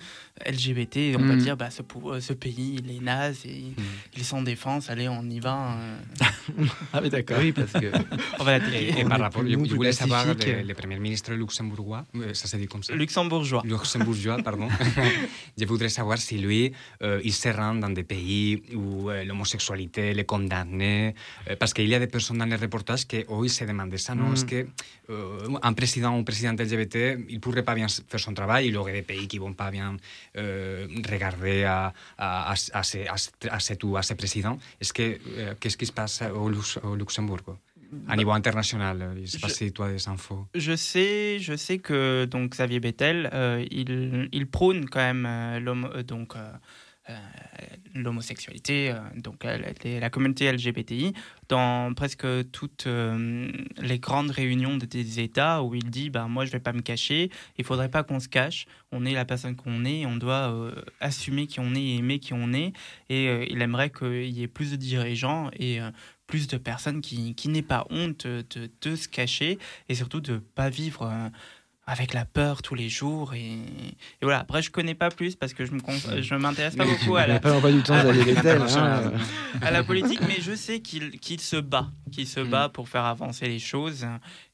LGBT. 0.46 0.98
Et 0.98 1.16
on 1.18 1.26
va 1.26 1.36
Mm. 1.36 1.40
dire, 1.40 1.58
bah, 1.58 1.70
ce, 1.70 1.82
euh, 1.82 2.20
ce 2.22 2.34
pays, 2.34 2.80
il 2.84 2.96
est 2.96 3.02
naze, 3.02 3.46
et 3.46 3.74
il 4.16 4.20
est 4.20 4.24
sans 4.24 4.42
défense, 4.42 4.90
allez, 4.90 5.08
on 5.10 5.24
y 5.30 5.40
va. 5.40 5.74
euh. 5.78 5.98
Ah, 6.94 7.02
mais 7.02 7.10
d'accord. 7.10 7.38
Oui, 7.40 7.52
parce 7.52 7.72
que. 7.74 7.92
On 8.40 8.44
va 8.44 8.52
l'attaquer. 8.58 8.90
Et, 8.98 9.02
et 9.02 9.04
par 9.06 9.20
rapport, 9.20 9.44
je, 9.46 9.50
je 9.52 9.76
voulais 9.76 9.92
savoir 9.92 10.26
le, 10.26 10.62
le 10.64 10.74
premier 10.74 10.98
ministre 11.00 11.34
luxembourgeois, 11.34 12.06
ça 12.34 12.48
se 12.48 12.56
dit 12.58 12.68
comme 12.68 12.84
ça 12.84 12.94
Luxembourgeois. 12.96 13.64
Luxembourgeois, 13.66 14.38
pardon. 14.44 14.68
je 15.58 15.66
voudrais 15.66 15.90
savoir 15.90 16.18
si 16.18 16.38
lui, 16.38 16.72
euh, 17.04 17.20
il 17.24 17.34
se 17.34 17.50
rend 17.50 17.76
dans 17.76 17.90
des 17.90 18.04
pays 18.04 18.62
où 18.76 19.10
euh, 19.10 19.24
l'homosexualité 19.26 20.12
est 20.12 20.24
condamnée, 20.26 21.14
euh, 21.50 21.56
parce 21.60 21.74
qu'il 21.74 21.88
y 21.88 21.96
a 21.96 22.00
des 22.00 22.08
personnes 22.08 22.38
dans 22.38 22.46
les 22.46 22.56
reportages 22.56 23.06
qui, 23.06 23.18
eux, 23.18 23.44
ils 23.44 23.50
se 23.50 23.64
demandaient 23.66 23.98
ça, 23.98 24.16
non 24.16 24.28
Mm. 24.30 24.34
Est-ce 24.34 24.46
qu'un 24.46 25.74
président 25.74 26.14
ou 26.16 26.20
une 26.20 26.26
présidente 26.26 26.60
LGBT, 26.60 27.18
il 27.30 27.36
ne 27.36 27.40
pourrait 27.40 27.64
pas 27.64 27.76
bien 27.76 27.88
faire 27.88 28.20
son 28.20 28.34
travail, 28.34 28.68
il 28.68 28.74
y 28.74 28.78
aurait 28.78 28.94
des 28.94 29.02
pays 29.02 29.28
qui 29.28 29.38
ne 29.38 29.42
vont 29.42 29.54
pas 29.54 29.72
bien 29.72 29.96
euh, 30.38 30.88
regarder 31.12 31.64
à, 31.64 31.94
à, 32.18 32.52
à, 32.52 32.52
à, 32.52 32.84
ce- 32.84 32.98
président. 34.16 34.58
Est-ce 34.82 34.94
que, 34.94 35.18
euh, 35.38 35.54
qu'est-ce 35.60 35.78
qui 35.78 35.86
se 35.86 35.92
passe 35.92 36.22
au, 36.36 36.50
Lux- 36.50 36.80
au 36.84 36.96
Luxembourg 36.96 37.40
À 38.08 38.16
niveau 38.16 38.32
international, 38.32 39.02
euh, 39.02 39.14
je 39.16 39.22
ne 39.22 39.26
sais 39.28 39.40
pas 39.40 39.48
Je- 39.48 39.54
si 39.54 39.72
tu 39.72 39.82
as 39.82 39.90
des 39.92 40.08
infos. 40.08 40.46
Je 40.56 40.76
sais, 40.76 41.40
je 41.40 41.56
sais 41.56 41.78
que 41.80 42.26
donc 42.26 42.52
Xavier 42.52 42.80
Bettel, 42.80 43.30
euh, 43.34 43.66
il, 43.72 44.28
il 44.32 44.46
prône 44.48 44.88
quand 44.90 45.00
même 45.00 45.26
l'homo- 45.64 45.92
euh, 45.96 46.04
donc 46.04 46.36
euh, 46.36 46.52
l'homosexualité, 47.96 48.92
euh, 48.92 49.00
donc 49.16 49.46
euh, 49.46 49.58
la, 50.00 50.10
communauté 50.10 50.52
LGBTI 50.52 51.14
dans 51.50 51.94
presque 51.94 52.26
toutes 52.52 52.86
euh, 52.88 53.48
les 53.82 54.00
grandes 54.00 54.32
réunions 54.32 54.78
de- 54.78 54.86
des 54.86 55.20
États 55.20 55.64
où 55.64 55.74
il 55.76 55.90
dit 55.90 56.10
ben 56.10 56.28
moi 56.28 56.46
je 56.46 56.52
vais 56.52 56.60
pas 56.60 56.74
me 56.74 56.82
cacher, 56.82 57.30
il 57.58 57.66
faudrait 57.66 57.90
pas 57.90 58.04
qu'on 58.04 58.20
se 58.20 58.28
cache, 58.28 58.66
on 58.92 59.06
est 59.06 59.14
la 59.14 59.26
personne 59.26 59.56
qu'on 59.56 59.86
est, 59.86 60.06
on 60.06 60.16
doit 60.16 60.52
euh, 60.54 60.76
assumer 61.00 61.48
qui 61.48 61.60
on 61.60 61.74
est 61.76 61.82
et 61.82 61.96
aimer 61.98 62.20
qui 62.20 62.34
on 62.34 62.54
est 62.54 62.74
et 63.10 63.28
euh, 63.30 63.46
il 63.50 63.62
aimerait 63.62 63.90
qu'il 63.90 64.30
y 64.30 64.44
ait 64.44 64.48
plus 64.48 64.72
de 64.72 64.76
dirigeants 64.76 65.50
et 65.54 65.82
euh, 65.82 65.90
plus 66.28 66.48
de 66.48 66.58
personnes 66.58 67.00
qui, 67.00 67.36
qui 67.36 67.48
n'aient 67.48 67.62
pas 67.62 67.88
honte 67.90 68.28
de, 68.28 68.70
de 68.82 68.96
se 68.96 69.08
cacher 69.08 69.58
et 69.88 69.96
surtout 69.96 70.20
de 70.20 70.38
pas 70.38 70.70
vivre 70.70 71.04
euh, 71.04 71.30
avec 71.90 72.14
la 72.14 72.26
peur 72.26 72.62
tous 72.62 72.76
les 72.76 72.90
jours 72.90 73.34
et, 73.34 73.40
et 73.54 74.22
voilà 74.22 74.40
après 74.42 74.62
je 74.62 74.70
connais 74.70 74.94
pas 74.94 75.10
plus 75.10 75.36
parce 75.36 75.54
que 75.54 75.66
je 75.66 75.72
je 76.22 76.36
m'intéresse 76.36 76.76
pas 76.76 76.86
beaucoup 76.86 77.16
à 77.16 77.26
la, 77.26 77.40
pas 77.40 77.72
du 77.72 77.82
temps 77.82 77.94
à- 77.96 78.04
Bettel, 78.04 78.62
hein. 78.78 79.14
à 79.62 79.72
la 79.72 79.84
politique 79.84 80.20
mais 80.28 80.40
je 80.42 80.54
sais 80.54 80.82
qu'il 80.82 81.20
qu'il 81.20 81.40
se 81.40 81.56
bat 81.56 81.88
qu'il 82.12 82.28
se 82.28 82.42
bat 82.42 82.68
pour 82.70 82.90
faire 82.90 83.06
avancer 83.06 83.48
les 83.48 83.60
choses 83.60 84.06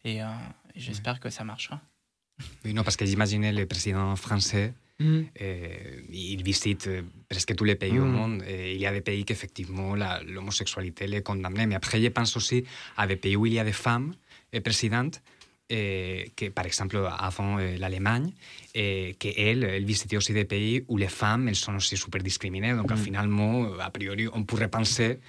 et 0.06 0.22
euh, 0.22 0.28
j'espère 0.76 1.20
que 1.20 1.30
ça 1.30 1.44
marchera 1.44 1.82
Oui, 2.66 2.74
non, 2.74 2.84
parce 2.84 2.98
que 2.98 3.06
j'imaginais 3.06 3.52
le 3.52 3.66
président 3.66 4.16
français, 4.16 4.74
Mhm. 5.00 5.26
euh, 5.42 6.02
il 6.36 6.42
visite 6.44 6.86
euh, 6.88 7.02
presque 7.28 7.56
tous 7.56 7.64
les 7.72 7.76
pays 7.84 8.00
au 8.00 8.06
Mhm. 8.06 8.12
monde. 8.20 8.44
Et 8.48 8.76
il 8.76 8.82
y 8.82 8.86
a 8.86 8.94
des 8.94 9.02
pays 9.02 9.24
qu'effectivement 9.28 9.96
l'homosexualité 10.34 11.06
est 11.06 11.24
condamnée. 11.24 11.66
Mais 11.66 11.76
après, 11.82 12.00
je 12.02 12.10
pense 12.10 12.36
aussi 12.38 12.64
à 12.96 13.08
des 13.08 13.16
pays 13.24 13.36
où 13.36 13.46
il 13.48 13.54
y 13.54 13.60
a 13.60 13.64
des 13.72 13.72
femmes 13.88 14.14
euh, 14.54 14.62
présidentes. 14.62 15.18
Euh, 15.74 16.24
que, 16.36 16.46
par 16.50 16.66
exemple, 16.66 16.98
avant 17.30 17.58
euh, 17.60 17.76
l'Allemagne, 17.78 18.32
et 18.76 19.16
qu'elle, 19.20 19.64
elle 19.64 19.86
visitait 19.86 20.18
aussi 20.18 20.34
des 20.34 20.46
pays 20.46 20.84
où 20.88 20.98
les 20.98 21.08
femmes, 21.08 21.48
elles 21.50 21.56
sont 21.56 21.76
aussi 21.76 21.98
super 21.98 22.22
discriminées. 22.22 22.74
Donc, 22.74 22.92
Mhm. 22.92 22.98
finalement, 22.98 23.54
a 23.80 23.90
priori, 23.90 24.28
on 24.34 24.44
pourrait 24.44 24.70
penser 24.70 25.20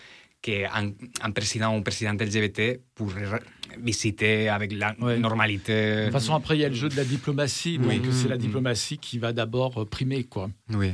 qu'un 0.43 0.93
un 1.23 1.31
président 1.31 1.73
ou 1.73 1.77
une 1.79 1.85
présidente 1.85 2.21
LGBT 2.21 2.81
pourrait 2.95 3.41
visiter 3.79 4.49
avec 4.51 4.73
la 4.73 4.95
normalité. 5.19 5.73
De 5.73 6.05
toute 6.05 6.13
façon, 6.13 6.35
après, 6.35 6.57
il 6.57 6.61
y 6.61 6.65
a 6.65 6.69
le 6.69 6.75
jeu 6.75 6.89
de 6.91 6.97
la 6.97 7.05
diplomatie. 7.05 7.79
Oui. 7.83 7.99
Donc, 8.01 8.13
c'est 8.13 8.29
la 8.29 8.37
Mm. 8.37 8.47
diplomatie 8.47 8.99
qui 8.99 9.19
va 9.19 9.33
d'abord 9.33 9.79
euh, 9.81 9.85
primer. 9.87 10.25
Quoi. 10.25 10.51
Oui. 10.71 10.93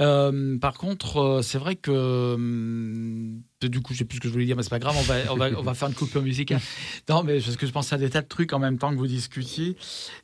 Euh, 0.00 0.58
par 0.58 0.74
contre, 0.74 1.16
euh, 1.18 1.42
c'est 1.42 1.58
vrai 1.58 1.76
que. 1.76 2.36
Du 3.68 3.80
coup, 3.80 3.92
je 3.92 3.98
sais 3.98 4.04
plus 4.04 4.16
ce 4.16 4.20
que 4.22 4.28
je 4.28 4.32
voulais 4.32 4.46
dire, 4.46 4.56
mais 4.56 4.62
c'est 4.62 4.70
pas 4.70 4.78
grave, 4.78 4.96
on 4.98 5.02
va, 5.02 5.14
on 5.32 5.36
va, 5.36 5.50
on 5.58 5.62
va 5.62 5.74
faire 5.74 5.88
une 5.88 5.94
coupure 5.94 6.22
musicale. 6.22 6.60
Non, 7.08 7.22
mais 7.24 7.40
parce 7.40 7.56
que 7.56 7.66
je 7.66 7.72
pensais 7.72 7.94
à 7.94 7.98
des 7.98 8.10
tas 8.10 8.20
de 8.22 8.28
trucs 8.28 8.52
en 8.52 8.58
même 8.58 8.78
temps 8.78 8.90
que 8.90 8.96
vous 8.96 9.06
discutiez. 9.06 9.76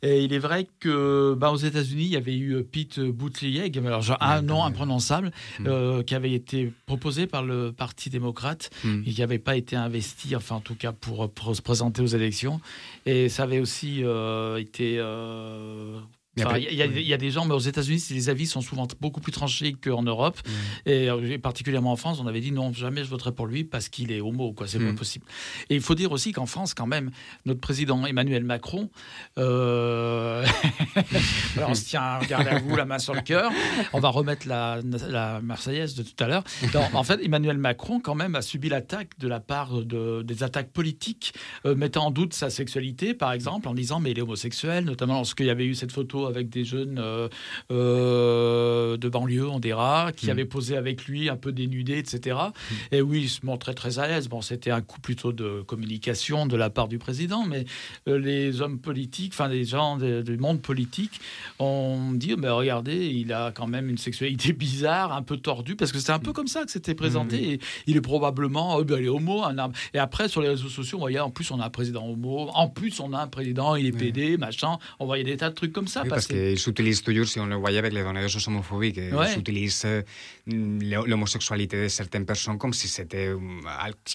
Et 0.03 0.23
il 0.25 0.33
est 0.33 0.39
vrai 0.39 0.69
que 0.81 1.35
bah, 1.37 1.51
aux 1.51 1.57
États-Unis, 1.57 2.05
il 2.05 2.11
y 2.13 2.17
avait 2.17 2.37
eu 2.37 2.55
euh, 2.55 2.63
Pete 2.63 3.01
Buttigieg, 3.01 3.77
alors 3.79 4.03
genre, 4.03 4.19
un 4.21 4.43
nom 4.43 4.65
imprononçable, 4.65 5.31
euh, 5.67 6.03
qui 6.03 6.15
avait 6.15 6.33
été 6.33 6.73
proposé 6.87 7.27
par 7.27 7.43
le 7.43 7.73
Parti 7.73 8.11
démocrate 8.11 8.71
Mm. 8.85 9.03
et 9.07 9.11
qui 9.13 9.21
n'avait 9.21 9.39
pas 9.39 9.57
été 9.57 9.77
investi, 9.77 10.37
enfin 10.37 10.57
en 10.57 10.61
tout 10.61 10.75
cas 10.75 10.93
pour, 10.93 11.31
pour 11.33 11.55
se 11.57 11.63
présenter 11.63 12.03
aux 12.03 12.07
élections. 12.07 12.61
Et 13.07 13.29
ça 13.29 13.45
avait 13.45 13.61
aussi 13.61 14.03
euh, 14.05 14.57
été. 14.59 14.97
euh, 14.99 15.99
Enfin, 16.39 16.59
Il 16.59 16.75
y, 16.75 16.83
a- 16.83 16.87
il 16.87 17.01
y 17.07 17.15
a 17.15 17.17
des 17.17 17.31
gens, 17.31 17.45
mais 17.47 17.55
aux 17.55 17.59
États-Unis, 17.59 18.03
les 18.11 18.29
avis 18.29 18.47
sont 18.47 18.61
souvent 18.61 18.87
beaucoup 19.01 19.21
plus 19.21 19.33
tranchés 19.33 19.73
qu'en 19.73 20.03
Europe. 20.03 20.39
Et 20.85 21.09
euh, 21.09 21.39
particulièrement 21.39 21.93
en 21.93 21.97
France, 21.97 22.19
on 22.23 22.27
avait 22.27 22.41
dit 22.41 22.53
non, 22.53 22.73
jamais 22.73 23.05
je 23.05 23.09
voterai 23.09 23.33
pour 23.33 23.47
lui 23.47 23.65
parce 23.65 23.89
qu'il 23.89 24.13
est 24.13 24.21
homo, 24.21 24.53
quoi. 24.53 24.67
C'est 24.69 24.79
Mm. 24.79 24.91
pas 24.93 24.99
possible. 24.99 25.25
Et 25.71 25.75
il 25.77 25.81
faut 25.81 25.95
dire 25.95 26.13
aussi 26.13 26.33
qu'en 26.33 26.47
France, 26.47 26.75
quand 26.75 26.87
même, 26.87 27.11
notre 27.47 27.61
président 27.61 28.05
Emmanuel 28.07 28.45
Macron, 28.45 28.91
euh... 29.39 30.45
alors 31.57 31.71
on 31.71 31.75
se 31.75 31.85
tient, 31.85 32.19
regardez 32.19 32.51
à 32.51 32.59
vous, 32.59 32.77
la 32.77 32.85
main 32.85 32.99
sur 32.99 33.15
le 33.15 33.21
cœur. 33.21 33.51
On 33.93 34.01
va 34.01 34.09
remettre 34.11 34.47
la, 34.47 34.81
la 35.09 35.41
Marseillaise 35.41 35.95
de 35.95 36.03
tout 36.03 36.23
à 36.23 36.29
l'heure. 36.29 36.45
En 36.93 37.03
fait, 37.05 37.21
Emmanuel 37.25 37.59
Macron, 37.59 38.01
quand 38.01 38.15
même, 38.15 38.35
a 38.35 38.43
subi 38.43 38.69
l'attaque 38.69 39.19
de 39.19 39.29
la 39.29 39.41
part 39.41 39.83
de, 39.83 40.23
des 40.23 40.43
attaques 40.43 40.71
politiques 40.73 41.35
euh, 41.65 41.75
mettant 41.75 42.07
en 42.07 42.11
doute 42.11 42.35
sa 42.35 42.51
sexualité, 42.51 43.15
par 43.15 43.33
exemple, 43.33 43.69
en 43.69 43.75
disant 43.75 44.01
mais 44.01 44.11
il 44.11 44.19
est 44.19 44.23
homosexuel, 44.23 44.85
notamment 44.85 45.15
lorsqu'il 45.15 45.47
y 45.47 45.51
avait 45.51 45.67
eu 45.67 45.75
cette 45.75 45.93
photo 45.93 46.26
avec 46.27 46.49
des 46.49 46.65
jeunes 46.65 46.99
euh, 46.99 47.29
euh, 47.71 48.97
de 48.97 49.09
banlieue, 49.09 49.49
on 49.49 49.61
dira, 49.61 50.13
qui 50.15 50.27
Mm. 50.27 50.31
avaient 50.31 50.45
posé 50.45 50.77
avec 50.77 51.07
lui 51.07 51.29
un 51.29 51.37
peu 51.37 51.53
dénudés, 51.53 51.99
etc. 51.99 52.37
Et 52.93 53.01
oui, 53.01 53.23
il 53.23 53.29
se 53.29 53.45
montrait 53.45 53.75
très 53.75 53.99
à 53.99 54.07
l'aise. 54.07 54.29
Bon, 54.29 54.41
c'était 54.41 54.71
un 54.71 54.81
coup 54.81 55.01
plutôt 55.01 55.33
de 55.33 55.63
communication 55.67 56.47
de 56.47 56.57
la 56.57 56.71
part 56.71 56.89
du 56.89 56.99
président, 56.99 57.45
mais 57.47 57.65
euh, 58.09 58.19
les 58.19 58.61
hommes 58.61 58.79
politiques, 58.79 59.33
enfin 59.35 59.49
les 59.49 59.65
gens 59.65 59.97
du 59.97 60.37
monde 60.39 60.61
politique, 60.63 61.21
ont 61.59 62.13
dit 62.13 62.35
mais 62.37 62.49
regardez, 62.49 63.07
il 63.07 63.33
a 63.33 63.53
quand 63.53 63.67
même 63.67 63.89
une 63.89 63.99
sexualité 63.99 64.53
bizarre, 64.67 65.13
un 65.13 65.23
peu 65.23 65.37
tordue, 65.37 65.77
parce 65.77 65.93
que 65.93 65.99
c'est 65.99 66.13
un 66.13 66.19
peu 66.19 66.33
comme 66.33 66.49
ça 66.49 66.65
que 66.65 66.71
c'était 66.71 66.95
présenté. 66.95 67.53
Et 67.53 67.61
il 67.87 67.97
est 67.97 68.01
probablement, 68.01 68.79
euh, 68.81 68.85
ben, 68.85 68.99
il 68.99 69.07
est 69.07 69.09
homo, 69.09 69.45
un 69.45 69.59
homme. 69.59 69.73
Et 69.95 69.99
après, 69.99 70.29
sur 70.29 70.41
les 70.41 70.49
réseaux 70.49 70.69
sociaux, 70.69 70.99
on 70.99 71.03
voyait 71.03 71.21
en 71.21 71.31
plus 71.31 71.51
on 71.51 71.61
a 71.61 71.67
un 71.67 71.71
président 71.71 72.07
homo, 72.07 72.51
en 72.55 72.69
plus 72.69 73.01
on 73.01 73.13
a 73.13 73.19
un 73.21 73.27
président, 73.27 73.75
il 73.77 73.87
est 73.87 73.93
PD, 73.93 74.37
machin. 74.37 74.79
On 74.99 75.07
voyait 75.07 75.25
des 75.25 75.37
tas 75.37 75.51
de 75.51 75.55
trucs 75.55 75.73
comme 75.73 75.89
ça. 75.89 76.03
Oui, 76.03 76.09
parce 76.17 76.27
qu'ils 76.27 76.59
s'utilisent 76.59 77.03
toujours, 77.03 77.27
si 77.29 77.39
on 77.41 77.47
le 77.47 77.57
voyait 77.57 77.79
avec 77.79 77.93
les 77.93 78.03
données 78.03 78.27
homophobiques, 78.49 78.97
Ouais. 79.13 79.33
ils 79.35 79.39
utilisent 79.41 79.87
l'homosexualité 80.47 81.83
de 81.85 81.89
certaines 81.89 82.25
personnes 82.25 82.59
comme 82.59 82.73
si 82.73 82.89
c'était 82.89 83.29
euh, 83.29 83.39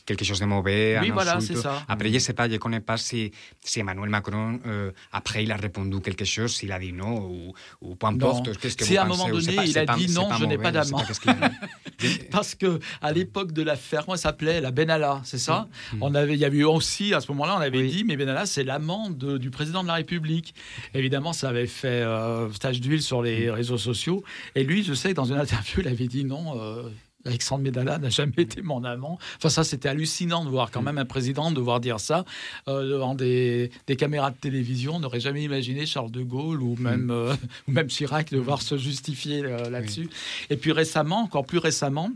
quelque 0.06 0.26
chose 0.26 0.40
de 0.40 0.46
mauvais. 0.46 0.98
Oui, 1.02 1.10
un 1.12 1.14
voilà, 1.14 1.40
c'est 1.40 1.56
ça. 1.56 1.84
Après, 1.88 2.10
je 2.10 2.14
ne 2.16 2.20
sais 2.20 2.34
pas, 2.34 2.48
je 2.48 2.54
ne 2.54 2.58
connais 2.58 2.80
pas 2.80 2.98
si, 2.98 3.32
si 3.64 3.80
Emmanuel 3.80 4.10
Macron, 4.10 4.60
euh, 4.66 4.92
après, 5.12 5.44
il 5.44 5.52
a 5.52 5.58
répondu 5.58 6.00
quelque 6.02 6.26
chose, 6.26 6.56
s'il 6.56 6.72
a 6.72 6.80
dit 6.80 6.94
non 6.94 7.14
ou, 7.30 7.54
ou 7.82 7.96
peu 7.96 8.08
importe. 8.08 8.58
Qu'est-ce 8.60 8.78
que 8.78 8.86
Si 8.86 8.98
à 8.98 9.04
un 9.04 9.08
moment 9.08 9.28
donné, 9.30 9.56
pas- 9.56 9.66
il 9.66 9.78
a 9.78 9.86
pas- 9.86 9.96
dit 9.96 10.08
non, 10.14 10.30
je 10.40 10.46
n'ai 10.46 10.58
pas 10.58 10.72
d'amant. 10.72 11.04
Parce 12.32 12.56
que 12.56 12.80
à 13.02 13.12
l'époque 13.12 13.52
de 13.52 13.62
l'affaire, 13.62 14.06
comment 14.06 14.18
s'appelait 14.18 14.60
La 14.62 14.72
Benalla, 14.72 15.22
c'est 15.24 15.38
ça? 15.38 15.68
Mm. 15.94 15.98
On 16.02 16.16
avait, 16.16 16.34
il 16.34 16.40
y 16.40 16.46
avait 16.46 16.58
eu 16.60 16.64
aussi 16.64 17.14
à 17.14 17.22
ce 17.22 17.28
moment-là, 17.32 17.56
on 17.58 17.62
avait 17.62 17.86
dit, 17.88 18.04
mais 18.04 18.16
Benalla, 18.18 18.46
c'est 18.46 18.64
l'amant 18.64 19.10
du 19.10 19.50
président 19.52 19.84
de 19.84 19.88
la 19.88 19.96
République. 19.96 20.56
Évidemment, 20.94 21.34
ça 21.34 21.50
avait 21.50 21.68
fait 21.68 21.91
euh, 21.92 22.48
tache 22.60 22.80
d'huile 22.80 23.02
sur 23.02 23.22
les 23.22 23.48
Mm. 23.48 23.52
réseaux 23.52 23.78
sociaux. 23.78 24.24
Et 24.56 24.64
lui, 24.64 24.84
je 24.84 24.94
sais 24.94 25.10
que 25.10 25.16
dans 25.16 25.26
une 25.32 25.38
interview, 25.46 25.82
il 25.82 25.88
avait 25.88 26.08
dit 26.08 26.24
non. 26.26 26.60
euh, 26.60 26.84
Alexandre 27.24 27.64
Medalla 27.64 28.00
n'a 28.00 28.10
jamais 28.10 28.34
été 28.38 28.64
mon 28.64 28.84
amant. 28.84 29.20
Enfin, 29.38 29.50
ça, 29.50 29.64
c'était 29.64 29.88
hallucinant 29.90 30.44
de 30.44 30.50
voir 30.50 30.70
Mm. 30.70 30.72
quand 30.74 30.82
même 30.82 30.98
un 30.98 31.06
président 31.06 31.52
devoir 31.52 31.80
dire 31.80 32.00
ça 32.00 32.26
euh, 32.68 32.90
devant 32.90 33.14
des, 33.14 33.70
des 33.86 33.96
caméras 33.96 34.32
de 34.32 34.38
télévision. 34.38 34.96
On 34.96 35.00
n'aurait 35.02 35.20
jamais 35.20 35.44
imaginé 35.44 35.86
Charles 35.86 36.10
de 36.10 36.24
Gaulle 36.24 36.64
ou 36.64 36.76
même, 36.80 37.06
Mm. 37.06 37.12
euh, 37.12 37.36
ou 37.68 37.72
même 37.74 37.88
Chirac 37.90 38.32
devoir 38.32 38.64
se 38.64 38.76
justifier 38.76 39.44
euh, 39.46 39.70
là-dessus. 39.70 40.10
Et 40.50 40.58
puis 40.58 40.72
récemment, 40.72 41.20
encore 41.22 41.46
plus 41.46 41.60
récemment, 41.60 42.10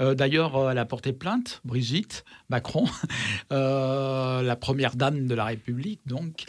euh, 0.00 0.14
d'ailleurs, 0.14 0.56
euh, 0.56 0.70
elle 0.70 0.78
a 0.78 0.84
porté 0.84 1.12
plainte, 1.12 1.60
Brigitte 1.64 2.24
Macron, 2.48 2.86
euh, 3.52 4.42
la 4.42 4.56
première 4.56 4.96
dame 4.96 5.26
de 5.26 5.34
la 5.34 5.44
République, 5.44 6.00
donc, 6.06 6.44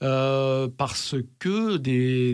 parce 0.00 1.16
que 1.38 1.78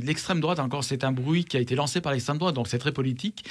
l'extrême 0.05 0.41
droite, 0.41 0.59
encore 0.59 0.85
c'est 0.85 1.05
un 1.05 1.13
bruit 1.13 1.45
qui 1.45 1.57
a 1.57 1.61
été 1.61 1.75
lancé 1.75 2.01
par 2.01 2.13
l'extrême 2.13 2.39
droite, 2.39 2.55
donc 2.55 2.69
c'est 2.69 2.79
très 2.79 2.93
politique, 2.93 3.45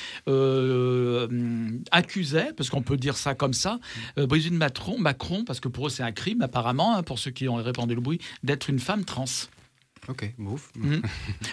accusait, 1.91 2.53
parce 2.55 2.69
qu'on 2.69 2.81
peut 2.81 2.97
dire 2.97 3.17
ça 3.17 3.35
comme 3.35 3.53
ça, 3.53 3.79
Brigitte 4.17 4.53
Macron, 4.53 4.97
Macron, 4.97 5.43
parce 5.45 5.59
que 5.59 5.67
pour 5.67 5.87
eux 5.87 5.89
c'est 5.89 6.03
un 6.03 6.11
crime 6.11 6.41
apparemment, 6.41 6.95
hein, 6.95 7.03
pour 7.03 7.19
ceux 7.19 7.31
qui 7.31 7.47
ont 7.49 7.55
répandu 7.55 7.95
le 7.95 8.01
bruit, 8.01 8.19
d'être 8.43 8.69
une 8.69 8.79
femme 8.79 9.05
trans. 9.05 9.25
Ok, 10.07 10.33
bouf. 10.37 10.71
Mhm. 10.75 11.01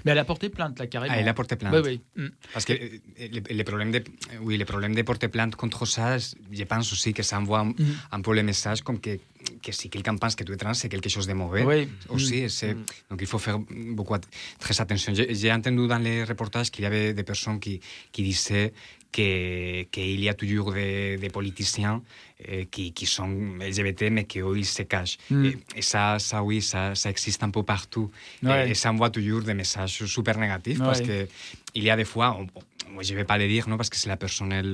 Mais 0.05 0.13
elle 0.13 0.19
a 0.19 0.25
porté 0.25 0.49
plainte, 0.49 0.79
là, 0.79 0.87
carrément. 0.87 1.15
Ah, 1.17 1.21
elle 1.21 1.29
a 1.29 1.35
porté 1.35 1.57
plainte. 1.57 1.75
Oui, 1.75 2.01
oui. 2.17 2.23
Mm. 2.25 2.29
Parce 2.53 2.65
que 2.65 2.73
euh, 2.73 3.29
le, 3.51 3.63
problème 3.63 3.91
de, 3.91 4.03
oui, 4.41 4.57
le 4.59 4.65
problème 4.65 4.95
de 4.95 5.03
porter 5.03 5.29
plainte 5.29 5.57
contre 5.57 5.87
ça, 5.87 6.19
je 6.19 6.65
pense 6.65 6.93
aussi 6.93 7.13
que 7.13 7.23
ça 7.23 7.39
envoie 7.39 7.61
un, 7.61 7.73
un 8.11 8.21
peu 8.21 8.35
le 8.35 8.43
message 8.43 8.83
comme 8.83 9.01
que, 9.01 9.19
que 9.63 9.73
si 9.73 9.89
quelqu'un 9.89 10.17
pense 10.17 10.35
que 10.35 10.45
tu 10.45 10.53
es 10.53 10.57
trans, 10.57 10.75
c'est 10.75 10.89
quelque 10.89 11.09
chose 11.09 11.27
de 11.27 11.33
mauvais. 11.33 11.65
Oui. 11.65 11.89
Aussi, 12.09 12.47
donc 13.11 13.21
il 13.21 13.27
faut 13.27 13.39
faire 13.39 13.59
beaucoup, 13.59 14.17
très 14.59 14.81
attention. 14.81 15.15
J'ai 15.15 15.35
j'ai 15.35 15.53
entendu 15.53 15.87
dans 15.89 15.99
les 15.99 16.25
reportages 16.25 16.71
qu'il 16.71 16.85
y 16.85 16.87
avait 16.87 17.15
des 17.15 17.23
personnes 17.23 17.59
qui, 17.59 17.81
qui 18.13 18.23
disaient 18.23 18.73
que- 19.13 19.83
qu'il 19.85 20.21
y 20.21 20.29
a 20.29 20.35
toujours 20.35 20.73
des, 20.73 21.17
des 21.19 21.29
politiciens 21.29 22.03
euh, 22.49 22.65
qui, 22.71 22.93
qui 22.93 23.07
sont 23.07 23.29
LGBT, 23.61 24.11
mais 24.11 24.25
qu'eux, 24.25 24.57
ils 24.57 24.65
se 24.67 24.83
cachent. 24.83 25.19
Mm. 25.31 25.45
Et, 25.45 25.57
et 25.77 25.83
ça, 25.83 26.19
ça, 26.19 26.43
oui, 26.43 26.61
ça, 26.63 26.95
ça 26.95 27.11
existe 27.11 27.43
un 27.43 27.51
peu 27.51 27.63
partout. 27.63 28.11
Ouais. 28.43 28.69
Et, 28.69 28.71
et 28.71 28.75
ça 28.75 28.91
envoie 28.91 29.11
toujours 29.11 29.43
des 29.43 29.55
messages 29.55 30.05
super 30.07 30.39
négatifs 30.39 30.79
parce 30.79 31.01
Ouais. 31.01 31.07
que 31.07 31.29
il 31.75 31.85
y 31.85 31.91
a 31.91 31.97
des 31.97 32.05
fois, 32.05 32.37
on- 32.41 32.47
moi 32.93 33.03
je 33.03 33.13
ne 33.13 33.19
vais 33.19 33.25
pas 33.25 33.39
le 33.39 33.49
dire, 33.49 33.69
non, 33.69 33.77
parce 33.77 33.91
que 33.91 33.97
si 33.97 34.07
la 34.09 34.17
personne 34.17 34.53
elle 34.53 34.73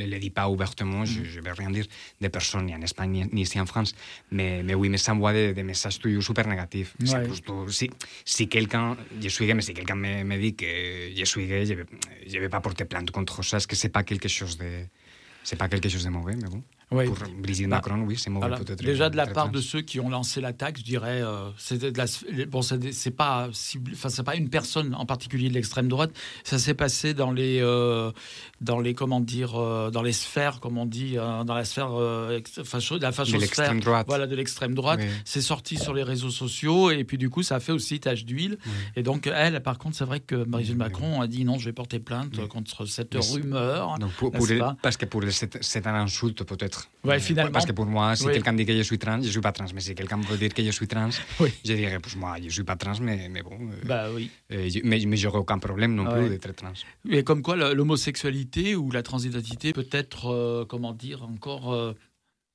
ne 0.00 0.06
le 0.06 0.18
dit 0.18 0.30
pas 0.30 0.48
ouvertement, 0.48 1.04
je 1.04 1.20
ne 1.20 1.40
vais 1.44 1.52
rien 1.52 1.70
dire 1.70 1.86
des 2.20 2.28
personnes 2.28 2.66
ni 2.66 2.74
en 2.74 2.82
Espagne 2.82 3.28
ni, 3.32 3.42
ici 3.42 3.58
en 3.60 3.66
France. 3.66 3.94
Mais, 4.30 4.62
mais 4.62 4.74
oui, 4.74 4.88
mais 4.88 4.98
ça 4.98 5.12
envoie 5.14 5.32
des, 5.32 5.54
des 5.54 5.62
messages 5.62 5.98
toujours 5.98 6.22
super 6.22 6.46
négatifs. 6.48 6.94
C'est 7.04 7.14
Ouais. 7.16 7.28
plutôt- 7.28 7.68
si, 7.68 7.90
si 8.24 8.48
quelqu'un, 8.48 8.96
je 9.22 9.28
suis 9.28 9.46
gay, 9.46 9.54
mais 9.54 9.62
si 9.62 9.72
quelqu'un 9.74 9.94
me, 9.94 10.24
me 10.24 10.36
dit 10.38 10.54
que 10.54 10.66
je 11.20 11.24
suis 11.24 11.46
gay, 11.46 11.64
je 11.66 11.72
ne 11.74 11.78
vais, 11.78 11.84
je 12.26 12.38
vais 12.38 12.48
pas 12.48 12.60
porter 12.60 12.84
plainte 12.84 13.10
contre 13.10 13.42
ça, 13.44 13.52
parce 13.56 13.66
que 13.66 13.76
ce 13.76 13.86
n'est 13.86 13.92
pas 13.92 14.02
quelque 14.02 14.28
chose 14.28 14.58
de... 14.58 14.70
C'est 15.46 15.56
pas 15.56 15.68
quelque 15.68 15.88
chose 15.90 16.04
de 16.04 16.10
mauvais, 16.10 16.34
mais 16.36 16.48
bon. 16.48 16.62
Oui. 16.94 17.06
Pour 17.06 17.16
Bah, 17.18 17.66
Macron, 17.68 18.00
oui, 18.06 18.16
c'est 18.16 18.30
mauvais 18.30 18.48
Voilà. 18.48 18.62
peut-être. 18.64 18.82
Déjà 18.82 19.10
de 19.10 19.16
la 19.16 19.26
part 19.26 19.44
trans. 19.44 19.52
de 19.52 19.60
ceux 19.60 19.80
qui 19.80 20.00
ont 20.00 20.08
lancé 20.08 20.40
l'attaque, 20.40 20.78
je 20.78 20.84
dirais, 20.84 21.20
euh, 21.22 21.50
c'était 21.58 21.90
de 21.92 21.98
la- 21.98 22.46
bon, 22.46 22.62
c'est 22.62 23.10
pas, 23.10 23.48
ciblé- 23.52 23.92
enfin, 23.94 24.08
c'est 24.08 24.22
pas 24.22 24.36
une 24.36 24.48
personne 24.48 24.94
en 24.94 25.06
particulier 25.06 25.48
de 25.48 25.54
l'extrême 25.54 25.88
droite. 25.88 26.10
Ça 26.44 26.58
s'est 26.58 26.74
passé 26.74 27.14
dans 27.14 27.32
les, 27.32 27.60
euh, 27.60 28.10
dans 28.60 28.80
les, 28.80 28.94
comment 28.94 29.20
dire, 29.20 29.56
euh, 29.60 29.90
dans 29.90 30.02
les 30.02 30.12
sphères, 30.12 30.60
comme 30.60 30.78
on 30.78 30.86
dit, 30.86 31.18
euh, 31.18 31.44
dans 31.44 31.54
la 31.54 31.64
sphère, 31.64 31.90
facho- 32.64 32.96
de 32.98 33.02
la 33.02 33.12
fachosphère, 33.12 33.40
l'extrême 33.40 33.80
droite. 33.80 34.06
Voilà, 34.08 34.26
de 34.26 34.34
l'extrême 34.36 34.74
droite. 34.74 35.00
Oui. 35.02 35.08
C'est 35.24 35.40
sorti 35.42 35.76
sur 35.76 35.94
les 35.94 36.02
réseaux 36.02 36.30
sociaux 36.30 36.90
et 36.90 37.04
puis 37.04 37.18
du 37.18 37.30
coup, 37.30 37.42
ça 37.42 37.56
a 37.56 37.60
fait 37.60 37.72
aussi 37.72 38.00
tache 38.00 38.24
d'huile. 38.24 38.58
Et 38.96 39.02
donc 39.02 39.26
elle, 39.26 39.62
par 39.62 39.78
contre, 39.78 39.96
c'est 39.96 40.04
vrai 40.04 40.20
que 40.20 40.44
Brigitte 40.44 40.76
Macron 40.76 41.20
a 41.20 41.26
dit 41.26 41.44
non, 41.44 41.58
je 41.58 41.66
vais 41.66 41.72
porter 41.72 41.98
plainte 41.98 42.46
contre 42.48 42.86
cette 42.86 43.14
rumeur. 43.14 43.98
Donc, 43.98 44.12
pour, 44.12 44.30
pour 44.32 44.46
parce 44.82 44.96
que 44.96 45.06
pour 45.06 45.22
c'est 45.60 45.86
un 45.86 45.94
insulte 45.94 46.44
peut-être. 46.44 46.83
Ouais, 47.04 47.20
finalement. 47.20 47.52
Parce 47.52 47.66
que 47.66 47.72
pour 47.72 47.84
moi, 47.86 48.16
si 48.16 48.24
Oui. 48.26 48.32
quelqu'un 48.32 48.54
dit 48.54 48.64
que 48.64 48.74
je 48.76 48.82
suis 48.82 48.98
trans, 48.98 49.20
je 49.20 49.28
suis 49.28 49.40
pas 49.40 49.52
trans. 49.52 49.66
Mais 49.74 49.80
si 49.80 49.94
quelqu'un 49.94 50.18
veut 50.18 50.38
dire 50.38 50.54
que 50.54 50.62
je 50.64 50.70
suis 50.70 50.88
trans, 50.88 51.10
je 51.10 51.74
dirais, 51.74 51.98
pues 52.00 52.16
moi, 52.16 52.36
je 52.42 52.48
suis 52.48 52.64
pas 52.64 52.76
trans, 52.76 52.98
mais, 53.00 53.28
mais 53.28 53.42
bon. 53.42 53.58
euh, 53.60 53.76
Bah 53.84 54.06
oui. 54.14 54.30
euh, 54.52 54.68
mais 54.84 55.02
mais 55.06 55.16
j'aurais 55.18 55.38
aucun 55.38 55.58
problème 55.58 55.94
non 55.94 56.04
Ah 56.08 56.14
plus 56.16 56.30
d'être 56.30 56.52
trans. 56.56 56.72
Et 57.10 57.22
comme 57.22 57.42
quoi 57.42 57.56
l'homosexualité 57.74 58.74
ou 58.76 58.90
la 58.90 59.02
transidentité 59.02 59.72
peut 59.72 59.88
être, 59.92 60.26
euh, 60.32 60.64
comment 60.64 60.92
dire, 60.92 61.22
encore 61.24 61.72
euh, 61.74 61.92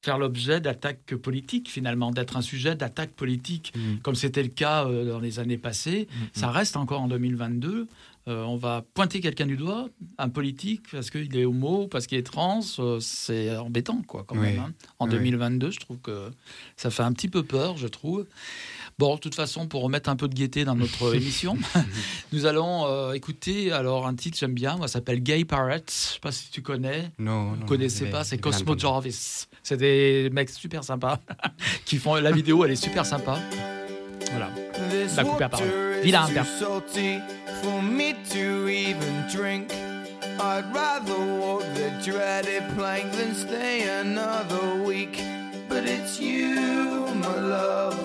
faire 0.04 0.18
l'objet 0.18 0.62
d'attaques 0.62 1.14
politiques 1.16 1.70
finalement, 1.70 2.12
d'être 2.12 2.38
un 2.38 2.42
sujet 2.42 2.74
d'attaque 2.76 3.12
politique, 3.12 3.74
comme 4.02 4.16
c'était 4.16 4.44
le 4.44 4.50
cas 4.50 4.86
euh, 4.88 5.06
dans 5.12 5.20
les 5.20 5.40
années 5.40 5.58
passées. 5.58 6.08
Ça 6.34 6.50
reste 6.52 6.78
encore 6.78 7.02
en 7.02 7.08
2022. 7.10 7.88
Euh, 8.28 8.44
on 8.44 8.58
va 8.58 8.84
pointer 8.94 9.22
quelqu'un 9.22 9.48
du 9.48 9.58
doigt, 9.58 9.88
un 10.20 10.30
politique, 10.30 10.84
parce 10.92 11.10
qu'il 11.10 11.36
est 11.36 11.46
homo, 11.46 11.88
parce 11.88 12.06
qu'il 12.06 12.18
est 12.18 12.24
trans, 12.26 12.60
euh, 12.80 13.00
c'est 13.00 13.56
embêtant, 13.58 14.02
quoi, 14.06 14.24
quand 14.28 14.36
Oui. 14.36 14.42
même. 14.52 14.60
hein. 14.60 14.74
En 15.00 15.06
Oui. 15.06 15.12
2022, 15.14 15.72
je 15.72 15.80
trouve 15.80 15.98
que 16.00 16.30
ça 16.78 16.92
fait 16.92 17.02
un 17.02 17.12
petit 17.14 17.30
peu 17.30 17.42
peur, 17.44 17.78
je 17.78 17.88
trouve. 17.88 18.26
Bon, 19.00 19.16
de 19.16 19.20
toute 19.20 19.34
façon, 19.36 19.68
pour 19.68 19.82
remettre 19.82 20.10
un 20.10 20.16
peu 20.16 20.28
de 20.28 20.36
gaieté 20.36 20.64
dans 20.66 20.76
notre 20.76 21.16
émission, 21.16 21.58
nous 22.34 22.46
allons 22.46 22.86
euh, 22.86 23.14
écouter 23.14 23.72
alors 23.72 24.06
un 24.06 24.14
titre 24.14 24.36
que 24.36 24.40
j'aime 24.42 24.54
bien, 24.54 24.76
moi, 24.76 24.88
ça 24.88 24.94
s'appelle 24.96 25.24
Gay 25.24 25.46
Parrots. 25.46 25.78
Je 25.88 25.92
sais 25.92 26.20
pas 26.20 26.32
si 26.32 26.52
tu 26.52 26.62
connais. 26.62 27.12
Non, 27.18 27.52
Vous 27.52 27.56
non, 27.56 27.66
connaissez 27.66 28.08
pas, 28.08 28.24
c'est 28.24 28.38
Cosmo. 28.38 28.78
Jarvis. 28.78 29.48
C'est 29.64 29.78
des 29.78 30.30
mecs 30.34 30.50
super 30.50 30.84
sympas 30.84 31.20
qui 31.86 31.98
font 31.98 32.16
la 32.16 32.32
vidéo, 32.32 32.64
elle 32.66 32.72
est 32.72 32.76
super 32.76 33.06
sympa. 33.06 33.40
Voilà. 34.32 34.52
La 35.16 35.24
couper 35.24 35.46
à 35.46 35.50
parole. 35.50 35.89
Water 36.00 36.08
is 36.08 36.14
Vilain, 36.14 36.34
too 36.34 36.60
salty 36.60 37.22
for 37.62 37.82
me 37.82 38.16
to 38.30 38.70
even 38.70 39.26
drink. 39.30 39.72
I'd 40.40 40.72
rather 40.74 41.18
walk 41.40 41.64
the 41.74 41.92
dreaded 42.04 42.64
plank 42.76 43.12
than 43.14 43.34
stay 43.34 44.00
another 44.00 44.84
week. 44.84 45.22
But 45.68 45.86
it's 45.86 46.20
you, 46.20 47.08
my 47.16 47.36
love. 47.36 48.00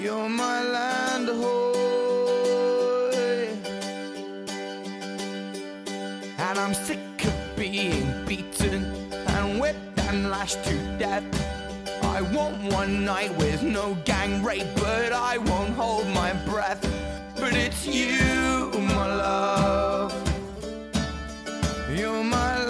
You're 0.00 0.28
my 0.28 0.62
land 0.62 1.28
hoy. 1.28 1.60
And 6.38 6.58
I'm 6.58 6.74
sick 6.74 7.24
of 7.24 7.56
being 7.56 8.26
beaten 8.26 8.84
and 9.28 9.60
whipped 9.60 10.00
and 10.00 10.30
lashed 10.30 10.64
to 10.64 10.74
death. 10.98 11.49
I 12.20 12.22
want 12.34 12.62
one 12.74 13.02
night 13.02 13.34
with 13.38 13.62
no 13.62 13.96
gang 14.04 14.44
rape, 14.44 14.66
but 14.74 15.10
I 15.10 15.38
won't 15.38 15.70
hold 15.70 16.06
my 16.08 16.34
breath. 16.44 16.82
But 17.34 17.54
it's 17.54 17.86
you, 17.86 18.70
my 18.78 19.06
love. 19.06 20.12
You're 21.90 22.22
my 22.22 22.58
land, 22.58 22.69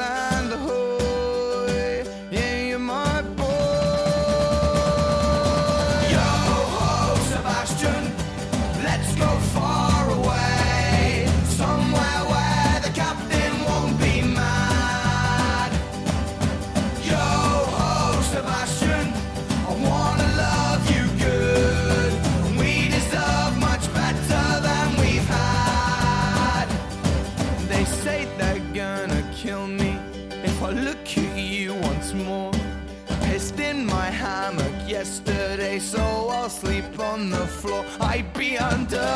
yesterday, 35.00 35.78
so 35.78 36.02
I'll 36.30 36.50
sleep 36.50 36.98
on 36.98 37.30
the 37.30 37.46
floor. 37.46 37.86
I'd 38.00 38.30
be 38.34 38.58
under 38.58 39.10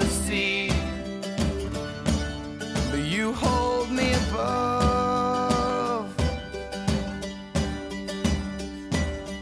the 0.00 0.08
sea, 0.22 0.70
but 2.90 3.02
you 3.14 3.32
hold 3.32 3.90
me 3.90 4.12
above. 4.22 6.06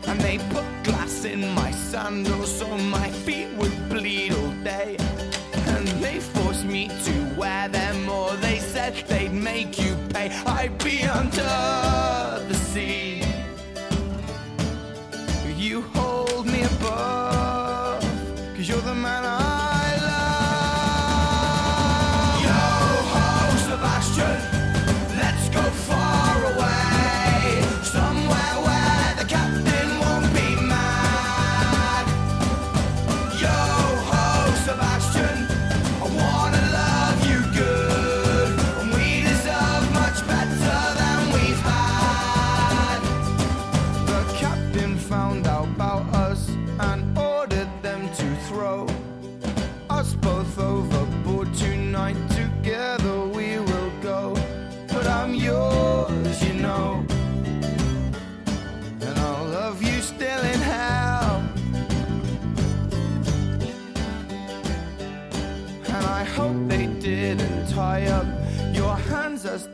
And 0.09 0.18
they 0.26 0.38
put 0.55 0.64
glass 0.84 1.26
in 1.26 1.40
my 1.61 1.70
sandals 1.70 2.41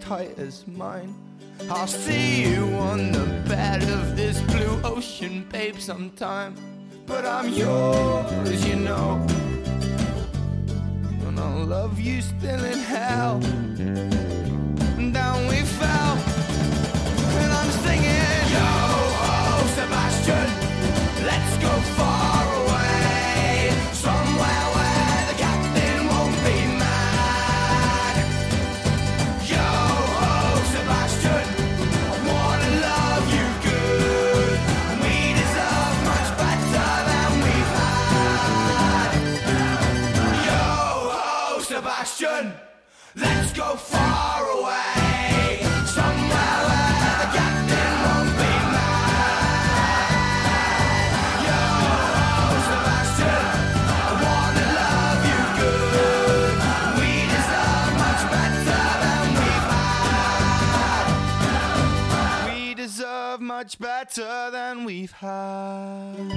tight 0.08 0.38
as 0.38 0.66
mine. 0.66 1.14
I'll 1.68 1.86
see 1.86 2.42
you 2.42 2.64
on 2.88 3.12
the 3.12 3.26
bed 3.46 3.82
of 3.82 4.16
this 4.16 4.40
blue 4.52 4.80
ocean, 4.82 5.46
babe, 5.52 5.78
sometime. 5.78 6.54
But 7.04 7.26
I'm 7.26 7.52
yours, 7.52 8.66
you 8.66 8.76
know. 8.76 9.26
And 11.26 11.38
I'll 11.38 11.66
love 11.66 12.00
you 12.00 12.22
still 12.22 12.64
in 12.64 12.78
hell. 12.78 13.36
And 14.98 15.12
down 15.12 15.46
we 15.46 15.60
fell. 15.80 16.14
And 17.42 17.52
I'm 17.60 17.70
singing, 17.84 18.44
Yo 18.54 18.68
ho, 19.22 19.66
Sebastian, 19.76 20.48
let's 21.28 21.52
go 21.64 21.72
far 21.96 22.17
question. 41.98 42.52
Let's 43.16 43.52
go 43.54 43.74
far 43.74 44.42
away. 44.58 45.58
Somewhere 45.84 46.60
where 46.68 47.16
the 47.20 47.28
captain 47.36 47.92
won't 48.04 48.32
be 48.38 48.52
mad. 48.74 49.82
I 53.96 54.10
wanna 54.24 54.66
love 54.80 55.22
you 55.30 55.42
good. 55.58 56.54
We 57.00 57.10
deserve 57.34 57.92
much 58.04 58.22
better 58.36 58.82
than 59.04 59.24
we've 59.40 59.68
had. 59.74 61.06
We 62.46 62.58
deserve 62.74 63.40
much 63.40 63.72
better 63.80 64.34
than 64.52 64.74
we've 64.84 65.12
had. 65.12 66.28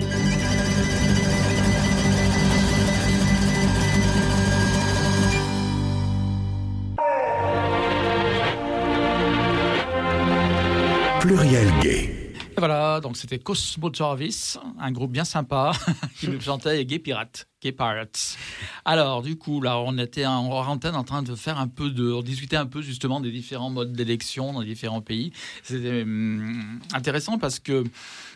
Pluriel 11.20 11.68
gay. 11.82 12.22
Et 12.52 12.60
voilà, 12.60 13.00
donc 13.00 13.16
c'était 13.16 13.40
Cosmo 13.40 13.90
Jarvis, 13.94 14.58
un 14.78 14.92
groupe 14.92 15.12
bien 15.12 15.24
sympa 15.24 15.72
qui 16.20 16.28
nous 16.28 16.42
chantait 16.42 16.84
Gay 16.84 17.00
Pirates. 17.00 17.48
Gay 17.62 17.72
Pirates. 17.72 18.38
Alors, 18.84 19.22
du 19.22 19.38
coup, 19.38 19.62
là, 19.62 19.80
on 19.80 19.98
était 19.98 20.26
en 20.26 20.50
antenne 20.50 20.96
en 20.96 21.06
train 21.06 21.24
de 21.24 21.36
faire 21.36 21.58
un 21.60 21.68
peu 21.68 21.92
de. 21.92 22.12
On 22.12 22.22
discutait 22.22 22.58
un 22.58 22.66
peu 22.66 22.82
justement 22.82 23.22
des 23.22 23.32
différents 23.32 23.70
modes 23.70 23.94
d'élection 23.94 24.52
dans 24.52 24.64
différents 24.64 25.02
pays. 25.02 25.32
C'était 25.64 26.02
hum, 26.02 26.80
intéressant 26.94 27.38
parce 27.38 27.60
que. 27.60 27.84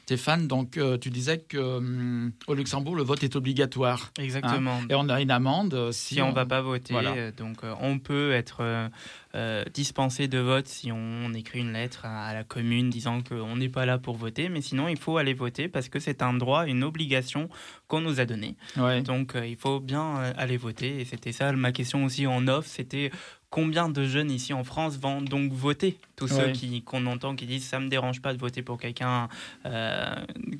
Stéphane, 0.06 0.48
donc 0.48 0.78
euh, 0.78 1.00
tu 1.00 1.10
disais 1.10 1.40
que 1.40 1.58
hum, 1.58 2.32
au 2.46 2.54
Luxembourg 2.54 2.96
le 2.96 3.02
vote 3.02 3.24
est 3.24 3.36
obligatoire. 3.36 4.12
Exactement. 4.20 4.76
Hein. 4.84 4.88
et 4.92 4.94
on 4.94 5.10
a 5.10 5.20
une 5.20 5.32
amende 5.32 5.74
euh, 5.74 5.92
si, 5.92 6.14
si 6.16 6.22
on 6.22 6.30
ne 6.30 6.36
va 6.36 6.46
pas 6.46 6.62
voter. 6.62 6.94
Voilà. 6.94 7.14
euh, 7.16 7.32
Donc 7.36 7.64
euh, 7.64 7.74
on 7.82 7.98
peut 7.98 8.32
être 8.32 8.58
euh, 8.62 8.88
euh, 9.34 9.64
dispensé 9.74 10.28
de 10.28 10.38
vote 10.38 10.68
si 10.68 10.92
on, 10.92 11.34
écrit 11.34 11.62
une 11.62 11.74
lettre 11.74 12.06
à, 12.06 12.28
à 12.28 12.34
la 12.36 12.44
commune 12.44 12.92
disant 12.92 13.24
qu'on 13.28 13.56
n'est 13.56 13.68
pas 13.68 13.88
là 13.88 13.98
pour 13.98 14.16
voter, 14.16 14.48
mais 14.48 14.62
sinon 14.62 14.88
il 14.90 14.98
faut 14.98 15.18
aller 15.18 15.34
voter 15.34 15.68
parce 15.70 15.90
que 15.90 16.00
c'est 16.00 16.22
un 16.22 16.34
droit, 16.36 16.68
une 16.68 16.84
obligation 16.84 17.50
qu'on 17.88 18.02
nous 18.02 18.20
a 18.20 18.26
donnée. 18.26 18.56
Ouais. 18.78 19.02
Donc 19.02 19.36
euh, 19.36 19.48
il 19.48 19.56
faut 19.58 19.80
bien 19.80 20.18
euh, 20.20 20.34
aller 20.38 20.58
voter. 20.58 21.02
Et 21.02 21.06
c'était 21.06 21.32
ça 21.32 21.52
ma 21.54 21.72
question 21.72 22.06
aussi 22.06 22.28
en 22.28 22.48
off, 22.48 22.68
c'était 22.68 23.10
combien 23.50 23.90
de 23.90 24.06
jeunes 24.06 24.30
ici 24.32 24.54
en 24.54 24.64
France 24.64 24.98
vont 25.00 25.22
donc 25.22 25.52
voter? 25.52 25.98
Tous 26.16 26.28
ceux 26.28 26.52
qui 26.52 26.82
qu'on 26.84 27.06
entend 27.08 27.36
qui 27.36 27.46
disent 27.46 27.66
ça 27.66 27.80
me 27.80 27.90
dérange 27.90 28.22
pas 28.22 28.34
de 28.34 28.40
voter 28.40 28.62
pour 28.62 28.78
quelqu'un 28.80 29.28
euh, 29.66 30.16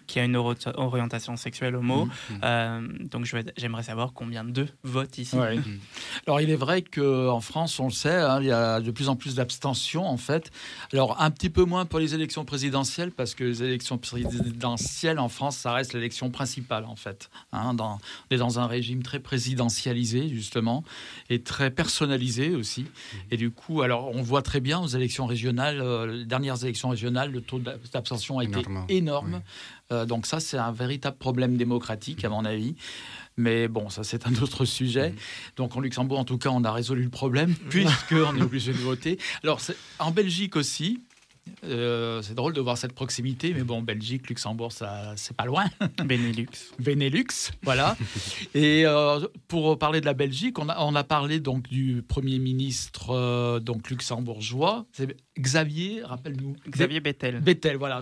qui 0.08 0.20
a 0.20 0.26
une 0.26 0.36
orientation 0.36 1.38
sexuelle 1.38 1.76
homo. 1.76 2.06
Mhm. 2.06 2.40
Euh, 2.44 2.88
donc 3.10 3.26
j'aimerais 3.58 3.84
savoir 3.84 4.14
combien 4.14 4.44
de 4.44 4.68
votent 4.84 5.18
ici. 5.18 5.36
Ouais. 5.36 5.60
Alors 6.28 6.42
il 6.42 6.50
est 6.50 6.56
vrai 6.56 6.82
qu'en 6.82 7.42
France, 7.42 7.80
on 7.80 7.86
le 7.86 7.92
sait, 7.94 8.16
hein, 8.16 8.40
il 8.42 8.48
y 8.48 8.52
a 8.52 8.82
de 8.82 8.92
plus 8.92 9.10
en 9.10 9.16
plus 9.16 9.36
d'abstention 9.36 10.06
en 10.06 10.18
fait. 10.18 10.52
Alors 10.92 11.22
un 11.22 11.32
petit 11.32 11.50
peu 11.50 11.64
moins 11.64 11.86
pour 11.86 12.00
les 12.00 12.14
élections 12.14 12.46
présidentielles 12.46 13.12
parce 13.12 13.36
que 13.36 13.44
les 13.44 13.64
élections 13.64 13.98
présidentielles 13.98 15.20
en 15.20 15.30
France, 15.30 15.58
ça 15.58 15.74
reste 15.74 15.94
l'élection 15.94 16.30
principale 16.32 16.86
en 16.86 16.96
fait. 16.96 17.30
Hein, 17.52 17.74
dans, 17.74 18.00
on 18.30 18.36
est 18.36 18.38
dans 18.38 18.60
un 18.60 18.68
régime 18.68 19.04
très 19.04 19.20
présidentialisé 19.20 20.30
justement 20.30 20.84
et 21.30 21.42
très 21.42 21.72
personnalisé 21.72 22.56
aussi. 22.56 22.86
Et 23.32 23.38
du 23.38 23.52
coup, 23.52 23.82
alors 23.82 24.10
on 24.14 24.22
voit 24.22 24.42
très 24.42 24.60
bien 24.60 24.80
aux 24.80 24.88
élections 24.88 25.26
régionales, 25.26 25.45
euh, 25.54 26.06
les 26.20 26.26
dernières 26.26 26.64
élections 26.64 26.90
régionales, 26.90 27.32
le 27.32 27.42
taux 27.42 27.60
d'ab- 27.60 27.80
d'abstention 27.92 28.40
a 28.40 28.44
été 28.44 28.60
Énorme. 28.60 28.86
énorme. 28.90 29.42
Euh, 29.92 30.06
donc 30.06 30.26
ça, 30.26 30.40
c'est 30.40 30.58
un 30.58 30.72
véritable 30.72 31.18
problème 31.18 31.58
démocratique 31.58 32.24
à 32.26 32.30
mon 32.30 32.46
avis. 32.46 32.76
Mais 33.38 33.68
bon, 33.68 33.90
ça 33.90 34.04
c'est 34.06 34.26
un 34.28 34.36
autre 34.42 34.64
sujet. 34.66 35.14
Donc 35.58 35.76
en 35.76 35.82
Luxembourg, 35.82 36.20
en 36.20 36.24
tout 36.26 36.38
cas, 36.38 36.50
on 36.52 36.64
a 36.64 36.72
résolu 36.72 37.04
le 37.04 37.10
problème 37.10 37.54
puisqu'on 37.70 38.36
est 38.38 38.42
obligé 38.42 38.72
de 38.72 38.78
voter. 38.78 39.18
Alors 39.44 39.60
c'est- 39.60 39.76
en 40.00 40.12
Belgique 40.12 40.56
aussi. 40.56 41.02
euh, 41.64 42.24
c'est 42.24 42.34
drôle 42.34 42.54
de 42.54 42.62
voir 42.62 42.76
cette 42.76 42.94
proximité, 42.94 43.54
mais 43.54 43.64
bon, 43.64 43.82
Belgique, 43.84 44.30
Luxembourg, 44.30 44.72
ça, 44.72 45.14
c'est 45.16 45.36
pas 45.38 45.46
loin. 45.46 45.66
Benelux. 46.04 46.48
Benelux, 46.80 47.52
voilà. 47.62 47.96
Et 48.56 48.84
euh, 48.88 49.20
pour 49.48 49.78
parler 49.78 50.02
de 50.02 50.06
la 50.08 50.14
Belgique, 50.16 50.58
on 50.58 50.70
a, 50.70 50.80
on 50.80 50.96
a 50.96 51.04
parlé 51.04 51.40
donc 51.40 51.68
du 51.70 52.02
premier 52.08 52.40
ministre 52.40 53.12
euh, 53.12 53.60
donc 53.60 53.92
luxembourgeois, 53.92 54.86
c'est 54.92 55.16
Xavier, 55.40 56.02
rappelle-nous. 56.04 56.56
Xavier 56.70 57.00
Bettel. 57.00 57.40
Bettel, 57.42 57.78
voilà. 57.78 58.02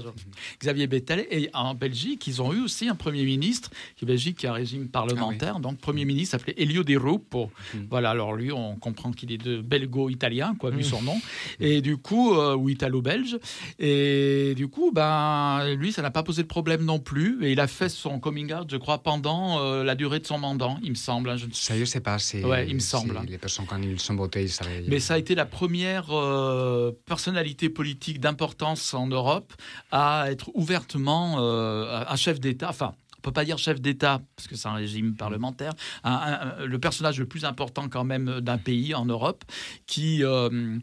Xavier 0.59 0.87
Bettel. 0.87 1.25
Et 1.31 1.49
en 1.53 1.73
Belgique, 1.73 2.27
ils 2.27 2.41
ont 2.41 2.53
eu 2.53 2.61
aussi 2.61 2.87
un 2.87 2.95
premier 2.95 3.23
ministre, 3.23 3.71
qui 3.95 4.05
Belgique 4.05 4.37
qui 4.37 4.47
a 4.47 4.51
un 4.51 4.55
régime 4.55 4.87
parlementaire. 4.87 5.59
Donc, 5.59 5.79
premier 5.79 6.05
ministre 6.05 6.37
s'appelait 6.37 6.55
Elio 6.57 6.83
De 6.83 6.95
Rupo. 6.95 7.51
Voilà, 7.89 8.11
alors 8.11 8.33
lui, 8.33 8.51
on 8.51 8.75
comprend 8.75 9.11
qu'il 9.11 9.31
est 9.31 9.37
de 9.37 9.61
belgo-italien, 9.61 10.55
quoi, 10.59 10.69
vu 10.71 10.83
son 10.83 11.01
nom. 11.01 11.19
Et 11.59 11.81
du 11.81 11.97
coup, 11.97 12.33
euh, 12.33 12.55
ou 12.55 12.69
italo-belge. 12.69 13.37
Et 13.79 14.53
du 14.55 14.67
coup, 14.67 14.91
ben, 14.91 15.73
lui, 15.75 15.91
ça 15.91 16.01
n'a 16.01 16.11
pas 16.11 16.23
posé 16.23 16.43
de 16.43 16.47
problème 16.47 16.83
non 16.83 16.99
plus. 16.99 17.43
Et 17.45 17.51
il 17.51 17.59
a 17.59 17.67
fait 17.67 17.89
son 17.89 18.19
coming 18.19 18.53
out, 18.53 18.67
je 18.69 18.77
crois, 18.77 19.01
pendant 19.01 19.59
euh, 19.59 19.83
la 19.83 19.95
durée 19.95 20.19
de 20.19 20.27
son 20.27 20.37
mandat, 20.37 20.75
il 20.83 20.91
me 20.91 20.95
semble. 20.95 21.29
hein, 21.29 21.37
je 21.37 21.45
ne 21.47 21.51
Ça, 21.53 21.77
je 21.77 21.85
sais 21.85 21.99
pas 21.99 22.17
Ouais, 22.43 22.67
il 22.67 22.75
me 22.75 22.79
semble. 22.79 23.19
les 23.27 23.37
personnes, 23.37 23.65
quand 23.65 23.81
ils 23.81 23.99
sont 23.99 24.15
votés, 24.15 24.43
ils 24.43 24.49
savaient. 24.49 24.83
Mais 24.87 24.99
ça 24.99 25.15
a 25.15 25.17
été 25.17 25.35
la 25.35 25.45
première 25.45 26.07
euh, 26.11 26.91
personnalité 27.27 27.69
politique 27.69 28.19
d'importance 28.19 28.93
en 28.93 29.07
Europe 29.07 29.53
à 29.93 30.25
être 30.29 30.51
ouvertement 30.55 31.37
euh, 31.39 32.03
un 32.05 32.15
chef 32.17 32.41
d'État. 32.41 32.67
Enfin, 32.69 32.95
on 33.17 33.21
peut 33.21 33.31
pas 33.31 33.45
dire 33.45 33.57
chef 33.57 33.79
d'État 33.79 34.19
parce 34.35 34.49
que 34.49 34.57
c'est 34.57 34.67
un 34.67 34.73
régime 34.73 35.15
parlementaire. 35.15 35.71
Un- 36.03 36.11
un- 36.59 36.65
le 36.65 36.79
personnage 36.79 37.17
le 37.19 37.25
plus 37.25 37.45
important 37.45 37.87
quand 37.87 38.03
même 38.03 38.41
d'un 38.41 38.57
pays 38.57 38.93
en 38.93 39.05
Europe 39.05 39.45
qui 39.87 40.21
euh, 40.25 40.77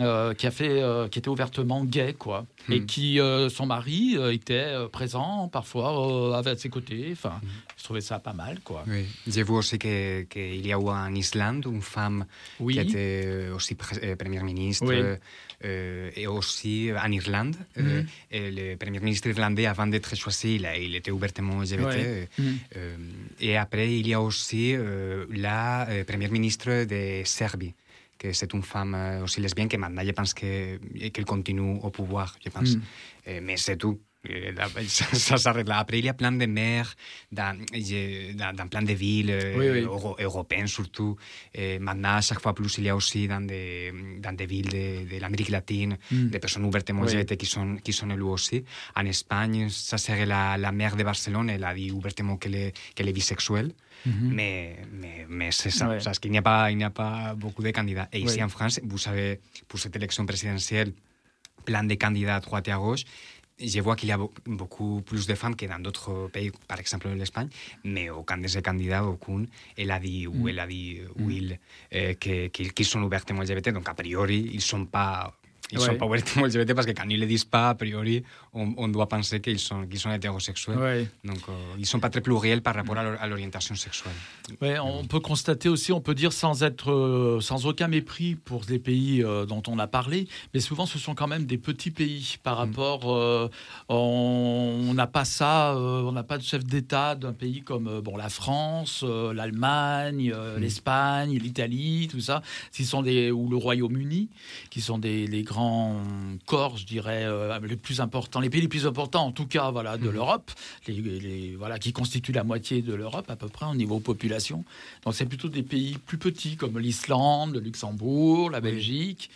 euh, 0.00 0.34
qui 0.34 0.48
a 0.48 0.50
fait, 0.50 0.82
euh, 0.82 1.06
qui 1.06 1.20
était 1.20 1.28
ouvertement 1.28 1.84
gay, 1.84 2.14
quoi, 2.18 2.46
et 2.68 2.80
Hmm. 2.80 2.86
qui 2.86 3.20
son 3.56 3.66
mari 3.66 4.16
était 4.32 4.74
présent 4.90 5.46
parfois, 5.48 6.36
à 6.36 6.56
ses 6.56 6.68
côtés. 6.68 7.10
Enfin, 7.12 7.40
je 7.78 7.84
trouvais 7.84 8.00
ça 8.00 8.18
pas 8.18 8.32
mal, 8.32 8.58
quoi. 8.64 8.82
Oui. 8.88 9.04
J'ai 9.28 9.44
vu 9.44 9.52
aussi 9.52 9.78
que- 9.78 10.22
qu'il 10.22 10.66
y 10.66 10.72
a 10.72 10.76
eu 10.80 10.88
en 10.88 11.14
Islande 11.14 11.64
une 11.70 11.80
femme 11.80 12.24
Oui. 12.58 12.74
qui 12.74 12.80
était 12.80 13.50
aussi 13.54 13.76
première 13.76 14.42
ministre 14.42 14.84
Oui. 14.88 15.00
Euh, 15.64 15.70
euh, 15.74 16.10
et 16.16 16.26
aussi 16.26 16.90
en 16.92 17.10
Irlande. 17.12 17.56
euh, 17.78 18.02
Mhm. 18.02 18.06
et 18.30 18.50
le 18.50 18.76
premier 18.76 19.00
ministre 19.00 19.28
irlandais, 19.28 19.66
avant 19.66 19.86
d'être 19.86 20.14
choisi, 20.16 20.56
il, 20.56 20.94
était 20.94 21.10
ouvertement 21.10 21.62
LGBT. 21.62 21.84
Ouais. 21.84 22.04
euh, 22.06 22.26
Mhm. 22.38 22.58
euh, 22.76 22.96
et 23.40 23.56
après, 23.56 23.98
il 23.98 24.06
y 24.06 24.14
a 24.14 24.20
aussi 24.20 24.74
euh, 24.74 25.26
la 25.30 25.88
euh, 25.88 26.04
première 26.04 26.30
ministre 26.30 26.84
de 26.84 27.22
Serbie 27.24 27.74
que 28.18 28.32
c'est 28.32 28.52
une 28.54 28.62
femme 28.62 28.94
euh, 28.94 29.24
aussi 29.24 29.40
lesbienne 29.40 29.68
que 29.68 29.76
maintenant 29.76 30.02
je 30.04 30.12
pense 30.12 30.32
que- 30.34 30.78
qu'elle 31.08 31.24
continue 31.24 31.78
au 31.82 31.90
pouvoir, 31.90 32.36
je 32.44 32.48
pense. 32.50 32.76
Mm. 32.76 32.82
Euh, 33.28 33.40
mais 33.42 33.56
c'est 33.56 33.76
tout. 33.76 33.98
Là, 34.26 34.68
Ça, 34.88 35.36
s'arrête 35.44 35.68
là. 35.68 35.78
Après, 35.78 35.98
il 35.98 36.04
y 36.06 36.08
a 36.08 36.14
plein 36.14 36.32
de 36.32 36.46
maires 36.46 36.94
dans, 37.30 37.58
dans, 38.34 38.56
dans 38.56 38.68
plein 38.68 38.82
de 38.82 38.92
villes 38.94 39.36
Oui, 39.56 39.68
oui. 39.68 39.80
euro- 39.80 40.16
européennes 40.18 40.66
surtout. 40.66 41.16
Et 41.54 41.78
maintenant, 41.78 42.20
chaque 42.22 42.40
fois 42.40 42.54
plus, 42.54 42.78
il 42.78 42.84
y 42.84 42.88
a 42.88 42.96
aussi 42.96 43.28
dans 43.28 43.40
des, 43.46 43.92
dans 44.20 44.32
des 44.34 44.46
villes 44.46 44.68
de, 44.70 45.14
de 45.14 45.20
l'Amérique 45.20 45.50
latine 45.50 45.96
Mm. 46.10 46.28
des 46.28 46.38
personnes 46.38 46.64
ouvertement 46.64 47.02
Oui. 47.02 47.08
LGBT 47.14 47.36
qui 47.36 47.46
sont, 47.46 47.76
qui 47.76 47.92
sont 47.92 48.08
élues 48.10 48.22
aussi. 48.22 48.64
En 48.96 49.04
Espagne, 49.06 49.68
ça 49.68 49.98
serait 49.98 50.26
la, 50.26 50.56
la 50.56 50.72
maire 50.72 50.96
de 50.96 51.04
Barcelone, 51.04 51.50
elle 51.50 51.64
a 51.64 51.74
dit 51.74 51.90
ouvertement 51.90 52.36
qu'elle 52.36 52.54
est, 52.54 52.72
qu'elle 52.94 53.08
est 53.08 53.12
bisexuelle. 53.12 53.72
Mais, 54.06 54.76
mais, 54.92 55.24
mais 55.28 55.50
c'est 55.50 55.70
ça, 55.70 55.88
Ouais. 55.88 55.98
parce 56.04 56.18
qu'il 56.18 56.30
n'y 56.30 56.36
a, 56.38 56.42
pas- 56.42 56.70
il 56.70 56.76
n'y 56.76 56.84
a 56.84 56.90
pas 56.90 57.34
beaucoup 57.34 57.62
de 57.62 57.70
candidats. 57.70 58.08
Et 58.12 58.20
ici 58.20 58.36
Oui. 58.36 58.42
en 58.42 58.48
France, 58.50 58.78
vous 58.82 58.98
savez, 58.98 59.40
pour 59.66 59.78
cette 59.78 59.96
élection 59.96 60.26
présidentielle, 60.26 60.92
plein 61.64 61.84
de 61.84 61.94
candidats 61.94 62.36
à 62.36 62.40
droite 62.40 62.68
et 62.68 62.72
à 62.72 62.76
gauche. 62.76 63.04
Je 63.58 63.80
vois 63.80 63.94
qu'il 63.94 64.08
y 64.08 64.12
a 64.12 64.18
beau- 64.18 64.32
beaucoup 64.46 65.00
plus 65.02 65.26
de 65.28 65.34
femmes 65.36 65.54
que 65.54 65.64
dans 65.66 65.78
d'autres 65.78 66.28
pays, 66.32 66.50
par 66.66 66.80
exemple 66.80 67.08
l'Espagne, 67.10 67.48
mais 67.84 68.10
aucun 68.10 68.38
de 68.38 68.48
ces 68.48 68.62
candidats, 68.62 69.04
aucun, 69.04 69.44
elle 69.76 69.92
a 69.92 70.00
dit, 70.00 70.26
ou 70.26 70.32
Mm. 70.34 70.48
elle 70.48 70.58
a 70.58 70.66
dit, 70.66 71.00
ou 71.16 71.30
il, 71.30 71.58
euh, 71.94 72.14
que- 72.14 72.48
que- 72.48 72.64
qu'ils 72.72 72.84
sont 72.84 73.02
ouvertement 73.04 73.42
LGBT. 73.42 73.70
Donc, 73.72 73.88
a 73.88 73.94
priori, 73.94 74.40
ils 74.52 74.56
ne 74.56 74.60
sont 74.60 74.86
pas... 74.86 75.32
Ils 75.74 75.80
Ouais. 75.80 75.86
sont 75.86 75.96
pas 75.96 76.06
ouvertement 76.06 76.46
LGBT 76.46 76.72
parce 76.74 76.86
que 76.86 76.92
quand 76.92 77.08
ils 77.10 77.18
le 77.18 77.26
disent 77.26 77.44
pas, 77.44 77.70
a 77.70 77.74
priori, 77.74 78.22
on, 78.52 78.72
on 78.76 78.86
doit 78.88 79.08
penser 79.08 79.40
qu'ils 79.40 79.58
sont, 79.58 79.84
qu'ils 79.88 79.98
sont 79.98 80.12
hétérosexuels. 80.12 80.78
Ouais. 80.78 81.06
Donc, 81.24 81.38
euh, 81.48 81.52
ils 81.76 81.80
ne 81.80 81.86
sont 81.86 81.98
pas 81.98 82.10
très 82.10 82.20
pluriels 82.20 82.62
par 82.62 82.74
rapport 82.76 82.96
à 82.96 83.26
l'orientation 83.26 83.74
sexuelle. 83.74 84.12
Ouais, 84.62 84.78
on 84.78 85.04
peut 85.04 85.18
constater 85.20 85.68
aussi, 85.68 85.90
on 85.92 86.00
peut 86.00 86.14
dire 86.14 86.32
sans 86.32 86.62
être, 86.62 86.92
euh, 86.92 87.40
sans 87.40 87.66
aucun 87.66 87.88
mépris 87.88 88.36
pour 88.36 88.62
les 88.68 88.78
pays 88.78 89.22
euh, 89.24 89.46
dont 89.46 89.62
on 89.66 89.78
a 89.80 89.86
parlé, 89.88 90.28
mais 90.54 90.60
souvent 90.60 90.86
ce 90.86 90.98
sont 90.98 91.14
quand 91.16 91.26
même 91.26 91.44
des 91.44 91.58
petits 91.58 91.90
pays 91.90 92.36
par 92.42 92.56
rapport. 92.56 93.12
euh, 93.12 93.48
on 93.88 94.92
n'a 94.94 95.06
pas 95.06 95.24
ça, 95.24 95.72
euh, 95.74 96.02
on 96.02 96.12
n'a 96.12 96.22
pas 96.22 96.38
de 96.38 96.42
chef 96.42 96.64
d'État 96.64 97.14
d'un 97.14 97.32
pays 97.32 97.62
comme 97.62 97.88
euh, 97.88 98.00
bon 98.00 98.16
la 98.16 98.28
France, 98.28 99.02
euh, 99.06 99.32
l'Allemagne, 99.32 100.30
euh, 100.34 100.58
l'Espagne, 100.58 101.38
l'Italie, 101.38 102.08
tout 102.10 102.20
ça. 102.20 102.42
Ce 102.72 102.84
sont 102.84 103.02
des 103.02 103.30
ou 103.30 103.48
le 103.48 103.56
Royaume-Uni, 103.56 104.28
qui 104.70 104.80
sont 104.80 104.98
des 104.98 105.26
les 105.26 105.42
grands 105.42 105.63
corps, 106.46 106.76
je 106.76 106.86
dirais, 106.86 107.24
euh, 107.24 107.58
les 107.60 107.76
plus 107.76 108.00
importants, 108.00 108.40
les 108.40 108.50
pays 108.50 108.60
les 108.60 108.68
plus 108.68 108.86
importants 108.86 109.24
en 109.26 109.32
tout 109.32 109.46
cas, 109.46 109.70
voilà, 109.70 109.96
de 109.98 110.08
l'Europe, 110.08 110.50
les, 110.86 110.94
les- 110.94 111.56
voilà, 111.56 111.78
qui 111.78 111.92
constituent 111.92 112.32
la 112.32 112.44
moitié 112.44 112.82
de 112.82 112.94
l'Europe 112.94 113.30
à 113.30 113.36
peu 113.36 113.48
près 113.48 113.66
au 113.66 113.74
niveau 113.74 114.00
population. 114.00 114.64
Donc 115.04 115.14
c'est 115.14 115.26
plutôt 115.26 115.48
des 115.48 115.62
pays 115.62 115.98
plus 115.98 116.18
petits 116.18 116.56
comme 116.56 116.78
l'Islande, 116.78 117.54
le 117.54 117.60
Luxembourg, 117.60 118.50
la 118.50 118.60
Belgique. 118.60 119.30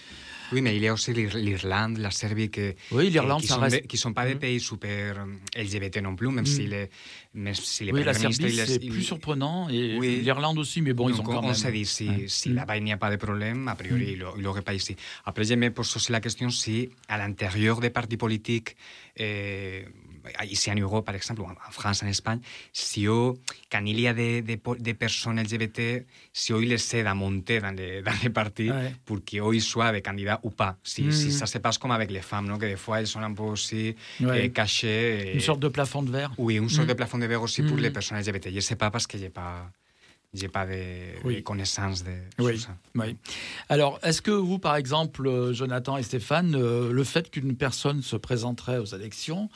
Oui, 0.52 0.62
mais 0.62 0.76
il 0.76 0.82
y 0.82 0.88
a 0.88 0.92
aussi 0.92 1.12
l'Ir- 1.12 1.36
l'Irlande, 1.36 1.98
la 1.98 2.10
Serbie, 2.10 2.50
que, 2.50 2.74
Oui, 2.92 3.10
l'Irlande, 3.10 3.40
qui 3.42 3.46
ça 3.48 3.54
sont 3.54 3.60
reste- 3.60 4.14
pas 4.14 4.26
des 4.26 4.36
pays 4.36 4.60
super 4.60 5.18
euh, 5.18 5.26
LGBT 5.64 5.98
non 6.02 6.16
plus, 6.16 6.28
même 6.28 6.38
Mhm. 6.40 6.46
si 6.46 6.66
les, 6.66 6.88
même 7.34 7.54
si 7.54 7.84
les 7.84 7.92
Oui, 7.92 8.02
la 8.04 8.14
Serbie, 8.14 8.52
c'est 8.66 8.78
plus 8.78 9.02
surprenant. 9.02 9.68
Et 9.68 9.96
Oui. 9.98 10.20
l'Irlande 10.22 10.58
aussi, 10.58 10.80
mais 10.82 10.92
bon, 10.94 11.08
ils 11.08 11.14
ont 11.14 11.16
Donc, 11.18 11.26
quand 11.26 11.38
on, 11.38 11.42
même. 11.42 11.50
on 11.50 11.54
s'est 11.54 11.72
dit, 11.72 11.84
si, 11.84 12.08
Ouais. 12.08 12.24
si 12.28 12.50
Mm. 12.50 12.54
là-bas 12.54 12.76
il 12.78 12.84
n'y 12.84 12.92
a 12.92 12.96
pas 12.96 13.10
de 13.10 13.16
problème, 13.16 13.68
a 13.68 13.74
priori, 13.74 14.12
il 14.12 14.24
il 14.36 14.42
n'aurait 14.42 14.62
pas 14.62 14.74
ici. 14.74 14.96
Après, 15.24 15.44
je 15.44 15.54
me 15.54 15.70
pose 15.70 15.94
aussi 15.96 16.12
la 16.12 16.20
question 16.20 16.48
si, 16.50 16.88
à 17.08 17.18
l'intérieur 17.18 17.80
des 17.80 17.90
partis 17.90 18.16
politiques, 18.16 18.76
euh, 19.20 19.82
ici 20.44 20.70
en 20.70 20.74
Europe, 20.76 21.04
par 21.06 21.14
exemple, 21.14 21.40
ou 21.42 21.44
en 21.46 21.70
France, 21.70 22.02
en 22.02 22.06
Espagne, 22.06 22.40
si 22.72 23.06
eux, 23.06 23.32
quand 23.70 23.84
il 23.84 23.98
y 24.00 24.06
a 24.08 24.14
des, 24.14 24.42
des, 24.42 24.60
des 24.78 24.94
personnes 24.94 25.40
LGBT, 25.40 26.04
si 26.32 26.52
eux, 26.52 26.62
ils 26.62 26.72
essaient 26.72 27.02
de 27.04 27.12
monter 27.12 27.60
dans 27.60 27.70
les, 27.74 28.02
dans 28.02 28.12
les 28.22 28.30
partis 28.30 28.70
Ouais. 28.70 28.94
pour 29.04 29.18
qu'eux, 29.24 29.54
ils 29.54 29.62
soient 29.62 29.92
des 29.92 30.02
candidats 30.02 30.40
ou 30.42 30.50
pas. 30.50 30.76
Si, 30.82 31.02
Mm. 31.04 31.12
si 31.12 31.32
ça 31.32 31.46
se 31.46 31.58
passe 31.58 31.78
comme 31.78 31.90
avec 31.92 32.10
les 32.10 32.20
femmes, 32.22 32.46
non? 32.46 32.58
que 32.58 32.66
des 32.66 32.76
fois, 32.76 33.00
elles 33.00 33.06
sont 33.06 33.20
un 33.20 33.32
peu 33.32 33.42
aussi 33.44 33.94
Ouais. 34.20 34.46
euh, 34.46 34.48
cachées. 34.48 35.30
et- 35.30 35.34
Une 35.34 35.40
sorte 35.40 35.60
de 35.60 35.68
plafond 35.68 36.02
de 36.02 36.10
verre. 36.10 36.32
oui, 36.38 36.56
une 36.56 36.68
sorte 36.68 36.86
Mm. 36.86 36.90
de 36.90 36.94
plafond 36.94 37.18
de 37.18 37.26
verre 37.26 37.42
aussi 37.42 37.62
pour 37.62 37.76
Mm. 37.76 37.80
les 37.80 37.90
personnes 37.90 38.18
LGBT. 38.18 38.50
Je 38.50 38.56
ne 38.56 38.60
sais 38.60 38.76
pas 38.76 38.90
parce 38.90 39.06
que 39.06 39.16
je 39.18 39.24
n'ai 39.24 39.30
pas, 39.30 39.70
j'ai 40.34 40.48
pas 40.48 40.66
de, 40.66 40.74
Oui. 41.24 41.42
connaissances 41.42 42.04
de 42.04 42.10
Oui, 42.38 42.58
ça. 42.58 42.76
oui. 42.94 43.16
Alors, 43.68 43.98
est-ce 44.02 44.20
que 44.20 44.30
vous, 44.30 44.58
par 44.58 44.76
exemple, 44.76 45.26
euh, 45.26 45.52
Jonathan 45.52 45.96
et 45.96 46.02
Stéphane, 46.02 46.54
euh, 46.54 46.92
le 46.92 47.04
fait 47.04 47.30
qu'une 47.30 47.56
personne 47.56 48.02
se 48.02 48.16
présenterait 48.16 48.78
aux 48.78 48.84
élections 48.84 49.48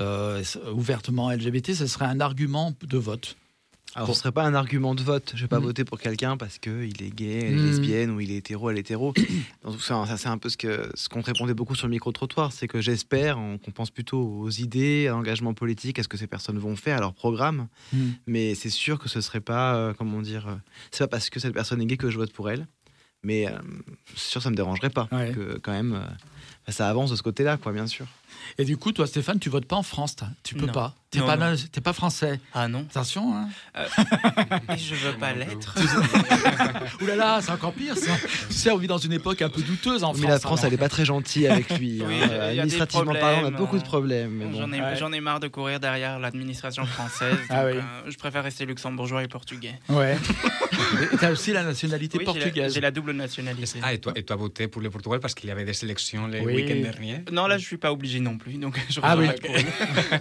euh, 0.00 0.42
ouvertement 0.72 1.30
LGBT, 1.30 1.74
ce 1.74 1.86
serait 1.86 2.06
un 2.06 2.20
argument 2.20 2.72
de 2.82 2.98
vote 2.98 3.36
Alors, 3.94 4.06
Pour- 4.06 4.14
ce 4.16 4.22
serait 4.22 4.32
pas 4.32 4.42
un 4.44 4.54
argument 4.54 4.94
de 4.94 5.02
vote. 5.02 5.32
Je 5.36 5.42
vais 5.42 5.48
pas 5.48 5.60
Mm. 5.60 5.64
voter 5.64 5.84
pour 5.84 6.00
quelqu'un 6.00 6.36
parce 6.36 6.58
qu'il 6.58 7.00
est 7.02 7.14
gay, 7.14 7.38
elle 7.44 7.52
est 7.54 7.56
Mm. 7.62 7.66
lesbienne 7.66 8.10
ou 8.10 8.20
il 8.20 8.30
est 8.32 8.36
hétéro, 8.36 8.68
elle 8.70 8.76
est 8.76 8.80
hétéro. 8.80 9.14
Donc, 9.64 9.80
ça, 9.80 10.04
ça, 10.06 10.16
c'est 10.16 10.28
un 10.28 10.38
peu 10.38 10.48
ce 10.48 10.56
que 10.56 10.90
ce 10.94 11.08
qu'on 11.08 11.22
te 11.22 11.26
répondait 11.26 11.54
beaucoup 11.54 11.74
sur 11.76 11.86
le 11.86 11.92
micro-trottoir. 11.92 12.52
C'est 12.52 12.66
que 12.66 12.80
j'espère 12.80 13.38
on- 13.38 13.58
qu'on 13.58 13.70
pense 13.70 13.90
plutôt 13.90 14.18
aux 14.20 14.50
idées, 14.50 15.06
à 15.06 15.12
l'engagement 15.12 15.54
politique, 15.54 15.98
à 15.98 16.02
ce 16.02 16.08
que 16.08 16.16
ces 16.16 16.26
personnes 16.26 16.58
vont 16.58 16.74
faire, 16.76 16.96
à 16.96 17.00
leur 17.00 17.14
programme. 17.14 17.68
Mm. 17.92 17.98
Mais 18.26 18.54
c'est 18.56 18.70
sûr 18.70 18.98
que 18.98 19.08
ce 19.08 19.20
serait 19.20 19.40
pas, 19.40 19.76
euh, 19.76 19.94
comment 19.96 20.20
dire, 20.22 20.48
euh, 20.48 20.54
c'est 20.90 21.04
pas 21.04 21.08
parce 21.08 21.30
que 21.30 21.38
cette 21.38 21.54
personne 21.54 21.80
est 21.80 21.86
gay 21.86 21.96
que 21.96 22.10
je 22.10 22.16
vote 22.18 22.32
pour 22.32 22.50
elle. 22.50 22.66
Mais 23.22 23.46
euh, 23.48 23.52
c'est 24.16 24.28
sûr, 24.32 24.42
ça 24.42 24.50
me 24.50 24.54
dérangerait 24.56 24.90
pas. 24.90 25.06
Que 25.06 25.58
quand 25.62 25.72
même, 25.72 25.94
euh, 25.94 26.70
ça 26.72 26.88
avance 26.90 27.10
de 27.10 27.16
ce 27.16 27.22
côté-là, 27.22 27.56
quoi, 27.56 27.72
bien 27.72 27.86
sûr. 27.86 28.06
Et 28.58 28.64
du 28.64 28.76
coup, 28.76 28.92
toi, 28.92 29.06
Stéphane, 29.06 29.38
tu 29.38 29.48
votes 29.50 29.66
pas 29.66 29.76
en 29.76 29.82
France, 29.82 30.16
tu 30.42 30.54
peux 30.54 30.66
Non. 30.66 30.72
pas. 30.72 30.94
T'es 31.10 31.20
Non, 31.20 31.26
pas, 31.26 31.36
non. 31.36 31.50
na- 31.52 31.56
t'es 31.70 31.80
pas 31.80 31.92
français. 31.92 32.40
Ah 32.52 32.66
non. 32.66 32.80
Attention, 32.90 33.36
hein. 33.36 33.48
Et 34.74 34.76
je 34.78 34.94
veux 34.96 35.12
pas 35.12 35.32
l'être. 35.32 35.76
Ouh 37.00 37.06
là 37.06 37.14
là, 37.14 37.38
c'est 37.40 37.52
encore 37.52 37.72
pire, 37.72 37.96
ça. 37.96 38.10
Tu 38.48 38.52
sais, 38.54 38.70
on 38.72 38.76
vit 38.78 38.88
dans 38.88 38.98
une 38.98 39.12
époque 39.12 39.40
un 39.42 39.48
peu 39.48 39.62
douteuse 39.62 40.02
en 40.02 40.12
Mais 40.12 40.18
France. 40.18 40.28
la 40.30 40.38
France, 40.40 40.64
elle 40.64 40.74
est 40.74 40.78
pas 40.78 40.88
très 40.88 41.04
gentille 41.04 41.46
avec 41.46 41.70
lui. 41.78 42.02
Oui, 42.04 42.16
hein. 42.22 42.40
Administrativement 42.50 43.12
parlant, 43.12 43.42
on 43.44 43.46
a 43.46 43.50
beaucoup 43.52 43.76
de 43.76 43.82
euh, 43.82 43.84
problèmes. 43.84 44.30
mais 44.32 44.44
bon. 44.46 44.58
J'en 44.60 44.72
ai, 44.72 44.80
Ouais. 44.80 44.96
j'en 44.96 45.12
ai 45.12 45.20
marre 45.20 45.38
de 45.40 45.46
courir 45.48 45.78
derrière 45.80 46.18
l'administration 46.18 46.84
française. 46.84 47.36
Ah 47.48 47.64
oui. 47.66 47.72
euh, 47.76 47.80
je 48.10 48.16
préfère 48.16 48.42
rester 48.42 48.66
luxembourgeois 48.66 49.22
et 49.22 49.28
portugais. 49.28 49.78
Ouais. 49.88 50.16
Et 51.12 51.16
t'as 51.16 51.30
aussi 51.30 51.52
la 51.52 51.62
nationalité 51.62 52.18
Oui, 52.18 52.24
j'ai 52.26 52.32
la- 52.32 52.40
portugaise. 52.40 52.74
J'ai 52.74 52.80
la 52.80 52.90
double 52.90 53.12
nationalité. 53.12 53.78
Ah, 53.82 53.92
et 53.94 53.98
toi, 53.98 54.12
et 54.16 54.22
toi 54.24 54.36
voté 54.36 54.68
pour 54.68 54.82
le 54.82 54.90
Portugal 54.90 55.20
parce 55.20 55.34
qu'il 55.34 55.48
y 55.48 55.52
avait 55.52 55.64
des 55.64 55.84
élections 55.84 56.26
le 56.26 56.40
Oui. 56.40 56.54
week-end 56.56 56.80
dernier 56.80 57.22
Non, 57.32 57.46
là, 57.46 57.56
je 57.58 57.64
suis 57.64 57.76
pas 57.78 57.92
obligé 57.92 58.20
non 58.20 58.33
plus, 58.38 58.54
donc 58.54 58.78
je 58.90 59.00
Ah 59.02 59.16
oui. 59.16 59.28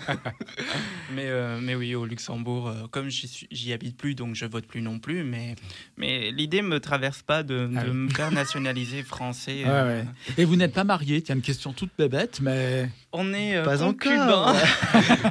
mais, 1.16 1.26
euh, 1.28 1.60
mais 1.62 1.76
oui, 1.76 1.96
au 1.96 2.06
Luxembourg, 2.06 2.68
euh, 2.68 2.88
comme 2.92 3.10
j'y 3.10 3.74
habite 3.74 3.98
plus, 3.98 4.16
donc 4.16 4.36
je 4.36 4.46
vote 4.46 4.66
plus 4.66 4.82
non 4.82 5.00
plus. 5.00 5.24
Mais, 5.24 5.56
mais 5.98 6.32
l'idée 6.32 6.62
me 6.62 6.80
traverse 6.80 7.22
pas 7.22 7.44
de, 7.44 7.68
de 7.68 7.74
Ah 7.78 7.84
oui. 7.86 7.92
me 7.94 8.10
faire 8.10 8.32
nationaliser 8.32 9.04
français. 9.04 9.64
Ouais, 9.64 9.70
euh, 9.70 10.02
ouais. 10.02 10.06
Et 10.38 10.46
vous 10.46 10.56
n'êtes 10.56 10.74
pas 10.74 10.84
marié 10.84 11.22
Tiens, 11.22 11.36
une 11.36 11.42
question 11.42 11.74
toute 11.74 11.92
bébête, 11.98 12.40
mais. 12.42 12.90
On 13.12 13.32
est 13.34 13.56
euh, 13.58 13.64
Pas 13.64 13.78
concubins. 13.78 14.28
encore. 14.28 14.56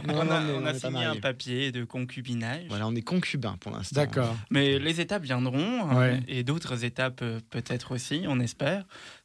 Non, 0.07 0.15
on 0.15 0.31
a, 0.31 0.73
on 0.73 0.79
signé 0.79 1.05
un 1.05 1.17
papier 1.17 1.73
de 1.73 1.85
concubinage. 1.85 2.65
Voilà, 2.69 2.87
on 2.87 2.95
est 2.95 3.03
concubins 3.03 3.57
pour 3.59 3.73
l'instant. 3.73 4.01
D'accord. 4.01 4.37
Mais 4.51 4.79
les 4.79 5.01
étapes 5.01 5.25
viendront 5.25 5.91
hein, 5.91 5.97
Ouais. 5.99 6.21
et 6.29 6.45
d'autres 6.45 6.85
étapes 6.85 7.25
peut-être 7.51 7.93
aussi, 7.93 8.25
on 8.29 8.39
espère, 8.41 8.85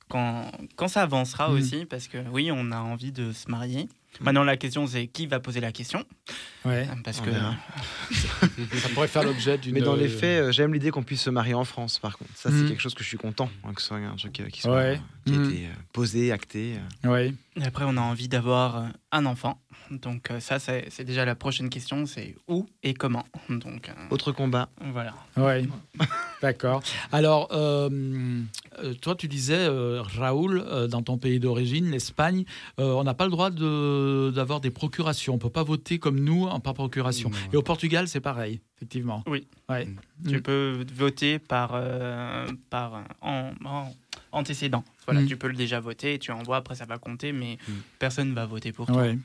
quand, 0.09 0.51
quand 0.75 0.87
ça 0.87 1.01
avancera 1.03 1.49
Mm. 1.49 1.53
aussi, 1.53 1.85
parce 1.85 2.07
que 2.07 2.17
oui, 2.31 2.49
on 2.51 2.71
a 2.71 2.79
envie 2.79 3.11
de 3.11 3.31
se 3.31 3.49
marier. 3.49 3.87
Maintenant, 4.19 4.43
la 4.43 4.57
question, 4.57 4.87
c'est 4.87 5.05
qui 5.05 5.27
va 5.27 5.39
poser 5.39 5.59
la 5.59 5.71
question 5.71 6.03
Ouais. 6.65 6.87
Parce 7.03 7.19
On 7.21 7.25
que. 7.25 7.31
Ça 8.79 8.89
pourrait 8.93 9.07
faire 9.07 9.23
l'objet 9.23 9.57
d'une. 9.59 9.73
Mais 9.75 9.81
dans 9.81 9.95
les 9.95 10.07
faits, 10.07 10.41
euh, 10.41 10.51
j'aime 10.51 10.73
l'idée 10.73 10.89
qu'on 10.89 11.03
puisse 11.03 11.21
se 11.21 11.29
marier 11.29 11.53
en 11.53 11.63
France, 11.65 11.99
par 11.99 12.17
contre. 12.17 12.31
Ça, 12.35 12.49
c'est 12.49 12.63
Mm. 12.63 12.67
quelque 12.69 12.81
chose 12.81 12.95
que 12.95 13.03
je 13.03 13.07
suis 13.09 13.17
content, 13.17 13.49
hein, 13.63 13.73
que 13.75 13.81
ce 13.81 13.87
soit 13.89 13.97
un 13.97 14.15
truc 14.15 14.39
euh, 14.39 14.47
qui, 14.49 14.61
soit, 14.61 14.73
Ouais. 14.75 14.99
euh, 14.99 15.31
qui 15.31 15.35
a 15.35 15.37
Mm. 15.37 15.45
été 15.51 15.65
euh, 15.65 15.69
posé, 15.93 16.31
acté. 16.31 16.77
euh. 17.05 17.09
Ouais. 17.11 17.33
Et 17.57 17.63
après, 17.63 17.83
on 17.87 17.95
a 17.97 18.01
envie 18.01 18.27
d'avoir 18.27 18.77
euh, 18.77 18.87
un 19.11 19.25
enfant. 19.27 19.61
Donc 19.91 20.31
euh, 20.31 20.39
ça, 20.39 20.57
c'est 20.59 20.87
c'est 20.89 21.03
déjà 21.03 21.23
la 21.23 21.35
prochaine 21.35 21.69
question, 21.69 22.05
c'est 22.07 22.35
où 22.47 22.65
et 22.83 22.93
comment. 22.95 23.25
Donc 23.49 23.87
euh, 23.89 23.93
Autre 24.09 24.31
combat. 24.31 24.67
voilà. 24.81 25.13
Ouais. 25.37 25.65
D'accord. 26.41 26.81
Alors, 27.11 27.49
euh, 27.51 27.89
euh, 27.91 28.41
toi, 29.01 29.15
tu 29.15 29.27
disais, 29.27 29.55
euh, 29.57 30.01
Raoul, 30.01 30.63
euh, 30.65 30.87
dans 30.87 31.01
ton 31.01 31.17
pays 31.17 31.39
d'origine, 31.39 31.89
l'Espagne, 31.91 32.45
euh, 32.79 32.91
on 32.93 33.03
n'a 33.03 33.13
pas 33.13 33.25
le 33.25 33.31
droit 33.31 33.49
de- 33.49 34.31
d'avoir 34.33 34.61
des 34.61 34.71
procurations. 34.71 35.33
On 35.33 35.37
peut 35.37 35.49
pas 35.49 35.63
voter 35.63 35.99
comme 35.99 36.19
nous 36.19 36.43
en 36.45 36.59
par 36.59 36.73
procuration. 36.73 37.29
Non. 37.29 37.35
Et 37.53 37.57
au 37.57 37.61
Portugal, 37.61 38.07
c'est 38.07 38.19
pareil, 38.21 38.59
effectivement. 38.77 39.23
Oui. 39.27 39.47
Ouais. 39.69 39.87
Tu 40.27 40.37
Mm. 40.37 40.41
peux 40.41 40.85
voter 40.95 41.39
par, 41.39 41.71
euh, 41.73 42.47
par 42.69 42.95
euh, 42.95 43.01
en, 43.21 43.51
en- 43.65 43.93
antécédent. 44.31 44.83
Voilà, 45.05 45.21
Mm. 45.21 45.27
tu 45.27 45.37
peux 45.37 45.47
le 45.47 45.55
déjà 45.55 45.79
voter, 45.79 46.19
tu 46.19 46.31
envoies, 46.31 46.57
après 46.57 46.75
ça 46.75 46.85
va 46.85 46.97
compter, 46.97 47.31
mais 47.31 47.57
Mm. 47.67 47.71
personne 47.99 48.29
ne 48.29 48.33
va 48.35 48.45
voter 48.45 48.71
pour 48.71 48.85
toi. 48.87 48.97
Ouais. 48.97 49.17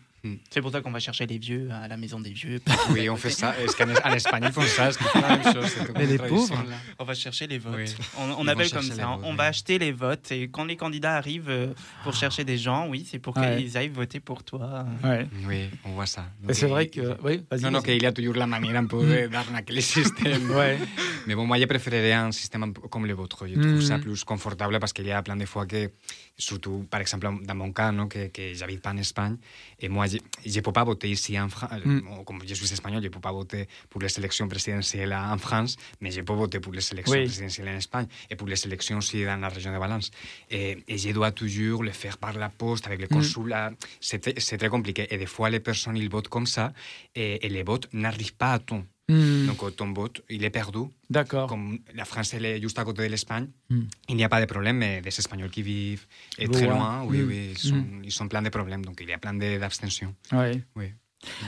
C'est 0.51 0.61
pour 0.61 0.71
ça 0.71 0.81
qu'on 0.81 0.93
va 0.93 1.01
chercher 1.01 1.27
les 1.27 1.39
vieux 1.39 1.69
à 1.73 1.89
la 1.89 1.97
maison 1.97 2.21
des 2.21 2.31
vieux. 2.31 2.61
Oui, 2.91 3.09
on 3.11 3.17
fait 3.17 3.31
ça. 3.31 3.55
Est-ce 3.59 3.77
qu'en 3.77 3.91
en 3.91 4.15
Espagne, 4.15 4.45
ils 4.47 4.53
font 4.53 4.63
ça? 4.63 4.89
Est-ce 4.89 4.99
qu'ils 4.99 5.07
font 5.09 5.21
la 5.21 5.37
même 5.37 5.53
chose? 5.53 5.67
Cette 5.67 5.99
Mais 5.99 6.07
les 6.07 6.19
pauvres. 6.19 6.65
On 6.99 7.05
va 7.05 7.15
chercher 7.15 7.47
les 7.49 7.59
votes. 7.59 7.75
Oui. 7.77 7.93
On, 8.39 8.47
appelle 8.47 8.71
comme 8.71 8.83
ça. 8.83 9.07
votes, 9.07 9.21
on 9.25 9.35
va 9.35 9.45
acheter 9.45 9.79
les 9.79 9.91
votes 9.93 10.31
et 10.31 10.49
quand 10.49 10.65
les 10.65 10.77
candidats 10.77 11.17
arrivent 11.17 11.51
euh, 11.51 11.75
pour 12.05 12.15
chercher 12.15 12.45
des 12.45 12.57
gens, 12.59 12.89
oui, 12.89 13.07
c'est 13.11 13.19
pour 13.19 13.37
Ouais. 13.37 13.57
qu'ils 13.57 13.77
aillent 13.77 13.89
voter 13.89 14.21
pour 14.21 14.45
toi. 14.45 14.87
Ouais. 15.03 15.27
Oui, 15.49 15.71
on 15.85 15.93
voit 15.93 16.07
ça. 16.07 16.27
Et 16.49 16.55
c'est 16.55 16.67
vrai 16.67 16.87
que. 16.89 17.17
Oui, 17.25 17.43
vas-y. 17.51 17.63
Non, 17.63 17.71
non, 17.73 17.83
qu'il 17.83 18.01
y 18.01 18.07
a 18.07 18.13
toujours 18.13 18.35
la 18.37 18.47
manière 18.47 18.77
un 18.77 18.87
peu 18.87 19.03
de- 19.05 19.27
d'arnaquer 19.27 19.75
le 19.75 19.81
système. 19.81 20.51
Ouais. 20.53 20.79
Mais 21.27 21.35
bon, 21.35 21.47
moi, 21.47 21.59
je 21.59 21.65
préférerais 21.65 22.13
un 22.13 22.31
système 22.33 22.73
comme 22.75 23.07
le 23.07 23.15
vôtre. 23.15 23.47
Je 23.49 23.55
trouve 23.55 23.67
Mhm. 23.75 23.81
ça 23.83 23.99
plus 23.99 24.23
confortable 24.25 24.79
parce 24.79 24.93
qu'il 24.93 25.07
y 25.07 25.13
a 25.13 25.23
plein 25.23 25.37
de 25.37 25.47
fois 25.47 25.67
que, 25.67 25.91
surtout, 26.37 26.87
par 26.91 27.01
exemple, 27.01 27.29
dans 27.45 27.55
mon 27.55 27.73
cas, 27.73 27.93
non, 27.93 28.09
que, 28.09 28.29
que 28.29 28.55
j'habite 28.55 28.81
pas 28.81 28.91
en 28.91 28.97
Espagne, 28.97 29.37
et 29.79 29.89
moi, 29.89 30.07
je 30.07 30.19
ne 30.19 30.61
peux 30.61 30.73
pas 30.73 30.85
voter 30.85 31.11
ici 31.11 31.39
en 31.39 31.49
France. 31.49 31.71
Mm. 31.85 32.25
Comme 32.25 32.41
je 32.47 32.55
suis 32.55 32.73
espagnol, 32.73 33.01
je 33.03 33.09
ne 33.09 33.13
peux 33.13 33.21
pas 33.21 33.33
voter 33.33 33.69
pour 33.91 34.01
les 34.01 34.19
élections 34.19 34.49
présidentielles 34.49 35.13
en 35.15 35.39
France, 35.39 35.77
mais 36.01 36.11
je 36.11 36.21
peux 36.23 36.33
voter 36.33 36.61
pour 36.61 36.73
les 36.73 36.93
élections 36.93 37.17
Oui. 37.19 37.25
présidentielles 37.25 37.69
en 37.69 37.77
Espagne 37.77 38.07
et 38.31 38.37
pour 38.37 38.49
les 38.49 38.67
élections 38.67 38.99
aussi 38.99 39.25
dans 39.25 39.37
la 39.41 39.49
région 39.49 39.73
de 39.73 39.79
Valence. 39.79 40.11
Et, 40.51 40.79
et 40.89 40.99
je 40.99 41.11
dois 41.13 41.33
toujours 41.33 41.83
le 41.83 41.91
faire 41.93 42.19
par 42.19 42.33
la 42.39 42.49
poste 42.49 42.87
avec 42.87 43.01
les 43.01 43.07
Mm. 43.07 43.19
consulats. 43.19 43.73
C'est 44.01 44.19
très- 44.21 44.35
c'est 44.39 44.59
très 44.59 44.69
compliqué. 44.69 45.07
Et 45.13 45.19
des 45.19 45.27
fois, 45.27 45.51
les 45.51 45.61
personnes, 45.61 45.97
ils 45.97 46.09
votent 46.11 46.29
comme 46.29 46.47
ça 46.47 46.73
et, 47.15 47.45
et 47.47 47.49
les 47.49 47.63
votes 47.63 47.89
n'arrivent 47.93 48.35
pas 48.35 48.55
à 48.55 48.59
temps. 48.59 48.85
Mm. 49.13 49.47
Donc, 49.49 49.77
ton 49.77 49.93
vote, 49.93 50.23
il 50.31 50.43
est 50.45 50.51
perdu. 50.51 50.85
D'accord. 51.11 51.47
Comme 51.49 51.79
la 51.95 52.05
France, 52.05 52.35
elle 52.35 52.45
est 52.47 52.61
juste 52.61 52.79
à 52.79 52.85
côté 52.85 53.03
de 53.07 53.09
l'Espagne, 53.09 53.49
Mm. 53.71 53.81
il 54.11 54.17
n'y 54.17 54.25
a 54.25 54.29
pas 54.29 54.41
de 54.41 54.47
problème, 54.47 54.77
mais 54.79 55.01
des 55.01 55.09
Espagnols 55.23 55.51
qui 55.51 55.63
vivent 55.63 56.07
et 56.39 56.49
très 56.49 56.67
loin, 56.67 57.05
oui, 57.09 57.19
Mm. 57.19 57.29
oui, 57.29 57.49
ils 57.53 57.59
sont, 57.59 57.85
ils 58.05 58.13
sont 58.13 58.29
plein 58.29 58.43
de 58.43 58.49
problèmes. 58.49 58.85
Donc, 58.85 58.99
il 59.03 59.09
y 59.09 59.13
a 59.13 59.19
plein 59.19 59.35
d'abstentions. 59.35 60.15
Ouais. 60.33 60.63
Oui. 60.77 60.87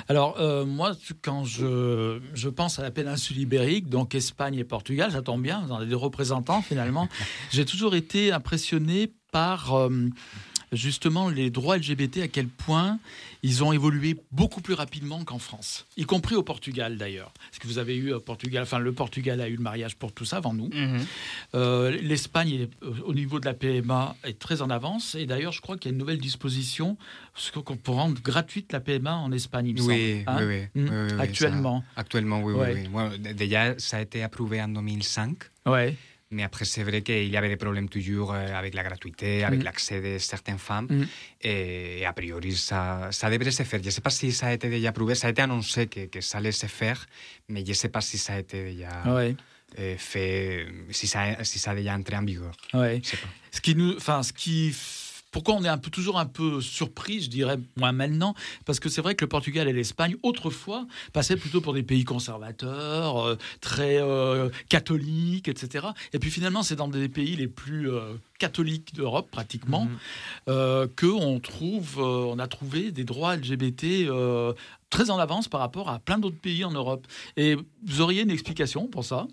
Alors, 0.09 0.37
euh, 0.39 0.65
moi, 0.65 0.93
quand 1.23 1.45
je, 1.45 2.21
je 2.33 2.49
pense 2.49 2.79
à 2.79 2.83
la 2.83 2.93
péninsule 2.93 3.39
ibérique, 3.39 3.89
donc 3.89 4.15
Espagne 4.15 4.55
et 4.57 4.65
Portugal, 4.65 5.11
ça 5.11 5.21
tombe 5.23 5.43
bien, 5.43 5.63
vous 5.67 5.73
en 5.73 5.77
avez 5.79 5.87
des 5.87 5.95
représentants 5.97 6.63
finalement, 6.63 7.09
j'ai 7.53 7.65
toujours 7.65 7.97
été 7.97 8.31
impressionné 8.31 9.11
par 9.33 9.75
euh, 9.75 9.91
justement 10.71 11.29
les 11.29 11.51
droits 11.51 11.77
LGBT, 11.77 12.19
à 12.23 12.29
quel 12.29 12.47
point 12.49 13.01
ils 13.47 13.63
ont 13.63 13.73
évolué 13.73 14.17
beaucoup 14.33 14.61
plus 14.63 14.73
rapidement 14.75 15.23
qu'en 15.23 15.39
France, 15.39 15.87
y 15.99 16.05
compris 16.05 16.35
au 16.35 16.43
Portugal 16.43 16.97
d'ailleurs. 16.97 17.31
Parce 17.51 17.59
que 17.61 17.67
vous 17.67 17.77
avez 17.79 17.95
eu 17.95 18.13
au 18.13 18.19
Portugal, 18.21 18.63
enfin 18.63 18.79
le 18.79 18.93
Portugal 18.93 19.41
a 19.41 19.49
eu 19.49 19.57
le 19.57 19.63
mariage 19.63 19.97
pour 19.97 20.13
tout 20.13 20.25
ça 20.25 20.39
avant 20.39 20.55
nous. 20.55 20.71
Mhm. 20.73 21.05
Euh, 21.55 21.91
L'Espagne, 22.03 22.69
euh, 22.83 22.91
au 23.05 23.13
niveau 23.15 23.39
de 23.41 23.45
la 23.45 23.53
PMA, 23.55 24.17
est 24.25 24.39
très 24.39 24.63
en 24.63 24.71
avance. 24.71 25.15
Et 25.15 25.27
d'ailleurs, 25.27 25.53
je 25.53 25.61
crois 25.61 25.77
qu'il 25.77 25.91
y 25.91 25.93
a 25.93 25.95
une 25.95 25.99
nouvelle 25.99 26.19
disposition 26.21 26.97
pour 27.83 27.97
rendre 27.97 28.21
gratuite 28.23 28.73
la 28.73 28.81
PMA 28.81 29.15
en 29.15 29.31
Espagne, 29.33 29.67
il 29.69 29.75
me 29.75 29.81
Oui, 29.83 30.25
semble. 30.25 30.39
hein? 30.41 30.47
oui, 30.47 30.61
oui, 30.75 30.83
Mm. 30.83 30.89
oui, 31.13 31.21
Actuellement. 31.21 31.81
ça- 31.95 32.01
actuellement, 32.01 32.41
oui, 32.43 32.55
oui, 32.57 32.89
oui. 32.93 33.35
Déjà, 33.35 33.79
ça 33.79 33.99
a 33.99 34.01
été 34.01 34.23
approuvé 34.23 34.61
en 34.63 34.69
2005. 34.69 35.37
Ouais. 35.67 35.97
Mais 36.35 36.43
après, 36.43 36.65
c'est 36.65 36.83
vrai 36.83 37.01
qu'il 37.03 37.29
y 37.29 37.37
avait 37.37 37.49
des 37.49 37.57
problèmes 37.65 37.89
toujours 37.89 38.33
euh, 38.35 38.59
avec 38.61 38.75
la 38.75 38.83
gratuité, 38.83 39.45
avec 39.45 39.61
Mm. 39.61 39.65
l'accès 39.69 40.01
de 40.01 40.19
certaines 40.19 40.59
femmes. 40.59 40.89
Mm. 40.91 41.05
Et, 41.43 42.05
a 42.05 42.13
priori, 42.13 42.53
ça, 42.57 43.09
ça 43.13 43.31
devrait 43.31 43.51
se 43.53 43.63
faire. 43.63 43.81
Je 43.81 43.87
ne 43.87 43.91
sais 43.91 44.01
pas 44.01 44.11
si 44.11 44.33
ça 44.33 44.47
a 44.49 44.53
été 44.53 44.69
déjà 44.69 44.89
approuvé. 44.91 45.15
Ça 45.15 45.29
a 45.29 45.31
été 45.31 45.43
annoncé 45.43 45.87
que, 45.87 46.07
que 46.07 46.21
ça 46.21 46.39
allait 46.39 46.53
se 46.65 46.67
faire, 46.67 47.07
mais 47.49 47.63
je 47.65 47.71
ne 47.71 47.75
sais 47.83 47.89
pas 47.89 48.01
si 48.01 48.19
ça 48.19 48.35
a 48.35 48.39
été 48.41 48.59
déjà 48.65 48.91
Ouais. 49.15 49.37
fait, 49.97 50.67
si 50.91 51.07
ça, 51.07 51.43
si 51.45 51.59
ça 51.59 51.71
a 51.71 51.75
déjà 51.77 51.95
entré 51.95 52.17
en 52.17 52.25
vigueur. 52.25 52.53
Ouais. 52.75 53.01
Je 53.03 53.11
sais 53.11 53.17
pas. 53.17 53.29
Ce 53.53 53.61
qui 53.61 53.75
nous, 53.77 53.97
enfin, 53.97 54.23
ce 54.23 54.33
qui, 54.33 54.75
pourquoi 55.35 55.57
on 55.57 55.65
est 55.65 55.69
un 55.69 55.79
peu 55.79 55.91
toujours 55.91 56.21
un 56.21 56.27
peu 56.27 56.61
surpris, 56.61 57.21
je 57.21 57.29
dirais, 57.29 57.59
moi 57.75 57.91
maintenant, 57.91 58.35
parce 58.67 58.79
que 58.79 58.89
c'est 58.89 59.01
vrai 59.01 59.17
que 59.17 59.25
le 59.25 59.29
Portugal 59.29 59.67
et 59.67 59.73
l'Espagne, 59.73 60.15
autrefois, 60.23 60.87
passaient 61.13 61.37
plutôt 61.37 61.61
pour 61.61 61.75
des 61.75 61.83
pays 61.83 62.05
conservateurs, 62.05 63.19
euh, 63.19 63.37
très 63.61 64.01
euh, 64.01 64.49
catholiques, 64.69 65.49
etc. 65.49 65.89
Et 66.13 66.21
puis 66.21 66.31
finalement, 66.31 66.63
c'est 66.63 66.77
dans 66.77 66.87
des 66.87 67.09
pays 67.09 67.35
les 67.35 67.49
plus 67.49 67.91
euh, 67.91 68.15
catholiques 68.39 68.95
d'Europe, 68.95 69.29
pratiquement, 69.29 69.89
euh, 70.49 70.87
que 70.95 71.07
on 71.07 71.41
trouve, 71.41 71.99
on 71.99 72.39
a 72.39 72.47
trouvé 72.47 72.93
des 72.93 73.03
droits 73.03 73.35
LGBT. 73.35 74.09
très 74.91 75.11
en 75.11 75.19
avance 75.19 75.49
par 75.49 75.59
rapport 75.59 75.89
à 75.91 75.99
plein 75.99 76.19
d'autres 76.19 76.39
pays 76.39 76.65
en 76.65 76.71
Europe. 76.71 77.09
Et 77.37 77.57
vous 77.85 78.01
auriez 78.01 78.23
une 78.23 78.31
explication 78.31 78.87
pour 78.87 79.05
ça? 79.05 79.27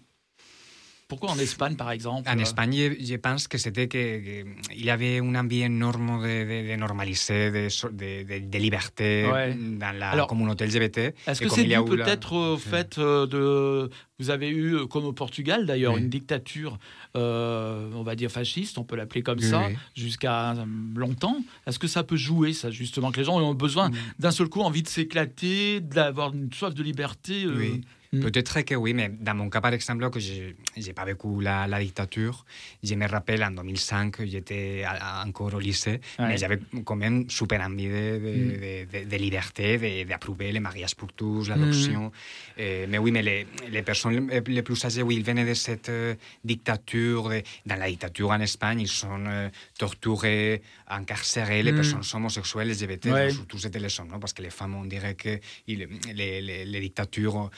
Pourquoi 1.11 1.31
en 1.31 1.39
Espagne, 1.39 1.75
par 1.75 1.91
exemple 1.91 2.29
En 2.29 2.37
euh, 2.39 2.41
Espagne, 2.41 2.73
je, 2.99 3.05
je 3.05 3.15
pense 3.27 3.43
que 3.51 3.57
c'était 3.57 3.87
qu'il 3.93 4.45
y 4.87 4.89
avait 4.89 5.19
un 5.19 5.35
envie 5.35 5.61
énorme 5.71 6.21
de, 6.23 6.27
de, 6.49 6.71
de 6.71 6.75
normaliser, 6.77 7.51
de, 7.51 8.57
liberté 8.57 9.27
Ouais. 9.31 9.53
dans 9.83 9.91
la 9.97 10.11
Alors, 10.11 10.27
communauté 10.27 10.65
LGBT. 10.65 10.97
Est-ce 11.27 11.41
que 11.41 11.49
c'est 11.49 11.63
dû 11.65 11.69
la- 11.69 11.83
peut-être 11.83 12.31
au 12.33 12.57
fait 12.57 12.97
euh, 12.97 13.27
de... 13.27 13.89
Vous 14.19 14.29
avez 14.29 14.49
eu, 14.49 14.75
euh, 14.75 14.85
comme 14.85 15.05
au 15.05 15.13
Portugal 15.13 15.65
d'ailleurs, 15.65 15.95
Oui. 15.95 16.01
une 16.01 16.09
dictature, 16.09 16.77
euh, 17.17 17.89
on 17.95 18.03
va 18.03 18.15
dire 18.15 18.29
fasciste, 18.31 18.77
on 18.77 18.83
peut 18.83 18.95
l'appeler 18.95 19.23
comme 19.23 19.39
Oui, 19.39 19.49
ça, 19.49 19.67
oui. 19.67 19.75
jusqu'à 19.95 20.51
euh, 20.51 20.65
longtemps. 20.95 21.37
Est-ce 21.67 21.79
que 21.79 21.87
ça 21.87 22.03
peut 22.03 22.15
jouer, 22.15 22.53
ça, 22.53 22.69
justement, 22.71 23.11
que 23.11 23.17
les 23.19 23.25
gens 23.25 23.37
ont 23.41 23.53
besoin 23.55 23.89
d'un 24.19 24.31
seul 24.31 24.47
coup, 24.47 24.61
envie 24.61 24.83
de 24.83 24.87
s'éclater, 24.87 25.81
d'avoir 25.81 26.33
une 26.33 26.53
soif 26.53 26.73
de 26.73 26.83
liberté 26.83 27.43
euh, 27.45 27.77
Oui. 28.13 28.19
Peut-être 28.19 28.59
que 28.63 28.75
oui, 28.75 28.93
mais 28.93 29.07
dans 29.07 29.33
mon 29.33 29.49
cas, 29.49 29.61
par 29.61 29.71
exemple, 29.73 30.09
que 30.09 30.19
je 30.19 30.51
n'ai 30.75 30.91
pas 30.93 31.05
vécu 31.05 31.27
la, 31.41 31.65
la 31.65 31.79
dictature, 31.79 32.45
je 32.83 32.93
me 32.95 33.07
rappelle 33.07 33.41
en 33.41 33.51
2005, 33.51 34.25
j'étais 34.25 34.83
encore 35.25 35.53
au 35.53 35.59
lycée, 35.59 36.01
Ouais. 36.19 36.27
mais 36.27 36.37
j'avais 36.37 36.59
quand 36.83 36.97
même 36.97 37.29
super 37.29 37.61
envie 37.61 37.87
de, 37.87 37.91
de, 37.93 38.31
Mm. 38.31 39.05
de- 39.05 39.09
de- 39.09 39.15
liberté, 39.15 39.77
de- 39.77 40.09
d'approuver 40.09 40.51
les 40.51 40.59
mariages 40.59 40.93
pour 40.93 41.13
tous, 41.13 41.47
l'adoption. 41.47 42.11
Euh, 42.59 42.85
mais 42.89 42.97
oui, 42.97 43.11
mais 43.13 43.21
les, 43.21 43.47
les 43.69 43.81
personnes 43.81 44.29
les, 44.45 44.61
plus 44.61 44.83
âgées, 44.83 45.03
oui, 45.03 45.15
ils 45.15 45.23
venaient 45.23 45.45
de 45.47 45.53
cette 45.53 45.87
euh, 45.87 46.13
dictature. 46.43 47.31
dans 47.65 47.75
la 47.77 47.87
dictature 47.87 48.29
en 48.31 48.41
Espagne, 48.41 48.81
ils 48.81 48.87
sont 48.89 49.23
euh, 49.25 49.47
torturés, 49.79 50.61
incarcérés, 50.89 51.63
les 51.63 51.71
Mm. 51.71 51.75
personnes 51.75 52.01
homosexuelles, 52.13 52.67
LGBT, 52.71 53.05
Ouais. 53.09 53.29
surtout 53.31 53.57
c'était 53.57 53.79
les 53.79 53.97
hommes, 54.01 54.09
non? 54.09 54.19
parce 54.19 54.33
que 54.33 54.41
les 54.41 54.49
femmes, 54.49 54.75
on 54.75 54.83
dirait 54.83 55.15
que 55.15 55.39
les- 55.65 56.65
les 56.65 56.79
dictatures, 56.81 57.49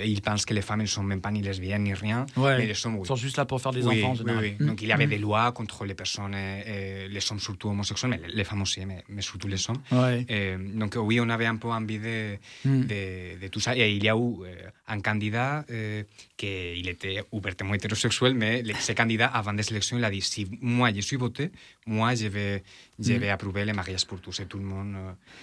euh, 0.00 0.04
ils 0.04 0.22
pensent 0.22 0.44
que 0.44 0.54
les 0.54 0.62
femmes, 0.62 0.80
elles 0.80 0.88
sont 0.88 1.02
même 1.02 1.20
pas 1.20 1.30
ni 1.30 1.42
lesbiennes 1.42 1.84
ni 1.84 1.94
rien, 1.94 2.26
Ouais. 2.36 2.58
mais 2.58 2.66
les 2.66 2.86
hommes, 2.86 2.96
oui. 2.96 3.02
Ils 3.04 3.06
sont 3.08 3.16
juste 3.16 3.36
là 3.36 3.44
pour 3.44 3.60
faire 3.60 3.72
des 3.72 3.84
Oui, 3.86 3.98
enfants, 3.98 4.08
en 4.08 4.12
oui, 4.12 4.18
général. 4.18 4.44
oui. 4.58 4.66
Donc 4.66 4.82
il 4.82 4.88
y 4.88 4.92
avait 4.92 5.06
Mm. 5.06 5.10
des 5.10 5.18
lois 5.18 5.52
contre 5.52 5.84
les 5.84 5.94
personnes, 5.94 6.34
euh, 6.34 6.62
euh, 6.66 7.08
les 7.08 7.22
hommes 7.30 7.40
surtout 7.40 7.68
homosexuels, 7.68 8.10
mais 8.10 8.20
les 8.32 8.44
femmes 8.44 8.62
aussi, 8.62 8.84
mais, 8.86 9.04
mais 9.08 9.22
surtout 9.22 9.48
les 9.48 9.62
hommes. 9.68 9.82
Ouais. 9.92 10.24
Donc 10.74 10.96
oui, 10.98 11.20
on 11.20 11.28
avait 11.28 11.46
un 11.46 11.56
peu 11.56 11.68
envie 11.68 11.98
de, 11.98 12.36
Mm. 12.64 12.80
de, 12.92 13.40
de 13.42 13.48
tout 13.48 13.60
ça. 13.60 13.76
Et 13.76 13.92
il 13.96 14.02
y 14.04 14.08
a 14.08 14.16
eu 14.16 14.34
un 14.88 15.00
candidat 15.00 15.64
euh, 15.70 16.02
qui 16.36 16.48
il 16.80 16.88
était 16.88 17.22
ouvertement 17.32 17.74
hétérosexuel, 17.74 18.34
mais 18.34 18.62
ce 18.80 18.92
candidat, 18.92 19.26
avant 19.28 19.52
des 19.52 19.68
élections, 19.70 19.96
il 19.98 20.04
a 20.04 20.10
dit 20.10 20.20
si 20.20 20.46
moi 20.60 20.90
je 20.94 21.00
suis 21.00 21.16
voté, 21.16 21.50
moi 21.86 22.14
je 22.14 22.26
vais, 22.28 22.62
je 22.98 23.12
Mm. 23.12 23.16
vais 23.18 23.30
approuver 23.30 23.64
les 23.64 23.72
mariages 23.72 24.06
pour 24.06 24.20
tous 24.20 24.40
et 24.40 24.46
tout 24.46 24.58
le 24.58 24.64
monde. 24.64 24.94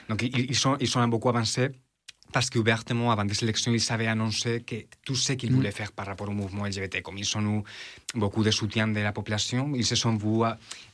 Donc 0.09 0.21
ils, 0.21 0.49
ils 0.51 0.55
sont, 0.55 0.75
ils 0.79 0.87
sont 0.87 1.05
beaucoup 1.07 1.29
avancés. 1.29 1.69
Parce 2.33 2.49
qu'ouvertement, 2.49 3.09
avant 3.11 3.23
des 3.25 3.41
élections, 3.43 3.73
ils 3.73 3.91
avaient 3.91 4.07
annoncé 4.07 4.61
que 4.61 4.75
tout 5.05 5.15
ce 5.15 5.33
qu'ils 5.33 5.51
Mm. 5.51 5.55
voulaient 5.55 5.71
faire 5.71 5.91
par 5.91 6.05
rapport 6.05 6.27
au 6.29 6.33
mouvement 6.33 6.65
LGBT, 6.65 7.01
comme 7.01 7.17
ils 7.17 7.37
ont 7.37 7.59
eu 7.59 7.63
beaucoup 8.19 8.43
de 8.43 8.51
soutien 8.51 8.87
de 8.87 8.99
la 8.99 9.11
population, 9.13 9.71
ils 9.75 9.85
se 9.85 9.95
sont 9.95 10.15
vus 10.15 10.43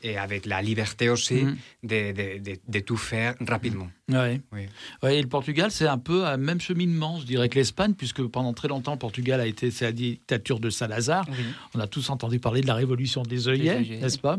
et 0.03 0.17
avec 0.17 0.45
la 0.45 0.61
liberté 0.61 1.09
aussi 1.09 1.43
Mm. 1.43 1.57
de, 1.83 2.11
de- 2.11 2.37
de- 2.51 2.59
de 2.67 2.79
tout 2.79 2.97
faire 2.97 3.35
rapidement. 3.47 3.89
Ouais. 4.09 4.41
Oui. 4.51 4.61
Ouais, 5.01 5.17
et 5.17 5.21
le 5.21 5.27
Portugal, 5.29 5.71
c'est 5.71 5.87
un 5.87 5.97
peu 5.97 6.25
un 6.25 6.37
même 6.37 6.59
cheminement, 6.59 7.19
je 7.19 7.25
dirais, 7.25 7.47
que 7.49 7.55
l'Espagne, 7.55 7.93
puisque 7.93 8.21
pendant 8.27 8.53
très 8.53 8.67
longtemps, 8.67 8.91
le 8.91 8.99
Portugal 8.99 9.39
a 9.39 9.47
été 9.47 9.71
la 9.81 9.91
dictature 9.91 10.59
de 10.59 10.69
Salazar. 10.69 11.25
On 11.73 11.79
a 11.79 11.87
tous 11.87 12.09
entendu 12.09 12.39
parler 12.39 12.61
de 12.61 12.67
la 12.67 12.75
révolution 12.75 13.23
des 13.23 13.47
œillets, 13.47 13.77
œillets. 13.77 13.97
n'est-ce 13.99 14.19
pas? 14.19 14.37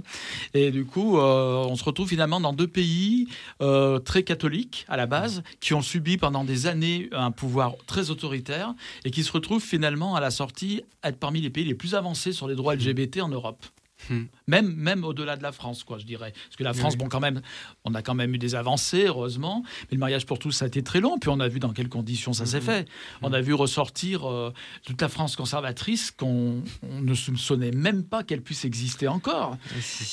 Et 0.52 0.70
du 0.70 0.84
coup, 0.84 1.18
euh, 1.18 1.64
on 1.68 1.76
se 1.76 1.84
retrouve 1.84 2.08
finalement 2.08 2.40
dans 2.40 2.52
deux 2.52 2.68
pays 2.68 3.26
euh, 3.62 3.98
très 3.98 4.22
catholiques 4.22 4.84
à 4.88 4.96
la 4.96 5.06
base, 5.06 5.42
qui 5.60 5.72
ont 5.74 5.82
subi 5.82 6.18
pendant 6.18 6.44
des 6.44 6.66
années 6.66 6.83
un 7.12 7.30
pouvoir 7.30 7.74
très 7.86 8.10
autoritaire 8.10 8.74
et 9.04 9.10
qui 9.10 9.22
se 9.22 9.32
retrouvent 9.32 9.62
finalement 9.62 10.14
à 10.14 10.20
la 10.20 10.30
sortie 10.30 10.82
à 11.02 11.08
être 11.10 11.18
parmi 11.18 11.40
les 11.40 11.50
pays 11.50 11.64
les 11.64 11.74
plus 11.74 11.94
avancés 11.94 12.32
sur 12.32 12.48
les 12.48 12.54
droits 12.54 12.74
LGBT 12.74 13.20
en 13.22 13.28
Europe. 13.28 13.64
Hmm. 14.10 14.24
Même, 14.46 14.74
même 14.74 15.04
au-delà 15.04 15.36
de 15.36 15.42
la 15.42 15.52
France, 15.52 15.84
quoi, 15.84 15.98
je 15.98 16.04
dirais. 16.04 16.32
Parce 16.46 16.56
que 16.56 16.64
la 16.64 16.74
France, 16.74 16.92
Oui. 16.94 16.98
bon, 16.98 17.08
quand 17.08 17.20
même, 17.20 17.40
on 17.84 17.94
a 17.94 18.02
quand 18.02 18.14
même 18.14 18.34
eu 18.34 18.38
des 18.38 18.54
avancées, 18.54 19.04
heureusement. 19.06 19.62
Mais 19.90 19.96
le 19.96 19.98
mariage 19.98 20.26
pour 20.26 20.38
tous, 20.38 20.52
ça 20.52 20.66
a 20.66 20.68
été 20.68 20.82
très 20.82 21.00
long. 21.00 21.18
Puis 21.18 21.30
on 21.30 21.40
a 21.40 21.48
vu 21.48 21.58
dans 21.60 21.72
quelles 21.72 21.88
conditions 21.88 22.32
ça 22.32 22.44
s'est 22.46 22.58
Mhm. 22.58 22.62
fait. 22.62 22.88
On 23.22 23.32
a 23.32 23.40
vu 23.40 23.54
ressortir 23.54 24.28
euh, 24.30 24.52
toute 24.84 25.00
la 25.00 25.08
France 25.08 25.36
conservatrice 25.36 26.10
qu'on 26.10 26.62
on 26.82 27.00
ne 27.00 27.14
soupçonnait 27.14 27.70
même 27.70 28.04
pas 28.04 28.22
qu'elle 28.22 28.42
puisse 28.42 28.64
exister 28.64 29.08
encore. 29.08 29.56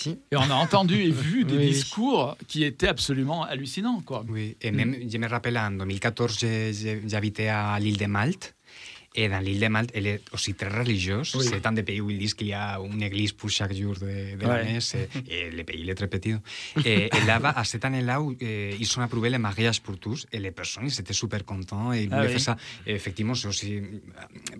Et 0.05 0.35
on 0.37 0.41
a 0.49 0.55
entendu 0.55 0.95
et 1.01 1.11
vu 1.11 1.43
des 1.45 1.57
Oui. 1.57 1.69
discours 1.69 2.37
qui 2.47 2.63
étaient 2.63 2.87
absolument 2.87 3.43
hallucinants, 3.43 4.01
quoi. 4.05 4.23
Oui, 4.29 4.55
et 4.61 4.71
même, 4.71 4.95
je 5.09 5.17
me 5.17 5.27
rappelle, 5.27 5.57
en 5.57 5.71
2014, 5.71 6.37
j'ai- 6.39 6.73
j'ai- 6.73 7.01
j'habitais 7.07 7.47
à 7.47 7.77
l'île 7.79 7.97
de 7.97 8.05
Malte. 8.05 8.55
Et 9.13 9.27
dans 9.27 9.39
l'île 9.39 9.59
de 9.59 9.67
Malte, 9.67 9.91
elle 9.93 10.07
est 10.07 10.21
aussi 10.31 10.53
très 10.53 10.69
religieuse. 10.69 11.35
Oui. 11.35 11.45
C'est 11.49 11.65
un 11.65 11.73
des 11.73 11.83
pays 11.83 11.99
où 11.99 12.09
ils 12.09 12.17
disent 12.17 12.33
qu'il 12.33 12.47
y 12.47 12.53
a 12.53 12.79
une 12.79 13.03
église 13.03 13.33
pour 13.33 13.49
chaque 13.49 13.73
jour 13.73 13.95
de, 13.95 14.37
de 14.37 14.45
Ouais. 14.45 14.63
l'année. 14.63 14.79
c'est- 14.79 15.09
Et 15.27 15.51
le 15.51 15.63
pays 15.65 15.81
il 15.81 15.89
est 15.89 15.95
très 15.95 16.07
petit. 16.07 16.33
Et, 16.85 17.07
et 17.17 17.21
là-bas, 17.27 17.49
à 17.49 17.65
cette 17.65 17.83
année-là, 17.83 18.21
où, 18.21 18.33
euh, 18.41 18.73
ils 18.79 18.97
ont 18.97 19.01
approuvé 19.01 19.29
le 19.29 19.37
mariage 19.37 19.81
pour 19.81 19.99
tous. 19.99 20.25
Et 20.31 20.39
les 20.39 20.51
personnes, 20.51 20.85
ils 20.87 20.97
étaient 20.97 21.11
super 21.11 21.43
contents. 21.43 21.91
Et 21.91 22.03
ils 22.03 22.09
Ah 22.09 22.15
voulaient 22.17 22.27
oui. 22.27 22.31
faire 22.39 22.55
ça. 22.55 22.57
Et 22.87 22.93
effectivement, 22.93 23.35
c'est 23.35 23.49
aussi. 23.49 23.81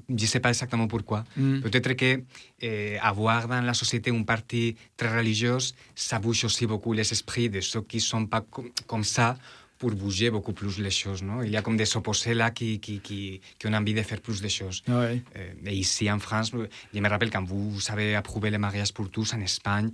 Je 0.09 0.13
ne 0.13 0.17
sais 0.33 0.41
pas 0.41 0.49
exactement 0.49 0.87
pourquoi. 0.87 1.23
Mm. 1.37 1.61
Peut-être 1.61 1.93
que 1.93 2.21
euh, 2.63 2.97
avoir 3.01 3.47
dans 3.47 3.61
la 3.61 3.73
société 3.73 4.11
un 4.11 4.23
parti 4.23 4.75
très 4.97 5.15
religieux, 5.17 5.59
ça 5.95 6.19
bouge 6.19 6.43
aussi 6.43 6.65
beaucoup 6.65 6.91
les 6.91 7.09
esprits 7.09 7.49
de 7.49 7.61
ceux 7.61 7.83
qui 7.83 7.97
ne 7.97 8.01
sont 8.01 8.25
pas 8.25 8.41
com- 8.41 8.69
comme 8.85 9.05
ça 9.05 9.37
pour 9.81 9.93
bouger 9.95 10.29
beaucoup 10.29 10.53
plus 10.53 10.77
les 10.77 10.91
choses. 10.91 11.23
Non? 11.23 11.41
Il 11.41 11.49
y 11.49 11.57
a 11.57 11.63
comme 11.63 11.75
des 11.75 11.97
opposés 11.97 12.35
là 12.35 12.51
qui, 12.51 12.79
qui, 12.79 12.99
qui, 12.99 13.41
qui 13.57 13.65
ont 13.67 13.73
envie 13.73 13.95
de 13.95 14.03
faire 14.03 14.21
plus 14.21 14.39
de 14.39 14.47
choses. 14.47 14.83
Ouais. 14.87 15.23
Euh, 15.35 15.69
et 15.71 15.75
ici 15.75 16.03
en 16.11 16.19
France, 16.19 16.51
je 16.93 16.99
me 16.99 17.09
rappelle 17.09 17.31
quand 17.31 17.43
vous 17.43 17.79
avez 17.89 18.13
approuvé 18.15 18.51
le 18.51 18.59
mariage 18.59 18.93
pour 18.93 19.09
tous 19.09 19.33
en 19.33 19.41
Espagne, 19.41 19.89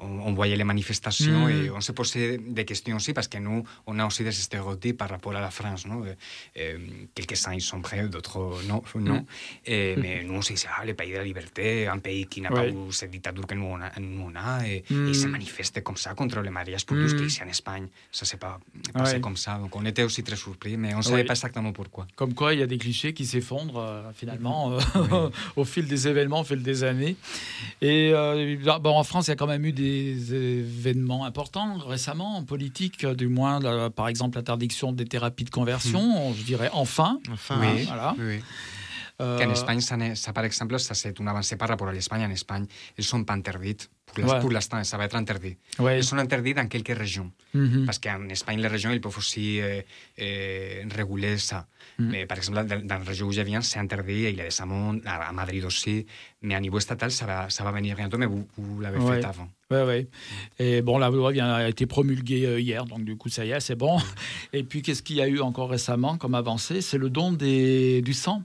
on, 0.00 0.32
voyait 0.32 0.56
les 0.56 0.64
manifestations 0.64 1.46
Mm. 1.46 1.50
et 1.50 1.70
on 1.70 1.80
se 1.80 1.92
posait 1.92 2.38
des 2.38 2.64
questions 2.64 2.96
aussi 2.96 3.12
parce 3.12 3.28
que 3.28 3.38
nous, 3.38 3.62
on 3.86 3.98
a 3.98 4.06
aussi 4.06 4.24
des 4.24 4.32
stéréotypes 4.32 4.96
par 4.96 5.08
rapport 5.10 5.34
à 5.34 5.40
la 5.40 5.50
France. 5.50 5.86
Non? 5.86 6.02
Euh, 6.04 6.14
euh, 6.58 6.78
Quelques-uns 7.14 7.54
ils 7.54 7.60
sont 7.60 7.80
prêts, 7.80 8.08
d'autres 8.08 8.38
non. 8.68 8.82
non. 8.96 9.20
Mm. 9.20 9.24
Et, 9.66 9.96
mais 9.96 10.24
nous, 10.24 10.34
on 10.34 10.42
se 10.42 10.52
disait, 10.54 10.68
ah, 10.76 10.84
le 10.84 10.94
pays 10.94 11.12
de 11.12 11.16
la 11.18 11.24
liberté, 11.24 11.86
un 11.86 11.98
pays 11.98 12.26
qui 12.26 12.40
n'a 12.40 12.50
Ouais. 12.52 12.68
pas 12.68 12.68
eu 12.68 12.92
cette 12.92 13.10
dictature 13.10 13.46
que 13.46 13.54
nous 13.54 13.64
on 13.66 13.80
a. 13.80 13.90
nous, 14.00 14.22
on 14.30 14.34
a 14.36 14.66
et, 14.66 14.84
Mm. 14.90 15.08
et 15.08 15.14
se 15.14 15.26
manifeste 15.26 15.82
comme 15.82 15.96
ça 15.96 16.14
contre 16.14 16.40
le 16.40 16.50
mariage 16.50 16.84
pour 16.86 16.96
Mm. 16.96 17.16
qu'ici 17.16 17.42
en 17.42 17.48
Espagne, 17.48 17.86
ça 18.10 18.24
s'est 18.24 18.36
pas 18.46 18.58
passé 18.94 19.14
Ouais. 19.16 19.20
comme 19.20 19.36
ça. 19.36 19.58
Donc 19.58 19.74
on 19.76 19.84
était 19.84 20.02
aussi 20.02 20.22
très 20.22 20.36
surpris, 20.36 20.76
mais 20.76 20.94
on 20.94 20.98
ne 20.98 21.02
savait 21.02 21.16
Ouais. 21.16 21.24
pas 21.24 21.34
exactement 21.34 21.72
pourquoi. 21.72 22.06
Comme 22.16 22.34
quoi, 22.34 22.54
il 22.54 22.60
y 22.60 22.62
a 22.62 22.66
des 22.66 22.78
clichés 22.78 23.12
qui 23.12 23.26
s'effondrent 23.26 23.78
euh, 23.78 24.02
finalement 24.14 24.72
euh, 24.72 24.80
au 25.56 25.64
fil 25.64 25.86
des 25.86 26.08
événements, 26.08 26.40
au 26.40 26.44
fil 26.44 26.62
des 26.62 26.84
années. 26.84 27.16
Et 27.82 28.10
euh, 28.14 28.78
bon, 28.80 28.96
en 28.96 29.04
France, 29.04 29.26
il 29.28 29.30
y 29.30 29.32
a 29.32 29.36
quand 29.36 29.46
même 29.46 29.64
eu 29.64 29.72
des 29.72 29.89
événements 29.90 31.24
importants 31.24 31.78
récemment 31.78 32.36
en 32.38 32.44
politique, 32.44 33.06
du 33.06 33.28
moins, 33.28 33.60
là, 33.60 33.90
par 33.90 34.08
exemple, 34.08 34.36
l'interdiction 34.38 34.92
des 34.92 35.04
thérapies 35.04 35.44
de 35.44 35.50
conversion, 35.50 36.32
je 36.34 36.42
dirais 36.42 36.70
enfin. 36.72 37.18
oui, 37.60 37.84
Voilà. 37.86 38.14
oui, 38.18 38.40
oui. 39.20 39.44
Qu'en 39.44 39.50
Espagne, 39.52 39.80
ça, 39.80 39.96
n'est- 39.96 40.14
ça, 40.14 40.32
par 40.32 40.44
exemple, 40.44 40.78
ça 40.78 40.94
c'est 40.94 41.20
un 41.20 41.26
avancé 41.26 41.56
par 41.56 41.68
rapport 41.68 41.88
à 41.88 41.92
l'Espagne. 41.92 42.24
En 42.24 42.30
Espagne, 42.30 42.66
ils 42.98 43.04
sont 43.04 43.22
pas 43.24 43.34
interdits. 43.34 43.76
Pour 44.06 44.18
l'ins- 44.24 44.34
Ouais. 44.34 44.40
pour 44.40 44.50
l'instant, 44.50 44.82
ça 44.82 44.96
va 44.98 45.04
être 45.04 45.14
interdit. 45.14 45.56
Ouais. 45.78 45.98
Ils 45.98 46.04
sont 46.04 46.18
interdits 46.18 46.52
dans 46.52 46.66
quelques 46.66 46.96
régions. 46.98 47.30
Mhm. 47.54 47.84
Parce 47.86 48.00
qu'en 48.00 48.28
Espagne, 48.28 48.60
les 48.60 48.66
régions, 48.66 48.90
ils 48.90 49.00
peuvent 49.00 49.16
aussi 49.16 49.60
euh, 49.60 49.82
euh, 50.20 50.82
réguler 50.94 51.38
ça. 51.38 51.66
Mhm. 51.98 52.08
Mais 52.10 52.26
par 52.26 52.36
exemple, 52.38 52.64
dans, 52.64 52.80
dans 52.86 52.98
la 52.98 53.04
région 53.04 53.28
où 53.28 53.32
je 53.32 53.40
viens, 53.42 53.60
c'est 53.60 53.78
interdit. 53.78 54.26
A 54.26 54.32
des 54.32 54.60
amont, 54.60 55.00
à, 55.06 55.28
à 55.28 55.32
Madrid 55.32 55.64
aussi. 55.64 56.06
Mais 56.42 56.54
à 56.56 56.60
niveau 56.60 56.78
estatal, 56.78 57.12
ça 57.12 57.24
va, 57.26 57.50
ça 57.50 57.62
va 57.62 57.70
venir 57.70 57.94
bientôt. 57.94 58.18
Mais 58.18 58.26
vous, 58.26 58.48
vous 58.56 58.80
l'avez 58.80 58.98
Ouais. 58.98 59.20
fait 59.20 59.26
avant. 59.26 59.48
Ouais, 59.70 59.84
ouais. 59.84 60.08
Et 60.58 60.82
bon, 60.82 60.98
la 60.98 61.08
loi 61.10 61.30
vient, 61.30 61.52
a 61.54 61.68
été 61.68 61.86
promulguée 61.86 62.44
euh, 62.46 62.58
hier, 62.60 62.84
donc 62.86 63.04
du 63.04 63.16
coup, 63.16 63.28
ça 63.28 63.44
y 63.44 63.52
est, 63.52 63.60
c'est 63.60 63.76
bon. 63.76 63.98
Et 64.52 64.64
puis, 64.64 64.82
qu'est-ce 64.82 65.02
qu'il 65.04 65.16
y 65.16 65.22
a 65.22 65.28
eu 65.28 65.38
encore 65.40 65.70
récemment 65.70 66.16
comme 66.18 66.34
avancée? 66.34 66.80
C'est 66.80 66.98
le 66.98 67.08
don 67.10 67.30
des, 67.32 68.02
du 68.02 68.12
sang? 68.12 68.42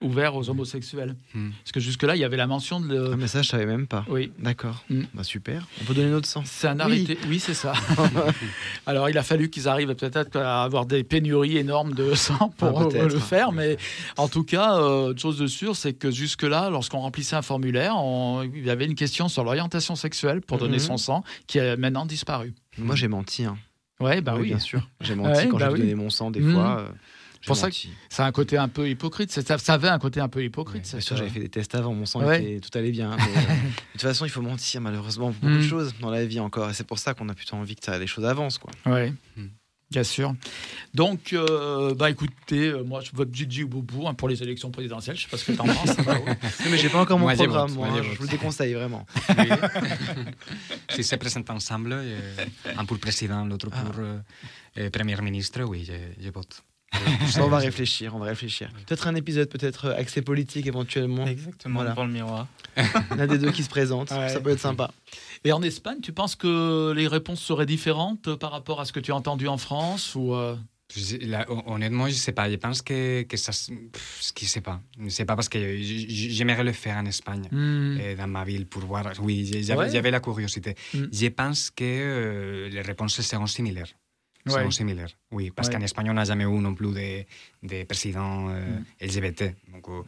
Ouvert 0.00 0.36
aux 0.36 0.48
homosexuels. 0.48 1.16
Parce 1.32 1.72
que 1.72 1.80
jusque-là, 1.80 2.14
il 2.16 2.20
y 2.20 2.24
avait 2.24 2.36
la 2.36 2.46
mention 2.46 2.80
de. 2.80 3.10
Ah, 3.12 3.16
mais 3.16 3.26
ça, 3.26 3.42
je 3.42 3.48
savais 3.48 3.66
même 3.66 3.86
pas. 3.86 4.04
Oui. 4.08 4.30
D'accord. 4.38 4.84
Bah, 5.14 5.24
super. 5.24 5.66
On 5.80 5.84
peut 5.86 5.94
donner 5.94 6.10
notre 6.10 6.28
sang. 6.28 6.42
C'est 6.44 6.68
un 6.68 6.78
arrêté. 6.80 7.18
Oui, 7.28 7.40
c'est 7.40 7.54
ça. 7.54 7.72
Alors, 8.86 9.08
il 9.10 9.18
a 9.18 9.22
fallu 9.22 9.50
qu'ils 9.50 9.68
arrivent 9.68 9.94
peut-être 9.94 10.36
à 10.36 10.62
avoir 10.64 10.86
des 10.86 11.04
pénuries 11.04 11.56
énormes 11.58 11.94
de 11.94 12.14
sang 12.14 12.52
pour 12.56 12.80
Ah, 12.80 12.96
euh, 12.96 13.08
le 13.08 13.18
faire. 13.18 13.52
Mais 13.52 13.76
en 14.16 14.28
tout 14.28 14.44
cas, 14.44 14.78
euh, 14.78 15.12
une 15.12 15.18
chose 15.18 15.38
de 15.38 15.46
sûre, 15.46 15.76
c'est 15.76 15.92
que 15.94 16.10
jusque-là, 16.10 16.70
lorsqu'on 16.70 17.00
remplissait 17.00 17.36
un 17.36 17.42
formulaire, 17.42 17.96
on- 17.96 18.42
il 18.42 18.64
y 18.64 18.70
avait 18.70 18.86
une 18.86 18.94
question 18.94 19.28
sur 19.28 19.44
l'orientation 19.44 19.96
sexuelle 19.96 20.40
pour 20.40 20.58
donner 20.58 20.74
Mhm. 20.74 20.78
son 20.78 20.96
sang 20.96 21.24
qui 21.46 21.58
a 21.60 21.76
maintenant 21.76 22.06
disparu. 22.06 22.54
Moi, 22.78 22.94
j'ai 22.94 23.08
menti. 23.08 23.44
Hein. 23.44 23.58
Ouais, 24.00 24.20
bah 24.20 24.36
oui. 24.38 24.46
bien 24.46 24.60
sûr. 24.60 24.88
J'ai 25.00 25.14
menti 25.16 25.40
Ouais, 25.40 25.48
quand 25.48 25.58
bah 25.58 25.66
j'ai 25.68 25.72
oui. 25.74 25.80
donné 25.80 25.94
mon 25.96 26.08
sang 26.10 26.30
des 26.30 26.40
Mhm. 26.40 26.52
fois. 26.54 26.78
euh, 26.80 26.88
j'ai 26.88 26.94
pour 27.46 27.56
ça 27.56 27.70
que 27.70 27.76
ça 28.08 28.24
a 28.24 28.28
un 28.28 28.32
côté 28.32 28.56
un 28.58 28.68
peu 28.68 28.88
hypocrite. 28.88 29.30
C'est- 29.30 29.46
Ça, 29.46 29.58
ça 29.58 29.74
avait 29.74 29.88
un 29.88 29.98
côté 29.98 30.20
un 30.20 30.28
peu 30.28 30.42
hypocrite. 30.44 30.82
Bien 30.82 30.90
cette, 30.90 31.00
sûr, 31.02 31.16
j'avais 31.16 31.30
fait 31.30 31.40
des 31.40 31.48
tests 31.48 31.74
avant, 31.74 31.94
mon 31.94 32.04
sang 32.06 32.22
Ouais. 32.24 32.42
était, 32.42 32.60
tout 32.68 32.76
allait 32.78 32.90
bien. 32.90 33.10
mais, 33.16 33.22
euh, 33.22 33.26
de 33.26 33.92
toute 33.92 34.02
façon, 34.02 34.24
il 34.24 34.30
faut 34.30 34.42
mentir 34.42 34.80
malheureusement 34.80 35.32
pour 35.32 35.40
beaucoup 35.40 35.54
Mm. 35.54 35.62
de 35.62 35.68
choses 35.68 35.94
dans 36.00 36.10
la 36.10 36.24
vie 36.26 36.40
encore. 36.40 36.70
Et 36.70 36.74
c'est 36.74 36.86
pour 36.86 36.98
ça 36.98 37.14
qu'on 37.14 37.28
a 37.28 37.34
plutôt 37.34 37.56
envie 37.56 37.76
que 37.76 37.84
ça, 37.84 37.98
les 37.98 38.06
choses 38.06 38.24
avancent. 38.24 38.58
Quoi. 38.58 38.70
Ouais. 38.86 39.12
Hmm. 39.36 39.46
Bien 39.90 40.04
sûr. 40.04 40.34
Donc, 40.92 41.32
euh, 41.32 41.94
bah 41.94 42.10
écoutez, 42.10 42.68
euh, 42.68 42.82
moi 42.84 43.00
je 43.00 43.10
vote 43.14 43.34
Gigi 43.34 43.62
ou 43.64 43.68
Boubou 43.68 44.06
hein, 44.06 44.12
pour 44.12 44.28
les 44.28 44.42
élections 44.42 44.70
présidentielles. 44.70 45.16
Je 45.16 45.22
sais 45.22 45.28
pas 45.30 45.38
ce 45.38 45.46
que 45.46 45.52
tu 45.52 45.60
en 45.60 45.64
penses. 45.64 45.96
ouais. 46.06 46.36
mais 46.70 46.76
j'ai 46.76 46.90
pas 46.90 47.00
encore 47.00 47.18
mon 47.18 47.24
Moi, 47.24 47.32
programme, 47.34 47.72
moi, 47.72 47.88
moi, 47.88 47.98
hein, 47.98 48.02
je 48.04 48.14
vous 48.18 48.24
le 48.24 48.28
déconseille 48.28 48.74
vraiment. 48.74 49.06
si 50.90 51.02
se 51.04 51.16
présentent 51.16 51.48
ensemble, 51.48 51.92
euh, 51.94 52.20
un 52.76 52.84
pour 52.84 52.98
président, 52.98 53.46
l'autre 53.46 53.70
pour 53.70 53.94
euh, 53.98 54.18
euh, 54.76 54.90
premier 54.90 55.16
ministre, 55.22 55.62
oui, 55.62 55.86
je, 55.86 56.22
je 56.22 56.30
vote. 56.30 56.62
Ça, 57.28 57.44
on 57.44 57.48
va 57.48 57.58
réfléchir, 57.58 58.14
on 58.14 58.18
va 58.18 58.26
réfléchir. 58.26 58.70
Peut-être 58.86 59.06
un 59.06 59.14
épisode, 59.14 59.48
peut-être 59.48 59.86
euh, 59.86 59.96
accès 59.98 60.22
politique 60.22 60.66
éventuellement. 60.66 61.26
Exactement, 61.26 61.84
devant 61.84 62.04
le 62.04 62.12
miroir. 62.12 62.46
On 63.10 63.18
a 63.18 63.26
des 63.26 63.38
deux 63.38 63.50
qui 63.52 63.62
se 63.62 63.68
présentent, 63.68 64.10
Ouais. 64.10 64.28
ça 64.30 64.40
peut 64.40 64.50
être 64.50 64.60
sympa. 64.60 64.90
Et 65.44 65.52
en 65.52 65.62
Espagne, 65.62 65.98
tu 66.02 66.12
penses 66.12 66.34
que 66.34 66.92
les 66.96 67.06
réponses 67.06 67.40
seraient 67.42 67.66
différentes 67.66 68.34
par 68.36 68.50
rapport 68.52 68.80
à 68.80 68.84
ce 68.84 68.92
que 68.92 69.00
tu 69.00 69.12
as 69.12 69.14
entendu 69.16 69.48
en 69.48 69.58
France 69.58 70.14
ou 70.14 70.34
euh, 70.34 70.56
là, 71.22 71.44
honnêtement, 71.66 72.06
je 72.06 72.12
ne 72.12 72.16
sais 72.16 72.32
pas. 72.32 72.50
Je 72.50 72.56
pense 72.56 72.80
que, 72.82 73.22
que 73.22 73.36
ça. 73.36 73.52
Je 73.52 73.72
ne 73.74 74.48
sais 74.48 74.60
pas. 74.62 74.80
Je 74.98 75.04
ne 75.04 75.08
sais 75.10 75.24
pas 75.26 75.36
parce 75.36 75.48
que 75.50 75.58
j'aimerais 75.78 76.64
le 76.64 76.72
faire 76.72 76.96
en 76.96 77.04
Espagne, 77.04 77.48
Mm. 77.52 77.98
euh, 78.00 78.16
dans 78.16 78.26
ma 78.28 78.44
ville, 78.44 78.66
pour 78.66 78.82
voir. 78.86 79.04
Oui, 79.20 79.48
j'avais 79.62 80.00
Ouais. 80.00 80.10
la 80.10 80.20
curiosité. 80.20 80.74
Mm. 80.94 81.04
Je 81.12 81.26
pense 81.28 81.70
que 81.70 81.84
euh, 81.84 82.68
les 82.70 82.80
réponses 82.80 83.20
seront 83.20 83.46
similaires. 83.46 83.88
Ouais. 84.46 84.70
Similaires, 84.70 85.10
oui. 85.30 85.50
Parce 85.50 85.68
Ouais. 85.68 85.74
qu'en 85.74 85.82
Espagne, 85.82 86.10
on 86.10 86.14
n'a 86.14 86.24
jamais 86.24 86.44
eu 86.44 86.58
non 86.60 86.74
plus 86.74 86.92
de, 86.94 87.24
de 87.68 87.84
président 87.84 88.48
euh, 88.50 88.78
Mm. 88.78 88.84
LGBT. 89.06 89.42
Donc, 89.72 89.88
euh, 89.88 90.02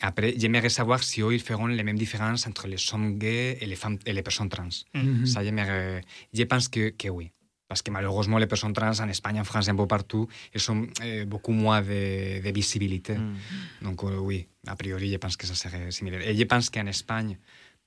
après, 0.00 0.34
j'aimerais 0.36 0.68
savoir 0.70 1.02
si 1.02 1.20
eux, 1.20 1.32
ils 1.34 1.40
feront 1.42 1.66
les 1.66 1.82
mêmes 1.82 1.98
différences 1.98 2.46
entre 2.46 2.66
les 2.68 2.78
hommes 2.94 3.18
gays 3.18 3.58
et 3.60 3.66
les, 3.66 3.76
femmes, 3.76 3.98
et 4.06 4.12
les 4.12 4.22
personnes 4.22 4.48
trans. 4.48 4.68
Mhm. 4.94 5.26
Ça, 5.26 5.44
j'aimerais- 5.44 6.00
je 6.32 6.42
pense 6.44 6.68
que, 6.68 6.90
que 6.90 7.08
oui. 7.08 7.30
Parce 7.68 7.80
que 7.82 7.90
malheureusement, 7.90 8.38
les 8.38 8.46
personnes 8.46 8.72
trans 8.74 8.98
en 9.00 9.08
Espagne, 9.08 9.40
en 9.40 9.44
France, 9.44 9.68
un 9.68 9.76
peu 9.76 9.86
partout, 9.86 10.26
elles 10.52 10.70
ont 10.70 10.86
euh, 11.02 11.24
beaucoup 11.24 11.52
moins 11.52 11.80
de, 11.80 12.42
de 12.42 12.50
visibilité. 12.52 13.14
Mm. 13.16 13.36
Donc 13.82 14.04
euh, 14.04 14.16
oui, 14.18 14.46
a 14.66 14.76
priori, 14.76 15.10
je 15.12 15.16
pense 15.16 15.36
que 15.36 15.46
ça 15.46 15.54
serait 15.54 15.90
similaire. 15.90 16.20
Et 16.28 16.36
je 16.36 16.44
pense 16.44 16.68
qu'en 16.70 16.86
Espagne, 16.86 17.38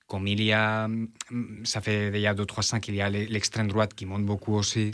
comme 0.08 0.26
il 0.28 0.42
y 0.42 0.52
a, 0.54 0.88
mm, 0.88 1.08
ça 1.66 1.82
fait 1.82 2.10
déjà 2.12 2.34
deux, 2.34 2.46
trois 2.46 2.64
ans 2.74 2.80
qu'il 2.80 2.96
y 2.96 3.02
a 3.02 3.10
l'e- 3.10 3.28
l'extrême 3.30 3.68
droite 3.68 3.94
qui 3.94 4.06
monte 4.08 4.26
beaucoup 4.26 4.56
aussi, 4.56 4.92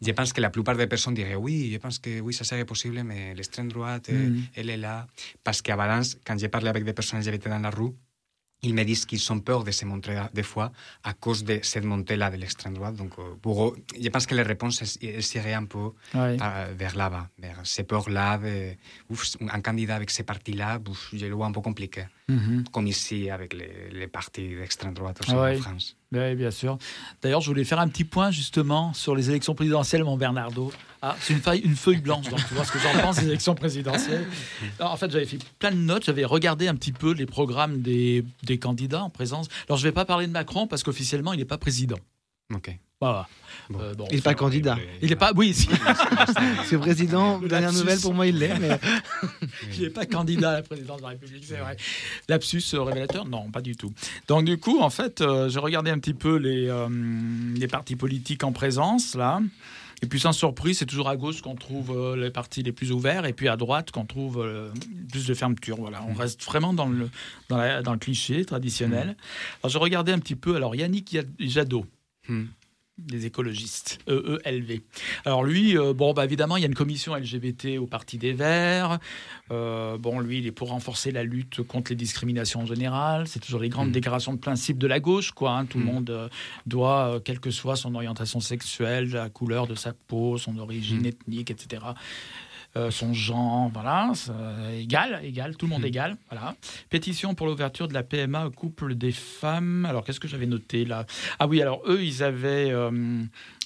je 0.00 0.10
pense 0.12 0.32
que 0.32 0.40
la 0.40 0.50
plupart 0.50 0.76
des 0.76 0.86
personnes 0.86 1.14
diraient 1.14 1.34
oui, 1.36 1.70
je 1.72 1.78
pense 1.78 1.98
que 1.98 2.20
oui, 2.20 2.32
ça 2.32 2.44
serait 2.44 2.64
possible, 2.64 3.02
mais 3.04 3.34
l'extrême 3.34 3.70
droite, 3.70 4.08
euh, 4.08 4.28
Mhm. 4.30 4.42
elle 4.54 4.70
est 4.70 4.76
là. 4.76 5.06
Parce 5.44 5.60
qu'à 5.62 5.76
Valence, 5.76 6.16
quand 6.26 6.38
j'ai 6.38 6.48
parlé 6.48 6.68
avec 6.68 6.84
des 6.84 6.92
personnes 6.92 7.20
LGBT 7.20 7.48
dans 7.48 7.58
la 7.58 7.70
rue, 7.70 7.92
ils 8.62 8.74
me 8.74 8.82
disent 8.84 9.06
qu'ils 9.06 9.32
ont 9.32 9.40
peur 9.40 9.64
de 9.64 9.70
se 9.70 9.84
montrer 9.84 10.18
des 10.34 10.42
fois 10.42 10.70
à 11.02 11.12
cause 11.14 11.44
de 11.44 11.60
cette 11.62 11.84
montée-là 11.84 12.30
de 12.30 12.36
l'extrême 12.36 12.74
droite. 12.74 12.94
Donc, 12.96 13.12
euh, 13.18 13.22
pour 13.40 13.64
eux, 13.68 13.76
je 14.00 14.08
pense 14.10 14.26
que 14.26 14.34
les 14.34 14.42
réponses 14.42 14.82
elles- 15.02 15.22
seraient 15.22 15.54
un 15.54 15.64
peu 15.64 15.90
euh, 16.14 16.36
vers 16.76 16.94
là-bas, 16.96 17.28
vers 17.38 17.60
ces 17.64 17.84
peurs-là. 17.84 18.38
de- 18.38 18.74
un 19.50 19.60
candidat 19.60 19.96
avec 19.96 20.10
ces 20.10 20.22
partis-là, 20.24 20.78
je 21.12 21.26
le 21.26 21.34
vois 21.34 21.46
un 21.46 21.52
peu 21.52 21.60
compliqué. 21.60 22.04
Mhm. 22.28 22.64
Comme 22.72 22.86
ici 22.86 23.30
avec 23.30 23.54
les, 23.54 23.90
les 23.92 24.06
partis 24.06 24.48
d'extrême 24.56 24.94
droite 24.94 25.20
aussi 25.20 25.34
Ouais. 25.34 25.56
en 25.58 25.62
France. 25.62 25.96
Oui, 26.12 26.34
bien 26.34 26.50
sûr. 26.50 26.76
D'ailleurs, 27.22 27.40
je 27.40 27.48
voulais 27.48 27.64
faire 27.64 27.78
un 27.80 27.88
petit 27.88 28.04
point 28.04 28.30
justement 28.30 28.92
sur 28.94 29.14
les 29.14 29.30
élections 29.30 29.54
présidentielles, 29.54 30.04
mon 30.04 30.16
Bernardo. 30.16 30.72
Ah, 31.02 31.16
c'est 31.20 31.32
une 31.32 31.40
feuille, 31.40 31.60
une 31.60 31.76
feuille 31.76 32.00
blanche, 32.00 32.28
donc 32.28 32.46
tu 32.46 32.54
vois 32.54 32.64
ce 32.64 32.72
que 32.72 32.78
j'en 32.78 32.92
pense 33.00 33.18
des 33.20 33.26
élections 33.26 33.54
présidentielles. 33.54 34.26
Alors, 34.78 34.92
en 34.92 34.96
fait, 34.96 35.10
j'avais 35.10 35.24
fait 35.24 35.38
plein 35.58 35.70
de 35.70 35.76
notes, 35.76 36.04
j'avais 36.04 36.24
regardé 36.24 36.68
un 36.68 36.74
petit 36.74 36.92
peu 36.92 37.12
les 37.12 37.26
programmes 37.26 37.80
des, 37.80 38.24
des 38.42 38.58
candidats 38.58 39.02
en 39.02 39.10
présence. 39.10 39.48
Alors, 39.68 39.78
je 39.78 39.84
ne 39.84 39.88
vais 39.88 39.94
pas 39.94 40.04
parler 40.04 40.26
de 40.26 40.32
Macron 40.32 40.66
parce 40.66 40.82
qu'officiellement, 40.82 41.32
il 41.32 41.38
n'est 41.38 41.46
pas 41.46 41.58
président. 41.58 41.98
Ok. 42.54 42.76
Voilà. 43.00 43.26
Euh, 43.74 43.94
bon, 43.94 44.06
Il 44.10 44.16
n'est 44.16 44.22
pas 44.22 44.34
candidat. 44.34 44.76
il 45.00 45.08
n'est 45.08 45.16
pas. 45.16 45.32
Oui, 45.34 45.54
si. 45.54 45.70
C'est 46.66 46.76
président, 46.76 47.38
dernière 47.38 47.72
nouvelle 47.72 47.98
pour 47.98 48.12
moi, 48.12 48.26
il 48.26 48.38
l'est. 48.38 48.58
Mais... 48.58 48.78
Il 49.74 49.82
n'est 49.84 49.90
pas 49.90 50.04
candidat 50.04 50.50
à 50.50 50.54
la 50.56 50.62
présidence 50.62 50.98
de 50.98 51.02
la 51.02 51.08
République, 51.10 51.44
c'est 51.46 51.56
vrai. 51.56 51.76
Lapsus 52.28 52.62
euh, 52.74 52.82
révélateur? 52.82 53.24
Non, 53.24 53.50
pas 53.50 53.62
du 53.62 53.74
tout. 53.74 53.92
Donc, 54.28 54.44
du 54.44 54.58
coup, 54.58 54.80
en 54.80 54.90
fait, 54.90 55.22
euh, 55.22 55.48
j'ai 55.48 55.60
regardé 55.60 55.90
un 55.90 55.98
petit 55.98 56.12
peu 56.12 56.36
les, 56.36 56.68
euh, 56.68 56.88
les 57.56 57.68
partis 57.68 57.96
politiques 57.96 58.44
en 58.44 58.52
présence, 58.52 59.14
là. 59.14 59.40
Et 60.02 60.06
puis, 60.06 60.18
sans 60.18 60.32
surprise, 60.32 60.78
c'est 60.78 60.86
toujours 60.86 61.08
à 61.08 61.16
gauche 61.16 61.42
qu'on 61.42 61.54
trouve 61.54 61.90
euh, 61.94 62.16
les 62.16 62.30
partis 62.30 62.62
les 62.62 62.72
plus 62.72 62.90
ouverts, 62.90 63.26
et 63.26 63.32
puis 63.34 63.48
à 63.48 63.56
droite 63.56 63.90
qu'on 63.90 64.06
trouve 64.06 64.40
euh, 64.40 64.70
plus 65.10 65.26
de 65.26 65.34
fermeture. 65.34 65.76
Voilà, 65.76 66.02
on 66.08 66.14
reste 66.14 66.42
vraiment 66.44 66.72
dans 66.72 66.86
le, 66.88 67.10
dans, 67.48 67.58
la- 67.58 67.82
dans 67.82 67.92
le 67.92 67.98
cliché 67.98 68.44
traditionnel. 68.44 69.16
Alors, 69.62 69.70
j'ai 69.70 69.78
regardé 69.78 70.12
un 70.12 70.18
petit 70.18 70.36
peu. 70.36 70.56
Alors, 70.56 70.74
Yannick 70.74 71.16
Jadot. 71.38 71.84
Hmm. 72.28 72.44
Des 73.06 73.26
écologistes, 73.26 73.98
EELV. 74.08 74.80
Alors 75.24 75.44
lui, 75.44 75.76
euh, 75.76 75.92
bon, 75.92 76.12
bah, 76.12 76.24
évidemment, 76.24 76.56
il 76.56 76.60
y 76.60 76.64
a 76.64 76.68
une 76.68 76.74
commission 76.74 77.14
LGBT 77.14 77.78
au 77.78 77.86
Parti 77.86 78.18
des 78.18 78.32
Verts. 78.32 78.98
Euh, 79.50 79.98
bon, 79.98 80.20
lui, 80.20 80.38
il 80.38 80.46
est 80.46 80.52
pour 80.52 80.68
renforcer 80.68 81.10
la 81.10 81.24
lutte 81.24 81.62
contre 81.62 81.90
les 81.90 81.96
discriminations 81.96 82.60
en 82.60 82.66
général. 82.66 83.26
C'est 83.26 83.40
toujours 83.40 83.60
les 83.60 83.68
grandes 83.68 83.92
déclarations 83.92 84.32
de 84.32 84.38
principe 84.38 84.78
de 84.78 84.86
la 84.86 85.00
gauche, 85.00 85.32
quoi. 85.32 85.52
hein. 85.52 85.66
Tout 85.66 85.78
le 85.78 85.84
monde 85.84 86.10
euh, 86.10 86.28
doit, 86.66 87.20
quelle 87.24 87.40
que 87.40 87.50
soit 87.50 87.76
son 87.76 87.94
orientation 87.94 88.40
sexuelle, 88.40 89.10
la 89.10 89.28
couleur 89.28 89.66
de 89.66 89.74
sa 89.74 89.92
peau, 89.92 90.38
son 90.38 90.58
origine 90.58 91.04
ethnique, 91.06 91.50
etc. 91.50 91.82
euh, 92.76 92.90
son 92.90 93.12
genre, 93.12 93.68
voilà, 93.72 94.12
égal, 94.78 95.20
égal, 95.24 95.56
tout 95.56 95.66
le 95.66 95.70
monde 95.70 95.84
égal, 95.84 96.16
voilà. 96.30 96.54
Pétition 96.88 97.34
pour 97.34 97.46
l'ouverture 97.48 97.88
de 97.88 97.94
la 97.94 98.04
PMA 98.04 98.46
au 98.46 98.50
couple 98.50 98.94
des 98.94 99.10
femmes. 99.10 99.84
Alors, 99.84 100.04
qu'est-ce 100.04 100.20
que 100.20 100.28
j'avais 100.28 100.46
noté 100.46 100.84
là? 100.84 101.04
Ah 101.38 101.48
oui, 101.48 101.60
alors 101.60 101.82
eux, 101.86 102.02
ils 102.02 102.22
avaient, 102.22 102.70
euh, 102.70 102.90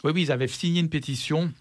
oui, 0.05 0.13
oui, 0.15 0.23
ils 0.23 0.33
avaient 0.33 0.49
signé 0.49 0.81
une 0.81 0.89
pétition 0.89 1.53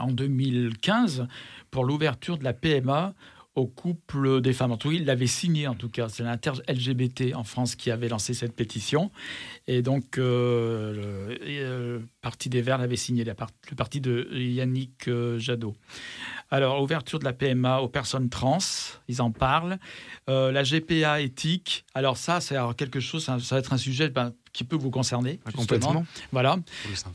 en 0.00 0.08
2015 0.08 1.28
pour 1.70 1.84
l'ouverture 1.84 2.36
de 2.36 2.44
la 2.44 2.52
PMA 2.52 3.14
au 3.54 3.66
couple 3.66 4.40
des 4.40 4.52
femmes. 4.54 4.72
En 4.72 4.76
tout 4.78 4.88
cas, 4.88 4.94
ils 4.96 5.04
l'avaient 5.04 5.26
signé 5.26 5.68
en 5.68 5.74
tout 5.74 5.88
cas. 5.90 6.08
C'est 6.08 6.22
l'inter-LGBT 6.22 7.34
en 7.34 7.44
France 7.44 7.76
qui 7.76 7.90
avait 7.90 8.08
lancé 8.08 8.32
cette 8.34 8.56
pétition. 8.56 9.10
Et 9.66 9.82
donc, 9.82 10.16
euh, 10.18 10.94
le, 10.94 11.38
euh, 11.46 11.98
le 11.98 12.06
Parti 12.22 12.48
des 12.48 12.62
Verts 12.62 12.78
l'avait 12.78 12.96
signé, 12.96 13.24
la 13.24 13.34
part- 13.34 13.50
le 13.70 13.76
parti 13.76 14.00
de 14.00 14.28
Yannick 14.32 15.08
euh, 15.08 15.38
Jadot. 15.38 15.74
Alors, 16.50 16.82
ouverture 16.82 17.18
de 17.18 17.24
la 17.24 17.32
PMA 17.32 17.80
aux 17.80 17.88
personnes 17.88 18.28
trans, 18.30 18.58
ils 19.08 19.20
en 19.22 19.30
parlent. 19.30 19.78
La 20.28 20.62
GPA 20.62 21.20
éthique, 21.20 21.84
alors 21.94 22.16
ça, 22.16 22.40
c'est 22.40 22.56
quelque 22.76 23.00
chose, 23.00 23.24
ça, 23.24 23.38
ça 23.38 23.54
va 23.56 23.58
être 23.60 23.72
un 23.72 23.78
sujet 23.78 24.08
ben, 24.08 24.32
qui 24.52 24.64
peut 24.64 24.76
vous 24.76 24.90
concerner. 24.90 25.40
justement. 25.46 25.60
complètement. 25.62 26.06
Voilà. 26.30 26.56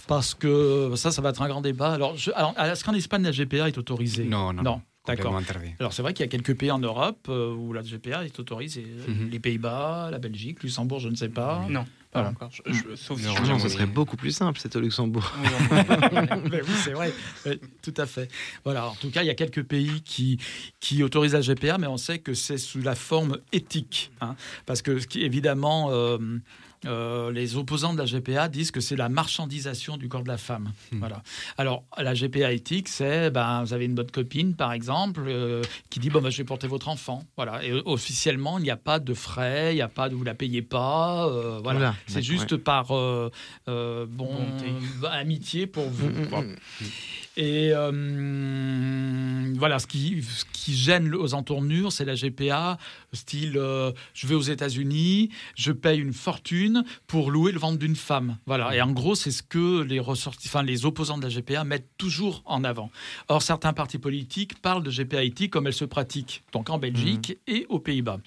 Parce 0.07 0.33
que 0.33 0.93
ça, 0.95 1.11
ça 1.11 1.21
va 1.21 1.29
être 1.29 1.41
un 1.41 1.47
grand 1.47 1.61
débat. 1.61 1.93
Alors, 1.93 2.15
alors, 2.35 2.55
est-ce 2.59 2.83
qu'en 2.83 2.93
Espagne, 2.93 3.23
la 3.23 3.31
GPA 3.31 3.67
est 3.67 3.77
autorisée? 3.77 4.25
Non, 4.25 4.53
non, 4.53 4.63
non. 4.63 4.81
D'accord. 5.07 5.39
Alors, 5.79 5.93
c'est 5.93 6.01
vrai 6.01 6.13
qu'il 6.13 6.25
y 6.25 6.27
a 6.27 6.29
quelques 6.29 6.55
pays 6.57 6.69
en 6.71 6.79
Europe 6.79 7.27
euh, 7.29 7.53
où 7.53 7.71
la 7.73 7.81
GPA 7.81 8.25
est 8.25 8.37
autorisée. 8.39 8.85
Mhm. 9.07 9.29
Les 9.31 9.39
Pays-Bas, 9.39 10.09
la 10.11 10.19
Belgique, 10.19 10.63
Luxembourg, 10.63 10.99
je 10.99 11.09
ne 11.09 11.15
sais 11.15 11.29
pas. 11.29 11.65
Non, 11.69 11.83
pas 12.11 12.21
Voilà. 12.21 12.29
encore. 12.29 12.49
Je- 12.51 12.73
je- 12.73 12.95
sauf 12.95 13.19
si 13.19 13.25
Non, 13.25 13.57
je- 13.57 13.63
ce 13.63 13.69
serait 13.69 13.85
beaucoup 13.85 14.17
plus 14.17 14.31
simple, 14.31 14.59
c'est 14.61 14.75
au 14.75 14.79
Luxembourg. 14.81 15.33
Ben 15.41 16.61
oui, 16.67 16.73
c'est 16.83 16.91
vrai. 16.91 17.11
Tout 17.81 17.93
à 17.97 18.05
fait. 18.05 18.29
Voilà. 18.63 18.87
En 18.89 18.95
tout 18.95 19.09
cas, 19.09 19.23
il 19.23 19.27
y 19.27 19.29
a 19.31 19.35
quelques 19.35 19.63
pays 19.63 20.01
qui, 20.01 20.39
qui 20.79 21.03
autorisent 21.03 21.33
la 21.33 21.41
GPA, 21.41 21.77
mais 21.77 21.87
on 21.87 21.97
sait 21.97 22.19
que 22.19 22.33
c'est 22.33 22.57
sous 22.57 22.81
la 22.81 22.95
forme 22.95 23.37
éthique. 23.53 24.11
hein. 24.21 24.35
parce 24.65 24.81
que, 24.81 24.99
ce 24.99 25.07
qui, 25.07 25.21
évidemment, 25.23 25.89
euh, 25.91 26.17
euh, 26.87 27.31
les 27.31 27.55
opposants 27.55 27.93
de 27.93 27.99
la 27.99 28.05
GPA 28.05 28.47
disent 28.47 28.71
que 28.71 28.79
c'est 28.79 28.95
la 28.95 29.09
marchandisation 29.09 29.97
du 29.97 30.07
corps 30.07 30.23
de 30.23 30.27
la 30.29 30.37
femme. 30.37 30.71
Voilà. 30.93 31.21
Alors, 31.57 31.83
la 31.97 32.13
GPA 32.13 32.51
éthique, 32.51 32.87
c'est, 32.87 33.29
ben, 33.29 33.63
vous 33.63 33.73
avez 33.73 33.85
une 33.85 33.95
bonne 33.95 34.09
copine, 34.11 34.55
par 34.55 34.73
exemple, 34.73 35.21
euh, 35.27 35.61
qui 35.89 35.99
dit, 35.99 36.09
bon, 36.09 36.21
ben, 36.21 36.29
je 36.29 36.37
vais 36.37 36.43
porter 36.43 36.67
votre 36.67 36.89
enfant. 36.89 37.23
Voilà. 37.35 37.63
Et 37.63 37.71
euh, 37.71 37.81
officiellement, 37.85 38.57
il 38.57 38.63
n'y 38.63 38.71
a 38.71 38.77
pas 38.77 38.99
de 38.99 39.13
frais, 39.13 39.73
il 39.73 39.75
n'y 39.75 39.81
a 39.81 39.87
pas 39.87 40.09
de, 40.09 40.15
vous 40.15 40.23
la 40.23 40.33
payez 40.33 40.61
pas. 40.61 41.27
euh, 41.27 41.59
voilà. 41.61 41.95
C'est 42.07 42.21
juste 42.21 42.53
ouais. 42.53 42.57
par 42.57 42.87
bon, 42.87 44.29
amitié 45.11 45.67
pour 45.67 45.89
vous. 45.89 46.07
Mm, 46.07 46.21
mm, 46.21 46.27
quoi. 46.27 46.41
mm. 46.41 46.55
Et 47.39 47.69
euh, 47.71 49.53
voilà, 49.57 49.77
ce 49.77 49.85
qui, 49.85 50.23
ce 50.23 50.43
qui 50.51 50.75
gêne 50.75 51.13
aux 51.13 51.35
entournures, 51.35 51.91
c'est 51.91 52.03
la 52.03 52.15
GPA, 52.15 52.79
style 53.13 53.53
euh, 53.57 53.91
je 54.15 54.25
vais 54.25 54.33
aux 54.33 54.41
États-Unis, 54.41 55.29
je 55.55 55.71
paye 55.71 55.99
une 55.99 56.13
fortune 56.13 56.83
pour 57.05 57.29
louer 57.29 57.51
le 57.51 57.59
ventre 57.59 57.77
d'une 57.77 57.95
femme. 57.95 58.37
Voilà. 58.47 58.75
Et 58.75 58.81
en 58.81 58.91
gros, 58.91 59.13
c'est 59.13 59.29
ce 59.29 59.43
que 59.43 59.83
les, 59.83 59.99
ressorti- 59.99 60.47
enfin, 60.47 60.63
les 60.63 60.85
opposants 60.87 61.19
de 61.19 61.23
la 61.23 61.29
GPA 61.29 61.63
mettent 61.63 61.89
toujours 61.99 62.41
en 62.45 62.63
avant. 62.63 62.89
Or, 63.27 63.43
certains 63.43 63.73
partis 63.73 63.99
politiques 63.99 64.59
parlent 64.59 64.83
de 64.83 64.89
GPA 64.89 65.21
comme 65.51 65.67
elle 65.67 65.73
se 65.73 65.85
pratique, 65.85 66.43
donc 66.51 66.71
en 66.71 66.79
Belgique 66.79 67.37
et 67.45 67.67
aux 67.69 67.79
Pays-Bas. 67.79 68.17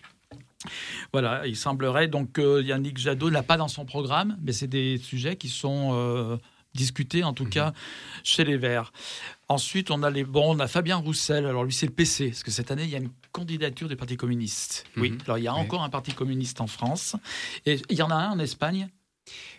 Voilà, 1.13 1.47
il 1.47 1.57
semblerait 1.57 2.07
donc 2.07 2.33
que 2.33 2.63
Yannick 2.63 2.99
Jadot 2.99 3.31
n'a 3.31 3.43
pas 3.43 3.57
dans 3.57 3.67
son 3.69 3.87
programme, 3.87 4.37
mais 4.43 4.53
c'est 4.53 4.67
des 4.69 4.99
sujets 4.99 5.37
qui 5.37 5.49
sont 5.49 5.91
euh, 5.95 6.37
discutés 6.75 7.25
en 7.25 7.33
tout 7.33 7.47
cas 7.47 7.73
chez 8.25 8.45
les 8.45 8.57
Verts. 8.57 8.93
Ensuite, 9.49 9.91
on 9.91 10.03
a 10.03 10.11
les 10.11 10.25
bon, 10.25 10.55
on 10.57 10.59
a 10.61 10.69
Fabien 10.69 10.97
Roussel. 10.97 11.47
Alors 11.47 11.65
lui, 11.65 11.73
c'est 11.73 11.87
le 11.87 11.93
PC, 11.93 12.29
parce 12.29 12.43
que 12.43 12.51
cette 12.51 12.71
année, 12.71 12.85
il 12.85 12.91
y 12.91 12.95
a 12.95 12.99
une 12.99 13.11
candidature 13.33 13.89
du 13.89 13.97
Parti 13.97 14.17
communiste. 14.17 14.85
Oui. 14.97 15.17
Alors 15.25 15.39
il 15.39 15.45
y 15.45 15.49
a 15.49 15.55
Oui. 15.55 15.61
encore 15.61 15.83
un 15.83 15.89
Parti 15.91 16.13
communiste 16.13 16.61
en 16.61 16.67
France, 16.67 17.17
et 17.67 17.81
il 17.91 17.97
y 17.99 18.03
en 18.03 18.11
a 18.11 18.15
un 18.15 18.31
en 18.33 18.39
Espagne. 18.39 18.89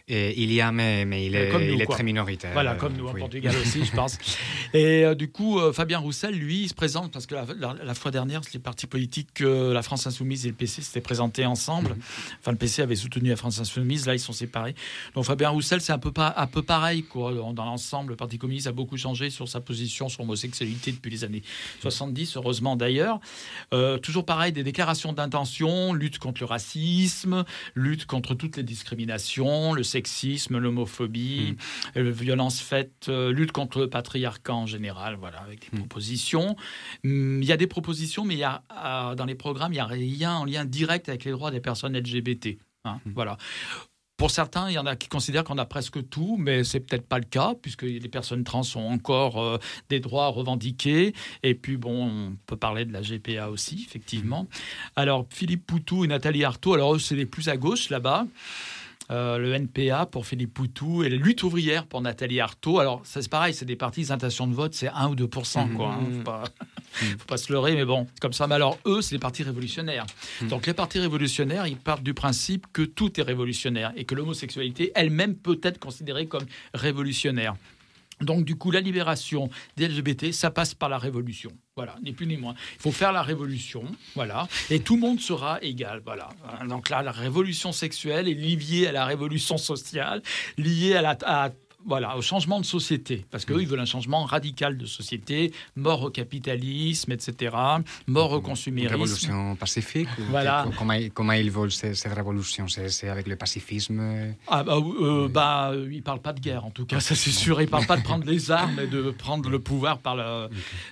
Et 0.07 0.41
il 0.41 0.52
y 0.52 0.61
a, 0.61 0.72
mais, 0.72 1.06
mais 1.06 1.26
il 1.26 1.36
est, 1.36 1.49
Comme 1.49 1.65
nous, 1.65 1.73
il 1.73 1.82
est 1.82 1.86
très 1.86 2.03
minoritaire. 2.03 2.52
Voilà, 2.53 2.76
comme 2.76 2.94
nous, 2.94 3.07
en 3.07 3.14
oui. 3.14 3.19
Portugal 3.19 3.56
aussi, 3.61 3.86
je 3.86 3.91
pense. 3.91 4.18
Et 4.73 5.06
euh, 5.06 5.15
du 5.15 5.30
coup, 5.32 5.60
euh, 5.60 5.72
Fabien 5.73 5.99
Roussel, 5.99 6.36
lui, 6.36 6.64
il 6.64 6.69
se 6.69 6.73
présente, 6.73 7.11
parce 7.11 7.26
que 7.26 7.36
la, 7.36 7.45
la- 7.57 7.76
la 7.84 7.94
fois 7.94 8.11
dernière, 8.11 8.41
les 8.53 8.60
partis 8.60 8.88
politiques, 8.88 9.41
euh, 9.41 9.73
la 9.73 9.82
France 9.82 10.07
Insoumise 10.07 10.45
et 10.45 10.49
le 10.49 10.56
PC 10.56 10.82
s'étaient 10.82 11.02
présentés 11.02 11.45
ensemble. 11.45 11.95
Enfin, 12.40 12.52
le 12.52 12.57
PC 12.57 12.82
avait 12.82 12.95
soutenu 12.95 13.30
la 13.30 13.36
France 13.36 13.60
Insoumise, 13.60 14.06
là, 14.07 14.14
ils 14.15 14.19
sont 14.19 14.34
séparés. 14.34 14.76
Donc 15.15 15.26
Fabien 15.26 15.49
Roussel, 15.49 15.82
c'est 15.82 15.94
un 15.94 15.99
peu, 15.99 16.11
pas, 16.11 16.34
un 16.38 16.48
peu 16.48 16.61
pareil, 16.61 17.03
quoi. 17.03 17.34
Dans, 17.34 17.65
l'ensemble, 17.65 18.11
le 18.11 18.15
Parti 18.15 18.38
communiste 18.38 18.68
a 18.68 18.72
beaucoup 18.72 18.98
changé 18.98 19.30
sur 19.30 19.48
sa 19.48 19.61
position 19.61 20.10
sur 20.10 20.23
l'homosexualité 20.23 20.91
depuis 20.91 21.11
les 21.11 21.23
années 21.23 21.44
70, 21.82 22.38
heureusement 22.38 22.76
d'ailleurs. 22.76 23.19
Euh, 23.73 23.98
toujours 23.98 24.26
pareil, 24.26 24.52
des 24.52 24.64
déclarations 24.64 25.14
d'intention, 25.14 25.94
lutte 25.94 26.18
contre 26.19 26.41
le 26.41 26.45
racisme, 26.48 27.44
lutte 27.76 28.06
contre 28.06 28.34
toutes 28.36 28.57
les 28.57 28.64
discriminations, 28.64 29.73
le 29.73 29.84
sexisme, 29.92 30.58
l'homophobie, 30.58 31.58
euh, 31.98 32.10
violence 32.12 32.60
faite, 32.62 33.08
euh, 33.10 33.32
lutte 33.32 33.52
contre 33.52 33.80
le 33.80 33.90
patriarcat 33.90 34.54
en 34.54 34.66
général, 34.66 35.16
voilà, 35.20 35.40
avec 35.42 35.60
des 35.72 35.78
propositions. 35.78 36.56
Hum, 37.04 37.42
Il 37.42 37.48
y 37.48 37.52
a 37.52 37.58
des 37.58 37.68
propositions, 37.68 38.26
mais 38.26 38.36
il 38.36 38.40
y 38.40 38.44
a, 38.44 38.64
dans 39.16 39.26
les 39.26 39.36
programmes, 39.36 39.72
il 39.74 39.76
n'y 39.76 39.80
a 39.82 39.86
rien 39.86 40.34
en 40.38 40.46
lien 40.46 40.66
direct 40.66 41.10
avec 41.10 41.26
les 41.26 41.32
droits 41.32 41.52
des 41.52 41.60
personnes 41.62 41.96
LGBT. 41.98 42.58
hein, 42.86 43.00
Voilà. 43.06 43.38
Pour 44.18 44.30
certains, 44.30 44.70
il 44.70 44.74
y 44.74 44.78
en 44.78 44.86
a 44.86 44.96
qui 44.96 45.08
considèrent 45.08 45.44
qu'on 45.44 45.58
a 45.58 45.66
presque 45.66 46.08
tout, 46.10 46.36
mais 46.38 46.64
c'est 46.64 46.80
peut-être 46.80 47.08
pas 47.08 47.18
le 47.18 47.26
cas, 47.26 47.56
puisque 47.60 47.82
les 47.82 48.00
personnes 48.08 48.44
trans 48.44 48.62
ont 48.76 48.88
encore 48.92 49.42
euh, 49.42 49.58
des 49.90 50.00
droits 50.00 50.28
revendiqués. 50.28 51.16
Et 51.42 51.56
puis, 51.56 51.76
bon, 51.76 52.06
on 52.08 52.38
peut 52.46 52.56
parler 52.56 52.86
de 52.86 52.94
la 52.94 53.02
GPA 53.02 53.50
aussi, 53.50 53.84
effectivement. 53.88 54.48
Alors, 54.96 55.26
Philippe 55.32 55.66
Poutou 55.66 56.06
et 56.06 56.08
Nathalie 56.08 56.44
Arthaud, 56.44 56.76
alors 56.76 56.94
eux, 56.94 57.00
c'est 57.00 57.16
les 57.16 57.26
plus 57.26 57.50
à 57.50 57.58
gauche 57.58 57.90
là-bas. 57.90 58.28
Euh, 59.10 59.38
le 59.40 59.53
NPA 59.53 60.06
pour 60.06 60.26
Philippe 60.26 60.53
Poutou 60.53 61.03
et 61.03 61.10
la 61.10 61.18
lutte 61.18 61.44
ouvrière 61.44 61.86
pour 61.86 61.99
Nathalie 62.02 62.40
Arthaud. 62.40 62.80
Alors, 62.80 63.02
ça, 63.03 63.22
c'est 63.22 63.30
pareil, 63.30 63.53
c'est 63.53 63.65
des 63.65 63.76
partis, 63.76 64.02
les 64.02 64.11
intentions 64.14 64.48
de 64.48 64.53
vote, 64.53 64.73
c'est 64.73 64.88
1 64.88 65.10
ou 65.10 65.15
2% 65.15 65.76
quoi. 65.76 65.95
hein. 65.95 65.99
Faut 66.18 66.23
pas, 66.23 66.44
faut 66.94 67.26
pas 67.28 67.38
se 67.38 67.52
leurrer, 67.52 67.76
mais 67.76 67.84
bon, 67.84 68.07
c'est 68.14 68.22
comme 68.22 68.32
ça. 68.32 68.48
Mais 68.48 68.56
alors, 68.56 68.78
eux, 68.86 69.02
c'est 69.02 69.15
des 69.15 69.19
partis 69.19 69.44
révolutionnaires. 69.44 70.06
Donc, 70.44 70.65
les 70.65 70.73
partis 70.73 70.99
révolutionnaires, 70.99 71.68
ils 71.68 71.76
partent 71.76 72.03
du 72.03 72.14
principe 72.14 72.68
que 72.72 72.84
tout 72.84 73.19
est 73.19 73.23
révolutionnaire 73.23 73.91
et 73.98 74.06
que 74.06 74.15
l'homosexualité 74.15 74.94
elle-même 74.95 75.36
peut 75.36 75.60
être 75.64 75.80
considérée 75.80 76.28
comme 76.28 76.45
révolutionnaire. 76.73 77.56
Donc, 78.22 78.45
du 78.45 78.56
coup, 78.56 78.72
la 78.72 78.80
libération 78.81 79.49
des 79.77 79.88
LGBT, 79.88 80.31
ça 80.31 80.52
passe 80.52 80.73
par 80.73 80.89
la 80.89 80.98
révolution. 80.98 81.52
Voilà, 81.76 81.95
ni 82.03 82.11
plus 82.11 82.27
ni 82.27 82.38
moins. 82.38 82.53
Il 82.77 82.81
faut 82.81 82.91
faire 82.91 83.11
la 83.14 83.22
révolution, 83.23 83.84
voilà, 84.15 84.48
et 84.69 84.80
tout 84.81 84.95
le 84.95 85.02
monde 85.02 85.19
sera 85.19 85.57
égal, 85.64 86.02
voilà. 86.06 86.30
Donc 86.68 86.89
là, 86.89 87.02
la 87.02 87.11
révolution 87.11 87.72
sexuelle 87.72 88.27
est 88.27 88.34
liée 88.34 88.88
à 88.88 88.91
la 88.91 89.06
révolution 89.06 89.57
sociale, 89.57 90.22
liée 90.57 90.95
à 90.95 91.02
la, 91.02 91.18
à- 91.26 91.49
voilà, 91.86 92.18
au 92.18 92.22
changement 92.22 92.60
de 92.60 92.66
société, 92.66 93.26
parce 93.32 93.45
qu'eux, 93.45 93.62
ils 93.62 93.68
veulent 93.68 93.80
un 93.80 93.86
changement 93.86 94.24
radical 94.26 94.78
de 94.78 94.86
société, 94.86 95.52
mort 95.76 96.03
au 96.03 96.10
capitalisme, 96.10 97.12
etc., 97.12 97.56
mort 98.08 98.32
au 98.32 98.38
Une 98.38 98.44
consumérisme. 98.44 98.94
révolution 98.94 99.56
pacifique 99.56 100.08
Voilà. 100.30 100.66
Comment, 100.78 100.94
ils- 100.94 101.12
comment 101.12 101.34
ils 101.34 101.52
veulent 101.52 101.72
ce- 101.72 101.94
cette 101.94 102.14
révolution 102.14 102.68
C'est 102.68 103.10
avec 103.10 103.28
le 103.28 103.36
pacifisme? 103.36 104.34
Ah 104.48 104.64
bah, 104.64 104.76
euh, 104.78 105.28
bah, 105.28 105.72
euh, 105.72 105.90
il 105.91 106.03
parle 106.03 106.22
pas 106.22 106.34
de 106.34 106.40
guerre 106.40 106.66
en 106.66 106.72
tout 106.72 106.86
cas, 106.86 106.99
ça 106.99 107.16
c'est 107.16 107.32
sûr. 107.32 107.62
Il 107.62 107.68
parle 107.68 107.86
pas 107.86 107.98
de 107.98 108.03
prendre 108.03 108.26
les 108.26 108.52
armes 108.52 108.80
et 108.80 108.88
de 108.88 109.12
prendre 109.12 109.49
le 109.49 109.60
pouvoir 109.60 109.99
par 109.99 110.16
le, 110.16 110.49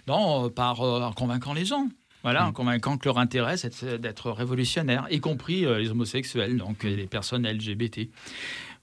non, 0.07 0.45
euh, 0.45 0.49
par 0.49 0.81
euh, 0.81 1.01
en 1.01 1.11
convaincant 1.13 1.53
les 1.53 1.65
gens. 1.65 1.87
Voilà, 2.21 2.45
en 2.45 2.51
convaincant 2.51 2.97
que 2.97 3.07
leur 3.07 3.17
intérêt 3.17 3.55
c'est 3.55 3.85
d'être 4.01 4.29
révolutionnaire, 4.31 5.07
y 5.09 5.21
compris 5.21 5.65
euh, 5.65 5.79
les 5.79 5.89
homosexuels, 5.89 6.57
donc 6.57 6.83
les 6.83 7.07
personnes 7.07 7.47
LGBT. 7.47 8.09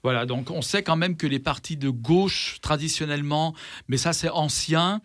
Voilà, 0.07 0.25
donc 0.25 0.51
on 0.51 0.61
sait 0.61 0.83
quand 0.83 0.95
même 0.95 1.17
que 1.17 1.27
les 1.27 1.37
partis 1.37 1.75
de 1.75 1.89
gauche, 1.89 2.59
traditionnellement, 2.61 3.53
mais 3.89 3.97
ça 3.97 4.13
c'est 4.13 4.29
ancien, 4.29 5.01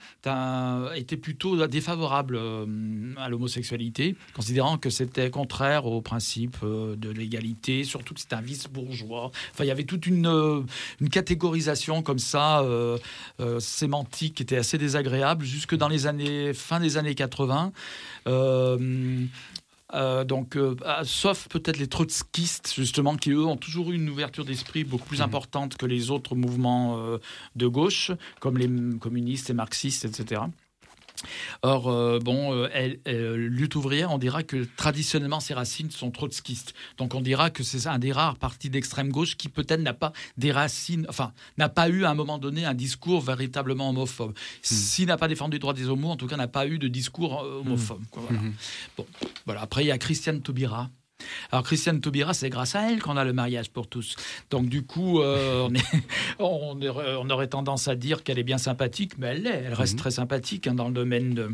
étaient 0.95 1.17
plutôt 1.17 1.67
défavorables 1.67 2.37
euh, 2.37 3.13
à 3.17 3.29
l'homosexualité, 3.29 4.15
considérant 4.33 4.79
que 4.79 4.91
c'était 4.91 5.29
contraire 5.29 5.87
au 5.87 6.03
principe 6.03 6.59
euh, 6.63 6.95
de 6.95 7.11
l'égalité, 7.11 7.83
surtout 7.83 8.15
que 8.15 8.21
c'était 8.21 8.37
un 8.37 8.43
vice 8.43 8.69
bourgeois. 8.69 9.33
Enfin, 9.51 9.65
il 9.65 9.67
y 9.67 9.73
avait 9.73 9.83
toute 9.83 10.07
une, 10.07 10.29
euh, 10.29 10.63
catégorisation 11.11 12.03
comme 12.03 12.21
ça, 12.21 12.65
sémantique, 13.59 14.37
qui 14.37 14.45
était 14.45 14.57
assez 14.57 14.79
désagréable, 14.79 15.45
jusque 15.45 15.75
dans 15.75 15.89
les 15.89 16.07
années, 16.07 16.55
fin 16.55 16.79
des 16.79 16.97
années 16.97 17.17
80. 17.17 17.73
Euh, 18.29 19.27
euh, 19.95 20.25
donc, 20.25 20.57
euh, 20.57 20.75
ah, 20.85 21.03
sauf 21.05 21.49
peut-être 21.49 21.79
les 21.79 21.87
trotskistes, 21.87 22.73
justement, 22.75 23.17
qui 23.17 23.31
eux 23.31 23.45
ont 23.45 23.57
toujours 23.57 23.91
eu 23.91 23.95
une 23.95 24.09
ouverture 24.09 24.45
d'esprit 24.45 24.85
beaucoup 24.85 25.07
plus 25.07 25.21
importante 25.21 25.77
que 25.77 25.87
les 25.87 26.11
autres 26.11 26.35
mouvements 26.35 26.99
euh, 26.99 27.19
de 27.57 27.67
gauche, 27.67 28.11
comme 28.41 28.59
les 28.59 28.71
communistes 28.99 29.51
et 29.51 29.55
marxistes, 29.55 30.05
etc. 30.05 30.43
Or, 31.63 31.89
euh, 31.89 32.19
bon, 32.19 32.53
euh, 32.55 32.69
elle- 32.73 32.99
euh, 33.09 33.37
lutte 33.37 33.75
ouvrière, 33.77 34.11
on 34.13 34.19
dira 34.19 34.43
que 34.43 34.67
traditionnellement 34.77 35.41
ses 35.41 35.55
racines 35.55 35.91
sont 35.91 36.11
trotskistes. 36.11 36.75
Donc 36.99 37.15
on 37.15 37.21
dira 37.21 37.51
que 37.51 37.63
c'est 37.63 37.87
un 37.87 37.99
des 37.99 38.13
rares 38.13 38.37
partis 38.37 38.71
d'extrême 38.71 39.11
gauche 39.11 39.37
qui 39.37 39.49
peut-être 39.49 39.81
n'a 39.83 39.95
pas 39.95 40.13
des 40.37 40.53
racines, 40.53 41.07
enfin, 41.09 41.33
n'a 41.59 41.69
pas 41.69 41.89
eu 41.89 42.05
à 42.05 42.11
un 42.11 42.15
moment 42.15 42.39
donné 42.39 42.65
un 42.65 42.75
discours 42.75 43.21
véritablement 43.21 43.91
homophobe. 43.91 44.35
S'il 44.63 45.07
n'a 45.09 45.17
pas 45.17 45.29
défendu 45.29 45.57
les 45.57 45.59
droits 45.61 45.75
des 45.75 45.89
homos, 45.89 46.11
en 46.11 46.17
tout 46.17 46.27
cas 46.27 46.37
n'a 46.37 46.49
pas 46.49 46.67
eu 46.67 46.79
de 46.79 46.89
discours 46.89 47.43
homophobe. 47.43 48.03
quoi, 48.11 48.23
voilà. 48.29 48.43
Bon, 48.97 49.07
voilà. 49.47 49.61
Après, 49.63 49.85
il 49.85 49.89
y 49.89 49.91
a 49.93 49.99
Christiane 49.99 50.41
Taubira. 50.43 50.91
Alors, 51.51 51.65
Christiane 51.65 52.01
Taubira, 52.01 52.35
c'est 52.35 52.51
grâce 52.51 52.75
à 52.75 52.91
elle 52.91 53.01
qu'on 53.03 53.17
a 53.17 53.25
le 53.25 53.33
mariage 53.33 53.71
pour 53.71 53.87
tous. 53.87 54.17
Donc, 54.51 54.69
du 54.69 54.83
coup, 54.85 55.21
euh, 55.21 55.69
on, 55.69 55.75
est- 55.75 56.03
on 56.39 56.81
aurait, 56.83 57.15
on 57.19 57.31
aurait 57.31 57.47
tendance 57.49 57.89
à 57.89 57.95
dire 57.95 58.23
qu'elle 58.23 58.39
est 58.39 58.43
bien 58.45 58.59
sympathique, 58.59 59.13
mais 59.19 59.29
elle 59.29 59.43
l'est. 59.43 59.63
Elle 59.67 59.75
reste 59.75 59.99
très 59.99 60.11
sympathique 60.11 60.67
hein, 60.67 60.75
dans 60.75 60.89
le 60.89 60.95
domaine 60.95 61.35
de- 61.35 61.51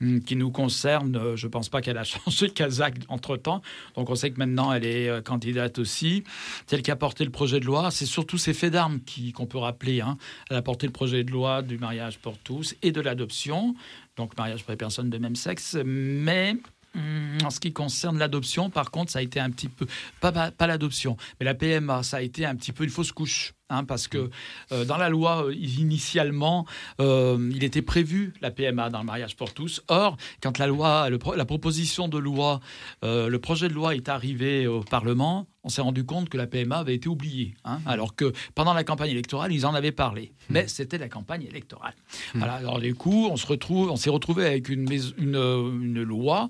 hum, 0.00 0.20
qui 0.22 0.36
nous 0.36 0.50
concerne. 0.50 1.16
Euh, 1.16 1.36
Je 1.36 1.46
ne 1.46 1.50
pense 1.50 1.68
pas 1.68 1.80
qu'elle 1.80 1.98
a 1.98 2.04
changé 2.04 2.48
de 2.48 2.52
Kazakh 2.52 2.96
entre-temps. 3.08 3.62
Donc, 3.96 4.10
on 4.10 4.14
sait 4.14 4.30
que 4.30 4.38
maintenant, 4.38 4.72
elle 4.72 4.84
est 4.84 5.08
euh, 5.08 5.20
candidate 5.20 5.78
aussi. 5.78 6.24
Celle 6.66 6.82
qui 6.82 6.90
a 6.90 6.96
porté 6.96 7.24
le 7.24 7.30
projet 7.30 7.60
de 7.60 7.64
loi, 7.66 7.90
c'est 7.90 8.06
surtout 8.06 8.38
ces 8.38 8.52
faits 8.54 8.72
d'armes 8.72 9.00
qu'on 9.34 9.46
peut 9.46 9.58
rappeler. 9.58 10.00
hein. 10.00 10.16
Elle 10.50 10.56
a 10.56 10.62
porté 10.62 10.86
le 10.86 10.92
projet 10.92 11.24
de 11.24 11.30
loi 11.30 11.62
du 11.62 11.78
mariage 11.78 12.18
pour 12.18 12.38
tous 12.38 12.74
et 12.82 12.92
de 12.92 13.00
l'adoption. 13.00 13.74
Donc, 14.16 14.36
mariage 14.36 14.62
pour 14.64 14.70
les 14.72 14.76
personnes 14.76 15.10
de 15.10 15.18
même 15.18 15.36
sexe. 15.36 15.76
Mais 15.84 16.56
En 16.94 17.50
ce 17.50 17.60
qui 17.60 17.72
concerne 17.72 18.18
l'adoption, 18.18 18.68
par 18.68 18.90
contre, 18.90 19.12
ça 19.12 19.20
a 19.20 19.22
été 19.22 19.38
un 19.38 19.50
petit 19.50 19.68
peu, 19.68 19.86
pas 20.20 20.52
l'adoption, 20.60 21.16
mais 21.38 21.46
la 21.46 21.54
PMA, 21.54 22.02
ça 22.02 22.18
a 22.18 22.20
été 22.20 22.44
un 22.44 22.56
petit 22.56 22.72
peu 22.72 22.84
une 22.84 22.90
fausse 22.90 23.12
couche. 23.12 23.54
Hein, 23.70 23.84
parce 23.84 24.06
que 24.08 24.28
euh, 24.72 24.84
dans 24.84 24.96
la 24.98 25.08
loi, 25.08 25.46
euh, 25.46 25.54
initialement, 25.54 26.66
euh, 27.00 27.50
il 27.54 27.64
était 27.64 27.82
prévu 27.82 28.34
la 28.40 28.50
PMA 28.50 28.90
dans 28.90 29.00
le 29.00 29.06
mariage 29.06 29.36
pour 29.36 29.52
tous. 29.54 29.82
Or, 29.88 30.16
quand 30.42 30.58
la 30.58 30.66
loi, 30.66 31.08
le 31.10 31.18
pro- 31.18 31.34
la 31.34 31.44
proposition 31.44 32.08
de 32.08 32.18
loi, 32.18 32.60
le 33.02 33.36
projet 33.38 33.68
de 33.68 33.74
loi 33.74 33.94
est 33.94 34.08
arrivé 34.08 34.66
au 34.66 34.80
Parlement, 34.82 35.46
on 35.62 35.68
s'est 35.68 35.82
rendu 35.82 36.04
compte 36.04 36.30
que 36.30 36.38
la 36.38 36.46
PMA 36.46 36.78
avait 36.78 36.94
été 36.94 37.08
oubliée. 37.08 37.54
hein, 37.64 37.80
alors 37.84 38.14
que 38.14 38.32
pendant 38.54 38.72
la 38.72 38.82
campagne 38.82 39.10
électorale, 39.10 39.52
ils 39.52 39.66
en 39.66 39.74
avaient 39.74 39.92
parlé. 39.92 40.32
Mais 40.48 40.66
c'était 40.68 40.96
la 40.96 41.08
campagne 41.08 41.42
électorale. 41.42 41.92
Voilà, 42.34 42.54
alors 42.54 42.80
du 42.80 42.94
coup, 42.94 43.28
on 43.30 43.36
se 43.36 43.46
retrouve, 43.46 43.90
on 43.90 43.96
s'est 43.96 44.08
retrouvé 44.10 44.46
avec 44.46 44.68
une, 44.70 44.90
une, 45.18 45.36
une 45.36 46.02
loi 46.02 46.48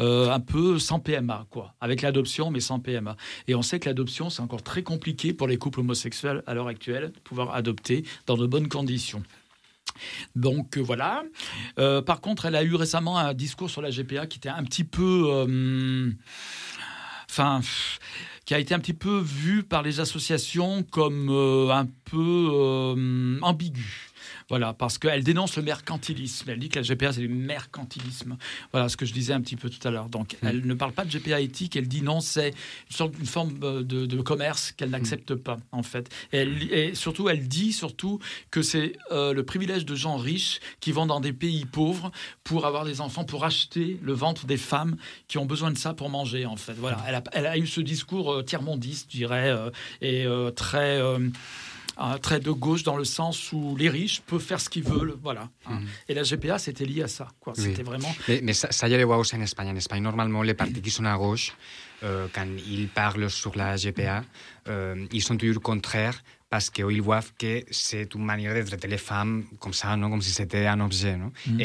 euh, 0.00 0.30
un 0.30 0.40
peu 0.40 0.78
sans 0.78 1.00
PMA, 1.00 1.46
quoi, 1.50 1.74
avec 1.80 2.02
l'adoption 2.02 2.50
mais 2.50 2.60
sans 2.60 2.80
PMA. 2.80 3.16
Et 3.48 3.54
on 3.54 3.62
sait 3.62 3.78
que 3.80 3.88
l'adoption, 3.88 4.28
c'est 4.28 4.42
encore 4.42 4.62
très 4.62 4.82
compliqué 4.82 5.32
pour 5.32 5.48
les 5.48 5.56
couples 5.56 5.80
homosexuels 5.80 6.42
à 6.46 6.52
actuelle 6.68 7.12
de 7.12 7.18
pouvoir 7.20 7.54
adopter 7.54 8.04
dans 8.26 8.36
de 8.36 8.46
bonnes 8.46 8.68
conditions. 8.68 9.22
Donc 10.34 10.76
euh, 10.76 10.80
voilà. 10.80 11.22
Euh, 11.78 12.02
par 12.02 12.20
contre, 12.20 12.46
elle 12.46 12.56
a 12.56 12.62
eu 12.62 12.74
récemment 12.74 13.18
un 13.18 13.34
discours 13.34 13.70
sur 13.70 13.82
la 13.82 13.90
GPA 13.90 14.26
qui 14.26 14.38
était 14.38 14.48
un 14.48 14.64
petit 14.64 14.84
peu, 14.84 15.24
euh, 15.28 16.10
enfin, 17.28 17.60
qui 18.44 18.54
a 18.54 18.58
été 18.58 18.74
un 18.74 18.78
petit 18.78 18.94
peu 18.94 19.18
vu 19.18 19.62
par 19.62 19.82
les 19.82 20.00
associations 20.00 20.82
comme 20.82 21.28
un 21.70 21.86
peu 22.04 23.38
ambigu. 23.42 24.09
Voilà, 24.50 24.74
parce 24.74 24.98
qu'elle 24.98 25.24
dénonce 25.24 25.56
le 25.56 25.62
mercantilisme. 25.62 26.50
Elle 26.50 26.58
dit 26.58 26.68
que 26.68 26.78
la 26.78 26.82
GPA, 26.82 27.12
c'est 27.12 27.20
du 27.20 27.28
mercantilisme. 27.28 28.36
Voilà 28.72 28.88
ce 28.88 28.96
que 28.96 29.06
je 29.06 29.12
disais 29.12 29.32
un 29.32 29.40
petit 29.40 29.56
peu 29.56 29.70
tout 29.70 29.86
à 29.88 29.90
l'heure. 29.90 30.08
Donc, 30.08 30.36
elle 30.42 30.66
ne 30.66 30.74
parle 30.74 30.92
pas 30.92 31.04
de 31.04 31.10
GPA 31.10 31.40
éthique, 31.40 31.76
elle 31.76 31.88
dit 31.88 32.02
non, 32.02 32.20
c'est 32.20 32.48
une 32.90 32.96
sorte 32.96 33.14
une 33.18 33.26
forme 33.26 33.54
euh, 33.62 33.82
de, 33.82 34.06
de 34.06 34.20
commerce 34.20 34.72
qu'elle 34.72 34.90
n'accepte 34.90 35.34
pas, 35.36 35.58
en 35.72 35.82
fait. 35.82 36.10
Et, 36.32 36.38
elle- 36.38 36.72
et 36.72 36.94
surtout, 36.94 37.28
elle 37.28 37.46
dit 37.48 37.72
surtout 37.72 38.18
que 38.50 38.60
c'est 38.62 38.96
euh, 39.12 39.32
le 39.32 39.44
privilège 39.44 39.86
de 39.86 39.94
gens 39.94 40.16
riches 40.16 40.58
qui 40.80 40.92
vont 40.92 41.06
dans 41.06 41.20
des 41.20 41.32
pays 41.32 41.64
pauvres 41.64 42.10
pour 42.44 42.66
avoir 42.66 42.84
des 42.84 43.00
enfants, 43.00 43.24
pour 43.24 43.44
acheter 43.44 43.98
le 44.02 44.12
ventre 44.12 44.46
des 44.46 44.56
femmes 44.56 44.96
qui 45.28 45.38
ont 45.38 45.46
besoin 45.46 45.70
de 45.70 45.78
ça 45.78 45.94
pour 45.94 46.10
manger, 46.10 46.44
en 46.46 46.56
fait. 46.56 46.74
Voilà, 46.74 47.02
elle 47.06 47.14
a, 47.14 47.22
elle 47.32 47.46
a 47.46 47.56
eu 47.56 47.66
ce 47.68 47.80
discours 47.80 48.32
euh, 48.32 48.42
tiers-mondiste, 48.42 49.06
je 49.12 49.16
dirais, 49.16 49.48
euh, 49.50 49.70
et 50.02 50.26
très... 50.56 51.00
euh, 52.00 52.18
très 52.18 52.40
de 52.40 52.50
gauche 52.50 52.82
dans 52.82 52.96
le 52.96 53.04
sens 53.04 53.52
où 53.52 53.76
les 53.76 53.88
riches 53.88 54.20
peuvent 54.22 54.40
faire 54.40 54.60
ce 54.60 54.68
qu'ils 54.68 54.84
veulent, 54.84 55.14
voilà. 55.22 55.48
hein. 55.66 55.80
Et 56.08 56.14
la 56.14 56.22
GPA, 56.22 56.58
c'était 56.58 56.84
lié 56.84 57.02
à 57.02 57.08
ça, 57.08 57.28
quoi. 57.40 57.52
Oui. 57.56 57.64
C'était 57.64 57.82
vraiment. 57.82 58.14
Mais, 58.28 58.40
mais 58.42 58.52
ça, 58.52 58.72
ça 58.72 58.88
ya 58.88 58.96
le 58.96 59.04
veu 59.04 59.12
en 59.12 59.40
Espagne. 59.40 59.68
En 59.68 59.76
Espagne, 59.76 60.02
normalement, 60.02 60.42
les 60.42 60.54
partis 60.54 60.80
qui 60.80 60.90
sont 60.90 61.04
à 61.04 61.16
gauche, 61.16 61.52
euh, 62.02 62.26
quand 62.34 62.46
ils 62.66 62.88
parlent 62.88 63.30
sur 63.30 63.56
la 63.56 63.76
GPA, 63.76 64.24
euh, 64.68 65.06
ils 65.12 65.22
sont 65.22 65.36
toujours 65.36 65.62
contraires 65.62 66.22
parce 66.48 66.70
qu'ils 66.70 67.02
voient 67.02 67.20
que 67.38 67.64
c'est 67.70 68.14
une 68.14 68.24
manière 68.24 68.54
de 68.54 68.62
traiter 68.62 68.88
les 68.88 68.98
femmes 68.98 69.44
comme 69.58 69.74
ça, 69.74 69.94
non? 69.96 70.10
Comme 70.10 70.22
si 70.22 70.30
c'était 70.30 70.66
un 70.66 70.80
objet. 70.80 71.16
Non? 71.16 71.32
Mm. 71.46 71.60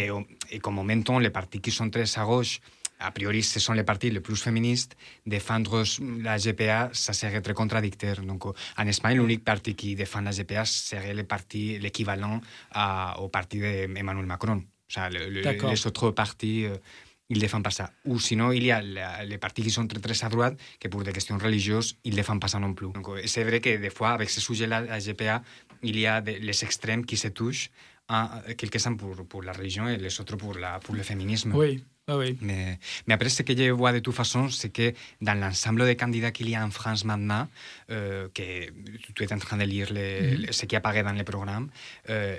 et, 0.52 0.60
comme 0.60 0.86
même 0.86 1.03
temps, 1.03 1.18
les 1.18 1.32
partis 1.32 1.60
qui 1.60 1.72
sont 1.72 1.90
très 1.90 2.20
à 2.20 2.24
gauche, 2.26 2.60
a 2.99 3.11
priori, 3.11 3.43
ce 3.43 3.59
sont 3.59 3.73
les 3.73 3.84
partis 3.84 4.09
les 4.09 4.19
plus 4.22 4.35
féministes, 4.41 4.95
défendre 5.26 5.84
la 6.22 6.38
GPA, 6.38 6.89
ça 6.93 7.13
serait 7.13 7.41
très 7.41 7.53
contradictoire. 7.53 8.22
Donc, 8.22 8.45
en 8.45 8.88
Espagne, 8.88 9.17
l'unique 9.19 9.43
parti 9.43 9.76
qui 9.76 9.95
défend 9.95 10.22
la 10.22 10.31
GPA 10.31 10.65
serait 10.65 11.13
le 11.13 11.23
parti, 11.23 11.77
l'équivalent 11.80 12.39
au 13.19 13.27
parti 13.30 13.59
d'Emmanuel 13.59 14.26
Macron. 14.26 14.57
O 14.57 14.91
sea, 14.93 15.09
le- 15.09 15.30
le- 15.30 15.41
D'accord. 15.41 15.72
les 15.72 15.88
autres 15.88 16.11
partis, 16.11 16.65
euh, 16.65 16.77
ils 17.30 17.38
ne 17.38 17.41
défendent 17.41 17.63
pas 17.63 17.72
ça. 17.72 17.91
Ou 18.05 18.19
sinon, 18.19 18.51
il 18.51 18.63
y 18.63 18.72
a 18.72 18.81
la- 18.84 19.26
les 19.26 19.39
partis 19.39 19.63
qui 19.63 19.72
sont 19.72 19.88
très, 19.88 19.99
très 19.99 20.23
à 20.23 20.30
droite, 20.30 20.57
que 20.80 20.88
pour 20.88 21.03
des 21.03 21.11
questions 21.11 21.38
religieuses, 21.39 21.97
ils 22.03 22.11
ne 22.11 22.15
défendent 22.17 22.39
pas 22.39 22.47
ça 22.47 22.59
non 22.59 22.73
plus. 22.73 22.91
Donc, 22.93 23.07
c'est 23.26 23.43
vrai 23.43 23.59
que 23.59 23.76
des 23.77 23.89
fois, 23.89 24.11
avec 24.11 24.30
ce 24.30 24.39
sujet-là, 24.39 24.81
la 24.81 24.99
GPA, 24.99 25.41
il 25.81 25.97
y 25.99 26.05
a 26.05 26.22
les 26.22 26.63
extrêmes 26.63 27.03
qui 27.05 27.17
se 27.17 27.30
touchent, 27.30 27.72
un- 28.09 28.30
quelques-uns 28.55 28.93
pour, 28.95 29.15
pour 29.27 29.41
la 29.41 29.53
religion 29.53 29.88
et 29.88 29.97
les 29.97 30.19
autres 30.22 30.35
pour, 30.38 30.53
la, 30.55 30.80
pour 30.80 30.93
le 30.93 31.01
féminisme. 31.01 31.51
Oui, 31.55 31.84
oui. 32.10 32.38
Mais, 32.41 32.77
mais 33.07 33.18
que 33.44 33.56
je 33.56 33.72
vois 33.72 33.91
de 33.91 33.99
toute 33.99 34.14
façon, 34.14 34.49
c'est 34.49 34.69
que 34.69 34.94
dans 35.22 35.34
l'ensemble 35.34 35.86
des 35.86 35.95
candidats 35.95 36.32
qu'il 36.32 36.49
y 36.49 36.56
a 36.56 36.64
en 36.64 36.69
France 36.69 37.03
maintenant, 37.03 37.48
euh, 37.91 38.28
que 38.34 38.44
tu 39.14 39.24
es 39.24 39.34
en 39.34 39.38
train 39.38 39.57
de 39.57 39.64
lire 39.64 39.91
les, 39.94 40.22
Mhm. 40.22 40.38
les- 40.41 40.52
ce 40.52 40.66
qui 40.66 40.76
apparaît 40.76 41.03
dans 41.03 41.12
les 41.14 41.24
programmes, 41.24 41.70
euh, 42.10 42.38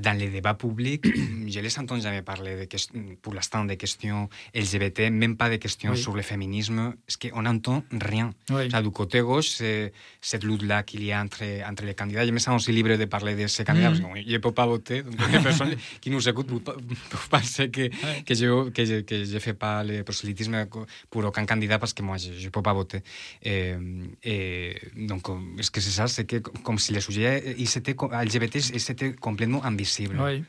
dans, 0.00 0.16
les 0.18 0.28
débats 0.28 0.54
publics, 0.54 1.06
je 1.48 1.60
les 1.60 1.78
entends 1.78 1.98
jamais 2.00 2.22
parler 2.22 2.56
de, 2.60 2.64
ques- 2.64 2.90
pour 3.22 3.34
l'instant 3.34 3.64
des 3.64 3.76
questions 3.76 4.28
LGBT, 4.54 5.10
même 5.10 5.36
pas 5.36 5.48
des 5.50 5.58
questions 5.58 5.90
Oui. 5.92 5.98
sur 5.98 6.14
le 6.14 6.22
féminisme, 6.22 6.94
parce 7.06 7.16
qu'on 7.16 7.42
n'entend 7.42 7.82
rien. 8.00 8.32
Oui. 8.50 8.66
O 8.66 8.70
sea, 8.70 8.82
du 8.82 8.90
côté 8.90 9.20
gauche, 9.20 9.48
c'est 9.48 9.92
cette 10.20 10.44
lutte-là 10.44 10.82
qu'il 10.84 11.04
y 11.04 11.12
a 11.12 11.20
entre, 11.20 11.42
entre 11.68 11.84
les 11.84 11.94
candidats. 11.94 12.24
Je 12.26 12.30
me 12.32 12.38
sens 12.38 12.62
aussi 12.62 12.72
libre 12.72 12.96
de 12.96 13.04
parler 13.06 13.34
de 13.34 13.46
ces 13.48 13.64
candidats, 13.64 13.90
Mhm. 13.90 14.00
parce 14.02 14.14
que 14.14 14.20
je 14.30 14.32
ne 14.32 14.38
peux 14.38 14.52
pas 14.52 14.66
voter. 14.66 15.02
Donc, 15.02 15.14
les 15.32 15.40
personnes 15.40 15.74
qui 16.00 16.10
nous 16.10 16.28
écoutent 16.28 16.62
peuvent 16.64 17.28
penser 17.30 17.70
que, 17.70 17.88
que 18.24 18.34
je 18.34 18.70
que 18.70 18.84
je, 18.84 19.00
que 19.00 19.24
je 19.24 19.38
fais 19.38 19.54
pas 19.54 19.82
le 19.82 20.02
prosélytisme 20.04 20.66
pour 21.10 21.24
aucun 21.24 21.44
candidat 21.46 21.78
parce 21.78 21.92
que 21.92 22.02
moi, 22.02 22.16
je 22.18 22.30
ne 22.44 22.48
peux 22.50 22.62
pas 22.62 22.72
voter. 22.72 23.00
Et, 23.42 23.74
et 24.22 24.75
donc, 24.96 25.26
ce 25.60 25.70
que 25.70 25.80
c'est 25.80 25.90
ça, 25.90 26.06
c'est 26.06 26.24
que 26.24 26.36
comme 26.36 26.78
si 26.78 26.92
le 26.92 27.00
sujet 27.00 27.54
il 27.58 27.68
s'était 27.68 27.94
co- 27.94 28.10
LGBT 28.10 28.56
il 28.74 28.80
c'était 28.80 29.12
complètement 29.12 29.64
invisible. 29.64 30.16
Oui. 30.20 30.42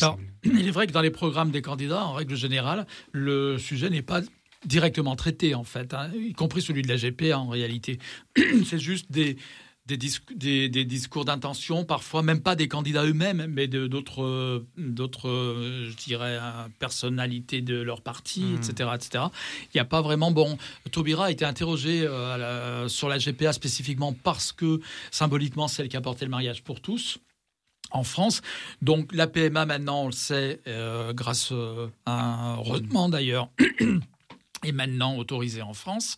Alors, 0.00 0.18
il 0.44 0.66
est 0.68 0.70
vrai 0.70 0.86
que 0.86 0.92
dans 0.92 1.00
les 1.00 1.10
programmes 1.10 1.50
des 1.50 1.62
candidats, 1.62 2.04
en 2.04 2.12
règle 2.12 2.36
générale, 2.36 2.86
le 3.12 3.58
sujet 3.58 3.90
n'est 3.90 4.02
pas 4.02 4.20
directement 4.64 5.14
traité, 5.16 5.54
en 5.54 5.64
fait, 5.64 5.92
hein, 5.94 6.10
y 6.14 6.32
compris 6.32 6.62
celui 6.62 6.82
de 6.82 6.88
la 6.88 6.96
GPA 6.96 7.38
en 7.38 7.48
réalité. 7.48 7.98
C'est 8.64 8.78
juste 8.78 9.10
des, 9.12 9.36
des, 9.86 9.96
dis- 9.98 10.18
des- 10.34 10.68
des 10.70 10.84
discours 10.86 11.24
d'intention, 11.26 11.84
parfois 11.84 12.22
même 12.22 12.40
pas 12.40 12.56
des 12.56 12.68
candidats 12.68 13.04
eux-mêmes, 13.04 13.46
mais 13.48 13.68
de- 13.68 13.86
d'autres, 13.86 14.22
euh, 14.24 14.66
d'autres, 14.78 15.28
euh, 15.28 15.90
je 15.90 15.96
dirais, 15.96 16.38
euh, 16.40 16.68
personnalités 16.78 17.60
de 17.60 17.76
leur 17.82 18.00
parti, 18.00 18.54
etc., 18.54 18.90
etc. 18.94 19.24
Il 19.66 19.76
n'y 19.76 19.80
a 19.80 19.84
pas 19.84 20.00
vraiment. 20.00 20.30
Bon, 20.30 20.56
Taubira 20.90 21.26
a 21.26 21.30
été 21.30 21.44
interrogé 21.44 22.02
euh, 22.06 22.36
la- 22.38 22.88
sur 22.88 23.08
la 23.10 23.18
GPA 23.18 23.52
spécifiquement 23.52 24.14
parce 24.14 24.52
que 24.52 24.80
symboliquement, 25.10 25.68
c'est 25.68 25.82
elle 25.82 25.88
qui 25.90 25.96
a 25.98 26.00
porté 26.00 26.24
le 26.24 26.30
mariage 26.30 26.62
pour 26.62 26.80
tous 26.80 27.18
en 27.90 28.04
France. 28.04 28.40
Donc 28.80 29.12
la 29.12 29.26
PMA 29.26 29.66
maintenant, 29.66 30.04
on 30.04 30.06
le 30.06 30.12
sait, 30.12 30.60
euh, 30.66 31.12
grâce 31.12 31.52
à 32.06 32.54
un 32.54 32.56
heureusement 32.56 33.10
d'ailleurs, 33.10 33.50
est 34.64 34.72
maintenant 34.72 35.16
autorisée 35.16 35.62
en 35.62 35.74
France. 35.74 36.16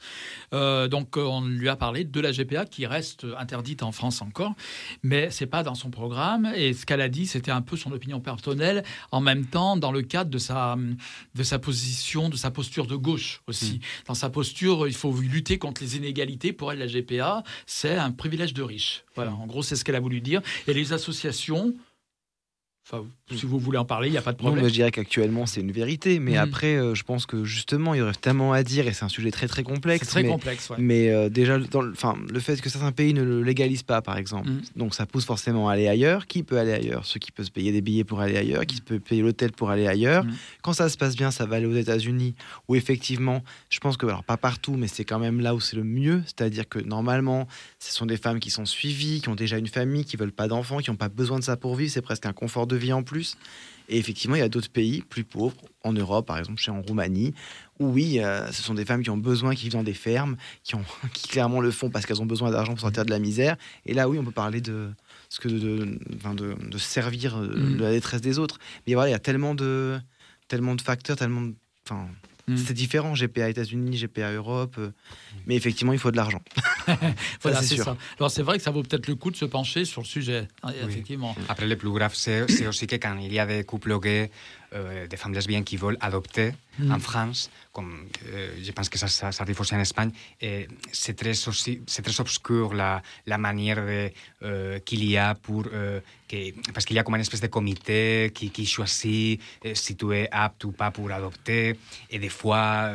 Euh, 0.52 0.88
donc 0.88 1.16
euh, 1.16 1.22
on 1.22 1.42
lui 1.42 1.68
a 1.68 1.76
parlé 1.76 2.04
de 2.04 2.20
la 2.20 2.32
GPA 2.32 2.64
qui 2.64 2.86
reste 2.86 3.26
interdite 3.38 3.82
en 3.82 3.92
France 3.92 4.22
encore, 4.22 4.54
mais 5.02 5.30
c'est 5.30 5.46
pas 5.46 5.62
dans 5.62 5.74
son 5.74 5.90
programme. 5.90 6.52
Et 6.54 6.72
ce 6.72 6.86
qu'elle 6.86 7.00
a 7.00 7.08
dit, 7.08 7.26
c'était 7.26 7.50
un 7.50 7.62
peu 7.62 7.76
son 7.76 7.92
opinion 7.92 8.20
personnelle, 8.20 8.84
en 9.12 9.20
même 9.20 9.46
temps 9.46 9.76
dans 9.76 9.92
le 9.92 10.02
cadre 10.02 10.30
de 10.30 10.38
sa 10.38 10.76
de 11.34 11.42
sa 11.42 11.58
position, 11.58 12.28
de 12.28 12.36
sa 12.36 12.50
posture 12.50 12.86
de 12.86 12.96
gauche 12.96 13.42
aussi. 13.46 13.80
Dans 14.06 14.14
sa 14.14 14.30
posture, 14.30 14.86
il 14.86 14.94
faut 14.94 15.12
lutter 15.20 15.58
contre 15.58 15.82
les 15.82 15.96
inégalités. 15.96 16.52
Pour 16.52 16.72
elle, 16.72 16.78
la 16.78 16.86
GPA, 16.86 17.42
c'est 17.66 17.96
un 17.96 18.10
privilège 18.10 18.54
de 18.54 18.62
riches. 18.62 19.04
Voilà, 19.14 19.32
en 19.32 19.46
gros, 19.46 19.62
c'est 19.62 19.76
ce 19.76 19.84
qu'elle 19.84 19.96
a 19.96 20.00
voulu 20.00 20.20
dire. 20.20 20.42
Et 20.66 20.74
les 20.74 20.92
associations. 20.92 21.74
Enfin, 22.84 23.04
si 23.34 23.44
vous 23.44 23.58
voulez 23.58 23.78
en 23.78 23.84
parler, 23.84 24.08
il 24.08 24.12
n'y 24.12 24.18
a 24.18 24.22
pas 24.22 24.30
de 24.32 24.36
Non, 24.36 24.44
problème. 24.44 24.60
moi 24.62 24.68
je 24.68 24.74
dirais 24.74 24.92
qu'actuellement 24.92 25.46
c'est 25.46 25.60
une 25.60 25.72
vérité, 25.72 26.20
mais 26.20 26.32
Mhm. 26.32 26.38
après 26.38 26.76
euh, 26.76 26.94
je 26.94 27.02
pense 27.02 27.26
que 27.26 27.42
justement 27.44 27.92
il 27.94 27.98
y 27.98 28.00
aurait 28.00 28.12
tellement 28.14 28.52
à 28.52 28.62
dire 28.62 28.86
et 28.86 28.92
c'est 28.92 29.04
un 29.04 29.08
sujet 29.08 29.32
très 29.32 29.48
très 29.48 29.64
complexe. 29.64 30.06
Très 30.06 30.22
mais, 30.22 30.28
complexe, 30.28 30.70
ouais. 30.70 30.76
Mais 30.78 31.10
euh, 31.10 31.28
déjà, 31.28 31.58
dans 31.58 31.80
le, 31.82 31.92
fait 32.38 32.60
que 32.60 32.68
certains 32.70 32.92
pays 32.92 33.14
ne 33.14 33.22
le 33.24 33.42
légalisent 33.42 33.82
pas, 33.82 34.00
par 34.00 34.16
exemple, 34.16 34.48
Mhm. 34.50 34.62
donc 34.76 34.94
ça 34.94 35.06
pousse 35.06 35.24
forcément 35.24 35.68
à 35.68 35.72
aller 35.72 35.88
ailleurs. 35.88 36.26
Qui 36.28 36.44
peut 36.44 36.56
aller 36.58 36.72
ailleurs? 36.72 37.04
Ceux 37.04 37.18
qui 37.18 37.32
peuvent 37.32 37.46
se 37.46 37.50
payer 37.50 37.72
des 37.72 37.80
billets 37.80 38.04
pour 38.04 38.20
aller 38.20 38.36
ailleurs, 38.36 38.64
qui 38.64 38.80
peut 38.80 39.00
payer 39.00 39.22
l'hôtel 39.22 39.50
pour 39.50 39.70
aller 39.70 39.88
ailleurs. 39.88 40.24
Quand 40.62 40.72
ça 40.72 40.88
se 40.88 40.96
passe 40.96 41.16
bien, 41.16 41.32
ça 41.32 41.46
va 41.46 41.56
aller 41.56 41.66
aux 41.66 41.74
États-Unis, 41.74 42.34
où 42.68 42.76
effectivement, 42.76 43.42
je 43.70 43.80
pense 43.80 43.96
que, 43.96 44.06
alors 44.06 44.22
pas 44.22 44.36
partout, 44.36 44.76
mais 44.76 44.86
c'est 44.86 45.04
quand 45.04 45.18
même 45.18 45.40
là 45.40 45.54
où 45.56 45.60
c'est 45.60 45.74
le 45.76 45.82
mieux. 45.84 46.22
C'est-à-dire 46.26 46.68
que 46.68 46.78
normalement, 46.78 47.48
ce 47.80 47.92
sont 47.92 48.06
des 48.06 48.16
femmes 48.18 48.38
qui 48.38 48.50
sont 48.50 48.66
suivies, 48.66 49.20
qui 49.20 49.28
ont 49.30 49.34
déjà 49.34 49.58
une 49.58 49.66
famille, 49.66 50.04
qui 50.04 50.16
veulent 50.16 50.30
pas 50.32 50.46
d'enfants, 50.46 50.78
qui 50.78 50.90
n'ont 50.90 50.96
pas 50.96 51.08
besoin 51.08 51.38
de 51.40 51.44
ça 51.44 51.56
pour 51.56 51.74
vivre. 51.74 51.90
C'est 51.90 52.02
presque 52.02 52.26
un 52.26 52.32
confort 52.32 52.66
de 52.68 52.76
vie 52.76 52.92
en 52.92 53.02
plus. 53.02 53.15
Et 53.88 53.98
effectivement, 53.98 54.34
il 54.34 54.40
y 54.40 54.42
a 54.42 54.48
d'autres 54.48 54.70
pays 54.70 55.02
plus 55.02 55.24
pauvres, 55.24 55.56
en 55.84 55.92
Europe, 55.92 56.26
par 56.26 56.38
exemple, 56.38 56.60
chez 56.60 56.70
en 56.72 56.82
Roumanie, 56.82 57.34
où 57.78 57.86
oui, 57.86 58.18
euh, 58.18 58.50
ce 58.50 58.62
sont 58.62 58.74
des 58.74 58.84
femmes 58.84 59.02
qui 59.02 59.10
ont 59.10 59.16
besoin, 59.16 59.54
qui 59.54 59.64
vivent 59.64 59.74
dans 59.74 59.84
des 59.84 59.94
fermes, 59.94 60.36
qui, 60.64 60.74
ont, 60.74 60.84
qui 61.12 61.28
clairement 61.28 61.60
le 61.60 61.70
font 61.70 61.90
parce 61.90 62.06
qu'elles 62.06 62.20
ont 62.20 62.26
besoin 62.26 62.50
d'argent 62.50 62.72
pour 62.72 62.80
sortir 62.80 63.04
de 63.04 63.10
la 63.10 63.18
misère. 63.18 63.56
Et 63.84 63.94
là, 63.94 64.08
oui, 64.08 64.18
on 64.18 64.24
peut 64.24 64.32
parler 64.32 64.60
de 64.60 64.90
ce 65.28 65.40
que 65.40 65.48
de, 65.48 65.58
de, 65.58 65.98
enfin, 66.16 66.34
de, 66.34 66.54
de 66.54 66.78
servir 66.78 67.36
euh, 67.36 67.48
de 67.48 67.82
la 67.82 67.92
détresse 67.92 68.20
des 68.20 68.38
autres. 68.38 68.58
Mais 68.86 68.94
voilà, 68.94 69.10
il 69.10 69.12
y 69.12 69.16
a 69.16 69.20
tellement 69.20 69.54
de, 69.54 69.98
tellement 70.48 70.74
de 70.74 70.82
facteurs, 70.82 71.16
tellement 71.16 71.42
de, 71.42 71.54
Mhm. 72.48 72.56
c'est 72.58 72.74
différent. 72.74 73.14
GPA 73.14 73.48
États-Unis, 73.48 73.96
GPA 73.96 74.32
Europe, 74.32 74.76
euh, 74.78 74.90
mais 75.46 75.56
effectivement, 75.56 75.92
il 75.92 75.98
faut 75.98 76.10
de 76.12 76.16
l'argent. 76.16 76.40
Voilà, 77.42 77.60
c'est 77.62 77.74
sûr. 77.74 77.84
ça. 77.84 77.96
Alors 78.18 78.30
c'est 78.30 78.42
vrai 78.42 78.56
que 78.58 78.62
ça 78.62 78.70
vaut 78.70 78.82
peut-être 78.82 79.08
le 79.08 79.14
coup 79.16 79.30
de 79.30 79.36
se 79.36 79.44
pencher 79.44 79.84
sur 79.84 80.02
le 80.02 80.06
sujet, 80.06 80.46
hein, 80.62 80.70
Oui. 80.72 80.88
effectivement. 80.88 81.34
Après, 81.48 81.66
le 81.66 81.76
plus 81.76 81.90
grave, 81.90 82.12
c'est 82.14 82.48
c'est 82.50 82.66
aussi 82.66 82.86
que 82.86 82.96
quand 82.96 83.16
il 83.18 83.32
y 83.32 83.38
a 83.38 83.46
des 83.46 83.64
couples 83.64 83.98
gays, 84.00 84.30
euh, 84.76 85.06
des 85.08 85.16
femmes 85.16 85.34
lesbiennes 85.34 85.64
qui 85.64 85.76
veulent 85.76 85.98
adopter 86.00 86.52
Mm. 86.78 86.92
en 86.92 86.98
France, 86.98 87.48
comme 87.72 88.06
euh, 88.28 88.50
je 88.62 88.70
pense 88.70 88.90
que 88.90 88.98
ça, 88.98 89.08
ça, 89.08 89.32
ça 89.32 89.44
arrive 89.44 89.58
aussi 89.58 89.74
en 89.74 89.80
Espagne, 89.80 90.10
et 90.42 90.68
c'est 90.92 91.14
très, 91.16 91.30
aussi- 91.48 91.80
c'est 91.86 92.02
très 92.02 92.20
obscur 92.20 92.74
la, 92.74 93.00
la 93.24 93.38
manière 93.38 93.76
de, 93.76 94.10
euh, 94.42 94.78
qu'il 94.80 95.02
y 95.06 95.16
a 95.16 95.34
pour... 95.34 95.62
que, 96.28 96.52
parce 96.74 96.84
qu'il 96.84 96.96
y 96.96 96.98
a 96.98 97.02
comme 97.02 97.14
une 97.14 97.22
espèce 97.22 97.40
de 97.40 97.46
comité 97.46 98.30
qui, 98.34 98.50
qui 98.50 98.66
choisit 98.66 99.40
si 99.72 99.96
tu 99.96 100.12
es 100.14 100.28
apte 100.30 100.64
ou 100.64 100.72
pas 100.72 100.90
pour 100.90 101.10
adopter, 101.10 101.78
et 102.10 102.18
des 102.18 102.28
fois, 102.28 102.92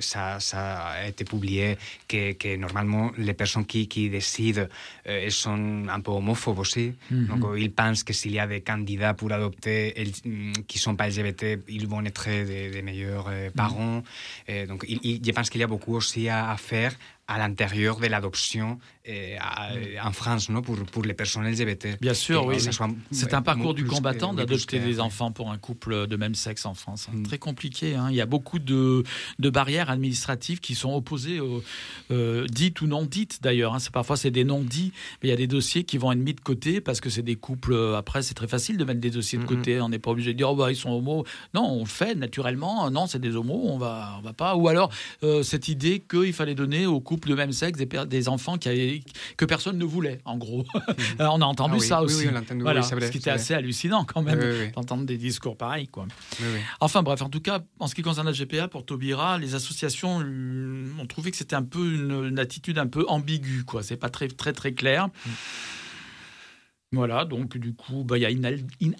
ça, 0.00 0.38
ça 0.38 0.90
a 0.90 1.08
été 1.08 1.24
publié 1.24 1.76
que, 2.06 2.34
que 2.34 2.56
normalement, 2.56 3.10
les 3.18 3.34
personnes 3.34 3.66
qui, 3.66 3.88
qui 3.88 4.10
décident, 4.10 4.66
elles 5.04 5.32
sont 5.32 5.86
un 5.88 6.00
peu 6.00 6.12
homophobes 6.12 6.60
aussi. 6.60 6.92
Donc, 7.10 7.44
euh, 7.44 7.58
ils 7.58 7.72
pensent 7.72 8.04
que 8.04 8.12
s'il 8.12 8.32
y 8.32 8.38
a 8.38 8.46
des 8.46 8.60
candidats 8.60 9.14
pour 9.14 9.32
adopter 9.32 9.92
elles- 10.00 10.12
mm, 10.24 10.52
qui 10.68 10.78
ne 10.78 10.82
sont 10.82 10.94
pas 10.94 11.08
LGBT, 11.08 11.23
ils 11.68 11.86
vont 11.86 12.04
être 12.04 12.28
des, 12.28 12.70
des 12.70 12.82
meilleurs 12.82 13.26
euh, 13.28 13.50
parents. 13.50 14.02
Et 14.48 14.66
donc, 14.66 14.84
il- 14.88 15.00
il- 15.02 15.20
je 15.24 15.30
pense 15.32 15.50
qu'il 15.50 15.60
y 15.60 15.64
a 15.64 15.66
beaucoup 15.68 15.94
aussi 15.96 16.28
à, 16.28 16.50
à 16.50 16.56
faire 16.56 16.92
à 17.26 17.38
l'intérieur 17.38 17.98
de 18.00 18.06
l'adoption 18.06 18.78
euh, 19.08 19.36
en 20.02 20.12
France, 20.12 20.48
non, 20.48 20.62
pour, 20.62 20.76
pour 20.86 21.02
les 21.04 21.14
personnes 21.14 21.44
LGBT. 21.46 22.00
Bien 22.00 22.14
sûr, 22.14 22.46
oui. 22.46 22.56
C'est 23.10 23.34
un 23.34 23.42
parcours 23.42 23.74
du 23.74 23.84
combattant 23.84 24.30
oui, 24.30 24.36
d'adopter 24.36 24.78
des 24.78 25.00
enfants 25.00 25.30
pour 25.32 25.50
un 25.50 25.58
couple 25.58 26.06
de 26.06 26.16
même 26.16 26.34
sexe 26.34 26.64
en 26.66 26.74
France. 26.74 27.08
Mm. 27.12 27.18
hein. 27.18 27.22
Très 27.24 27.38
compliqué. 27.38 27.94
hein. 27.94 28.08
Il 28.10 28.16
y 28.16 28.20
a 28.20 28.26
beaucoup 28.26 28.58
de, 28.58 29.02
de 29.38 29.50
barrières 29.50 29.90
administratives 29.90 30.60
qui 30.60 30.74
sont 30.74 30.94
opposées, 30.94 31.40
aux, 31.40 31.62
euh, 32.10 32.46
dites 32.48 32.80
ou 32.80 32.86
non 32.86 33.04
dites 33.04 33.42
d'ailleurs. 33.42 33.74
hein. 33.74 33.78
C'est 33.78 33.90
Parfois, 33.92 34.16
c'est 34.16 34.30
des 34.30 34.44
non-dits, 34.44 34.92
mais 35.22 35.28
il 35.28 35.30
y 35.30 35.34
a 35.34 35.36
des 35.36 35.46
dossiers 35.46 35.84
qui 35.84 35.98
vont 35.98 36.10
être 36.12 36.18
mis 36.18 36.34
de 36.34 36.40
côté 36.40 36.80
parce 36.80 37.00
que 37.00 37.10
c'est 37.10 37.22
des 37.22 37.36
couples. 37.36 37.72
euh, 37.74 37.96
Après, 37.96 38.22
c'est 38.22 38.34
très 38.34 38.48
facile 38.48 38.76
de 38.78 38.84
mettre 38.84 39.00
des 39.00 39.10
dossiers 39.10 39.38
de 39.38 39.44
côté. 39.44 39.80
On 39.80 39.88
n'est 39.90 39.98
pas 39.98 40.10
obligé 40.10 40.32
de 40.32 40.38
dire, 40.38 40.50
oh, 40.50 40.56
bah, 40.56 40.70
ils 40.72 40.76
sont 40.76 40.90
homos. 40.90 41.24
Non, 41.52 41.64
on 41.66 41.80
le 41.80 41.84
fait 41.88 42.14
naturellement. 42.14 42.90
Non, 42.90 43.06
c'est 43.06 43.18
des 43.20 43.36
homos, 43.36 43.62
on 43.66 43.78
va, 43.78 44.16
on 44.18 44.22
va 44.22 44.32
pas. 44.32 44.56
Ou 44.56 44.68
alors, 44.68 44.90
euh, 45.22 45.42
cette 45.42 45.68
idée 45.68 46.00
qu'il 46.00 46.32
fallait 46.32 46.54
donner 46.54 46.86
aux 46.86 47.00
couples 47.00 47.28
de 47.28 47.34
même 47.34 47.52
sexe 47.52 47.78
des 47.78 48.28
enfants 48.28 48.56
qui 48.58 48.68
avaient- 48.68 48.93
que 49.36 49.44
personne 49.44 49.78
ne 49.78 49.84
voulait, 49.84 50.20
en 50.24 50.36
gros. 50.36 50.64
On 51.18 51.40
a 51.40 51.44
entendu 51.44 51.74
Ah 51.76 51.80
oui, 51.80 51.86
ça 51.86 51.98
oui, 52.00 52.06
aussi. 52.06 52.22
oui, 52.24 52.28
on 52.30 52.32
l'a 52.34 52.40
entendu, 52.40 52.62
Voilà, 52.62 52.80
oui, 52.80 52.86
c'est 52.88 52.94
vrai, 52.94 53.06
ce 53.06 53.12
qui 53.12 53.18
était 53.18 53.30
assez 53.30 53.54
hallucinant 53.54 54.04
quand 54.04 54.22
même 54.22 54.38
Oui, 54.38 54.44
oui, 54.46 54.56
oui. 54.66 54.72
d'entendre 54.72 55.04
des 55.04 55.16
discours 55.16 55.56
pareils. 55.56 55.88
Quoi. 55.88 56.06
Oui, 56.40 56.46
oui. 56.54 56.60
Enfin 56.80 57.02
bref, 57.02 57.22
en 57.22 57.28
tout 57.28 57.40
cas, 57.40 57.60
en 57.78 57.86
ce 57.86 57.94
qui 57.94 58.02
concerne 58.02 58.26
la 58.26 58.32
GPA, 58.32 58.68
pour 58.68 58.84
Taubira, 58.84 59.38
les 59.38 59.54
associations 59.54 60.20
euh, 60.24 60.84
ont 61.00 61.06
trouvé 61.06 61.30
que 61.30 61.36
c'était 61.36 61.56
un 61.56 61.62
peu 61.62 61.94
une, 61.94 62.26
une 62.28 62.38
attitude 62.38 62.78
un 62.78 62.86
peu 62.86 63.04
ambiguë. 63.08 63.64
quoi. 63.64 63.82
C'est 63.82 63.96
pas 63.96 64.10
très 64.10 64.28
très 64.28 64.52
très 64.52 64.72
clair. 64.74 65.08
Voilà, 66.94 67.24
donc 67.24 67.56
du 67.58 67.74
coup, 67.74 68.04
bah, 68.04 68.16
il 68.18 68.22
y 68.22 68.26
a 68.26 68.28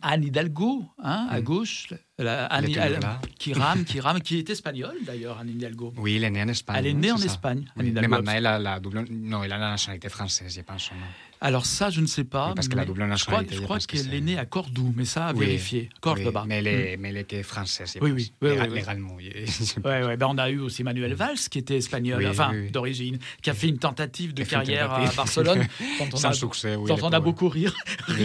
Anne 0.03 0.23
Hidalgo 0.25 0.85
hein, 1.03 1.27
à 1.31 1.41
gauche, 1.41 1.89
la- 2.19 2.47
Anne- 2.47 2.65
Elle 2.77 2.99
qui 3.39 3.53
rame, 3.53 3.85
qui 3.91 4.01
rame, 4.01 4.21
qui 4.21 4.39
est 4.39 4.51
espagnole 4.51 4.97
d'ailleurs, 5.07 5.39
Anne 5.39 5.51
Hidalgo. 5.51 5.93
Oui, 5.97 6.17
elle 6.17 6.25
est 6.25 6.31
née 6.31 6.43
en 6.43 6.49
Espagne. 6.49 6.77
Elle 6.79 6.87
est 6.89 6.95
née 6.95 7.13
en 7.13 7.17
ça 7.17 7.27
Espagne, 7.27 7.65
Anne 7.77 7.85
Oui, 7.85 7.89
Hidalgo. 7.91 8.09
Mais 8.11 8.17
maintenant, 8.17 8.33
elle 8.33 8.47
a 8.47 8.59
la 8.59 8.81
double... 8.81 9.05
Non, 9.11 9.43
elle 9.45 9.53
a 9.53 9.59
la 9.59 9.71
nationalité 9.71 10.09
française, 10.09 10.55
je 10.55 10.61
pense. 10.63 10.91
non 10.93 10.99
Alors 11.45 11.67
ça, 11.67 11.91
je 11.91 12.01
ne 12.01 12.07
sais 12.07 12.25
pas. 12.25 12.49
Oui, 12.49 12.53
parce 12.57 12.69
que 12.69 12.75
la 12.75 12.83
mais 12.83 12.87
double 12.87 13.01
je 13.01 13.05
crois, 13.05 13.09
nationalité, 13.43 13.55
je 13.57 13.61
crois 13.61 13.79
qu'elle 13.79 14.15
est 14.15 14.21
née 14.23 14.39
à 14.39 14.47
Cordoue, 14.47 14.95
mais 14.97 15.05
ça 15.05 15.27
à 15.27 15.33
Oui, 15.35 15.45
vérifier. 15.45 15.91
Cordoba. 16.01 16.41
oui, 16.43 16.49
mais, 16.49 16.57
elle 16.59 16.97
Mm. 16.97 17.01
mais 17.01 17.09
elle 17.11 17.19
était 17.19 17.43
française, 17.43 17.99
Oui, 18.01 18.13
oui, 18.13 18.33
oui. 18.41 18.51
Légalement. 18.73 19.17
ben 19.85 20.19
on 20.23 20.39
a 20.39 20.49
eu 20.51 20.59
aussi 20.59 20.83
Manuel 20.83 21.13
Valls, 21.13 21.37
qui 21.51 21.59
était 21.59 21.77
espagnol, 21.77 22.27
enfin 22.27 22.51
d'origine, 22.73 23.19
qui 23.43 23.51
a 23.51 23.55
fait 23.55 23.69
une 23.69 23.77
tentative 23.79 24.33
de 24.33 24.43
carrière 24.55 24.91
à. 24.91 25.05
Barcelone, 25.15 25.67
dont 25.99 26.09
on 26.15 26.17
Sans 26.17 26.29
a, 26.31 26.33
succès, 26.33 26.77
oui, 26.77 26.89
dont 26.89 26.99
on 27.03 27.11
a 27.13 27.21
beaucoup 27.21 27.49
rire, 27.51 27.75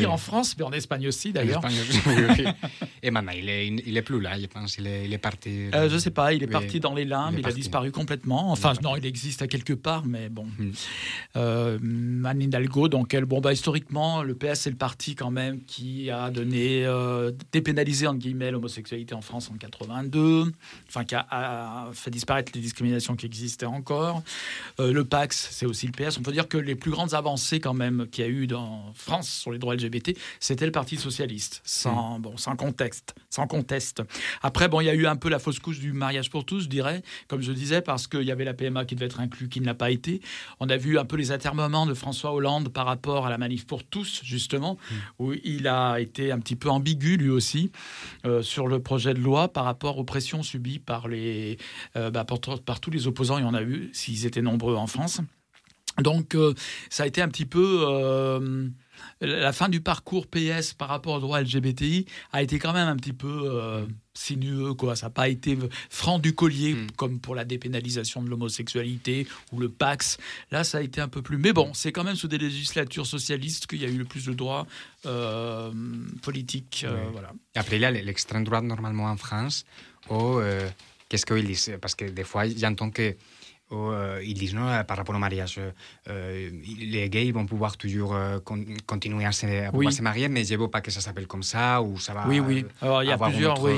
en 0.07 0.17
France, 0.17 0.55
mais 0.57 0.63
en 0.63 0.71
Espagne 0.71 1.05
aussi 1.07 1.33
d'ailleurs. 1.33 1.61
Et 3.03 3.11
maintenant, 3.11 3.33
il 3.35 3.49
est, 3.49 3.67
il 3.67 3.97
est 3.97 4.01
plus 4.01 4.19
là, 4.21 4.39
je 4.39 4.45
pense. 4.45 4.77
Il 4.77 4.87
est, 4.87 5.05
il 5.05 5.13
est 5.13 5.17
parti. 5.17 5.69
Euh, 5.73 5.89
je 5.89 5.97
sais 5.97 6.11
pas, 6.11 6.33
il 6.33 6.41
est 6.43 6.47
parti 6.47 6.79
dans 6.79 6.93
les 6.93 7.05
limbes, 7.05 7.35
Il 7.37 7.45
a 7.45 7.51
disparu 7.51 7.91
complètement. 7.91 8.51
Enfin, 8.51 8.73
non, 8.81 8.95
il 8.95 9.05
existe 9.05 9.41
à 9.41 9.47
quelque 9.47 9.73
part, 9.73 10.05
mais 10.05 10.29
bon. 10.29 10.45
Hmm. 10.57 10.71
Euh, 11.35 11.77
Anne 12.23 12.41
Hidalgo, 12.41 12.87
donc 12.87 13.08
elle, 13.13 13.25
bon, 13.25 13.41
bah, 13.41 13.53
historiquement, 13.53 14.23
le 14.23 14.35
PS, 14.35 14.61
c'est 14.61 14.69
le 14.69 14.75
parti 14.75 15.15
quand 15.15 15.31
même 15.31 15.63
qui 15.63 16.09
a 16.09 16.29
donné, 16.29 16.85
euh, 16.85 17.31
dépénalisé, 17.51 18.07
entre 18.07 18.19
guillemets, 18.19 18.51
l'homosexualité 18.51 19.13
en 19.15 19.21
France 19.21 19.49
en 19.53 19.57
82, 19.57 20.51
enfin, 20.87 21.03
qui 21.03 21.15
a, 21.15 21.27
a 21.29 21.89
fait 21.93 22.11
disparaître 22.11 22.51
les 22.55 22.61
discriminations 22.61 23.15
qui 23.15 23.25
existaient 23.25 23.65
encore. 23.65 24.23
Euh, 24.79 24.93
le 24.93 25.05
PAX, 25.05 25.49
c'est 25.51 25.65
aussi 25.65 25.87
le 25.87 25.91
PS. 25.91 26.17
On 26.17 26.21
peut 26.21 26.31
dire 26.31 26.47
que 26.47 26.57
les 26.57 26.75
plus 26.75 26.91
grandes 26.91 27.13
avancées, 27.13 27.59
quand 27.59 27.73
même, 27.73 28.07
qu'il 28.11 28.23
y 28.23 28.27
a 28.27 28.29
eu 28.29 28.47
dans 28.47 28.91
France 28.93 29.29
sur 29.29 29.51
les 29.51 29.57
droits 29.57 29.75
LGBT, 29.75 30.17
c'était 30.39 30.65
le 30.65 30.71
Parti 30.71 30.97
socialiste, 30.97 31.61
sans, 31.63 32.19
bon, 32.19 32.37
sans 32.37 32.55
contexte, 32.55 33.15
sans 33.29 33.47
conteste. 33.47 34.03
Après, 34.41 34.67
bon, 34.67 34.81
il 34.81 34.85
y 34.85 34.89
a 34.89 34.95
eu 34.95 35.07
un 35.07 35.15
peu 35.15 35.29
la 35.29 35.39
fausse 35.39 35.59
couche 35.59 35.79
du 35.79 35.93
mariage 35.93 36.29
pour 36.29 36.45
tous, 36.45 36.61
je 36.61 36.69
dirais, 36.69 37.01
comme 37.27 37.41
je 37.41 37.51
disais, 37.51 37.81
parce 37.81 38.07
qu'il 38.07 38.23
y 38.23 38.31
avait 38.31 38.45
la 38.45 38.53
PMA 38.53 38.85
qui 38.85 38.95
devait 38.95 39.07
être 39.07 39.19
inclus, 39.19 39.49
qui 39.49 39.61
ne 39.61 39.65
l'a 39.65 39.73
pas 39.73 39.91
été. 39.91 40.21
On 40.59 40.69
a 40.69 40.77
vu 40.77 40.97
un 40.99 41.05
peu 41.05 41.17
les 41.17 41.31
atermoiements 41.31 41.85
de 41.85 41.93
François 41.93 42.33
Hollande 42.33 42.69
par 42.69 42.85
rapport 42.85 42.98
à 43.07 43.29
la 43.29 43.37
manif 43.37 43.65
pour 43.65 43.83
tous, 43.83 44.21
justement, 44.23 44.77
où 45.19 45.33
il 45.43 45.67
a 45.67 45.99
été 45.99 46.31
un 46.31 46.39
petit 46.39 46.55
peu 46.55 46.69
ambigu, 46.69 47.17
lui 47.17 47.29
aussi, 47.29 47.71
euh, 48.25 48.41
sur 48.41 48.67
le 48.67 48.81
projet 48.81 49.13
de 49.13 49.19
loi 49.19 49.47
par 49.47 49.65
rapport 49.65 49.97
aux 49.97 50.03
pressions 50.03 50.43
subies 50.43 50.79
par, 50.79 51.07
les, 51.07 51.57
euh, 51.95 52.11
bah, 52.11 52.25
par, 52.25 52.39
par 52.61 52.79
tous 52.79 52.91
les 52.91 53.07
opposants, 53.07 53.37
il 53.37 53.43
y 53.43 53.47
en 53.47 53.53
a 53.53 53.63
eu, 53.63 53.89
s'ils 53.93 54.25
étaient 54.25 54.41
nombreux 54.41 54.75
en 54.75 54.87
France. 54.87 55.21
Donc, 55.97 56.35
euh, 56.35 56.53
ça 56.89 57.03
a 57.03 57.07
été 57.07 57.21
un 57.21 57.27
petit 57.27 57.45
peu. 57.45 57.85
La 59.21 59.51
fin 59.53 59.69
du 59.69 59.81
parcours 59.81 60.27
PS 60.27 60.73
par 60.73 60.87
rapport 60.89 61.15
au 61.15 61.19
droit 61.19 61.41
LGBTI 61.41 62.05
a 62.31 62.41
été 62.41 62.59
quand 62.59 62.73
même 62.73 62.87
un 62.87 62.95
petit 62.95 63.13
peu 63.13 63.27
euh, 63.45 63.85
sinueux. 64.13 64.73
Quoi. 64.73 64.95
Ça 64.95 65.07
n'a 65.07 65.09
pas 65.11 65.29
été 65.29 65.57
franc 65.89 66.19
du 66.19 66.33
collier 66.35 66.75
comme 66.97 67.19
pour 67.19 67.35
la 67.35 67.45
dépénalisation 67.45 68.21
de 68.23 68.29
l'homosexualité 68.29 69.27
ou 69.51 69.59
le 69.59 69.69
Pax. 69.69 70.17
Là, 70.51 70.63
ça 70.63 70.79
a 70.79 70.81
été 70.81 71.01
un 71.01 71.07
peu 71.07 71.21
plus. 71.21 71.37
Mais 71.37 71.53
bon, 71.53 71.73
c'est 71.73 71.91
quand 71.91 72.03
même 72.03 72.15
sous 72.15 72.27
des 72.27 72.37
législatures 72.37 73.05
socialistes 73.05 73.67
qu'il 73.67 73.81
y 73.81 73.85
a 73.85 73.89
eu 73.89 73.97
le 73.97 74.05
plus 74.05 74.25
de 74.25 74.33
droits 74.33 74.65
euh, 75.05 75.71
politiques. 76.21 76.85
euh, 76.87 76.95
Oui. 77.05 77.09
voilà. 77.11 77.31
Et 77.55 77.59
après, 77.59 77.75
il 77.77 77.81
y 77.81 77.85
a 77.85 77.91
l'extrême 77.91 78.43
droite 78.43 78.63
normalement 78.63 79.05
en 79.05 79.17
France. 79.17 79.65
Où, 80.09 80.39
qu'est-ce 81.07 81.25
qu'ils 81.25 81.45
disent? 81.45 81.71
Parce 81.81 81.95
que 81.95 82.05
des 82.05 82.23
fois, 82.23 82.43
j'entends 82.47 82.89
que 82.89 83.15
où, 83.71 83.91
euh, 83.91 84.19
ils 84.25 84.33
disent 84.33 84.55
non, 84.55 84.67
euh, 84.67 84.83
par 84.83 84.97
rapport 84.97 85.15
au 85.15 85.19
mariage, 85.19 85.59
euh, 86.09 86.49
les 86.79 87.09
gays 87.09 87.31
vont 87.31 87.45
pouvoir 87.45 87.77
toujours 87.77 88.15
euh, 88.15 88.39
con- 88.39 88.65
continuer 88.87 89.25
à 89.25 89.31
se, 89.31 89.45
à 89.45 89.69
Oui. 89.73 89.91
se 89.93 90.01
marier, 90.01 90.27
mais 90.27 90.43
je 90.43 90.55
ne 90.55 90.59
veux 90.59 90.67
pas 90.69 90.81
que 90.81 90.89
ça 90.91 91.01
s'appelle 91.01 91.27
comme 91.27 91.43
ça 91.43 91.81
ou 91.81 91.99
ça 91.99 92.13
va. 92.13 92.25
Oui, 92.27 92.39
oui. 92.39 92.65
Alors, 92.81 93.03
il 93.03 93.09
y 93.09 93.11
a 93.11 93.17
plusieurs, 93.17 93.61
oui. 93.61 93.73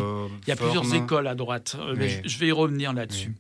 Il 0.46 0.50
y 0.50 0.52
a 0.52 0.56
plusieurs 0.56 0.94
écoles 0.96 1.28
à 1.28 1.36
droite. 1.36 1.76
Mais 1.98 2.22
je 2.26 2.38
vais 2.40 2.48
y 2.48 2.52
revenir 2.52 2.94
là-dessus. 2.94 3.34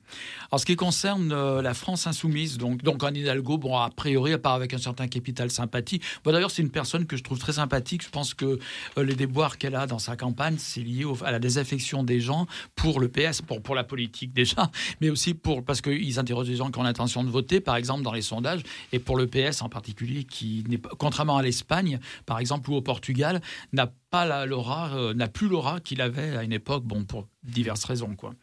En 0.53 0.57
ce 0.57 0.65
qui 0.65 0.75
concerne 0.75 1.31
euh, 1.31 1.61
la 1.61 1.73
France 1.73 2.07
insoumise, 2.07 2.57
donc, 2.57 2.83
donc 2.83 3.01
Anne 3.05 3.15
Hidalgo, 3.15 3.57
bon, 3.57 3.77
a 3.77 3.89
priori, 3.89 4.33
à 4.33 4.37
part 4.37 4.53
avec 4.53 4.73
un 4.73 4.77
certain 4.77 5.07
capital 5.07 5.49
sympathie. 5.49 6.01
Bon, 6.25 6.33
D'ailleurs, 6.33 6.51
c'est 6.51 6.61
une 6.61 6.71
personne 6.71 7.05
que 7.05 7.15
je 7.15 7.23
trouve 7.23 7.39
très 7.39 7.53
sympathique. 7.53 8.03
Je 8.03 8.09
pense 8.09 8.33
que 8.33 8.59
euh, 8.97 9.03
les 9.03 9.15
déboires 9.15 9.57
qu'elle 9.57 9.75
a 9.75 9.87
dans 9.87 9.97
sa 9.99 10.17
campagne, 10.17 10.55
c'est 10.57 10.81
lié 10.81 11.05
au- 11.05 11.17
à 11.23 11.31
la 11.31 11.39
désaffection 11.39 12.03
des 12.03 12.19
gens 12.19 12.47
pour 12.75 12.99
le 12.99 13.07
PS, 13.07 13.41
pour, 13.41 13.61
pour 13.61 13.75
la 13.75 13.85
politique 13.85 14.33
déjà, 14.41 14.69
mais 14.99 15.09
aussi 15.09 15.33
pour, 15.33 15.63
parce 15.63 15.79
qu'ils 15.79 16.19
interrogent 16.19 16.49
des 16.49 16.57
gens 16.57 16.69
qui 16.69 16.79
ont 16.79 16.83
l'intention 16.83 17.23
de 17.23 17.29
voter, 17.29 17.61
par 17.61 17.77
exemple, 17.77 18.01
dans 18.03 18.11
les 18.13 18.21
sondages, 18.21 18.61
et 18.91 18.99
pour 18.99 19.15
le 19.17 19.27
PS 19.27 19.61
en 19.61 19.69
particulier, 19.69 20.25
qui, 20.25 20.65
n'est 20.67 20.77
pas, 20.77 20.89
contrairement 20.97 21.37
à 21.37 21.41
l'Espagne, 21.43 21.99
par 22.25 22.39
exemple, 22.39 22.69
ou 22.71 22.75
au 22.75 22.81
Portugal, 22.81 23.41
n'a 23.71 23.89
pas 24.11 24.25
la- 24.25 24.45
l'aura, 24.45 24.93
euh, 24.95 25.13
n'a 25.13 25.27
plus 25.27 25.47
l'aura 25.47 25.79
qu'il 25.79 26.01
avait 26.01 26.35
à 26.37 26.43
une 26.43 26.53
époque, 26.53 26.83
bon, 26.83 27.05
pour 27.05 27.27
diverses 27.43 27.85
raisons, 27.85 28.15
quoi. 28.15 28.33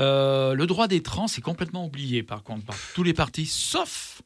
Euh, 0.00 0.52
le 0.54 0.66
droit 0.66 0.88
des 0.88 1.02
trans 1.02 1.26
est 1.26 1.40
complètement 1.40 1.86
oublié, 1.86 2.22
par 2.22 2.42
contre, 2.42 2.66
par 2.66 2.76
tous 2.94 3.02
les 3.02 3.14
partis, 3.14 3.46
sauf 3.46 4.20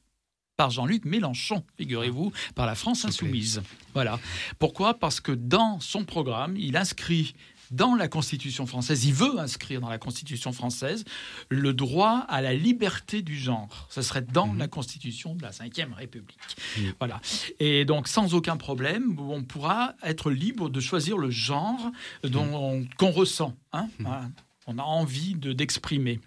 par 0.56 0.70
Jean-Luc 0.70 1.06
Mélenchon, 1.06 1.64
figurez-vous, 1.78 2.32
par 2.54 2.66
la 2.66 2.74
France 2.74 3.04
insoumise. 3.06 3.62
Voilà. 3.94 4.18
Pourquoi? 4.58 4.92
Parce 4.92 5.20
que 5.20 5.32
dans 5.32 5.80
son 5.80 6.04
programme, 6.04 6.54
il 6.56 6.76
inscrit 6.76 7.34
dans 7.70 7.94
la 7.94 8.08
Constitution 8.08 8.66
française, 8.66 9.04
il 9.04 9.14
veut 9.14 9.38
inscrire 9.38 9.80
dans 9.80 9.88
la 9.88 9.98
Constitution 9.98 10.52
française 10.52 11.04
le 11.48 11.72
droit 11.72 12.24
à 12.28 12.40
la 12.40 12.54
liberté 12.54 13.22
du 13.22 13.36
genre. 13.36 13.86
Ce 13.90 14.02
serait 14.02 14.22
dans 14.22 14.52
la 14.54 14.68
Constitution 14.68 15.34
de 15.34 15.42
la 15.42 15.50
Ve 15.50 15.92
République. 15.96 16.38
Voilà. 16.98 17.20
Et 17.58 17.84
donc, 17.84 18.08
sans 18.08 18.34
aucun 18.34 18.56
problème, 18.56 19.18
on 19.18 19.42
pourra 19.44 19.94
être 20.02 20.30
libre 20.30 20.68
de 20.68 20.80
choisir 20.80 21.16
le 21.18 21.30
genre 21.30 21.90
dont 22.24 22.84
qu'on 22.96 23.10
ressent. 23.10 23.54
hein. 23.72 23.88
Voilà. 23.98 24.30
On 24.66 24.78
a 24.78 24.82
envie 24.82 25.34
de 25.34 25.52
d'exprimer. 25.52 26.20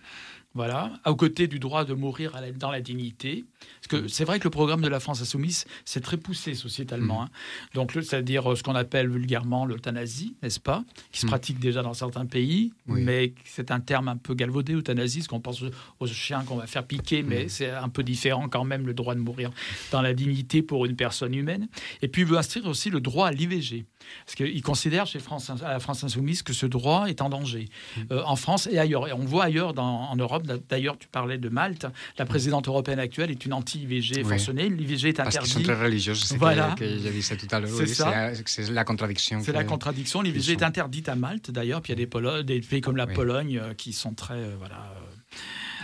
Voilà, 0.55 0.91
aux 1.07 1.15
côtés 1.15 1.47
du 1.47 1.57
droit 1.57 1.83
de 1.83 1.93
mourir 1.95 2.35
à 2.35 2.41
la- 2.41 2.51
dans 2.51 2.69
la 2.69 2.79
dignité. 2.79 3.43
Parce 3.81 3.87
que 4.03 4.07
c'est 4.07 4.23
vrai 4.23 4.37
que 4.37 4.43
le 4.43 4.49
programme 4.51 4.81
de 4.81 4.87
la 4.87 4.99
France 4.99 5.19
insoumise, 5.21 5.65
c'est 5.83 6.01
très 6.01 6.17
poussé 6.17 6.53
sociétalement. 6.53 7.23
hein. 7.23 7.29
Donc, 7.73 7.93
c'est-à-dire 7.93 8.51
euh, 8.51 8.55
ce 8.55 8.61
qu'on 8.61 8.75
appelle 8.75 9.09
vulgairement 9.09 9.65
l'euthanasie, 9.65 10.35
n'est-ce 10.43 10.59
pas 10.59 10.83
Qui 11.11 11.21
se 11.21 11.25
pratique 11.25 11.59
déjà 11.59 11.81
dans 11.81 11.95
certains 11.95 12.25
pays, 12.27 12.71
mais 13.03 13.33
c'est 13.45 13.71
un 13.71 13.79
terme 13.79 14.07
un 14.09 14.17
peu 14.17 14.35
galvaudé, 14.35 14.73
euthanasie, 14.73 15.19
parce 15.19 15.27
qu'on 15.27 15.39
pense 15.39 15.63
aux 15.99 16.05
chiens 16.07 16.43
qu'on 16.43 16.57
va 16.57 16.67
faire 16.67 16.85
piquer, 16.85 17.23
mais 17.23 17.47
c'est 17.49 17.71
un 17.71 17.89
peu 17.89 18.03
différent 18.03 18.47
quand 18.47 18.63
même, 18.63 18.85
le 18.85 18.93
droit 18.93 19.15
de 19.15 19.21
mourir 19.21 19.49
dans 19.91 20.01
la 20.03 20.13
dignité 20.13 20.61
pour 20.61 20.85
une 20.85 20.95
personne 20.95 21.33
humaine. 21.33 21.67
Et 22.03 22.07
puis, 22.07 22.21
il 22.21 22.27
veut 22.27 22.37
inscrire 22.37 22.67
aussi 22.67 22.91
le 22.91 23.01
droit 23.01 23.27
à 23.27 23.31
l'IVG. 23.31 23.85
Parce 24.25 24.35
qu'il 24.35 24.61
considère 24.61 25.05
chez 25.05 25.19
France, 25.19 25.49
à 25.49 25.55
la 25.69 25.79
France 25.79 26.03
insoumise 26.03 26.41
que 26.43 26.53
ce 26.53 26.65
droit 26.65 27.05
est 27.07 27.21
en 27.21 27.29
danger 27.29 27.67
euh, 28.11 28.21
en 28.25 28.35
France 28.35 28.67
et 28.71 28.77
ailleurs. 28.79 29.07
Et 29.07 29.13
on 29.13 29.25
voit 29.25 29.45
ailleurs 29.45 29.73
dans- 29.73 30.09
en 30.09 30.15
Europe, 30.15 30.43
d'ailleurs, 30.69 30.97
tu 30.97 31.07
parlais 31.07 31.37
de 31.37 31.49
Malte, 31.49 31.85
la 32.17 32.25
présidente 32.25 32.67
européenne 32.67 32.99
actuelle 32.99 33.31
est 33.31 33.45
une 33.45 33.53
anti-IVG 33.53 34.17
Oui. 34.17 34.23
forcenée. 34.23 34.69
L'IVG 34.69 35.09
est 35.09 35.13
Parce 35.13 35.29
interdit. 35.29 35.51
qu'ils 35.53 35.65
sont 35.65 35.73
très 35.73 35.83
religieux, 35.83 36.15
c'est 36.15 36.33
ce 36.33 36.39
Voilà. 36.39 36.75
que, 36.77 36.83
que 36.83 37.09
disais 37.09 37.35
tout 37.37 37.47
à 37.51 37.59
l'heure. 37.59 37.69
C'est 37.69 37.83
oui, 37.83 37.89
ça. 37.89 38.31
C'est 38.33 38.47
c'est 38.65 38.71
la 38.71 38.83
contradiction. 38.83 39.41
C'est 39.43 39.51
la 39.51 39.63
contradiction. 39.63 40.21
L'IVG 40.21 40.51
qu'ils 40.51 40.51
est 40.53 40.63
interdite 40.63 41.09
à 41.09 41.15
Malte, 41.15 41.51
d'ailleurs. 41.51 41.81
Puis 41.81 41.93
il 41.93 41.99
y 41.99 42.01
a 42.01 42.05
des, 42.05 42.07
Polo- 42.09 42.43
des 42.43 42.59
pays 42.61 42.81
comme 42.81 42.97
la 42.97 43.05
Oui. 43.05 43.13
Pologne 43.13 43.57
euh, 43.61 43.73
qui 43.73 43.93
sont 43.93 44.13
très. 44.13 44.35
euh, 44.35 44.55
voilà, 44.57 44.75
euh, 44.75 45.12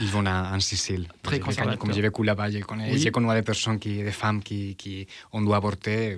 Ils 0.02 0.08
vont 0.08 0.26
en, 0.26 0.56
en 0.56 0.60
Sicile. 0.60 1.08
Très 1.22 1.40
conservateurs. 1.40 1.80
Comme 1.80 1.94
j'ai 1.94 2.02
vécu 2.02 2.24
là-bas, 2.24 2.50
je 2.52 2.60
connais, 2.60 2.92
Oui. 2.92 3.12
connais 3.12 3.36
des 3.36 3.42
personnes, 3.42 3.80
qui, 3.80 4.02
des 4.04 4.12
femmes 4.12 4.42
qui, 4.42 4.76
qui 4.76 5.08
on 5.34 5.42
doit 5.42 5.58
avorter. 5.58 6.18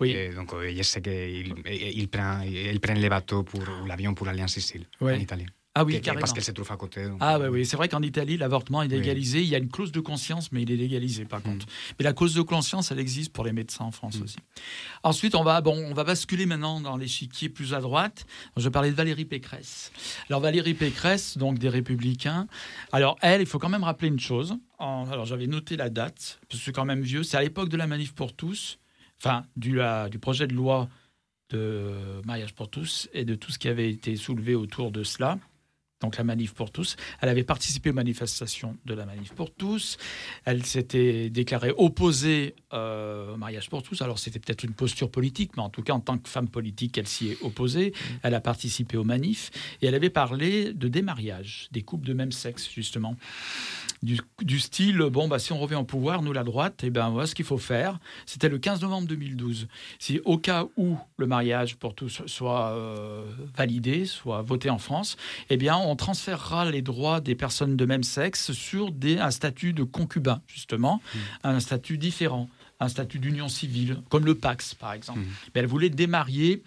Oui. 0.00 0.10
Et 0.10 0.28
donc, 0.30 0.52
euh, 0.52 0.72
je 0.76 0.82
sais 0.82 1.00
qu'ils 1.00 1.54
ils 1.66 2.08
prennent, 2.08 2.78
prennent 2.80 2.98
les 2.98 3.08
bateaux 3.08 3.42
pour, 3.42 3.60
ou 3.60 3.86
l'avion 3.86 4.14
pour 4.14 4.28
aller 4.28 4.42
en 4.42 4.48
Sicile, 4.48 4.84
Ouais. 5.00 5.14
en 5.16 5.18
Italie. 5.20 5.46
Ah 5.74 5.84
oui, 5.84 5.98
carrément. 6.02 6.20
parce 6.20 6.34
qu'elle 6.34 6.44
se 6.44 6.52
trouve 6.52 6.70
à 6.70 6.76
côté. 6.76 7.04
donc, 7.08 7.16
Ah 7.20 7.38
oui, 7.38 7.46
oui. 7.48 7.64
c'est 7.66 7.78
vrai 7.78 7.88
qu'en 7.88 8.02
Italie, 8.02 8.36
l'avortement 8.36 8.82
est 8.82 8.88
Oui. 8.88 8.96
légalisé. 8.96 9.40
Il 9.40 9.48
y 9.48 9.54
a 9.54 9.58
une 9.58 9.70
clause 9.70 9.90
de 9.90 10.00
conscience, 10.00 10.52
mais 10.52 10.62
il 10.62 10.70
est 10.70 10.76
légalisé 10.76 11.24
par 11.24 11.42
contre. 11.42 11.64
Mais 11.98 12.04
la 12.04 12.12
clause 12.12 12.34
de 12.34 12.42
conscience, 12.42 12.90
elle 12.92 12.98
existe 12.98 13.32
pour 13.32 13.44
les 13.44 13.52
médecins 13.52 13.86
en 13.86 13.90
France 13.90 14.20
aussi. 14.22 14.36
Ensuite, 15.02 15.34
on 15.34 15.42
va, 15.42 15.62
bon, 15.62 15.74
on 15.74 15.94
va 15.94 16.04
basculer 16.04 16.44
maintenant 16.44 16.80
dans 16.80 16.98
l'échiquier 16.98 17.48
plus 17.48 17.72
à 17.72 17.80
droite. 17.80 18.26
Je 18.58 18.68
parler 18.68 18.90
de 18.90 18.96
Valérie 18.96 19.24
Pécresse. 19.24 19.92
Alors 20.28 20.40
Valérie 20.42 20.74
Pécresse, 20.74 21.38
donc 21.38 21.58
des 21.58 21.70
Républicains. 21.70 22.46
Alors 22.92 23.16
elle, 23.22 23.40
il 23.40 23.46
faut 23.46 23.58
quand 23.58 23.70
même 23.70 23.84
rappeler 23.84 24.08
une 24.08 24.20
chose. 24.20 24.54
En- 24.78 25.08
alors 25.10 25.24
j'avais 25.24 25.46
noté 25.46 25.76
la 25.78 25.88
date, 25.88 26.38
parce 26.50 26.60
que 26.60 26.64
c'est 26.66 26.72
quand 26.72 26.84
même 26.84 27.00
vieux. 27.00 27.22
C'est 27.22 27.38
à 27.38 27.42
l'époque 27.42 27.70
de 27.70 27.78
la 27.78 27.86
manif 27.86 28.12
pour 28.12 28.34
tous, 28.34 28.78
enfin 29.22 29.44
du, 29.56 29.76
la- 29.76 30.10
du 30.10 30.18
projet 30.18 30.46
de 30.46 30.52
loi 30.54 30.90
de 31.50 32.20
mariage 32.26 32.54
pour 32.54 32.68
tous 32.68 33.08
et 33.12 33.24
de 33.24 33.34
tout 33.34 33.52
ce 33.52 33.58
qui 33.58 33.68
avait 33.68 33.90
été 33.90 34.16
soulevé 34.16 34.54
autour 34.54 34.90
de 34.90 35.02
cela 35.02 35.38
donc 36.02 36.16
la 36.16 36.24
manif 36.24 36.52
pour 36.52 36.70
tous. 36.70 36.96
Elle 37.20 37.28
avait 37.28 37.44
participé 37.44 37.90
aux 37.90 37.94
manifestations 37.94 38.76
de 38.84 38.94
la 38.94 39.06
manif 39.06 39.32
pour 39.32 39.50
tous. 39.50 39.96
Elle 40.44 40.64
s'était 40.66 41.30
déclarée 41.30 41.72
opposée 41.76 42.54
euh, 42.72 43.34
au 43.34 43.36
mariage 43.36 43.70
pour 43.70 43.82
tous. 43.82 44.02
Alors 44.02 44.18
c'était 44.18 44.38
peut-être 44.38 44.64
une 44.64 44.74
posture 44.74 45.10
politique, 45.10 45.52
mais 45.56 45.62
en 45.62 45.70
tout 45.70 45.82
cas 45.82 45.94
en 45.94 46.00
tant 46.00 46.18
que 46.18 46.28
femme 46.28 46.48
politique, 46.48 46.98
elle 46.98 47.06
s'y 47.06 47.28
est 47.28 47.42
opposée. 47.42 47.94
Elle 48.22 48.34
a 48.34 48.40
participé 48.40 48.96
aux 48.96 49.04
manifs 49.04 49.50
et 49.80 49.86
elle 49.86 49.94
avait 49.94 50.10
parlé 50.10 50.72
de 50.72 50.88
démariage, 50.88 51.68
des 51.72 51.82
couples 51.82 52.06
de 52.06 52.14
même 52.14 52.32
sexe 52.32 52.68
justement. 52.70 53.16
Du, 54.02 54.18
du 54.40 54.58
style, 54.58 54.98
bon, 54.98 55.28
bah, 55.28 55.38
si 55.38 55.52
on 55.52 55.58
revient 55.58 55.76
au 55.76 55.84
pouvoir, 55.84 56.22
nous, 56.22 56.32
la 56.32 56.42
droite, 56.42 56.82
eh 56.82 56.90
ben, 56.90 57.10
voilà 57.10 57.26
ce 57.26 57.34
qu'il 57.36 57.44
faut 57.44 57.58
faire. 57.58 58.00
C'était 58.26 58.48
le 58.48 58.58
15 58.58 58.82
novembre 58.82 59.06
2012. 59.06 59.68
Si 60.00 60.20
au 60.24 60.38
cas 60.38 60.66
où 60.76 60.96
le 61.18 61.26
mariage 61.26 61.76
pour 61.76 61.94
tous 61.94 62.22
soit 62.26 62.70
euh, 62.70 63.24
validé, 63.56 64.04
soit 64.04 64.42
voté 64.42 64.70
en 64.70 64.78
France, 64.78 65.16
eh 65.50 65.56
bien, 65.56 65.76
on 65.76 65.94
transférera 65.94 66.70
les 66.70 66.82
droits 66.82 67.20
des 67.20 67.36
personnes 67.36 67.76
de 67.76 67.84
même 67.84 68.02
sexe 68.02 68.52
sur 68.52 68.90
des, 68.90 69.18
un 69.18 69.30
statut 69.30 69.72
de 69.72 69.84
concubin, 69.84 70.42
justement, 70.48 71.00
un 71.44 71.60
statut 71.60 71.96
différent, 71.96 72.48
un 72.80 72.88
statut 72.88 73.18
d'union 73.18 73.48
civile, 73.48 73.98
comme 74.08 74.26
le 74.26 74.34
Pax, 74.34 74.74
par 74.74 74.92
exemple. 74.92 75.20
Mais 75.54 75.60
elle 75.60 75.66
voulait 75.66 75.90
démarier 75.90 76.62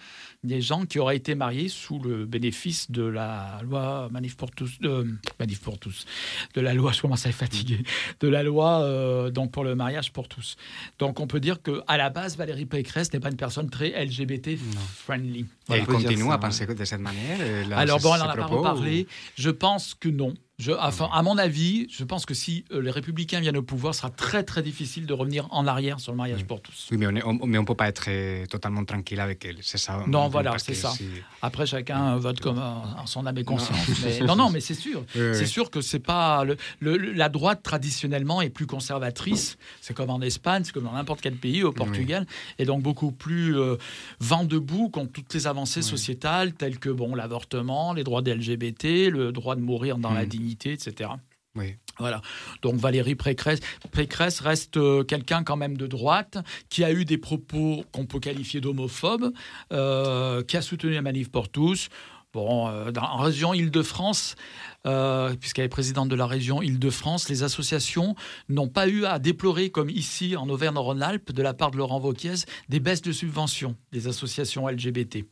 des 0.45 0.61
gens 0.61 0.85
qui 0.85 0.99
auraient 0.99 1.17
été 1.17 1.35
mariés 1.35 1.69
sous 1.69 1.99
le 1.99 2.25
bénéfice 2.25 2.91
de 2.91 3.03
la 3.03 3.59
loi 3.63 4.09
Manif 4.11 4.35
pour 4.37 4.51
tous, 4.51 4.71
euh, 4.83 5.05
Manif 5.39 5.61
pour 5.61 5.77
tous, 5.77 6.05
de 6.53 6.61
la 6.61 6.73
loi, 6.73 6.91
je 6.91 7.01
commence 7.01 7.25
à 7.25 7.29
être 7.29 7.35
fatigué, 7.35 7.83
de 8.19 8.27
la 8.27 8.43
loi 8.43 8.81
euh, 8.81 9.31
donc 9.31 9.51
pour 9.51 9.63
le 9.63 9.75
mariage 9.75 10.11
pour 10.11 10.27
tous. 10.27 10.55
Donc 10.99 11.19
on 11.19 11.27
peut 11.27 11.39
dire 11.39 11.61
que 11.61 11.81
à 11.87 11.97
la 11.97 12.09
base, 12.09 12.37
Valérie 12.37 12.65
Pécresse 12.65 13.11
n'est 13.13 13.19
pas 13.19 13.29
une 13.29 13.37
personne 13.37 13.69
très 13.69 13.89
LGBT 14.05 14.57
friendly. 14.57 15.45
Elle 15.69 15.85
continue 15.85 16.31
à 16.31 16.37
penser 16.37 16.65
de 16.65 16.85
cette 16.85 16.99
manière 16.99 17.37
euh, 17.41 17.65
là, 17.67 17.79
Alors 17.79 17.99
bon, 17.99 18.13
elle 18.13 18.21
ce 18.21 18.25
n'en 18.25 18.31
a 18.31 18.35
pas 18.35 18.45
reparlé. 18.45 19.07
Je 19.37 19.49
pense 19.49 19.93
que 19.93 20.09
non. 20.09 20.33
Je, 20.57 20.71
enfin, 20.71 21.09
à 21.11 21.21
mon 21.21 21.37
avis, 21.37 21.85
je 21.91 22.05
pense 22.05 22.25
que 22.25 22.33
si 22.33 22.63
euh, 22.71 22.81
les 22.81 22.89
Républicains 22.89 23.41
viennent 23.41 23.57
au 23.57 23.61
pouvoir, 23.61 23.93
ce 23.93 23.99
sera 23.99 24.09
très 24.09 24.41
très 24.43 24.63
difficile 24.63 25.05
de 25.05 25.11
revenir 25.13 25.47
en 25.51 25.67
arrière 25.67 25.99
sur 25.99 26.13
le 26.13 26.17
mariage 26.17 26.45
pour 26.45 26.61
tous. 26.61 26.87
Oui, 26.91 26.97
mais 26.97 27.07
on 27.25 27.33
ne 27.45 27.61
peut 27.65 27.75
pas 27.75 27.89
être 27.89 28.05
euh, 28.07 28.45
totalement 28.45 28.85
tranquille 28.85 29.19
avec 29.19 29.43
elle. 29.43 29.57
C'est 29.61 29.77
ça. 29.77 30.01
Non, 30.07 30.29
voilà, 30.29 30.57
c'est 30.57 30.73
ça. 30.73 30.91
si- 30.91 31.09
Après, 31.41 31.65
chacun 31.65 32.15
vote 32.15 32.39
comme 32.39 32.57
en 32.59 33.05
son 33.05 33.25
âme 33.25 33.37
et 33.37 33.43
conscience. 33.43 33.77
Non. 33.89 33.95
Mais- 34.05 34.19
Non, 34.27 34.35
non, 34.37 34.49
mais 34.49 34.61
c'est 34.61 34.75
sûr. 34.75 35.03
C'est 35.13 35.45
sûr 35.45 35.69
que 35.69 35.81
c'est 35.81 35.99
pas 35.99 36.45
le, 36.45 36.55
le- 36.79 36.95
le- 36.95 37.11
la 37.11 37.27
droite 37.27 37.61
traditionnellement 37.61 38.41
est 38.41 38.49
plus 38.49 38.65
conservatrice. 38.65 39.57
C'est 39.81 39.93
comme 39.93 40.09
en 40.09 40.21
Espagne, 40.21 40.63
c'est 40.63 40.71
comme 40.73 40.85
dans 40.85 40.93
n'importe 40.93 41.19
quel 41.19 41.35
pays, 41.35 41.63
au 41.63 41.73
Portugal, 41.73 42.25
et 42.59 42.65
donc 42.65 42.81
beaucoup 42.81 43.11
plus 43.11 43.59
euh, 43.59 43.75
vent 44.21 44.45
debout 44.45 44.87
contre 44.87 45.11
toutes 45.11 45.33
les 45.33 45.47
avancées 45.47 45.81
sociétales 45.81 46.53
telles 46.53 46.79
que 46.79 46.89
bon 46.89 47.13
l'avortement, 47.13 47.91
les 47.91 48.05
droits 48.05 48.21
des 48.21 48.33
LGBT, 48.33 49.09
le 49.11 49.33
droit 49.33 49.57
de 49.57 49.61
mourir 49.61 49.97
dans 49.97 50.11
la 50.13 50.23
Mm. 50.25 50.29
Etc. 50.51 51.11
Oui. 51.55 51.75
Voilà. 51.97 52.21
Donc 52.61 52.75
Valérie 52.75 53.15
Pécresse, 53.15 53.59
Pécresse 53.91 54.41
reste 54.41 54.75
euh, 54.75 55.03
quelqu'un 55.03 55.43
quand 55.43 55.55
même 55.55 55.77
de 55.77 55.87
droite 55.87 56.37
qui 56.69 56.83
a 56.83 56.91
eu 56.91 57.05
des 57.05 57.17
propos 57.17 57.85
qu'on 57.93 58.05
peut 58.05 58.19
qualifier 58.19 58.59
d'homophobes, 58.59 59.31
euh, 59.71 60.43
qui 60.43 60.57
a 60.57 60.61
soutenu 60.61 60.93
la 60.93 61.01
manif 61.01 61.31
pour 61.31 61.47
tous. 61.47 61.89
Bon, 62.35 62.67
euh, 62.67 62.91
dans, 62.91 63.03
en 63.03 63.19
région 63.19 63.53
Île-de-France, 63.53 64.35
euh, 64.85 65.33
puisqu'elle 65.39 65.63
est 65.63 65.69
présidente 65.69 66.09
de 66.09 66.15
la 66.15 66.27
région 66.27 66.61
Île-de-France, 66.61 67.29
les 67.29 67.43
associations 67.43 68.13
n'ont 68.49 68.67
pas 68.67 68.89
eu 68.89 69.05
à 69.05 69.19
déplorer, 69.19 69.69
comme 69.69 69.89
ici 69.89 70.35
en 70.35 70.49
Auvergne-Rhône-Alpes, 70.49 71.31
de 71.31 71.41
la 71.41 71.53
part 71.53 71.71
de 71.71 71.77
Laurent 71.77 72.01
Wauquiez, 72.01 72.35
des 72.67 72.81
baisses 72.81 73.01
de 73.01 73.13
subventions 73.13 73.77
des 73.93 74.09
associations 74.09 74.67
LGBT. 74.67 75.23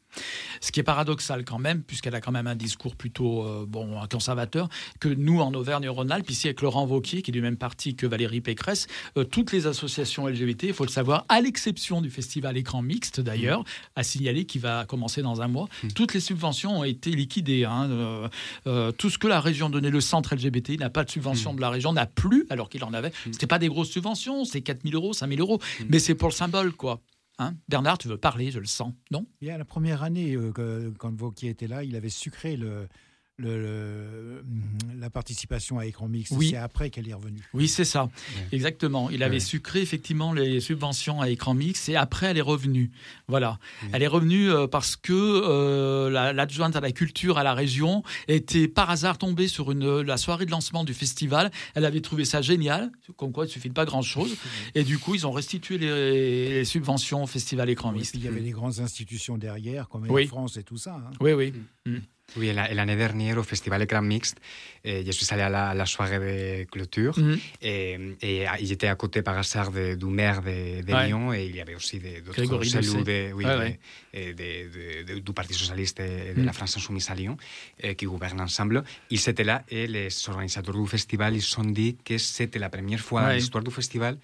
Ce 0.61 0.71
qui 0.71 0.79
est 0.79 0.83
paradoxal 0.83 1.43
quand 1.45 1.59
même, 1.59 1.81
puisqu'elle 1.83 2.15
a 2.15 2.21
quand 2.21 2.31
même 2.31 2.47
un 2.47 2.55
discours 2.55 2.95
plutôt 2.95 3.43
euh, 3.43 3.65
bon, 3.67 3.99
conservateur, 4.09 4.69
que 4.99 5.09
nous, 5.09 5.39
en 5.41 5.53
Auvergne-Rhône-Alpes, 5.53 6.29
ici 6.29 6.47
avec 6.47 6.61
Laurent 6.61 6.85
Wauquiez, 6.85 7.21
qui 7.21 7.31
est 7.31 7.33
du 7.33 7.41
même 7.41 7.57
parti 7.57 7.95
que 7.95 8.05
Valérie 8.05 8.41
Pécresse, 8.41 8.87
euh, 9.17 9.23
toutes 9.23 9.51
les 9.51 9.67
associations 9.67 10.27
LGBT, 10.27 10.63
il 10.63 10.73
faut 10.73 10.85
le 10.85 10.89
savoir, 10.89 11.25
à 11.29 11.41
l'exception 11.41 12.01
du 12.01 12.09
festival 12.09 12.57
Écran 12.57 12.81
Mixte 12.81 13.19
d'ailleurs, 13.19 13.63
à 13.95 14.03
signaler 14.03 14.45
qui 14.45 14.59
va 14.59 14.85
commencer 14.85 15.21
dans 15.21 15.41
un 15.41 15.47
mois, 15.47 15.67
toutes 15.95 16.13
les 16.13 16.19
subventions 16.19 16.79
ont 16.79 16.83
été 16.83 17.11
liquidées. 17.11 17.65
hein. 17.65 17.89
Euh, 18.67 18.91
tout 18.91 19.09
ce 19.09 19.17
que 19.17 19.27
la 19.27 19.39
région 19.41 19.69
donnait, 19.69 19.89
le 19.89 20.01
centre 20.01 20.35
LGBT 20.35 20.79
n'a 20.79 20.89
pas 20.89 21.03
de 21.03 21.09
subvention 21.11 21.53
de 21.53 21.61
la 21.61 21.69
région, 21.69 21.93
n'a 21.93 22.05
plus, 22.05 22.45
alors 22.49 22.69
qu'il 22.69 22.83
en 22.83 22.93
avait. 22.93 23.11
C'était 23.31 23.47
pas 23.47 23.59
des 23.59 23.67
grosses 23.67 23.89
subventions, 23.89 24.45
c'est 24.45 24.61
4 24.61 24.81
000 24.83 24.95
euros, 24.95 25.13
5 25.13 25.27
000 25.29 25.39
euros, 25.41 25.59
mais 25.89 25.99
c'est 25.99 26.15
pour 26.15 26.29
le 26.29 26.33
symbole, 26.33 26.71
quoi. 26.73 26.99
Hein? 27.39 27.55
Bernard, 27.67 27.97
tu 27.97 28.07
veux 28.07 28.17
parler, 28.17 28.51
je 28.51 28.59
le 28.59 28.65
sens, 28.65 28.93
non? 29.11 29.25
Bien, 29.41 29.57
la 29.57 29.65
première 29.65 30.03
année, 30.03 30.35
euh, 30.35 30.91
quand 30.97 31.15
Vauquier 31.15 31.49
était 31.49 31.67
là, 31.67 31.83
il 31.83 31.95
avait 31.95 32.09
sucré 32.09 32.55
le, 32.55 32.87
le- 33.43 33.61
le- 33.61 34.43
la 34.99 35.09
participation 35.09 35.77
à 35.79 35.85
écran 35.85 36.07
mixte. 36.07 36.33
Oui. 36.35 36.49
C'est 36.51 36.57
après 36.57 36.89
qu'elle 36.89 37.07
est 37.09 37.13
revenue. 37.13 37.41
Oui, 37.53 37.67
c'est 37.67 37.83
ça. 37.85 38.09
Exactement. 38.51 39.09
Il 39.09 39.21
avait 39.23 39.35
Ouais. 39.35 39.39
sucré 39.39 39.81
effectivement 39.81 40.31
les 40.33 40.59
subventions 40.61 41.19
à 41.21 41.29
écran 41.29 41.53
mix 41.53 41.89
et 41.89 41.95
après 41.95 42.27
elle 42.27 42.37
est 42.37 42.41
revenue. 42.41 42.91
Voilà. 43.27 43.59
Elle 43.91 44.01
est 44.03 44.07
revenue 44.07 44.49
euh, 44.49 44.67
parce 44.67 44.95
que 44.95 45.11
euh, 45.13 46.09
la- 46.09 46.31
l'adjointe 46.33 46.75
à 46.75 46.81
la 46.81 46.91
culture 46.91 47.37
à 47.37 47.43
la 47.43 47.53
région 47.53 48.03
était 48.27 48.67
par 48.67 48.89
hasard 48.89 49.17
tombée 49.17 49.47
sur 49.47 49.71
une, 49.71 50.01
la 50.01 50.17
soirée 50.17 50.45
de 50.45 50.51
lancement 50.51 50.83
du 50.83 50.93
festival. 50.93 51.51
Elle 51.75 51.85
avait 51.85 52.01
trouvé 52.01 52.25
ça 52.25 52.41
génial, 52.41 52.91
comme 53.17 53.31
quoi 53.31 53.45
il 53.45 53.49
suffit 53.49 53.69
de 53.69 53.73
pas 53.73 53.85
grand-chose. 53.85 54.35
Et 54.75 54.83
du 54.83 54.97
coup, 54.99 55.15
ils 55.15 55.27
ont 55.27 55.31
restitué 55.31 55.77
les, 55.77 56.49
les 56.49 56.65
subventions 56.65 57.23
au 57.23 57.27
festival 57.27 57.69
écran 57.69 57.91
mix. 57.91 58.11
il 58.13 58.23
y 58.23 58.27
avait 58.27 58.41
des 58.41 58.51
grandes 58.51 58.79
institutions 58.79 59.37
derrière, 59.37 59.89
comme 59.89 60.05
Oui. 60.09 60.23
Air 60.23 60.27
France 60.29 60.57
et 60.57 60.63
tout 60.63 60.77
ça. 60.77 60.95
hein. 60.95 61.11
Oui, 61.19 61.33
oui. 61.33 61.53
Mm. 61.85 61.97
Oui, 62.35 62.47
et 62.49 62.53
l'année 62.53 62.95
dernière, 62.95 63.37
au 63.37 63.43
Festival 63.43 63.81
Écran 63.83 64.01
Mixte, 64.01 64.37
eh, 64.83 65.03
je 65.05 65.11
suis 65.11 65.25
allé 65.33 65.43
à 65.43 65.49
la, 65.49 65.69
à 65.69 65.73
la 65.73 65.85
soirée 65.85 66.19
de 66.19 66.63
clôture 66.69 67.15
et, 67.61 67.97
et 68.21 68.45
ah, 68.47 68.55
j'étais 68.61 68.87
à 68.87 68.95
côté 68.95 69.21
par 69.21 69.37
hasard 69.37 69.71
de- 69.71 69.95
du 69.95 70.05
maire 70.07 70.41
de, 70.41 70.81
de 70.81 70.93
Ouais. 70.93 71.07
Lyon 71.07 71.33
et 71.33 71.45
il 71.45 71.55
y 71.55 71.61
avait 71.61 71.75
aussi 71.75 71.99
d'autres 71.99 72.41
de- 72.41 73.33
oui, 73.33 73.45
Ouais, 73.45 73.53
de- 73.53 73.59
ouais. 73.59 75.03
de- 75.03 75.19
du 75.19 75.33
Parti 75.33 75.53
Socialiste 75.53 75.99
et 75.99 76.33
de 76.33 76.39
Mhm. 76.39 76.45
la 76.45 76.53
France 76.53 76.77
Insoumise 76.77 77.09
à 77.09 77.15
Lyon 77.15 77.37
eh, 77.79 77.95
qui 77.95 78.05
gouvernent 78.05 78.41
ensemble. 78.41 78.83
Ils 79.09 79.29
étaient 79.29 79.43
là 79.43 79.63
et 79.69 79.87
les 79.87 80.09
organisateurs 80.29 80.75
du 80.81 80.87
festival 80.87 81.35
ils 81.35 81.59
ont 81.59 81.63
dit 81.65 81.97
que 82.03 82.17
c'était 82.17 82.59
la 82.59 82.69
première 82.69 82.99
fois 82.99 83.21
dans 83.21 83.29
l'histoire 83.35 83.63
du 83.63 83.71
festival 83.71 84.17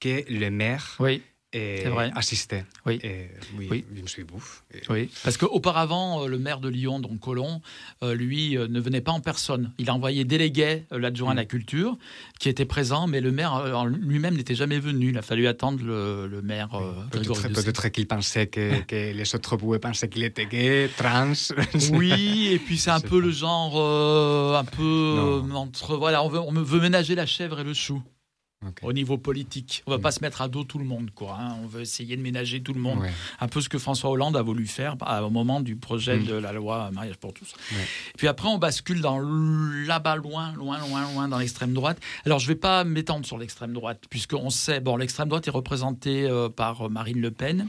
que 0.00 0.24
le 0.28 0.50
maire 0.50 0.96
Oui. 0.98 1.22
C'est 1.52 1.88
vrai. 1.88 2.10
assistait. 2.14 2.64
Oui. 2.86 2.98
Et 3.02 3.28
oui, 3.58 3.68
Oui. 3.70 3.84
je 3.94 4.02
me 4.02 4.06
suis 4.06 4.24
bouffe. 4.24 4.64
Et- 4.74 4.80
Oui, 4.90 5.10
parce 5.22 5.36
qu'auparavant, 5.36 6.26
le 6.26 6.38
maire 6.38 6.60
de 6.60 6.68
Lyon, 6.68 6.98
donc 7.00 7.20
Colomb, 7.20 7.60
euh, 8.02 8.14
lui, 8.14 8.56
euh, 8.56 8.68
ne 8.68 8.80
venait 8.80 9.00
pas 9.00 9.12
en 9.12 9.20
personne. 9.20 9.72
Il 9.78 9.90
a 9.90 9.94
envoyé 9.94 10.24
délégué 10.24 10.84
euh, 10.92 10.98
l'adjoint 10.98 11.32
à 11.32 11.34
la 11.34 11.44
culture, 11.44 11.96
qui 12.38 12.48
était 12.48 12.64
présent, 12.64 13.06
mais 13.06 13.20
le 13.20 13.32
maire 13.32 13.54
euh, 13.56 13.84
lui-même 13.88 14.36
n'était 14.36 14.54
jamais 14.54 14.78
venu. 14.78 15.10
Il 15.10 15.18
a 15.18 15.22
fallu 15.22 15.46
attendre 15.46 15.84
le, 15.84 16.26
le 16.26 16.42
maire 16.42 16.70
euh, 16.74 16.92
Grégory 17.10 17.52
Peut-être 17.52 17.88
qu'il 17.88 18.06
pensait 18.06 18.46
que, 18.46 18.80
que 18.86 19.12
les 19.12 19.34
autres 19.34 19.56
pouvaient 19.56 19.78
penser 19.78 20.08
qu'il 20.08 20.24
était 20.24 20.46
gay, 20.46 20.88
trans. 20.96 21.32
Oui, 21.92 22.48
et 22.50 22.58
puis 22.58 22.78
c'est 22.78 22.90
un 22.90 23.00
peu 23.00 23.20
le 23.20 23.30
genre, 23.30 23.74
euh, 23.76 24.58
un 24.58 24.64
peu 24.64 24.82
euh, 24.82 25.54
entre. 25.54 25.96
Voilà, 25.96 26.22
on 26.24 26.28
veut, 26.28 26.40
on 26.40 26.52
veut 26.52 26.80
ménager 26.80 27.14
la 27.14 27.26
chèvre 27.26 27.60
et 27.60 27.64
le 27.64 27.74
chou. 27.74 28.02
Au 28.82 28.92
niveau 28.92 29.18
politique, 29.18 29.82
on 29.86 29.90
va 29.90 29.98
pas 29.98 30.10
se 30.12 30.20
mettre 30.20 30.40
à 30.42 30.48
dos 30.48 30.64
tout 30.64 30.78
le 30.78 30.84
monde, 30.84 31.10
quoi. 31.14 31.36
hein. 31.40 31.56
On 31.62 31.66
veut 31.66 31.80
essayer 31.82 32.16
de 32.16 32.22
ménager 32.22 32.62
tout 32.62 32.72
le 32.72 32.80
monde, 32.80 32.98
un 33.40 33.48
peu 33.48 33.60
ce 33.60 33.68
que 33.68 33.78
François 33.78 34.10
Hollande 34.10 34.36
a 34.36 34.42
voulu 34.42 34.66
faire 34.66 34.96
à- 35.00 35.24
au 35.24 35.30
moment 35.30 35.60
du 35.60 35.76
projet 35.76 36.18
Mm. 36.18 36.26
de 36.26 36.34
la 36.34 36.52
loi 36.52 36.90
mariage 36.92 37.16
pour 37.16 37.32
tous. 37.34 37.52
Puis 38.16 38.28
après, 38.28 38.48
on 38.48 38.58
bascule 38.58 39.00
dans 39.00 39.18
là-bas, 39.20 40.16
loin, 40.16 40.52
loin, 40.54 40.78
loin, 40.78 41.10
loin, 41.12 41.28
dans 41.28 41.38
l'extrême 41.38 41.72
droite. 41.72 41.98
Alors, 42.26 42.38
je 42.38 42.46
vais 42.48 42.54
pas 42.54 42.84
m'étendre 42.84 43.26
sur 43.26 43.38
l'extrême 43.38 43.72
droite, 43.72 44.04
puisqu'on 44.10 44.50
sait, 44.50 44.80
bon, 44.80 44.96
l'extrême 44.96 45.28
droite 45.28 45.46
est 45.48 45.50
représentée 45.50 46.24
euh, 46.24 46.48
par 46.48 46.88
Marine 46.90 47.20
Le 47.20 47.30
Pen. 47.30 47.68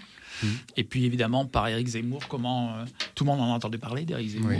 Et 0.77 0.83
puis 0.83 1.05
évidemment 1.05 1.45
par 1.45 1.67
Éric 1.67 1.87
Zemmour, 1.87 2.27
comment 2.27 2.69
euh, 2.75 2.85
tout 3.15 3.23
le 3.23 3.31
monde 3.31 3.41
en 3.41 3.51
a 3.51 3.55
entendu 3.55 3.77
parler 3.77 4.05
d'Éric 4.05 4.29
Zemmour. 4.29 4.49
Oui. 4.51 4.57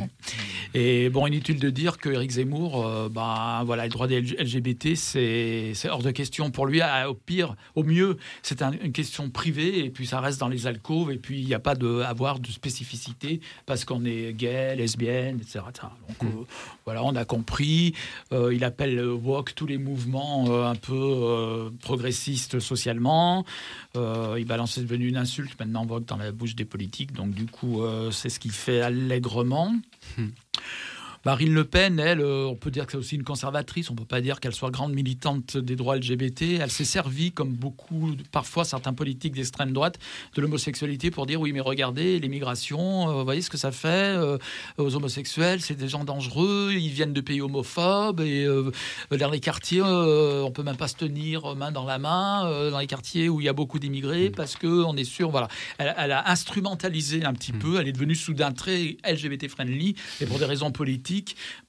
Et 0.76 1.10
bon, 1.10 1.28
inutile 1.28 1.60
de 1.60 1.70
dire 1.70 1.98
que 1.98 2.10
Éric 2.10 2.32
Zemmour, 2.32 2.86
euh, 2.86 3.10
bah 3.10 3.62
voilà, 3.66 3.84
les 3.84 3.90
droits 3.90 4.08
des 4.08 4.22
LGBT, 4.22 4.96
c'est 4.96 5.74
hors 5.90 6.02
de 6.04 6.12
question 6.12 6.52
pour 6.52 6.66
lui. 6.66 6.82
À- 6.82 7.10
Au 7.10 7.14
pire, 7.16 7.56
au 7.76 7.84
mieux, 7.84 8.18
c'est 8.42 8.62
un- 8.62 8.72
une 8.84 8.92
question 8.92 9.30
privée 9.30 9.86
et 9.86 9.90
puis 9.90 10.08
ça 10.08 10.20
reste 10.20 10.40
dans 10.40 10.48
les 10.48 10.68
alcôves 10.68 11.12
et 11.12 11.18
puis 11.18 11.40
il 11.40 11.46
n'y 11.46 11.54
a 11.54 11.60
pas 11.60 11.76
de 11.76 12.00
à 12.02 12.08
avoir 12.10 12.40
de 12.40 12.48
spécificité 12.50 13.42
parce 13.66 13.84
qu'on 13.86 14.04
est 14.06 14.34
gay, 14.34 14.76
lesbienne, 14.76 15.40
etc. 15.42 15.60
Donc 16.08 16.24
euh, 16.24 16.44
voilà, 16.86 17.04
on 17.04 17.16
a 17.16 17.26
compris. 17.26 17.94
Euh, 18.32 18.54
il 18.54 18.64
appelle 18.64 19.00
woke 19.06 19.54
tous 19.56 19.66
les 19.68 19.78
mouvements 19.78 20.66
un 20.66 20.76
peu 20.76 21.70
progressistes 21.82 22.60
socialement. 22.60 23.46
Euh, 23.96 24.38
il 24.40 24.46
balance, 24.46 24.74
c'est 24.74 24.82
devenu 24.82 25.08
une 25.08 25.18
insulte 25.18 25.58
maintenant 25.60 25.86
woke 25.86 26.06
dans 26.06 26.18
la 26.18 26.32
bouche 26.32 26.56
des 26.56 26.66
politiques. 26.66 27.14
Donc 27.14 27.34
du 27.34 27.46
coup, 27.46 27.84
euh, 27.84 28.12
c'est 28.12 28.30
ce 28.30 28.40
qu'il 28.40 28.52
fait 28.52 28.82
allègrement. 28.82 29.76
Marine 31.26 31.54
Le 31.54 31.64
Pen, 31.64 32.02
elle, 32.02 32.20
euh, 32.20 32.48
on 32.48 32.56
peut 32.58 32.70
dire 32.70 32.86
que 32.86 32.92
c'est 32.92 32.98
aussi 32.98 33.16
une 33.16 33.24
conservatrice, 33.24 33.90
on 33.90 33.96
peut 33.96 34.04
pas 34.04 34.20
dire 34.20 34.42
qu'elle 34.42 34.54
soit 34.54 34.72
grande 34.72 34.92
militante 34.92 35.56
des 35.56 35.78
droits 35.78 35.96
LGBT. 35.96 36.60
Elle 36.60 36.70
s'est 36.70 36.84
servie, 36.84 37.32
comme 37.32 37.54
beaucoup, 37.54 38.12
parfois 38.34 38.66
certains 38.66 38.92
politiques 38.92 39.34
d'extrême 39.34 39.72
droite, 39.72 40.00
de 40.36 40.42
l'homosexualité 40.42 41.12
pour 41.12 41.26
dire 41.26 41.40
oui, 41.40 41.54
mais 41.54 41.62
regardez, 41.62 42.20
l'immigration, 42.20 43.10
euh, 43.10 43.14
vous 43.14 43.24
voyez 43.24 43.42
ce 43.42 43.50
que 43.50 43.58
ça 43.58 43.72
fait 43.72 43.88
euh, 43.88 44.38
aux 44.78 44.96
homosexuels, 44.98 45.62
c'est 45.62 45.76
des 45.76 45.88
gens 45.88 46.04
dangereux, 46.04 46.74
ils 46.74 46.90
viennent 46.90 47.14
de 47.14 47.22
pays 47.22 47.40
homophobes 47.40 48.20
et 48.20 48.46
dans 49.12 49.30
les 49.30 49.40
quartiers, 49.40 49.82
on 49.82 50.52
peut 50.52 50.64
même 50.64 50.76
pas 50.76 50.90
se 50.90 50.96
tenir 50.96 51.56
main 51.56 51.72
dans 51.72 51.86
la 51.86 52.00
main 52.00 52.70
dans 52.70 52.80
les 52.80 52.88
quartiers 52.88 53.30
où 53.30 53.40
il 53.40 53.46
y 53.46 53.50
a 53.50 53.54
beaucoup 53.54 53.80
d'immigrés 53.80 54.30
parce 54.30 54.56
que 54.56 54.68
on 54.68 54.96
est 54.98 55.04
sûr, 55.04 55.30
voilà, 55.30 55.48
elle, 55.78 55.96
elle 55.98 56.12
a 56.12 56.30
instrumentalisé 56.30 57.24
un 57.24 57.34
petit 57.34 57.54
peu, 57.54 57.80
elle 57.80 57.88
est 57.88 57.94
devenue 57.94 58.16
soudain 58.16 58.52
très 58.52 58.98
LGBT 59.10 59.48
friendly 59.48 59.96
et 60.20 60.26
pour 60.26 60.40
des 60.40 60.46
raisons 60.46 60.72
politiques, 60.72 61.13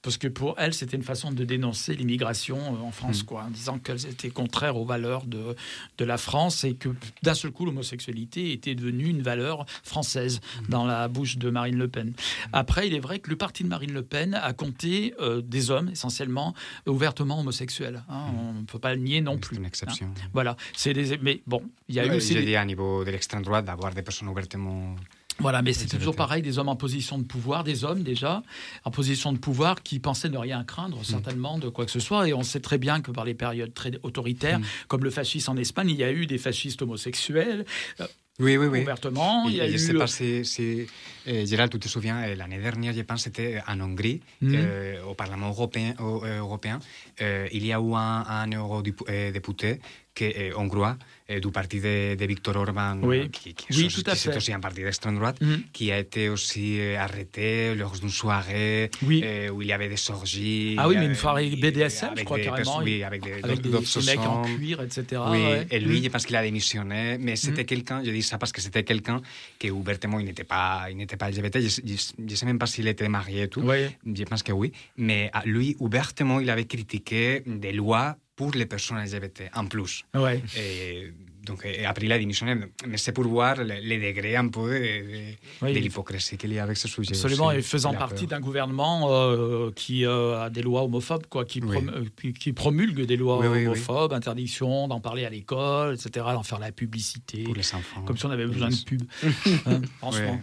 parce 0.01 0.17
que 0.17 0.27
pour 0.27 0.55
elle 0.57 0.73
c'était 0.73 0.97
une 0.97 1.03
façon 1.03 1.31
de 1.31 1.43
dénoncer 1.45 1.95
l'immigration 1.95 2.57
euh, 2.57 2.79
en 2.87 2.91
France, 2.91 3.23
quoi, 3.23 3.43
en 3.43 3.49
disant 3.49 3.77
qu'elle 3.79 4.03
était 4.05 4.29
contraire 4.29 4.77
aux 4.77 4.85
valeurs 4.85 5.25
de, 5.25 5.55
de 5.97 6.05
la 6.05 6.17
France 6.17 6.63
et 6.63 6.73
que 6.75 6.89
d'un 7.23 7.33
seul 7.33 7.51
coup 7.51 7.65
l'homosexualité 7.65 8.51
était 8.51 8.75
devenue 8.75 9.05
une 9.09 9.21
valeur 9.21 9.65
française 9.83 10.39
dans 10.69 10.85
la 10.85 11.07
bouche 11.07 11.37
de 11.37 11.49
Marine 11.49 11.77
Le 11.77 11.87
Pen. 11.87 12.13
Après, 12.53 12.87
il 12.87 12.93
est 12.93 12.99
vrai 12.99 13.19
que 13.19 13.29
le 13.29 13.35
parti 13.35 13.63
de 13.63 13.69
Marine 13.69 13.93
Le 13.93 14.01
Pen 14.03 14.33
a 14.33 14.53
compté 14.53 15.13
euh, 15.19 15.41
des 15.41 15.71
hommes 15.71 15.89
essentiellement 15.89 16.53
ouvertement 16.87 17.39
homosexuels. 17.39 18.03
hein. 18.09 18.25
On 18.37 18.53
ne 18.53 18.63
peut 18.65 18.79
pas 18.79 18.93
le 18.95 19.01
nier 19.01 19.21
non 19.21 19.37
plus. 19.37 19.57
une 19.57 19.65
exception. 19.65 20.07
hein. 20.07 20.29
Voilà, 20.33 20.55
c'est 20.75 20.93
des 20.93 21.17
mais 21.21 21.41
bon, 21.47 21.61
il 21.87 21.95
y 21.95 21.99
a 21.99 22.05
eu 22.05 22.09
Ouais, 22.09 22.15
aussi 22.17 22.33
je 22.33 22.39
des- 22.39 22.45
dis 22.45 22.55
à 22.55 22.65
niveau 22.65 23.03
de 23.05 23.11
l'extrême 23.11 23.41
droite 23.43 23.65
d'avoir 23.65 23.93
des 23.93 24.01
personnes 24.01 24.27
ouvertement. 24.27 24.95
Voilà, 25.39 25.61
mais 25.61 25.73
c'est 25.73 25.87
toujours 25.87 26.15
pareil, 26.15 26.41
des 26.41 26.57
hommes 26.59 26.69
en 26.69 26.75
position 26.75 27.17
de 27.19 27.23
pouvoir, 27.25 27.63
des 27.63 27.83
hommes 27.83 28.03
déjà, 28.03 28.41
en 28.85 28.91
position 28.91 29.33
de 29.33 29.37
pouvoir 29.37 29.83
qui 29.83 29.99
pensaient 29.99 30.29
ne 30.29 30.37
rien 30.37 30.63
craindre 30.63 31.03
certainement 31.03 31.57
de 31.59 31.69
quoi 31.69 31.85
que 31.85 31.91
ce 31.91 31.99
soit. 31.99 32.27
Et 32.29 32.33
on 32.33 32.43
sait 32.43 32.61
très 32.61 32.77
bien 32.77 33.01
que 33.01 33.11
par 33.11 33.25
les 33.25 33.33
périodes 33.33 33.73
très 33.73 33.91
autoritaires, 34.03 34.59
comme 34.87 35.03
le 35.03 35.09
fascisme 35.09 35.51
en 35.51 35.57
Espagne, 35.57 35.89
il 35.89 35.97
y 35.97 36.03
a 36.03 36.11
eu 36.11 36.25
des 36.25 36.37
fascistes 36.37 36.81
homosexuels. 36.81 37.65
euh, 37.99 38.07
Oui, 38.39 38.57
oui, 38.57 38.67
oui. 38.67 38.81
Ouvertement, 38.81 39.47
il 39.47 39.55
y 39.55 39.61
a 39.61 39.67
je 39.67 39.75
eu- 39.75 39.79
sais 39.79 39.93
pas 39.93 40.07
si, 40.07 40.43
si 40.45 40.85
euh, 41.27 41.45
Gérald, 41.45 41.71
tu 41.71 41.79
te 41.79 41.87
souviens, 41.87 42.17
euh, 42.23 42.35
l'année 42.35 42.59
dernière, 42.59 42.93
je 42.93 43.01
pense, 43.01 43.23
c'était 43.23 43.61
en 43.67 43.79
Hongrie, 43.79 44.21
euh, 44.43 45.01
au 45.03 45.13
Parlement 45.15 45.47
européen, 45.49 45.95
au- 45.99 46.23
euh, 46.25 46.39
européen 46.39 46.79
euh, 47.21 47.47
il 47.53 47.65
y 47.65 47.71
a 47.73 47.79
eu 47.79 47.93
un, 47.93 48.23
un 48.27 48.47
eurodéputé 48.51 49.79
que, 50.13 50.25
euh, 50.25 50.51
hongrois 50.57 50.97
euh, 51.31 51.39
du 51.39 51.49
parti 51.51 51.79
de, 51.79 52.15
de 52.15 52.25
Viktor 52.25 52.55
Orban, 52.55 52.99
Oui. 53.01 53.29
qui, 53.31 53.53
qui, 53.53 53.65
Oui, 53.71 53.85
est- 53.85 53.89
tout 54.03 54.09
à 54.09 54.13
qui 54.13 54.19
c'est 54.19 54.31
fait. 54.31 54.37
aussi 54.37 54.53
un 54.53 54.59
parti 54.59 54.83
d'extrême 54.83 55.15
droite, 55.15 55.39
qui 55.73 55.91
a 55.91 55.97
été 55.99 56.29
aussi 56.29 56.79
euh, 56.79 56.99
arrêté 56.99 57.73
lors 57.75 57.93
d'une 57.99 58.09
soirée 58.09 58.91
Oui. 59.03 59.21
euh, 59.25 59.49
où 59.49 59.61
il 59.61 59.67
y 59.69 59.73
avait 59.73 59.89
des 59.89 60.11
orgies. 60.11 60.75
Ah 60.77 60.87
oui, 60.87 60.95
mais 60.97 61.05
une 61.07 61.15
soirée 61.15 61.49
BDSM, 61.55 62.11
je 62.17 62.23
crois 62.23 62.37
des 62.37 62.43
carrément. 62.43 62.77
Oui, 62.83 63.01
avec 63.03 63.23
des, 63.23 63.33
avec 63.41 63.61
des, 63.61 63.69
d'autres 63.69 63.99
des 63.99 64.05
mecs 64.05 64.19
en 64.19 64.43
cuir, 64.43 64.81
etc. 64.81 65.21
Oui, 65.31 65.37
ouais. 65.43 65.67
et 65.71 65.79
lui, 65.79 65.99
Mm. 65.99 66.03
je 66.03 66.09
pense 66.09 66.25
qu'il 66.25 66.35
a 66.35 66.43
démissionné, 66.43 67.17
mais 67.19 67.35
c'était 67.35 67.63
Mm. 67.63 67.65
quelqu'un, 67.65 68.03
je 68.03 68.11
dis 68.11 68.21
ça 68.21 68.37
parce 68.37 68.51
que 68.51 68.61
c'était 68.61 68.83
quelqu'un 68.83 69.21
qui 69.57 69.71
ouvertement, 69.71 70.19
il 70.19 70.25
n'était 70.25 70.43
pas, 70.43 70.87
il 70.91 71.07
pas 71.07 71.29
LGBT, 71.31 71.59
je, 71.59 71.81
ne 72.19 72.35
sais 72.35 72.45
même 72.45 72.59
pas 72.59 72.67
s'il 72.67 72.87
était 72.87 73.09
marié 73.09 73.43
et 73.43 73.47
tout, 73.47 73.63
je 74.05 74.23
pense 74.25 74.43
que 74.43 74.51
oui, 74.51 74.71
mais 74.97 75.29
ah, 75.33 75.41
lui, 75.45 75.75
ouvertement, 75.79 76.39
il 76.39 76.49
avait 76.49 76.65
critiqué 76.65 77.41
des 77.45 77.71
lois 77.73 78.15
pour 78.35 78.51
les 78.51 78.65
personnes 78.65 78.97
LGBT, 79.03 79.43
en 79.55 79.65
plus. 79.65 80.03
Ouais. 80.13 80.41
Et 80.57 81.13
donc, 81.45 81.63
et 81.63 81.85
après, 81.85 82.05
il 82.05 82.11
a 82.11 82.17
démissionné, 82.17 82.55
mais 82.87 82.97
c'est 82.97 83.11
pour 83.13 83.25
voir 83.27 83.55
le- 83.57 83.79
les 83.81 83.97
degrés 83.99 84.35
un 84.35 84.47
peu 84.49 84.67
de, 84.73 84.77
de- 84.77 85.35
Oui. 85.61 85.73
de 85.73 85.79
l'hypocrisie 85.79 86.35
qu'il 86.37 86.51
y 86.51 86.59
a 86.59 86.63
avec 86.63 86.75
ce 86.75 86.87
sujet. 86.87 87.11
Absolument, 87.15 87.47
aussi. 87.47 87.57
et 87.57 87.61
faisant 87.61 87.93
partie 87.93 88.25
d'un 88.27 88.39
gouvernement 88.41 89.07
euh, 89.11 89.71
qui 89.75 90.05
euh, 90.05 90.41
a 90.43 90.49
des 90.49 90.63
lois 90.63 90.83
homophobes, 90.83 91.27
quoi, 91.27 91.45
qui, 91.45 91.61
prom- 91.61 91.89
euh, 91.89 92.31
qui- 92.33 92.51
promulgue 92.51 93.05
des 93.05 93.15
lois 93.15 93.37
Oui, 93.39 93.65
homophobes, 93.67 94.11
interdiction 94.11 94.87
d'en 94.89 94.99
parler 94.99 95.23
à 95.23 95.29
l'école, 95.29 95.93
etc., 95.93 96.25
d'en 96.33 96.43
faire 96.43 96.59
la 96.59 96.71
publicité. 96.71 97.43
Pour 97.43 97.55
les 97.55 97.73
enfants. 97.75 98.01
Comme 98.01 98.17
si 98.17 98.25
on 98.25 98.31
avait 98.31 98.47
besoin 98.47 98.69
de 98.69 98.83
pub. 98.83 99.03
Hein, 99.67 99.81
franchement. 99.99 100.39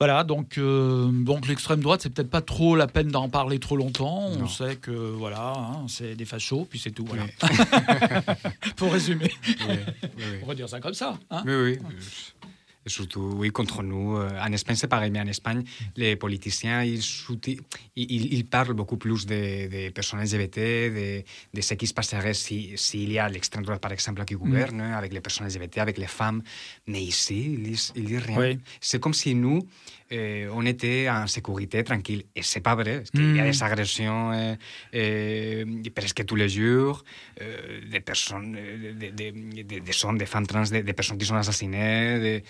Voilà, 0.00 0.24
donc, 0.24 0.56
euh, 0.56 1.10
donc 1.12 1.46
l'extrême 1.46 1.80
droite, 1.80 2.00
c'est 2.02 2.08
peut-être 2.08 2.30
pas 2.30 2.40
trop 2.40 2.74
la 2.74 2.86
peine 2.86 3.08
d'en 3.08 3.28
parler 3.28 3.58
trop 3.58 3.76
longtemps. 3.76 4.30
On 4.40 4.46
sait 4.48 4.76
que 4.76 4.90
voilà, 4.90 5.52
hein, 5.54 5.84
c'est 5.88 6.14
des 6.14 6.24
fachos, 6.24 6.64
puis 6.68 6.78
c'est 6.78 6.90
tout. 6.90 7.04
Voilà. 7.06 7.24
Pour 8.76 8.90
résumer. 8.92 9.30
Oui, 9.46 9.54
oui, 10.02 10.08
oui. 10.16 10.38
On 10.42 10.46
va 10.46 10.54
dire 10.54 10.70
ça 10.70 10.80
comme 10.80 10.94
ça. 10.94 11.18
hein. 11.30 11.42
Oui, 11.44 11.52
oui. 11.54 11.78
Et 12.86 12.88
surtout, 12.88 13.32
oui, 13.36 13.50
contre 13.50 13.82
nous. 13.82 14.16
Euh, 14.16 14.30
En 14.40 14.50
Espagne, 14.52 14.74
c'est 14.76 14.88
pareil, 14.88 15.10
mais 15.10 15.20
en 15.20 15.26
Espagne, 15.26 15.62
les 15.96 16.16
politiciens, 16.16 16.82
ils, 16.82 16.98
ils, 17.96 18.32
ils- 18.34 18.46
parlent 18.46 18.72
beaucoup 18.74 18.96
plus 18.96 19.26
des 19.26 19.68
des 19.68 19.90
personnes 19.90 20.20
LGBT, 20.22 20.58
de, 20.96 21.22
de 21.54 21.60
ce 21.60 21.74
qui 21.74 21.86
se 21.86 21.92
passerait 21.94 22.32
s'il 22.34 22.78
si, 22.78 22.84
s'il 23.00 23.12
y 23.12 23.18
a 23.18 23.28
l'extrême 23.28 23.64
droite, 23.64 23.82
par 23.82 23.92
exemple, 23.92 24.24
qui 24.24 24.34
gouverne, 24.34 24.80
avec 24.80 25.12
les 25.12 25.20
personnes 25.20 25.46
LGBT, 25.46 25.78
avec 25.78 25.98
les 25.98 26.06
femmes. 26.06 26.42
Mais 26.86 27.02
ici, 27.02 27.52
ils 27.54 27.62
disent, 27.62 27.92
ils 27.96 28.04
disent 28.06 28.24
rien. 28.30 28.38
Oui. 28.38 28.58
C'est 28.80 28.98
comme 28.98 29.14
si 29.14 29.34
nous, 29.34 29.60
euh, 30.12 30.48
on 30.52 30.64
était 30.66 31.08
en 31.08 31.26
sécurité, 31.26 31.84
tranquille. 31.84 32.24
Et 32.34 32.42
c'est 32.42 32.60
pas 32.60 32.74
vrai. 32.74 32.98
parce 32.98 33.10
qu'il 33.10 33.36
y 33.36 33.40
a 33.40 33.44
Mm. 33.44 33.50
des 33.50 33.62
agressions 33.62 34.32
euh, 34.32 34.54
euh, 34.94 35.64
presque 35.94 36.24
tous 36.24 36.36
les 36.36 36.48
jours, 36.48 37.04
euh, 37.40 37.80
des 37.90 38.00
personnes, 38.00 38.56
euh, 38.58 38.92
des, 38.94 39.10
des, 39.12 39.32
des- 39.64 39.80
des 39.80 40.04
hommes, 40.04 40.18
des 40.18 40.26
femmes 40.26 40.46
trans, 40.46 40.62
des, 40.62 40.82
des 40.82 40.92
personnes 40.92 41.18
qui 41.18 41.26
sont 41.26 41.36
assassinées. 41.36 42.36
euh, 42.36 42.40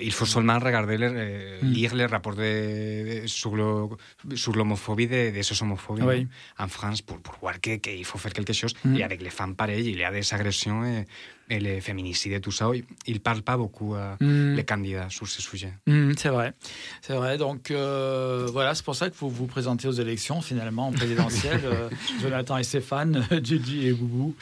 il 0.00 0.12
faut 0.12 0.26
seulement 0.26 0.58
regarder, 0.60 0.96
les, 0.96 1.06
euh, 1.10 1.58
Mm. 1.62 1.70
lire 1.72 1.94
les 1.94 2.06
rapports 2.06 2.36
de, 2.36 3.22
de- 3.22 4.36
sur 4.36 4.54
l'homophobie 4.54 5.08
de, 5.08 5.30
de 5.36 5.42
ces 5.42 5.60
homophobes 5.62 6.02
Oui. 6.04 6.28
en 6.58 6.68
France 6.68 7.02
pour, 7.02 7.18
pour 7.20 7.36
voir 7.40 7.60
que- 7.60 7.76
qu'il 7.76 8.04
faut 8.04 8.18
faire 8.18 8.32
quelque 8.32 8.52
chose. 8.52 8.74
Mm. 8.84 8.96
Et 8.96 9.02
avec 9.02 9.20
les 9.22 9.30
femmes, 9.30 9.56
pareil, 9.56 9.84
il 9.88 9.98
y 9.98 10.04
a 10.04 10.12
des 10.12 10.32
agressions 10.34 10.84
et, 10.84 11.04
et 11.52 11.60
les 11.60 11.80
féminicides 11.80 12.32
et 12.32 12.40
tout 12.40 12.50
ça. 12.50 12.70
Ils 13.06 13.14
ne 13.14 13.18
parlent 13.18 13.42
pas 13.42 13.56
beaucoup, 13.56 13.94
euh, 13.94 14.14
Mm. 14.20 14.54
les 14.54 14.64
candidats, 14.64 15.08
sur 15.10 15.26
ce 15.28 15.42
sujet. 15.42 15.72
Mm, 15.86 16.12
c'est 16.16 16.28
vrai, 16.30 16.54
c'est 17.02 17.14
vrai. 17.14 17.36
Donc 17.36 17.70
euh, 17.70 18.48
voilà, 18.50 18.74
c'est 18.74 18.84
pour 18.84 18.94
ça 18.94 19.10
que 19.10 19.16
vous 19.16 19.28
vous 19.28 19.46
présentez 19.46 19.86
aux 19.86 19.92
élections 19.92 20.40
finalement 20.40 20.88
en 20.88 20.92
présidentielle. 20.92 21.60
euh, 21.64 21.88
Jonathan 22.22 22.56
et 22.56 22.62
Stéphane, 22.64 23.26
Gigi 23.42 23.88
et 23.88 23.92
Boubou. 23.92 24.34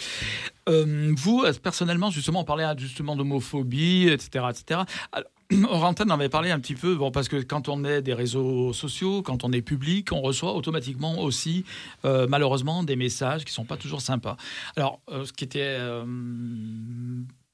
Euh, 0.68 1.12
vous, 1.16 1.44
personnellement, 1.62 2.10
justement, 2.10 2.40
on 2.40 2.44
parlait 2.44 2.64
justement 2.78 3.16
d'homophobie, 3.16 4.08
etc., 4.08 4.44
etc. 4.50 4.80
Alors, 5.10 5.28
Orantin 5.68 6.04
en 6.06 6.10
avait 6.10 6.28
parlé 6.28 6.50
un 6.50 6.60
petit 6.60 6.74
peu, 6.74 6.94
bon, 6.94 7.10
parce 7.10 7.28
que 7.28 7.36
quand 7.36 7.68
on 7.68 7.84
est 7.84 8.02
des 8.02 8.14
réseaux 8.14 8.72
sociaux, 8.72 9.22
quand 9.22 9.44
on 9.44 9.52
est 9.52 9.62
public, 9.62 10.12
on 10.12 10.20
reçoit 10.20 10.54
automatiquement 10.54 11.20
aussi, 11.20 11.64
euh, 12.04 12.26
malheureusement, 12.28 12.84
des 12.84 12.96
messages 12.96 13.44
qui 13.44 13.52
sont 13.52 13.64
pas 13.64 13.76
toujours 13.76 14.00
sympas. 14.00 14.36
Alors, 14.76 15.00
euh, 15.10 15.24
ce 15.24 15.32
qui 15.32 15.44
était 15.44 15.76
euh, 15.78 16.04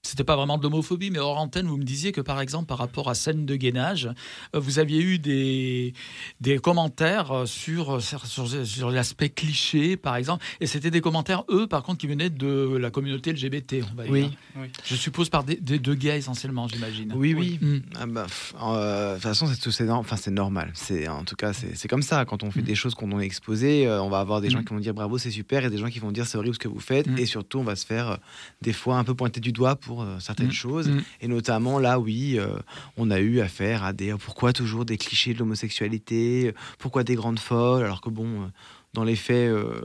c'était 0.07 0.25
pas 0.25 0.37
vraiment 0.37 0.59
de 0.59 0.63
l'homophobie, 0.63 1.11
mais 1.11 1.19
hors 1.19 1.39
antenne, 1.39 1.67
vous 1.67 1.77
me 1.77 1.85
disiez 1.85 2.13
que 2.13 2.21
par 2.21 2.41
exemple, 2.41 2.67
par 2.67 2.79
rapport 2.79 3.09
à 3.09 3.15
scène 3.15 3.47
de 3.47 3.57
gainage, 3.57 4.09
euh, 4.55 4.61
vous 4.61 4.79
aviez 4.79 5.01
eu 5.03 5.19
des, 5.19 5.93
des 6.41 6.59
commentaires 6.59 7.33
euh, 7.33 7.47
sur, 7.47 8.01
sur, 8.03 8.27
sur- 8.27 8.91
l'aspect 8.91 9.29
cliché, 9.31 9.97
par 9.97 10.17
exemple, 10.17 10.45
et 10.61 10.67
c'était 10.67 10.91
des 10.91 11.01
commentaires, 11.01 11.45
eux, 11.51 11.67
par 11.67 11.83
contre, 11.83 11.99
qui 11.99 12.07
venaient 12.07 12.31
de 12.31 12.77
la 12.79 12.91
communauté 12.91 13.33
LGBT, 13.33 13.77
on 13.93 13.95
va 13.97 14.05
dire. 14.05 14.31
Oui. 14.57 14.69
Je 14.85 14.95
suppose 14.95 15.29
par 15.29 15.45
des, 15.45 15.57
des- 15.57 15.79
de 15.79 15.95
gays 15.95 16.19
essentiellement, 16.19 16.69
j'imagine. 16.69 17.13
Oui, 17.17 17.35
oui. 17.35 17.59
Mm. 17.61 17.79
Ah 17.99 18.07
bah, 18.07 18.27
euh, 18.63 19.11
de 19.11 19.15
toute 19.15 19.23
façon, 19.23 19.47
c'est 19.71 19.91
enfin, 19.91 20.17
normal. 20.31 20.71
C'est 20.75 21.09
en 21.09 21.25
tout 21.25 21.37
cas, 21.37 21.53
c'est 21.53 21.77
c'est 21.77 21.89
comme 21.89 22.03
ça. 22.03 22.25
Quand 22.25 22.43
on 22.43 22.51
fait 22.51 22.63
des 22.63 22.75
choses 22.75 22.95
qu'on 22.95 23.19
est 23.21 23.25
exposées, 23.25 23.87
euh, 23.87 24.03
on 24.03 24.09
va 24.09 24.21
avoir 24.21 24.41
des 24.41 24.51
gens 24.51 24.61
Mm. 24.61 24.65
qui 24.65 24.75
vont 24.75 24.81
dire 24.81 24.95
bravo, 24.95 25.19
c'est 25.19 25.31
super, 25.31 25.65
et 25.65 25.71
des 25.71 25.79
gens 25.79 25.89
qui 25.89 25.99
vont 25.99 26.13
dire 26.13 26.27
c'est 26.27 26.39
horrible 26.39 26.55
ce 26.55 26.59
que 26.61 26.69
vous 26.69 26.81
faites. 26.81 27.07
Et 27.19 27.27
surtout, 27.27 27.59
on 27.59 27.65
va 27.65 27.77
se 27.77 27.85
faire 27.87 28.11
euh, 28.11 28.17
des 28.63 28.73
fois 28.73 28.97
un 28.99 29.05
peu 29.05 29.15
pointer 29.15 29.41
du 29.41 29.53
doigt 29.53 29.77
pour 29.77 29.96
euh, 30.03 30.19
certaines 30.21 30.49
Mm. 30.49 30.53
choses. 30.53 30.89
Mm. 30.89 31.03
Et 31.23 31.29
notamment 31.29 31.79
là, 31.79 31.99
oui, 31.99 32.39
euh, 32.39 32.49
on 32.97 33.11
a 33.11 33.19
eu 33.21 33.41
affaire 33.41 33.85
à 33.85 33.93
des 33.93 34.13
pourquoi 34.15 34.53
toujours 34.53 34.85
des 34.85 34.97
clichés 34.99 35.35
de 35.35 35.39
l'homosexualité, 35.39 36.55
pourquoi 36.79 37.05
des 37.05 37.15
grandes 37.15 37.39
folles, 37.39 37.85
alors 37.85 38.01
que 38.01 38.11
bon, 38.11 38.27
euh, 38.43 38.47
dans 38.95 39.05
les 39.05 39.17
faits, 39.17 39.51
euh, 39.51 39.83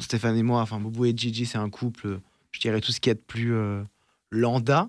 Stéphane 0.00 0.36
et 0.36 0.42
moi, 0.42 0.62
enfin 0.62 0.78
Boubou 0.80 1.04
et 1.04 1.12
Gigi, 1.16 1.46
c'est 1.46 1.58
un 1.58 1.70
couple, 1.70 2.06
euh, 2.06 2.20
je 2.52 2.60
dirais 2.60 2.80
tout 2.80 2.92
ce 2.92 3.00
qu'il 3.00 3.10
y 3.10 3.12
a 3.12 3.14
de 3.14 3.20
plus 3.26 3.54
euh, 3.54 3.82
lambda. 4.30 4.88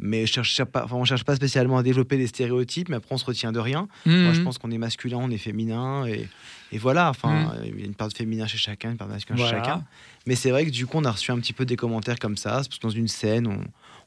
Mais 0.00 0.26
je 0.26 0.32
cherche 0.42 0.64
pas, 0.64 0.84
enfin, 0.84 0.96
on 0.96 1.04
cherche 1.04 1.24
pas 1.24 1.36
spécialement 1.36 1.78
à 1.78 1.82
développer 1.82 2.18
des 2.18 2.26
stéréotypes, 2.26 2.88
mais 2.88 2.96
après 2.96 3.14
on 3.14 3.18
se 3.18 3.24
retient 3.24 3.52
de 3.52 3.60
rien. 3.60 3.88
Mhm. 4.04 4.24
Moi, 4.24 4.32
je 4.34 4.40
pense 4.42 4.58
qu'on 4.58 4.70
est 4.72 4.78
masculin, 4.78 5.18
on 5.18 5.30
est 5.30 5.38
féminin, 5.38 6.06
et, 6.06 6.28
et 6.72 6.76
voilà. 6.78 7.08
Enfin, 7.08 7.54
il 7.64 7.78
y 7.78 7.82
a 7.84 7.86
une 7.86 7.94
part 7.94 8.08
de 8.08 8.14
féminin 8.14 8.46
chez 8.48 8.58
chacun, 8.58 8.90
une 8.90 8.96
part 8.98 9.06
de 9.06 9.12
masculin 9.12 9.36
Voilà. 9.38 9.58
chez 9.58 9.64
chacun. 9.64 9.84
Mais 10.26 10.34
c'est 10.34 10.50
vrai 10.50 10.66
que 10.66 10.70
du 10.70 10.86
coup, 10.86 10.98
on 10.98 11.04
a 11.04 11.10
reçu 11.12 11.30
un 11.30 11.38
petit 11.38 11.52
peu 11.52 11.64
des 11.64 11.76
commentaires 11.76 12.18
comme 12.18 12.36
ça, 12.36 12.50
parce 12.50 12.68
que 12.68 12.80
dans 12.82 12.90
une 12.90 13.08
scène, 13.08 13.46
on, 13.46 13.60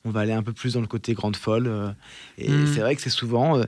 on 0.06 0.12
va 0.12 0.22
aller 0.22 0.34
un 0.34 0.44
peu 0.44 0.52
plus 0.52 0.74
dans 0.74 0.82
le 0.82 0.88
côté 0.88 1.14
grande 1.14 1.38
folle. 1.38 1.68
euh, 1.68 1.92
et 2.38 2.52
Mhm. 2.52 2.68
c'est 2.68 2.82
vrai 2.82 2.96
que 2.96 3.02
c'est 3.02 3.10
souvent 3.10 3.58
euh, 3.58 3.64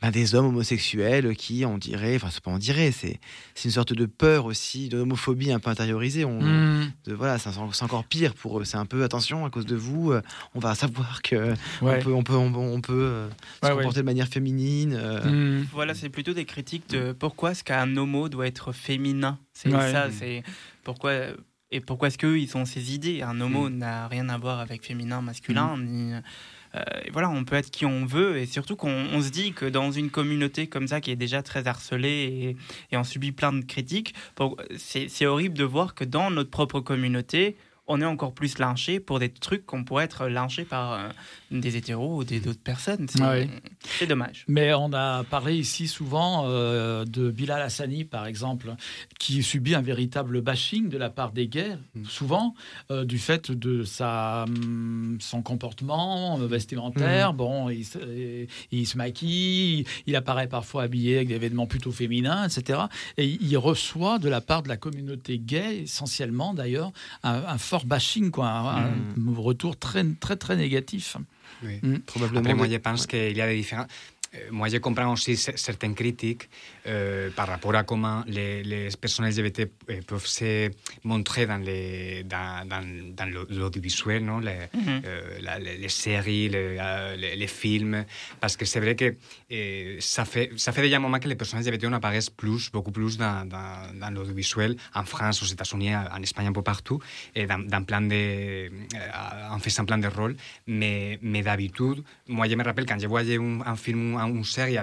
ben, 0.00 0.10
des 0.12 0.34
hommes 0.36 0.46
homosexuels 0.46 1.34
qui, 1.36 1.64
on 1.66 1.78
dirait, 1.78 2.14
enfin, 2.14 2.28
c'est 2.30 2.40
pas 2.42 2.52
on 2.52 2.58
dirait, 2.58 2.92
c'est 2.92 3.18
c'est 3.56 3.64
une 3.68 3.72
sorte 3.72 3.92
de 3.92 4.06
peur 4.06 4.44
aussi, 4.44 4.88
de 4.88 4.98
homophobie 4.98 5.50
un 5.50 5.58
peu 5.58 5.68
intériorisée. 5.70 6.24
On, 6.24 6.40
Mhm. 6.40 6.92
de, 7.06 7.12
voilà, 7.14 7.38
c'est 7.38 7.82
encore 7.82 8.04
pire 8.04 8.34
pour 8.34 8.60
eux. 8.60 8.64
C'est 8.64 8.76
un 8.76 8.86
peu 8.86 9.02
attention 9.02 9.44
à 9.44 9.50
cause 9.50 9.66
de 9.66 9.74
vous, 9.74 10.12
euh, 10.12 10.22
on 10.54 10.60
va 10.60 10.74
savoir 10.76 11.22
que 11.22 11.54
Ouais. 11.82 11.98
on 11.98 11.98
peut, 11.98 12.12
on 12.14 12.22
peut, 12.22 12.34
on, 12.34 12.52
peut- 12.52 12.58
on 12.58 12.80
peut, 12.80 12.92
euh, 12.92 13.28
se 13.62 13.66
Ouais, 13.68 13.74
comporter 13.74 14.00
de 14.00 14.04
manière 14.06 14.28
féminine. 14.28 14.94
euh, 14.96 15.24
Mhm. 15.60 15.66
Voilà, 15.72 15.94
c'est 15.94 16.08
plutôt 16.08 16.34
des 16.34 16.44
critiques 16.44 16.88
de 16.90 17.10
pourquoi 17.12 17.50
est-ce 17.50 17.64
qu'un 17.64 17.96
homo 17.96 18.28
doit 18.28 18.46
être 18.46 18.72
féminin? 18.72 19.38
C'est 19.52 19.70
Ouais. 19.74 19.90
ça, 19.92 20.08
c'est 20.10 20.44
pourquoi 20.84 21.12
et 21.72 21.80
pourquoi 21.80 22.08
est-ce 22.08 22.18
qu'eux 22.18 22.38
ils 22.38 22.56
ont 22.56 22.64
ces 22.64 22.94
idées? 22.94 23.22
Un 23.22 23.40
homo 23.40 23.68
Mm. 23.68 23.78
n'a 23.78 24.08
rien 24.08 24.28
à 24.28 24.38
voir 24.38 24.60
avec 24.60 24.84
féminin, 24.84 25.20
masculin. 25.22 25.76
Ni, 25.78 26.12
euh, 26.12 26.20
et 27.04 27.10
voilà, 27.10 27.28
on 27.30 27.44
peut 27.44 27.56
être 27.56 27.70
qui 27.70 27.84
on 27.84 28.04
veut 28.06 28.38
et 28.38 28.46
surtout 28.46 28.76
qu'on 28.76 29.06
on 29.12 29.20
se 29.22 29.30
dit 29.30 29.52
que 29.52 29.66
dans 29.66 29.90
une 29.90 30.08
communauté 30.10 30.68
comme 30.68 30.86
ça 30.86 31.00
qui 31.00 31.10
est 31.10 31.16
déjà 31.16 31.42
très 31.42 31.66
harcelée 31.66 32.56
et, 32.90 32.94
et 32.94 32.96
on 32.96 33.02
subit 33.04 33.32
plein 33.32 33.52
de 33.52 33.64
critiques, 33.64 34.14
c'est 34.76 35.26
horrible 35.26 35.56
de 35.58 35.64
voir 35.64 35.94
que 35.94 36.04
dans 36.04 36.30
notre 36.30 36.50
propre 36.50 36.80
communauté 36.80 37.56
on 37.88 38.00
est 38.00 38.04
encore 38.04 38.32
plus 38.34 38.58
lynché 38.58 39.00
pour 39.00 39.18
des 39.18 39.30
trucs 39.30 39.66
qu'on 39.66 39.82
pourrait 39.82 40.04
être 40.04 40.28
lynché 40.28 40.64
par 40.64 40.92
euh, 40.92 41.08
des 41.50 41.76
hétéros 41.76 42.18
ou 42.18 42.24
des 42.24 42.40
d'autres 42.40 42.60
personnes. 42.62 43.06
C'est 43.08 43.20
Ah 43.22 43.34
oui. 43.36 43.48
c'est 43.84 44.06
dommage. 44.06 44.44
Mais 44.48 44.72
on 44.74 44.92
a 44.92 45.24
parlé 45.24 45.56
ici 45.56 45.88
souvent 45.88 46.44
euh, 46.46 47.04
de 47.04 47.30
Bilal 47.30 47.60
Hassani, 47.62 48.04
par 48.04 48.26
exemple, 48.26 48.74
qui 49.18 49.42
subit 49.42 49.74
un 49.74 49.80
véritable 49.82 50.40
bashing 50.42 50.88
de 50.88 50.96
la 50.98 51.10
part 51.10 51.32
des 51.32 51.48
gays, 51.48 51.76
souvent, 52.08 52.54
euh, 52.90 53.04
du 53.04 53.18
fait 53.18 53.50
de 53.50 53.82
sa, 53.84 54.44
hum, 54.44 55.18
son 55.20 55.42
comportement 55.42 56.38
euh, 56.40 56.46
vestimentaire. 56.46 57.32
Bon, 57.34 57.68
il 57.68 57.84
se, 57.84 57.98
il 58.70 58.86
se 58.86 58.96
maquille, 58.96 59.84
il 60.06 60.16
apparaît 60.16 60.48
parfois 60.48 60.84
habillé 60.84 61.16
avec 61.16 61.28
des 61.28 61.38
vêtements 61.38 61.66
plutôt 61.66 61.92
féminins, 61.92 62.46
etc. 62.46 62.80
Et 63.16 63.26
il 63.40 63.56
reçoit 63.58 64.18
de 64.18 64.28
la 64.28 64.40
part 64.40 64.62
de 64.62 64.68
la 64.68 64.76
communauté 64.76 65.38
gay, 65.38 65.78
essentiellement 65.82 66.54
d'ailleurs, 66.54 66.92
un, 67.22 67.42
un 67.46 67.58
fort 67.58 67.84
bashing, 67.86 68.30
quoi, 68.30 68.48
un, 68.48 68.84
un 68.86 69.34
retour 69.36 69.76
très, 69.76 70.04
très, 70.20 70.36
très 70.36 70.56
négatif. 70.56 71.16
Oui. 71.62 71.80
Mm. 71.82 71.96
Après, 72.36 72.54
moi, 72.54 72.68
je 72.68 72.76
pense 72.76 73.06
qu'il 73.06 73.36
y 73.36 73.40
a 73.40 73.46
des 73.46 73.56
différents. 73.56 73.86
Euh, 74.32 74.38
moi, 74.52 74.68
je 74.68 74.76
comprends 74.78 75.12
aussi 75.12 75.32
cer- 75.34 75.56
certaines 75.56 75.94
critiques 75.96 76.48
euh, 76.86 77.30
par 77.34 77.48
rapport 77.48 77.74
à 77.74 77.82
comment 77.82 78.22
les, 78.28 78.62
les 78.62 78.88
personnes 79.00 79.26
LGBT 79.26 79.60
euh, 79.90 80.00
peuvent 80.06 80.24
se 80.26 80.70
montrer 81.02 81.46
dans, 81.46 81.56
les, 81.56 82.22
dans, 82.22 82.64
dans, 82.68 82.84
dans 83.16 83.28
l'audiovisuel, 83.50 84.24
non 84.24 84.38
les, 84.38 84.68
euh, 85.04 85.38
la- 85.40 85.58
les, 85.58 85.76
les 85.78 85.88
séries, 85.88 86.48
les, 86.48 86.76
euh, 86.80 87.16
les- 87.16 87.34
les 87.34 87.46
films. 87.48 88.04
Parce 88.40 88.56
que 88.56 88.64
c'est 88.64 88.78
vrai 88.78 88.94
que 88.94 89.16
euh, 89.50 89.96
ça, 89.98 90.24
fait, 90.24 90.52
ça 90.56 90.70
fait 90.70 90.82
déjà 90.82 90.98
un 90.98 91.00
moment 91.00 91.18
que 91.18 91.26
les 91.28 91.34
personnes 91.34 91.58
LGBT 91.60 91.86
on 91.88 91.92
apparaissent 91.94 92.30
plus, 92.30 92.70
beaucoup 92.70 92.92
plus 92.92 93.16
dans, 93.18 93.44
dans, 93.48 93.98
dans 93.98 94.10
l'audiovisuel, 94.14 94.76
en 94.94 95.04
France, 95.04 95.42
aux 95.42 95.46
États-Unis, 95.46 95.96
en 95.96 96.22
Espagne, 96.22 96.46
un 96.46 96.52
peu 96.52 96.62
partout, 96.62 97.00
et 97.34 97.46
dans, 97.46 97.58
dans 97.58 97.82
plein 97.82 98.00
de, 98.02 98.70
en 99.50 99.58
faisant 99.58 99.84
plein 99.84 99.98
de 99.98 100.06
rôles. 100.06 100.36
Mais, 100.68 101.18
mais 101.20 101.42
d'habitude, 101.42 102.04
moi, 102.28 102.46
je 102.48 102.54
me 102.54 102.62
rappelle 102.62 102.86
quand 102.86 102.98
je 103.00 103.08
voyais 103.08 103.36
un, 103.36 103.60
un 103.66 103.74
film, 103.74 104.18
a 104.20 104.24
un 104.24 104.44
ser 104.44 104.78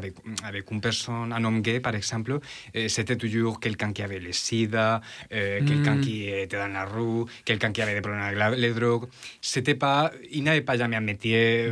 un, 1.45 1.59
gay, 1.59 1.79
exemple, 1.95 2.39
eh, 2.73 2.89
c'était 2.89 3.15
toujours 3.15 3.59
quelqu'un 3.59 3.93
qui 3.93 4.01
avait 4.01 4.19
le 4.19 4.31
sida, 4.31 5.01
eh, 5.31 5.59
quelqu'un 5.65 5.95
mm. 5.95 6.01
qui 6.01 6.27
était 6.27 6.57
eh, 6.57 6.59
dans 6.59 6.73
la 6.73 6.85
rue, 6.85 7.25
quelqu'un 7.45 7.71
qui 7.71 7.81
avait 7.81 7.95
des 7.95 8.01
problèmes 8.01 8.23
avec 8.23 8.37
la. 8.37 8.99
C'était 9.41 9.75
pas... 9.75 10.11
Il 10.31 10.43
n'avait 10.43 10.61
pas 10.61 10.77
jamais 10.77 10.95
un 10.95 11.01
métier 11.01 11.71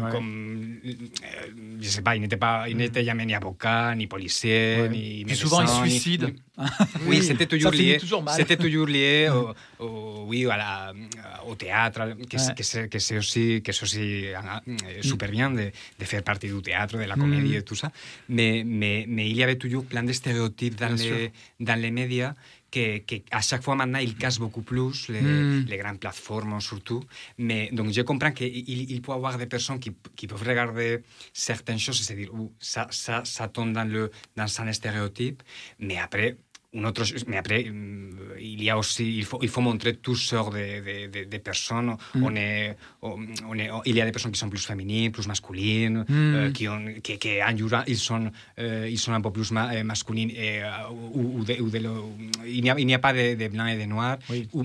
je 1.82 1.90
sais 1.90 2.02
pas, 2.02 2.16
il 2.16 2.22
n'était 2.22 3.02
mm. 3.02 3.06
jamais 3.06 3.26
ni 3.26 3.36
avocat, 3.36 3.96
ni 3.96 4.08
policier, 4.08 4.88
ni 4.90 5.26
médecin... 5.26 5.42
Souvent, 5.42 5.62
il 5.62 5.92
suicide. 5.92 6.36
Oui, 7.06 7.22
c'était 7.22 7.46
toujours, 7.46 7.72
lié, 7.72 7.98
toujours 8.56 8.88
lié 8.88 9.30
au, 9.30 9.54
au, 9.84 10.26
que, 10.30 10.36
ouais. 10.36 10.54
que, 12.26 12.38
que, 12.38 12.88
que, 12.88 12.88
que, 12.88 13.60
que, 13.60 13.72
et 17.56 17.64
tout 17.64 17.76
ça. 17.76 17.92
Mais, 18.30 18.64
mais, 18.66 19.06
mais 19.08 19.30
il 19.30 19.36
y 19.36 19.44
avait 19.44 19.58
toujours 19.58 19.86
plein 19.86 20.04
de 20.04 20.12
stéréotypes 20.14 20.76
dans, 20.76 20.88
Bien 20.88 20.98
sûr. 20.98 21.16
les, 21.16 21.32
dans 21.60 21.80
les 21.80 21.92
médias 21.92 22.34
que, 22.72 22.98
que 23.00 23.16
à 23.32 23.42
chaque 23.42 23.64
fois 23.64 23.76
maintenant 23.76 24.00
ils 24.00 24.16
cassent 24.16 24.40
beaucoup 24.40 24.62
plus, 24.62 25.08
les, 25.10 25.22
Mm. 25.22 25.66
les 25.70 25.78
grandes 25.78 26.00
plateformes 26.00 26.60
surtout. 26.60 27.04
Mais 27.38 27.70
donc 27.72 27.92
je 27.92 28.02
comprends 28.02 28.32
qu'il 28.32 28.48
il, 28.70 29.02
peut 29.02 29.12
y 29.12 29.16
avoir 29.16 29.38
des 29.38 29.46
personnes 29.46 29.80
qui, 29.80 29.92
qui 30.16 30.28
peuvent 30.28 30.44
regarder 30.48 31.00
certaines 31.34 31.80
choses 31.80 32.00
et 32.02 32.04
se 32.04 32.14
dire, 32.14 32.32
ça, 32.60 32.88
ça, 32.92 33.24
ça 33.24 33.48
tombe 33.48 33.72
dans, 33.74 33.86
le, 33.90 34.12
dans 34.36 34.62
un 34.62 34.74
stéréotype. 34.74 35.42
Mais 35.80 35.98
après, 35.98 36.38
un 36.76 36.84
autre, 36.84 37.04
mais 37.28 37.38
après, 37.38 37.64
mm, 37.64 38.10
il 38.40 38.64
y 38.64 38.70
a 38.70 38.78
aussi, 38.78 39.18
il 39.18 39.24
faut, 39.26 39.40
il 39.42 39.50
faut 39.50 39.62
montrer 39.62 39.96
toutes 39.96 40.18
sortes 40.18 40.54
de, 40.54 41.08
de, 41.08 41.24
de, 41.24 41.30
de 41.30 41.38
personnes. 41.38 41.96
Mm. 42.14 42.24
On 42.24 42.36
est, 42.36 42.78
on, 43.02 43.58
est, 43.58 43.70
il 43.86 43.96
y 43.96 44.02
a 44.02 44.06
des 44.06 44.12
personnes 44.12 44.32
qui 44.32 44.40
sont 44.40 44.50
plus 44.50 44.66
féminines, 44.66 45.12
plus 45.12 45.28
masculines, 45.28 46.06
Mm. 46.08 46.14
euh, 46.36 46.52
qui, 46.52 46.68
ont, 46.68 46.86
qui, 47.04 47.18
qui 47.18 47.42
en 47.44 47.56
Jura, 47.58 47.84
ils 47.88 47.98
sont, 47.98 48.30
euh, 48.60 48.88
ils 48.90 49.00
sont 49.00 49.14
un 49.14 49.22
peu 49.22 49.32
plus 49.32 49.52
ma, 49.52 49.74
euh, 49.74 49.84
masculines. 49.84 50.32
Et, 50.32 50.62
ou, 51.14 51.40
ou 51.40 51.44
de, 51.46 51.54
ou 51.62 51.70
de 51.70 51.80
lo- 51.80 52.12
il 52.46 52.62
n'y 52.64 52.70
a, 52.70 52.76
il 52.80 52.86
n'y 52.86 52.94
a 52.94 53.00
pas 53.00 53.14
de, 53.14 53.36
de 53.36 53.48
blanc 53.48 53.66
et 53.68 53.78
de 53.78 53.86
noir, 53.86 54.18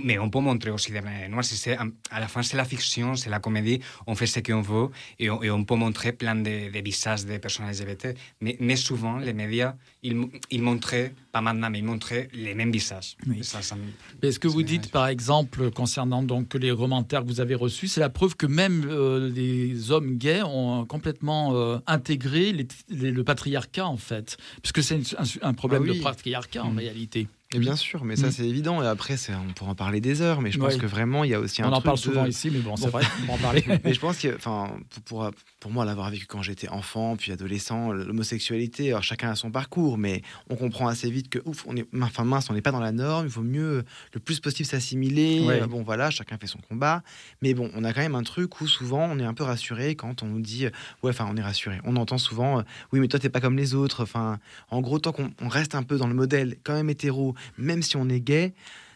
mais 0.05 0.19
on 0.19 0.31
peut 0.31 0.41
montrer 0.41 0.71
aussi 0.71 0.93
de 0.93 1.01
blanc 1.01 1.13
et 1.23 1.27
de 1.27 1.31
noir. 1.31 1.45
Si 1.45 1.57
c'est- 1.57 1.77
à 2.11 2.21
la 2.21 2.29
fin, 2.29 2.43
c'est 2.43 2.57
la 2.57 2.65
fiction, 2.65 3.15
c'est 3.15 3.31
la 3.31 3.39
comédie, 3.41 3.81
on 4.07 4.15
fait 4.15 4.27
ce 4.27 4.41
qu'on 4.41 4.61
veut 4.63 4.89
et 5.19 5.31
on, 5.31 5.43
et 5.43 5.51
on 5.51 5.65
peut 5.65 5.77
montrer 5.77 6.13
plein 6.13 6.35
de, 6.35 6.71
de 6.73 6.81
visages 6.85 7.25
de 7.25 7.37
personnes 7.39 7.67
LGBT. 7.71 8.17
Mais, 8.41 8.57
mais 8.61 8.77
souvent, 8.77 9.19
les 9.19 9.33
médias, 9.33 9.75
ils, 10.03 10.17
ils 10.51 10.63
montraient, 10.63 11.15
pas 11.33 11.41
maintenant, 11.41 11.69
mais 11.71 11.79
ils 11.81 11.85
montraient 11.85 12.29
les 12.33 12.55
mêmes 12.55 12.73
visages. 12.73 13.17
Oui. 13.27 13.45
Ça, 13.45 13.61
ça 13.63 13.77
me- 13.77 13.83
Mais 14.23 14.33
ce 14.33 14.39
que 14.39 14.49
vous 14.49 14.63
dites, 14.63 14.91
par 14.91 15.07
exemple, 15.09 15.71
concernant 15.71 16.23
donc 16.23 16.55
les 16.55 16.75
commentaires 16.75 17.23
que 17.23 17.27
vous 17.29 17.41
avez 17.41 17.55
reçus, 17.55 17.89
c'est 17.89 18.01
la 18.01 18.09
preuve 18.11 18.35
que 18.37 18.47
même 18.47 18.87
euh, 18.89 19.31
les 19.31 19.91
hommes 19.91 20.17
gays 20.17 20.43
ont 20.43 20.87
complètement 20.87 21.55
euh, 21.55 21.79
intégré 21.87 22.53
les- 22.53 22.69
les- 22.89 23.11
le 23.11 23.25
patriarcat, 23.25 23.87
en 23.87 23.97
fait, 23.99 24.37
puisque 24.63 24.83
c'est 24.83 24.97
un, 25.19 25.25
un 25.43 25.55
problème 25.55 25.83
Ah 25.87 25.91
oui. 25.93 25.99
de 25.99 26.03
patriarcat 26.03 26.65
en 26.65 26.73
Mm. 26.73 26.79
réalité. 26.79 27.29
Et 27.53 27.59
bien 27.59 27.75
sûr, 27.75 28.05
mais 28.05 28.15
ça 28.15 28.29
Mm. 28.29 28.31
c'est 28.31 28.49
évident. 28.49 28.81
Et 28.81 28.87
après, 28.87 29.17
c'est- 29.17 29.35
on 29.35 29.53
pourra 29.55 29.73
en 29.73 29.75
parler 29.75 30.01
des 30.01 30.23
heures, 30.23 30.41
mais 30.41 30.53
je 30.53 30.59
pense 30.59 30.75
Ouais. 30.75 30.79
que 30.81 30.87
vraiment, 30.87 31.25
il 31.25 31.31
y 31.31 31.35
a 31.35 31.41
aussi 31.41 31.63
un 31.63 31.69
On 31.69 31.73
en 31.73 31.81
parle 31.81 31.97
de- 31.97 32.03
souvent 32.03 32.25
ici, 32.25 32.49
mais 32.49 32.61
bon, 32.61 32.77
c'est 32.77 32.87
vrai, 32.89 33.03
on 33.25 33.27
va 33.27 33.33
en 33.33 33.39
parler. 33.39 33.65
mais 33.85 33.93
je 33.93 33.99
pense 33.99 34.19
que, 34.19 34.33
enfin, 34.37 34.71
pour, 34.91 35.03
pour, 35.03 35.31
pour 35.59 35.71
moi, 35.73 35.85
l'avoir 35.85 36.11
vécu 36.11 36.27
quand 36.27 36.43
j'étais 36.43 36.69
enfant, 36.69 37.17
puis 37.17 37.33
adolescent, 37.33 37.91
l'homosexualité, 37.93 38.91
alors 38.91 39.03
chacun 39.03 39.31
a 39.31 39.35
son 39.35 39.51
parcours, 39.51 39.99
mais 39.99 40.23
on 40.49 40.55
comprend 40.55 40.87
assez 40.87 41.11
vite 41.11 41.29
que, 41.29 41.41
ouf, 41.45 41.65
on 41.67 41.75
est, 41.77 41.87
enfin 42.01 42.23
mince, 42.25 42.49
on 42.51 42.55
n'est 42.55 42.63
pas 42.63 42.71
dans 42.71 42.79
la 42.81 42.93
norme, 42.93 43.27
il 43.27 43.31
vaut 43.33 43.43
mieux 43.43 43.85
le 44.15 44.21
plus 44.21 44.39
possible 44.39 44.69
s'assimiler. 44.69 45.41
Ouais. 45.41 45.67
Bon, 45.67 45.83
voilà, 45.83 46.11
chacun 46.11 46.39
fait 46.39 46.47
son 46.47 46.61
combat. 46.69 47.03
Mais 47.43 47.55
bon, 47.55 47.69
on 47.75 47.83
a 47.83 47.93
quand 47.93 48.01
même 48.01 48.15
un 48.15 48.23
truc 48.23 48.61
où 48.61 48.69
souvent 48.69 49.09
on 49.11 49.19
est 49.19 49.25
un 49.25 49.35
peu 49.35 49.43
rassuré 49.45 49.97
quand 49.97 50.23
on 50.23 50.27
nous 50.27 50.41
dit, 50.41 50.67
euh, 50.67 50.71
ouais, 51.03 51.11
enfin, 51.11 51.27
on 51.29 51.37
est 51.37 51.43
rassuré. 51.43 51.81
On 51.85 51.97
entend 51.97 52.19
souvent, 52.19 52.61
euh, 52.61 52.63
oui, 52.93 53.01
mais 53.01 53.09
toi, 53.09 53.19
t'es 53.19 53.29
pas 53.29 53.41
comme 53.41 53.57
les 53.57 53.75
autres. 53.75 54.05
Enfin, 54.05 54.39
en 54.71 54.81
gros, 54.81 55.01
tant 55.01 55.11
qu'on 55.11 55.33
on 55.43 55.49
reste 55.49 55.75
un 55.75 55.83
peu 55.83 55.97
dans 55.97 56.07
le 56.07 56.15
modèle, 56.15 56.57
quand 56.63 56.75
même 56.75 56.91
hétéro, 56.91 57.35
même 57.59 57.83
si 57.83 57.97
on 57.97 58.09
est 58.09 58.21
gay, 58.21 58.53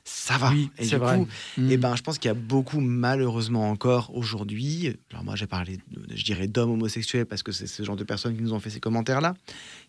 ça 0.06 0.36
va. 0.36 0.50
Oui, 0.50 0.70
et 0.78 0.84
c'est 0.84 0.90
du 0.90 0.96
vrai. 0.96 1.16
coup, 1.18 1.28
Mm. 1.56 1.70
eh 1.70 1.76
ben, 1.78 1.96
je 1.96 2.02
pense 2.02 2.18
qu'il 2.18 2.28
y 2.28 2.30
a 2.30 2.34
beaucoup, 2.34 2.80
malheureusement 2.80 3.70
encore 3.70 4.14
aujourd'hui, 4.14 4.94
alors 5.10 5.24
moi 5.24 5.34
j'ai 5.34 5.46
parlé, 5.46 5.78
de- 5.90 6.14
je 6.14 6.24
dirais 6.24 6.46
d'hommes 6.46 6.72
homosexuels 6.72 7.24
parce 7.24 7.42
que 7.42 7.52
c'est 7.52 7.66
ce 7.66 7.82
genre 7.82 7.96
de 7.96 8.04
personnes 8.04 8.36
qui 8.36 8.42
nous 8.42 8.52
ont 8.52 8.60
fait 8.60 8.68
ces 8.70 8.80
commentaires-là, 8.80 9.34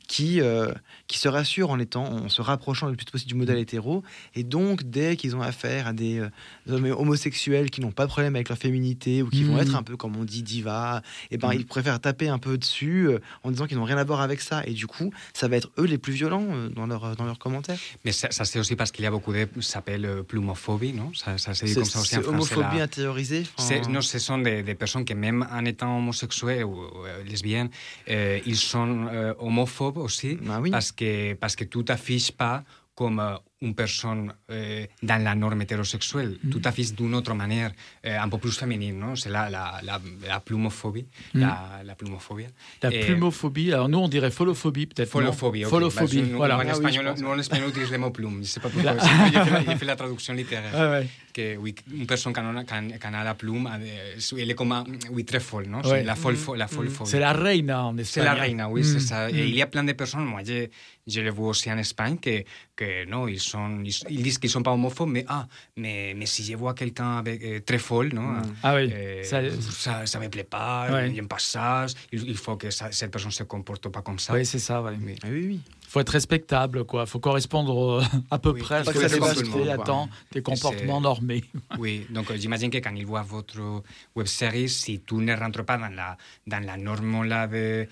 qui, 0.08 0.42
euh, 0.42 0.72
qui 1.08 1.18
se 1.20 1.28
rassurent 1.28 1.70
en 1.70 1.80
étant, 1.80 2.04
en 2.06 2.30
se 2.30 2.42
rapprochant 2.42 2.88
le 2.88 2.96
plus 2.96 3.06
possible 3.06 3.30
du 3.30 3.36
Mm. 3.36 3.40
modèle 3.40 3.58
hétéro, 3.60 4.04
et 4.36 4.44
donc 4.44 4.84
dès 4.84 5.16
qu'ils 5.16 5.36
ont 5.36 5.42
affaire 5.42 5.88
à 5.88 5.94
des, 5.94 6.20
euh, 6.20 6.30
hommes 6.70 6.86
homosexuels 6.86 7.70
qui 7.70 7.82
n'ont 7.82 7.92
pas 7.92 8.04
de 8.06 8.10
problème 8.10 8.36
avec 8.36 8.50
leur 8.50 8.58
féminité 8.58 9.22
ou 9.24 9.30
qui 9.30 9.44
vont 9.44 9.56
Mm. 9.56 9.60
être 9.62 9.76
un 9.76 9.84
peu, 9.84 9.98
comme 9.98 10.16
on 10.16 10.24
dit, 10.24 10.44
diva, 10.44 11.02
et 11.32 11.38
ben 11.38 11.50
Mm. 11.50 11.54
ils 11.60 11.66
préfèrent 11.66 12.00
taper 12.00 12.30
un 12.30 12.40
peu 12.40 12.58
dessus 12.58 13.08
euh, 13.10 13.20
en 13.44 13.52
disant 13.52 13.66
qu'ils 13.68 13.78
n'ont 13.78 13.84
rien 13.84 13.98
à 13.98 14.04
voir 14.04 14.22
avec 14.22 14.42
ça, 14.42 14.64
et 14.66 14.74
du 14.74 14.88
coup, 14.88 15.12
ça 15.34 15.48
va 15.48 15.58
être 15.58 15.70
eux 15.80 15.86
les 15.86 15.98
plus 15.98 16.14
violents 16.14 16.46
dans, 16.76 16.88
leur, 16.88 17.16
dans 17.16 17.26
leurs 17.26 17.40
commentaires. 17.40 17.78
Mais 18.04 18.12
ça, 18.12 18.30
ça, 18.32 18.46
c'est 18.46 18.60
aussi 18.60 18.76
parce 18.76 18.92
qu'il 18.92 19.04
y 19.04 19.08
a 19.08 19.12
beaucoup 19.12 19.34
de. 19.34 19.48
Ça 19.62 19.74
s'appelle 19.76 20.24
plumophobie, 20.28 20.94
non? 20.94 21.12
Ça, 21.14 21.38
ça 21.38 21.54
se 21.54 21.66
dit 21.66 21.74
comme 21.74 21.84
ça 21.86 22.00
aussi 22.00 22.16
en 22.16 22.20
c'est 22.20 22.24
français. 22.24 22.54
homophobie 22.56 22.78
la- 22.78 22.84
intériorisée. 22.84 23.44
Non, 23.90 24.02
ce 24.02 24.20
sont 24.20 24.38
des, 24.38 24.64
des 24.64 24.76
personnes 24.76 25.04
qui, 25.06 25.14
même 25.16 25.48
en 25.52 25.66
étant 25.66 25.98
homosexuels 25.98 26.64
ou, 26.64 26.76
lesbiennes, 27.28 27.70
ils 28.08 28.56
sont 28.58 29.08
homophobes 29.40 29.95
aussi, 30.02 30.38
Ah 30.50 30.62
parce, 30.72 30.92
que, 30.92 31.34
parce 31.34 31.56
que 31.56 31.64
tu 31.64 31.84
t'affiches 31.84 32.32
pas 32.32 32.64
comme 32.96 33.20
euh, 33.20 33.36
une 33.66 33.76
personne 33.76 34.32
euh, 34.52 34.86
dans 35.04 35.22
la 35.24 35.34
norme 35.36 35.62
hétérosexuelle, 35.64 36.38
Mm. 36.44 36.50
tout 36.50 36.62
à 36.64 36.72
fait 36.72 36.88
d'une 36.96 37.16
autre 37.16 37.34
manière, 37.34 37.72
euh, 38.06 38.18
un 38.26 38.30
peu 38.30 38.38
plus 38.38 38.56
féminine, 38.58 38.98
non 39.00 39.16
C'est 39.16 39.30
la, 39.30 39.50
la, 39.50 39.80
la, 39.84 40.00
la 40.28 40.40
plumophobie. 40.40 41.06
Mm. 41.34 41.40
La, 41.42 41.82
la 41.84 41.96
plumophobie. 41.96 42.46
La 42.84 42.94
Et- 42.94 43.00
plumophobie, 43.06 43.74
alors 43.74 43.90
nous 43.90 43.98
on 44.00 44.08
dirait 44.08 44.32
folophobie 44.32 44.86
peut-être. 44.88 45.08
non 45.16 45.22
Folophobie, 45.22 45.66
ok. 45.66 45.72
Folophobie, 45.72 46.22
Bah, 46.22 46.28
nous- 46.32 46.38
voilà. 46.38 46.58
en 46.58 46.62
espagnol, 46.62 47.16
nous, 47.20 47.28
en 47.28 47.40
espagnol, 47.40 47.70
utilisons 47.70 47.92
le 47.94 47.98
mot 48.00 48.12
plume. 48.12 48.40
Je 48.44 48.48
sais 48.50 48.60
pas 48.60 48.70
pourquoi. 48.70 48.94
C'est- 49.00 49.08
J'ai 49.68 49.76
fait, 49.78 49.86
la- 49.86 49.96
traduction 49.96 50.34
littéraire. 50.34 50.72
Ah 50.74 50.92
ouais. 50.92 51.08
Que, 51.34 51.58
oui, 51.58 51.76
une 51.94 52.06
personne 52.08 52.34
qui 52.34 52.40
a, 52.40 52.64
qui 52.64 53.06
a- 53.08 53.24
la 53.24 53.34
plume, 53.36 53.70
elle 54.38 54.50
est 54.52 54.56
comme 54.56 54.72
un- 54.72 54.86
oui, 55.12 55.24
très 55.26 55.40
folle, 55.40 55.66
non 55.68 55.80
Ouais. 55.80 55.90
C'est 56.00 56.04
La 56.04 56.16
folle, 56.16 56.36
Mm. 56.36 56.46
fo- 56.46 56.56
la 56.58 56.68
folle 56.68 56.90
phobie. 56.90 57.10
C'est 57.10 57.20
la 57.20 57.34
reina 57.34 57.86
en 57.86 57.96
C'est 57.96 58.02
Espagne. 58.02 58.24
la 58.26 58.34
reina, 58.34 58.70
oui, 58.70 58.82
Mm. 58.82 58.84
c'est 58.84 59.00
ça. 59.00 59.30
Et 59.30 59.34
Mm. 59.34 59.48
il 59.52 59.56
y 59.56 59.62
a 59.62 59.68
plein 59.68 59.84
de 59.84 59.94
personnes, 59.94 60.26
moi, 60.26 60.42
je, 60.46 60.68
je 61.08 61.22
les 61.22 61.30
vois 61.30 61.50
aussi 61.50 61.72
en 61.72 61.78
Espagne, 61.78 62.18
que, 62.20 62.44
que 62.76 63.06
non, 63.06 63.28
ils, 63.28 63.40
sont, 63.40 63.55
ils, 63.84 63.94
ils 64.10 64.24
disent 64.24 64.38
qu'ils 64.38 64.50
ne 64.50 64.54
sont 64.54 64.64
pas 64.64 64.72
homophobes, 64.72 65.10
mais, 65.10 65.26
ah, 65.28 65.48
mais, 65.78 66.14
mais 66.16 66.26
si 66.26 66.44
je 66.44 66.56
vois 66.56 66.74
quelqu'un 66.74 67.24
euh, 67.26 67.60
très 67.66 67.78
folle, 67.80 68.10
non 68.14 68.42
Ah 68.64 68.76
oui, 68.76 68.90
euh, 68.94 69.24
ça- 69.24 70.06
ça, 70.06 70.20
me 70.20 70.30
plaît 70.30 70.44
pas, 70.44 70.88
Ouais. 70.92 71.12
j'aime 71.14 71.28
pas 71.28 71.40
ça, 71.40 71.86
il, 72.12 72.28
il 72.30 72.38
faut 72.38 72.56
que 72.58 72.70
ça- 72.72 72.92
cette 72.92 73.12
personne 73.12 73.32
se 73.32 73.44
comporte 73.44 73.88
pas 73.90 74.02
comme 74.02 74.20
ça. 74.20 74.34
Oui, 74.34 74.46
c'est 74.46 74.60
ça, 74.60 74.82
ouais. 74.82 74.96
Mais- 75.00 75.16
Ah 75.24 75.28
oui, 75.32 75.46
oui. 75.48 75.60
Faut 75.96 76.02
être 76.02 76.10
respectable, 76.10 76.84
quoi. 76.84 77.06
faut 77.06 77.20
correspondre 77.20 78.04
à 78.30 78.38
peu 78.38 78.50
Oui, 78.52 78.60
près 78.60 78.76
à 78.76 78.84
ce 78.84 78.90
que 78.92 78.98
que 78.98 79.04
la 79.04 79.34
société 79.34 79.70
attend 79.72 80.10
des 80.34 80.42
comportements 80.42 81.00
normés. 81.00 81.44
Oui, 81.80 82.06
donc 82.10 82.30
euh, 82.30 82.36
j'imagine 82.38 82.70
que 82.70 82.80
quand 82.80 82.94
ils 82.96 83.06
voient 83.06 83.22
votre 83.38 83.62
web 84.18 84.28
série, 84.28 84.68
si 84.68 85.00
tu 85.08 85.16
ne 85.16 85.34
rentres 85.42 85.64
pas 85.64 85.78
dans 85.78 85.94
la, 86.02 86.18
dans 86.46 86.64
la 86.66 86.76
norme 86.76 87.24
là 87.24 87.48
de 87.48 87.56
euh, 87.56 87.88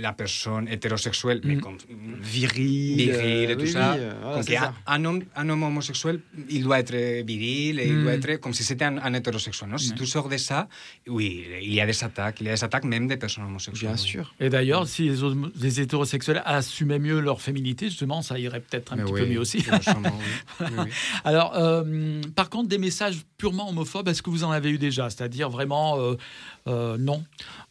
la 0.00 0.12
personne 0.12 0.66
hétérosexuelle, 0.74 1.40
mais 1.44 1.54
Mm. 1.56 1.60
comme 1.60 1.78
Viril, 2.20 2.96
viril 2.96 3.50
et 3.52 3.56
tout 3.56 3.62
oui, 3.62 3.70
ça, 3.70 3.94
oui, 3.96 4.04
voilà, 4.22 4.42
ça. 4.42 4.74
un, 4.86 5.04
homme, 5.04 5.22
un 5.36 5.48
homme 5.48 5.62
homosexuel, 5.62 6.20
il 6.50 6.62
doit 6.64 6.80
être 6.80 6.94
viril 7.24 7.78
et 7.80 7.86
il 7.86 7.96
Mm. 7.98 8.02
doit 8.02 8.12
être 8.14 8.36
comme 8.42 8.54
si 8.54 8.64
c'était 8.64 8.84
un, 8.86 8.98
un 8.98 9.14
hétérosexuel. 9.14 9.68
Non 9.70 9.78
si 9.78 9.92
tu 9.94 10.04
sors 10.06 10.28
de 10.28 10.36
ça, 10.36 10.68
oui, 11.06 11.46
il 11.62 11.72
y 11.74 11.80
a 11.80 11.86
des 11.86 12.02
attaques, 12.02 12.38
il 12.40 12.46
y 12.46 12.50
a 12.50 12.54
des 12.54 12.64
attaques 12.64 12.84
même 12.84 13.06
des 13.06 13.16
personnes 13.16 13.44
homosexuelles. 13.44 13.92
Bien 13.94 14.02
oui. 14.02 14.10
sûr. 14.14 14.34
Et 14.40 14.48
d'ailleurs, 14.50 14.86
si 14.88 15.02
les 15.64 15.80
hétérosexuels 15.80 16.42
assumaient 16.44 16.98
mieux 17.08 17.20
leur 17.20 17.35
féminité, 17.40 17.88
justement, 17.88 18.22
ça 18.22 18.38
irait 18.38 18.60
peut-être 18.60 18.92
un 18.92 18.96
Mais 18.96 19.02
petit 19.04 19.12
oui, 19.12 19.20
peu 19.22 19.26
mieux 19.26 19.40
aussi. 19.40 19.58
oui. 20.60 20.66
Oui. 20.78 20.84
Alors, 21.24 21.52
euh, 21.56 22.20
par 22.34 22.50
contre, 22.50 22.68
des 22.68 22.78
messages 22.78 23.18
purement 23.38 23.68
homophobes, 23.68 24.08
est-ce 24.08 24.22
que 24.22 24.30
vous 24.30 24.44
en 24.44 24.50
avez 24.50 24.70
eu 24.70 24.78
déjà? 24.78 25.10
C'est-à-dire 25.10 25.50
vraiment 25.50 25.98
euh, 26.00 26.14
euh, 26.68 26.96
non? 26.98 27.22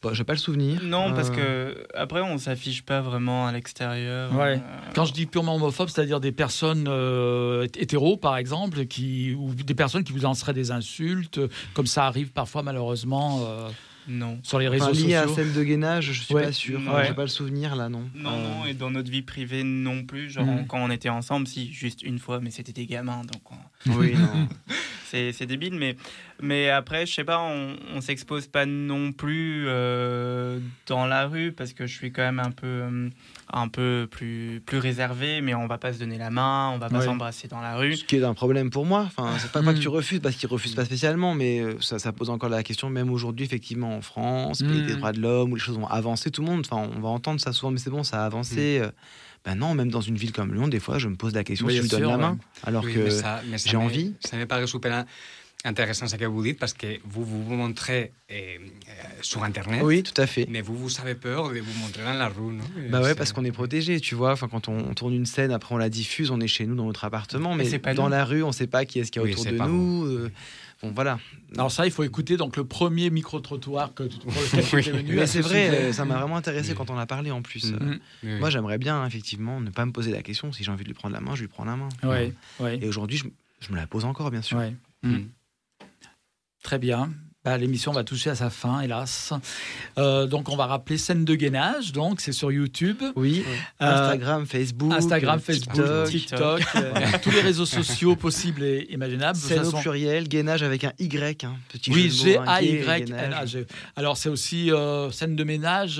Bah, 0.01 0.11
J'ai 0.13 0.23
pas 0.23 0.33
le 0.33 0.39
souvenir. 0.39 0.81
Non, 0.83 1.13
parce 1.13 1.29
Euh, 1.37 1.73
que 1.73 1.87
après, 1.97 2.21
on 2.21 2.37
s'affiche 2.37 2.83
pas 2.83 3.01
vraiment 3.01 3.47
à 3.47 3.51
l'extérieur. 3.51 4.33
Ouais. 4.33 4.55
Euh, 4.55 4.91
Quand 4.93 5.05
je 5.05 5.13
dis 5.13 5.25
purement 5.25 5.55
homophobe, 5.55 5.89
c'est-à-dire 5.89 6.19
des 6.19 6.31
personnes 6.31 6.85
euh, 6.87 7.67
hétéros, 7.77 8.17
par 8.17 8.37
exemple, 8.37 8.85
qui, 8.85 9.33
ou 9.33 9.53
des 9.53 9.75
personnes 9.75 10.03
qui 10.03 10.13
vous 10.13 10.19
lanceraient 10.21 10.53
des 10.53 10.71
insultes, 10.71 11.39
comme 11.73 11.87
ça 11.87 12.05
arrive 12.05 12.31
parfois 12.31 12.63
malheureusement 12.63 13.41
euh, 13.47 13.69
non. 14.07 14.39
sur 14.43 14.59
les 14.59 14.67
réseaux 14.67 14.85
Enfin, 14.91 14.93
lié 15.07 15.15
à 15.15 15.27
celle 15.27 15.53
de 15.53 15.63
gainage, 15.63 16.11
je 16.11 16.21
suis 16.23 16.33
Ouais. 16.33 16.43
pas 16.43 16.51
sûr. 16.51 16.79
Enfin, 16.79 16.95
Ouais. 16.97 17.05
J'ai 17.07 17.13
pas 17.13 17.23
le 17.23 17.27
souvenir 17.27 17.75
là, 17.75 17.89
non. 17.89 18.09
Non, 18.15 18.29
Euh, 18.31 18.43
non, 18.59 18.65
et 18.65 18.73
dans 18.73 18.91
notre 18.91 19.09
vie 19.11 19.21
privée 19.21 19.63
non 19.63 20.03
plus. 20.03 20.29
Genre, 20.29 20.45
Mhm. 20.45 20.67
quand 20.67 20.79
on 20.79 20.89
était 20.91 21.09
ensemble, 21.09 21.47
si, 21.47 21.71
juste 21.71 22.01
une 22.03 22.19
fois, 22.19 22.39
mais 22.41 22.51
c'était 22.51 22.73
des 22.73 22.85
gamins, 22.85 23.21
donc 23.23 23.41
on- 23.51 23.91
Oui, 23.97 24.13
non. 24.15 24.47
c'est 25.07 25.31
c'est 25.33 25.45
débile. 25.45 25.75
Mais, 25.75 25.95
mais 26.41 26.69
après, 26.69 27.05
je 27.05 27.13
sais 27.13 27.23
pas, 27.23 27.39
on, 27.39 27.75
on 27.93 28.01
s'expose 28.01 28.47
pas 28.47 28.65
non 28.65 29.11
plus 29.11 29.65
euh, 29.67 30.59
dans 30.87 31.05
la 31.05 31.27
rue 31.27 31.51
parce 31.51 31.73
que 31.73 31.85
je 31.87 31.95
suis 31.95 32.11
quand 32.11 32.23
même 32.23 32.39
un 32.39 32.51
peu, 32.51 32.65
euh, 32.67 33.09
un 33.57 33.69
peu 33.69 34.07
plus, 34.11 34.61
plus 34.65 34.77
réservé, 34.79 35.39
mais 35.41 35.55
on 35.55 35.65
va 35.65 35.77
pas 35.77 35.93
se 35.93 35.99
donner 35.99 36.17
la 36.17 36.29
main, 36.29 36.71
on 36.73 36.77
va 36.77 36.89
pas 36.89 36.99
Ouais. 36.99 37.05
s'embrasser 37.05 37.47
dans 37.47 37.61
la 37.61 37.77
rue. 37.77 37.95
Ce 37.95 38.03
qui 38.03 38.17
est 38.17 38.23
un 38.23 38.33
problème 38.33 38.69
pour 38.69 38.85
moi. 38.85 39.03
Enfin, 39.07 39.37
c'est 39.39 39.49
pas, 39.51 39.63
pas 39.63 39.71
Mm. 39.71 39.75
que 39.75 39.79
tu 39.79 39.87
refuses 39.87 40.19
parce 40.19 40.35
qu'ils 40.35 40.49
refusent 40.49 40.75
pas 40.75 40.83
spécialement, 40.85 41.33
mais 41.33 41.61
euh, 41.61 41.79
ça, 41.79 41.97
ça 41.97 42.11
pose 42.11 42.29
encore 42.29 42.49
la 42.49 42.63
question, 42.63 42.89
même 42.89 43.09
aujourd'hui, 43.09 43.45
effectivement, 43.45 43.95
en 43.95 44.01
France, 44.01 44.61
pays 44.61 44.81
Mm. 44.81 44.85
des 44.85 44.95
droits 44.97 45.13
de 45.13 45.21
l'homme, 45.21 45.53
où 45.53 45.55
les 45.55 45.61
choses 45.61 45.77
ont 45.77 45.87
avancé, 45.87 46.31
tout 46.31 46.41
le 46.41 46.47
monde, 46.47 46.65
enfin, 46.69 46.89
on 46.95 46.99
va 46.99 47.07
entendre 47.09 47.39
ça 47.39 47.53
souvent, 47.53 47.71
mais 47.71 47.79
c'est 47.79 47.89
bon, 47.89 48.03
ça 48.03 48.21
a 48.23 48.25
avancé. 48.25 48.79
euh, 48.81 48.91
Ben 49.45 49.53
non, 49.53 49.75
même 49.75 49.91
dans 49.91 50.01
une 50.01 50.15
ville 50.17 50.31
comme 50.31 50.53
Lyon, 50.55 50.67
des 50.67 50.79
fois, 50.79 50.97
je 50.97 51.07
me 51.07 51.15
pose 51.15 51.33
la 51.35 51.43
question 51.43 51.67
Oui, 51.67 51.73
si 51.73 51.77
je 51.77 51.83
lui 51.83 51.89
donne 51.89 52.01
la 52.09 52.17
main, 52.17 52.31
ouais. 52.31 52.37
alors 52.63 52.83
Oui, 52.83 52.93
que 52.95 53.07
j'ai 53.63 53.77
envie. 53.77 54.15
Ça 54.19 54.37
me 54.37 54.45
paraît 54.47 54.65
super 54.65 55.05
intéressant 55.65 56.07
ce 56.07 56.15
que 56.15 56.25
vous 56.25 56.43
dites 56.43 56.59
parce 56.59 56.73
que 56.73 56.99
vous 57.05 57.23
vous, 57.25 57.43
vous 57.43 57.55
montrez 57.55 58.11
euh, 58.31 58.35
euh, 58.35 58.59
sur 59.21 59.43
Internet. 59.43 59.81
Oui, 59.83 60.03
tout 60.03 60.19
à 60.21 60.27
fait. 60.27 60.45
Mais 60.49 60.61
vous, 60.61 60.77
vous 60.77 60.99
avez 61.01 61.15
peur 61.15 61.49
de 61.51 61.59
vous 61.59 61.79
montrer 61.81 62.03
dans 62.03 62.13
la 62.13 62.27
rue, 62.29 62.53
non? 62.53 62.63
Bah 62.89 63.01
ouais, 63.01 63.15
parce 63.15 63.33
qu'on 63.33 63.43
est 63.43 63.51
protégé, 63.51 63.99
tu 63.99 64.15
vois. 64.15 64.31
Enfin, 64.31 64.47
quand 64.47 64.67
on, 64.69 64.77
on 64.77 64.93
tourne 64.93 65.13
une 65.13 65.25
scène, 65.25 65.51
après 65.51 65.75
on 65.75 65.77
la 65.77 65.89
diffuse, 65.89 66.31
on 66.31 66.39
est 66.39 66.47
chez 66.47 66.65
nous 66.65 66.75
dans 66.75 66.85
notre 66.85 67.03
appartement, 67.05 67.55
Mais 67.55 67.79
pas 67.79 67.93
dans 67.93 68.05
nous. 68.05 68.09
la 68.11 68.23
rue, 68.25 68.43
on 68.43 68.51
sait 68.51 68.67
pas 68.67 68.85
qui 68.85 68.99
est-ce 68.99 69.11
qu'il 69.11 69.21
y 69.21 69.25
a 69.25 69.25
Oui, 69.25 69.31
autour 69.33 69.45
de 69.45 69.57
nous. 69.57 70.05
euh, 70.05 70.31
bon, 70.81 70.91
voilà. 70.93 71.19
Alors 71.55 71.71
ça, 71.71 71.85
il 71.85 71.91
faut 71.91 72.03
écouter 72.03 72.37
donc 72.37 72.57
le 72.57 72.65
premier 72.65 73.09
micro-trottoir 73.09 73.93
que 73.93 74.03
tu 74.03 74.17
Oui. 74.73 74.81
venu. 74.81 75.15
Mais 75.15 75.25
c'est 75.27 75.41
ce 75.41 75.47
vrai, 75.47 75.65
sujet. 75.69 75.93
ça 75.93 76.05
m'a 76.05 76.17
vraiment 76.17 76.37
intéressé 76.37 76.69
Oui. 76.71 76.75
quand 76.77 76.89
on 76.89 76.97
a 76.97 77.05
parlé 77.05 77.31
en 77.31 77.41
plus. 77.41 77.71
Mm. 77.71 77.75
Euh, 77.75 77.85
Mm. 77.85 77.99
Oui. 78.23 78.39
Moi, 78.39 78.49
j'aimerais 78.49 78.77
bien, 78.77 79.05
effectivement, 79.05 79.59
ne 79.61 79.69
pas 79.69 79.85
me 79.85 79.91
poser 79.91 80.11
la 80.11 80.21
question. 80.21 80.51
Si 80.51 80.63
j'ai 80.63 80.71
envie 80.71 80.83
de 80.83 80.89
lui 80.89 80.93
prendre 80.95 81.13
la 81.15 81.21
main, 81.21 81.35
je 81.35 81.41
lui 81.41 81.47
prends 81.47 81.65
la 81.65 81.75
main. 81.75 81.89
Ouais, 82.03 82.33
ouais, 82.59 82.79
Et 82.81 82.87
aujourd'hui, 82.87 83.17
je, 83.17 83.25
je 83.61 83.71
me 83.71 83.77
la 83.77 83.87
pose 83.87 84.05
encore, 84.05 84.31
bien 84.31 84.41
sûr. 84.41 84.57
ouais. 84.57 84.73
Mm. 85.03 85.17
Très 86.65 86.79
bien. 86.79 87.13
Bah, 87.45 87.59
L'émission 87.59 87.91
va 87.91 88.03
toucher 88.03 88.31
à 88.31 88.35
sa 88.35 88.49
fin, 88.49 88.81
hélas. 88.81 89.31
Euh, 89.99 90.25
donc, 90.25 90.49
on 90.49 90.55
va 90.55 90.65
rappeler 90.65 90.97
scène 90.97 91.25
de 91.25 91.35
gainage. 91.35 91.91
Donc, 91.91 92.19
c'est 92.19 92.31
sur 92.31 92.51
YouTube. 92.51 93.03
Oui. 93.15 93.43
Euh, 93.81 93.85
Instagram, 93.85 94.47
Facebook. 94.47 94.91
Instagram, 94.91 95.37
euh, 95.37 95.41
Facebook, 95.41 95.75
TikTok. 96.09 96.59
TikTok, 96.61 97.21
tous 97.21 97.29
les 97.29 97.41
réseaux 97.41 97.67
sociaux 97.67 98.15
possibles 98.15 98.63
et 98.63 98.87
imaginables. 98.89 99.37
Scène 99.37 99.63
au 99.63 99.71
pluriel, 99.73 100.27
gainage 100.27 100.63
avec 100.63 100.85
un 100.85 100.93
Y. 100.97 101.43
Hein, 101.43 101.55
petit 101.69 101.91
Oui, 101.91 102.05
hein, 102.47 102.59
gay, 102.61 102.81
G-A-Y. 102.81 103.05
gainage. 103.05 103.57
Alors, 103.95 104.17
c'est 104.17 104.29
aussi 104.29 104.71
euh, 104.71 105.11
scène 105.11 105.35
de 105.35 105.43
ménage 105.43 105.97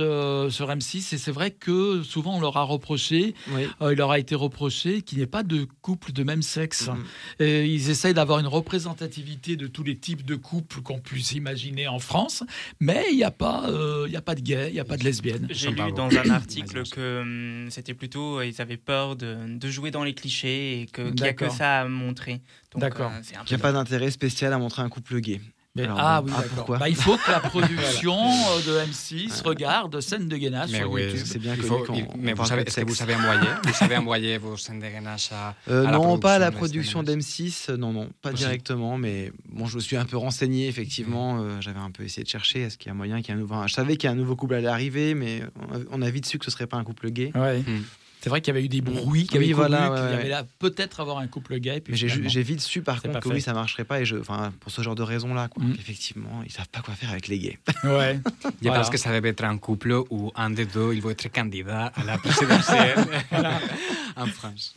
sur 0.50 0.70
M6. 0.70 1.14
Et 1.14 1.20
c'est 1.20 1.32
vrai 1.32 1.52
que 1.52 2.02
souvent, 2.02 2.38
on 2.38 2.42
leur 2.42 2.58
a 2.58 2.64
reproché, 2.64 3.36
Oui. 3.52 3.68
il 3.82 3.90
leur 3.98 4.10
a 4.10 4.18
été 4.18 4.34
reproché 4.34 5.04
qu'il 5.04 5.20
n'y 5.20 5.24
ait 5.24 5.28
pas 5.28 5.44
de 5.44 5.68
couple 5.84 6.12
de 6.12 6.24
même 6.24 6.42
sexe. 6.42 6.88
Mhm. 6.88 7.04
Et 7.46 7.66
ils 7.68 7.92
essayent 7.92 8.16
d'avoir 8.16 8.40
une 8.40 8.48
représentativité 8.48 9.58
de 9.58 9.68
tous 9.68 9.84
les 9.84 9.96
types 9.96 10.26
de 10.26 10.36
couples 10.36 10.82
qu'on 10.82 11.00
puisse 11.00 11.35
imaginer 11.36 11.88
en 11.88 12.00
France. 12.00 12.44
Mais 12.80 13.06
il 13.12 13.18
n'y 13.18 13.24
a, 13.24 13.32
pas, 13.32 13.70
euh, 13.70 14.06
il 14.08 14.14
y 14.14 14.16
a 14.18 14.22
pas 14.22 14.36
de 14.36 14.42
gay, 14.42 14.68
il 14.70 14.74
n'y 14.74 14.80
a 14.80 14.86
pas 14.86 14.98
de 14.98 15.04
lesbienne. 15.04 15.48
J'ai 15.50 15.70
lu 15.72 15.92
dans 15.96 16.10
un 16.10 16.30
article 16.30 16.84
que 16.90 17.22
hum, 17.22 17.68
c'était 17.70 17.94
plutôt, 17.94 18.40
euh, 18.40 18.46
ils 18.46 18.62
avaient 18.62 18.78
peur 18.78 19.16
de, 19.16 19.38
de 19.58 19.70
jouer 19.70 19.92
dans 19.92 20.04
les 20.04 20.14
clichés 20.14 20.82
et 20.82 20.86
que- 20.88 21.10
qu'il 21.12 21.22
n'y 21.24 21.28
a 21.28 21.34
que 21.34 21.50
ça 21.50 21.82
à 21.82 21.86
montrer. 21.88 22.42
D'accord. 22.76 23.12
euh, 23.14 23.22
Il 23.48 23.50
n'y 23.52 23.56
a 23.56 23.58
pas 23.62 23.72
d'intérêt 23.72 24.12
spécial 24.12 24.52
à 24.54 24.58
montrer 24.58 24.82
un 24.82 24.90
couple 24.90 25.20
gay. 25.22 25.40
Mais- 25.76 25.88
ah 25.98 26.22
bon, 26.22 26.28
oui, 26.28 26.34
ah, 26.38 26.42
d'accord. 26.56 26.78
Bah, 26.78 26.88
il 26.90 26.96
faut 26.96 27.18
que 27.18 27.30
la 27.30 27.40
production 27.50 28.16
euh, 28.18 28.62
de 28.86 28.92
M6 28.92 29.44
regarde 29.44 30.00
scène 30.00 30.30
de 30.30 30.38
gainage 30.38 30.72
Mais 30.72 30.80
sur 30.80 30.92
oui, 30.92 31.04
YouTube. 31.04 31.22
C'est 31.26 31.40
bien 31.40 31.58
connu 31.58 32.06
mais 32.18 32.34
vous 32.34 32.46
savez, 32.46 32.64
de 32.64 32.70
est-ce 32.70 32.82
que 32.82 32.88
vous 32.88 32.96
savez 32.96 33.16
envoyer, 33.16 33.50
vous 33.64 33.74
savez 33.74 33.98
envoyer 33.98 34.38
vos 34.38 34.56
scènes 34.56 34.80
de 34.80 34.88
gainage 34.88 35.30
à, 35.34 35.54
Euh, 35.70 35.86
à 35.86 35.92
la 35.92 35.98
non, 35.98 36.18
pas 36.18 36.36
à 36.36 36.40
la 36.40 36.52
production 36.52 37.02
production 37.02 37.04
de 37.04 37.22
d'M6, 37.22 37.72
euh, 37.72 37.78
non, 37.78 37.92
non, 37.92 38.10
pas 38.22 38.32
directement, 38.32 38.98
mais 38.98 39.32
bon, 39.50 39.66
je 39.66 39.76
me 39.76 39.82
suis 39.82 39.98
un 39.98 40.06
peu 40.06 40.18
renseigné, 40.18 40.68
effectivement, 40.68 41.40
euh, 41.42 41.60
j'avais 41.60 41.80
un 41.80 41.92
peu 41.92 42.04
essayé 42.04 42.24
de 42.24 42.30
chercher, 42.30 42.62
est-ce 42.62 42.78
qu'il 42.78 42.88
y 42.88 42.92
a 42.92 42.94
moyen 42.94 43.22
qu'il 43.22 43.30
y 43.30 43.32
ait 43.32 43.38
un 43.38 43.42
nouveau... 43.42 43.56
Je 43.68 43.74
savais 43.74 43.98
qu'il 43.98 44.08
y 44.08 44.10
a 44.10 44.14
un 44.14 44.18
nouveau 44.18 44.36
couple 44.36 44.56
allait 44.56 44.68
arriver, 44.68 45.14
mais 45.14 45.42
on 45.70 45.76
a, 45.76 45.80
on 45.92 46.02
a 46.02 46.10
vite 46.10 46.26
su 46.26 46.40
que 46.40 46.46
ce 46.46 46.52
serait 46.52 46.68
pas 46.68 46.78
un 46.78 46.84
couple 46.84 47.10
gay. 47.12 47.32
Ouais. 47.36 47.60
Hmm. 47.60 47.84
C'est 48.26 48.30
vrai 48.32 48.42
qu'il 48.42 48.56
y 48.56 48.58
avait 48.58 48.66
eu 48.66 48.70
des 48.70 48.82
bruits 48.82 49.28
qui 49.28 49.38
Oui, 49.38 49.44
avaient 49.46 49.54
couru, 49.54 49.68
voilà, 49.68 49.92
ouais, 49.92 50.00
qu'il 50.02 50.10
y 50.10 50.20
avait 50.20 50.30
là 50.30 50.44
peut-être 50.58 51.00
avoir 51.00 51.20
un 51.20 51.28
couple 51.28 51.60
gay. 51.60 51.80
puis 51.80 51.92
Mais 51.94 52.28
j'ai 52.28 52.42
vite 52.42 52.60
su, 52.60 52.82
par 52.82 53.00
contre, 53.00 53.20
que 53.20 53.30
fait. 53.30 53.36
oui, 53.36 53.40
ça 53.40 53.54
marcherait 53.54 53.84
pas, 53.84 54.02
et 54.02 54.06
je, 54.06 54.16
enfin, 54.18 54.52
pour 54.62 54.72
ce 54.72 54.82
genre 54.82 54.96
de 54.96 55.04
raisons-là, 55.04 55.48
quoi. 55.48 55.64
Mm. 55.64 55.74
Effectivement, 55.78 56.42
ils 56.44 56.52
savent 56.52 56.68
pas 56.70 56.80
quoi 56.82 56.96
faire 56.96 57.12
avec 57.12 57.28
les 57.28 57.38
gays. 57.38 57.60
Ouais. 57.84 58.20
Je 58.44 58.50
Voilà. 58.64 58.80
pense 58.80 58.90
que 58.90 58.98
ça 58.98 59.14
devait 59.14 59.30
être 59.30 59.44
un 59.44 59.60
couple 59.60 59.94
où 60.10 60.32
un 60.36 60.50
des 60.50 60.66
deux, 60.66 60.96
il 60.96 61.04
va 61.04 61.12
être 61.12 61.32
candidat 61.32 61.92
à 61.96 62.04
la 62.04 62.18
présidentielle 62.18 62.96
en 64.16 64.26
France. 64.26 64.74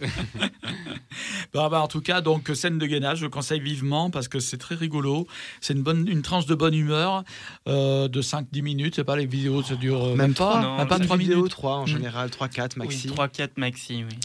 Bah, 1.54 1.68
bah, 1.70 1.80
en 1.80 1.88
tout 1.88 2.02
cas, 2.02 2.20
donc 2.20 2.50
scène 2.54 2.76
de 2.78 2.84
gainage, 2.86 3.18
je 3.20 3.24
le 3.24 3.30
conseille 3.30 3.60
vivement 3.60 4.10
parce 4.10 4.28
que 4.28 4.40
c'est 4.40 4.58
très 4.58 4.74
rigolo. 4.74 5.26
C'est 5.62 5.72
une 5.72 5.82
bonne, 5.82 6.06
une 6.06 6.20
tranche 6.20 6.44
de 6.44 6.54
bonne 6.54 6.74
humeur 6.74 7.24
euh, 7.66 8.08
de 8.08 8.20
5-10 8.20 8.60
minutes. 8.62 8.94
C'est 8.96 9.04
pas 9.04 9.16
les 9.16 9.24
vidéos, 9.26 9.62
ça 9.62 9.74
dure 9.74 10.04
euh, 10.04 10.14
même, 10.16 10.34
pas, 10.34 10.60
non, 10.60 10.76
même 10.76 10.86
pas 10.88 10.98
une 10.98 11.04
3 11.04 11.16
vidéo, 11.16 11.36
minutes. 11.38 11.50
3 11.52 11.76
en 11.76 11.84
Mm. 11.84 11.86
général, 11.86 12.30
3, 12.30 12.48
4 12.48 12.76
maxi. 12.76 13.08
Oui, 13.08 13.14
3-4 13.38 13.50
maxi, 13.56 14.04
oui. 14.04 14.16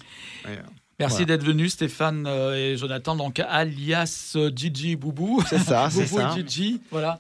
Ouais. 0.45 0.60
Merci 0.99 1.18
Voilà. 1.18 1.26
d'être 1.38 1.44
venu, 1.44 1.69
Stéphane 1.69 2.26
euh, 2.27 2.53
et 2.73 2.77
Jonathan, 2.77 3.15
donc 3.15 3.40
alias 3.40 4.34
euh, 4.35 4.52
Gigi 4.56 4.95
Boubou. 4.95 5.44
C'est 5.49 5.57
ça, 5.57 5.90
c'est 5.91 6.06
ça. 6.06 6.35
Gigi, 6.35 6.81
voilà. 6.91 7.19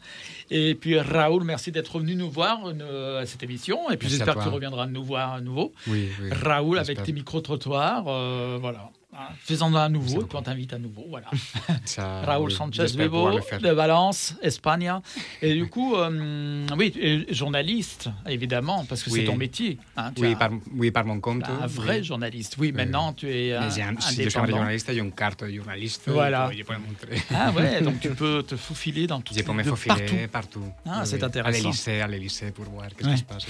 Et 0.51 0.75
puis 0.75 0.99
Raoul, 0.99 1.43
merci 1.43 1.71
d'être 1.71 1.97
venu 1.99 2.15
nous 2.15 2.29
voir 2.29 2.59
euh, 2.65 3.21
à 3.21 3.25
cette 3.25 3.41
émission. 3.41 3.89
Et 3.89 3.97
puis 3.97 4.09
j'espère 4.09 4.35
que 4.35 4.43
tu 4.43 4.49
reviendras 4.49 4.85
nous 4.85 5.03
voir 5.03 5.33
à 5.33 5.41
nouveau. 5.41 5.73
Oui, 5.87 6.09
oui. 6.21 6.29
Raoul 6.31 6.77
avec 6.77 7.01
tes 7.01 7.13
micro-trottoirs, 7.13 8.05
euh, 8.07 8.57
voilà. 8.61 8.89
Faisons-en 9.43 9.75
un 9.75 9.89
nouveau, 9.89 10.21
et 10.21 10.25
puis 10.25 10.37
on 10.37 10.41
t'invite 10.41 10.73
à 10.73 10.79
nouveau. 10.79 11.05
Voilà. 11.09 11.27
Ça, 11.85 12.21
Raoul 12.25 12.49
oui, 12.49 12.55
Sanchez 12.55 12.87
faire. 12.87 13.59
de 13.59 13.69
Valence, 13.69 14.35
Espagne. 14.41 14.91
Et 15.41 15.53
du 15.53 15.67
coup, 15.67 15.95
euh, 15.95 16.65
oui, 16.77 17.25
journaliste, 17.29 18.09
évidemment, 18.27 18.85
parce 18.87 19.03
que 19.03 19.09
c'est 19.11 19.23
ton 19.25 19.35
métier. 19.37 19.77
hein, 19.97 20.11
tu 20.15 20.21
oui, 20.23 20.33
as- 20.33 20.35
par, 20.35 20.49
oui, 20.75 20.91
par 20.91 21.05
mon 21.05 21.19
compte. 21.19 21.43
un 21.47 21.67
vrai 21.67 21.97
oui. 21.99 22.03
journaliste. 22.03 22.55
Oui, 22.59 22.71
maintenant 22.71 23.13
tu 23.13 23.29
es 23.29 23.53
un, 23.53 23.61
Mais 23.61 23.71
j'ai 23.75 23.81
un- 23.83 23.99
si 23.99 24.23
je 24.23 24.29
suis 24.29 24.39
un 24.39 24.45
journaliste, 24.45 24.91
j'ai 24.93 24.99
une 24.99 25.11
carte 25.11 25.43
de 25.43 25.51
journaliste. 25.51 26.03
Voilà. 26.07 26.49
Je 26.55 26.63
peux 26.63 26.73
montrer. 26.73 27.21
Ah 27.33 27.51
ouais, 27.51 27.81
donc 27.87 27.99
tu 27.99 28.09
peux 28.09 28.43
te 28.43 28.55
faufiler 28.55 29.07
dans 29.07 29.21
tout 29.21 29.33
Je 29.35 29.41
peux 29.43 29.53
me 29.53 29.63
faufiler 29.63 29.95
partout. 29.95 30.15
partout. 30.31 30.71
Ah, 30.85 30.99
Oui, 31.01 31.07
c'est 31.07 31.17
oui. 31.17 31.23
intéressant. 31.23 31.59
À 31.59 31.61
l'Élysée, 31.61 32.01
à 32.01 32.07
l'Élysée 32.07 32.51
pour 32.51 32.65
voir 32.65 32.85
Ouais. 33.01 33.11
qui 33.11 33.17
se 33.17 33.23
passe. 33.23 33.45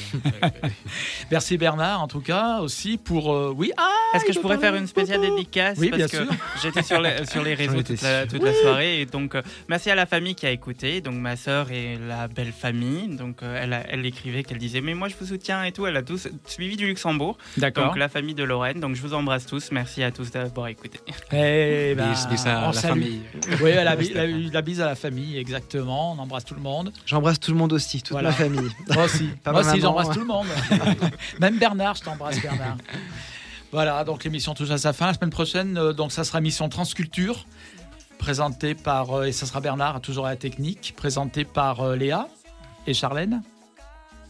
Merci 1.31 1.57
Bernard, 1.57 2.01
en 2.01 2.07
tout 2.07 2.21
cas, 2.21 2.59
aussi 2.59 2.97
pour. 2.97 3.33
euh, 3.33 3.53
oui, 3.55 3.71
ah 3.77 3.89
Est-ce 4.15 4.25
que 4.25 4.33
je 4.33 4.39
pourrais 4.39 4.57
faire 4.57 4.75
une 4.75 4.87
spéciale 4.87 5.21
dédicace 5.21 5.52
Oui, 5.77 5.89
parce 5.89 5.97
bien 5.97 6.07
que 6.07 6.17
sûr. 6.25 6.35
j'étais 6.63 6.83
sur 6.83 7.01
les, 7.01 7.25
sur 7.25 7.43
les 7.43 7.53
réseaux 7.53 7.81
toute 7.83 8.01
la, 8.01 8.53
soirée 8.61 9.01
et 9.01 9.05
donc 9.05 9.35
euh, 9.35 9.41
merci 9.69 9.89
à 9.91 9.95
la 9.95 10.05
famille 10.05 10.35
qui 10.35 10.45
a 10.45 10.51
écouté, 10.51 11.01
donc 11.01 11.15
ma 11.15 11.35
sœur 11.35 11.71
et 11.71 11.97
la 12.07 12.27
belle 12.27 12.51
famille, 12.51 13.15
donc 13.15 13.43
euh, 13.43 13.59
elle, 13.61 13.73
a- 13.73 13.83
elle 13.89 14.05
écrivait 14.05 14.43
qu'elle 14.43 14.57
disait 14.57 14.81
mais 14.81 14.93
moi 14.93 15.07
je 15.07 15.15
vous 15.19 15.25
soutiens 15.27 15.63
et 15.63 15.71
tout, 15.71 15.85
elle 15.85 15.97
a 15.97 16.01
tous 16.03 16.27
suivi 16.45 16.75
du 16.77 16.87
Luxembourg, 16.87 17.37
D'accord. 17.57 17.85
donc 17.87 17.97
la 17.97 18.09
famille 18.09 18.35
de 18.35 18.43
Lorraine, 18.43 18.79
donc 18.79 18.95
je 18.95 19.01
vous 19.01 19.13
embrasse 19.13 19.45
tous, 19.45 19.71
merci 19.71 20.03
à 20.03 20.11
tous 20.11 20.31
d'avoir 20.31 20.67
écouté. 20.67 20.99
Eh 21.31 21.93
ben, 21.95 22.11
Bis- 22.11 22.27
bis 22.29 22.45
à 22.45 22.61
la 22.61 22.73
salue. 22.73 22.89
famille. 22.91 23.21
Oui, 23.61 23.71
la, 23.73 23.95
bi- 23.95 24.13
la- 24.13 24.27
la 24.27 24.61
bise 24.61 24.81
à 24.81 24.85
la 24.87 24.95
famille, 24.95 25.37
exactement. 25.37 26.13
On 26.13 26.19
embrasse 26.19 26.45
tout 26.45 26.55
le 26.55 26.61
monde. 26.61 26.91
J'embrasse 27.05 27.39
tout 27.39 27.51
le 27.51 27.57
monde 27.57 27.73
aussi, 27.73 28.01
toute 28.01 28.11
Voilà. 28.11 28.29
ma 28.29 28.35
famille. 28.35 28.69
Moi 28.93 29.03
aussi. 29.05 29.29
Pas 29.43 29.51
Moi 29.51 29.61
aussi, 29.61 29.79
j'embrasse 29.81 30.09
tout 30.09 30.19
le 30.19 30.25
monde. 30.25 30.47
Même 31.39 31.57
Bernard, 31.57 31.95
je 31.95 32.01
t'embrasse, 32.03 32.41
Bernard. 32.41 32.77
Voilà, 33.73 34.03
donc 34.03 34.23
l'émission 34.23 34.53
touche 34.53 34.69
à 34.69 34.77
sa 34.77 34.93
fin. 34.93 35.07
La 35.07 35.13
semaine 35.15 35.29
prochaine, 35.31 35.77
euh, 35.77 35.91
donc 35.93 36.11
ça 36.11 36.23
sera 36.23 36.39
mission 36.39 36.69
Transculture, 36.69 37.45
présentée 38.19 38.75
par, 38.75 39.11
euh, 39.11 39.23
et 39.25 39.31
ça 39.31 39.45
sera 39.45 39.59
Bernard, 39.61 39.99
toujours 39.99 40.27
à 40.27 40.29
la 40.29 40.35
technique, 40.35 40.93
présentée 40.95 41.43
par 41.43 41.81
euh, 41.81 41.95
Léa 41.95 42.27
et 42.87 42.93
Charlène. 42.93 43.41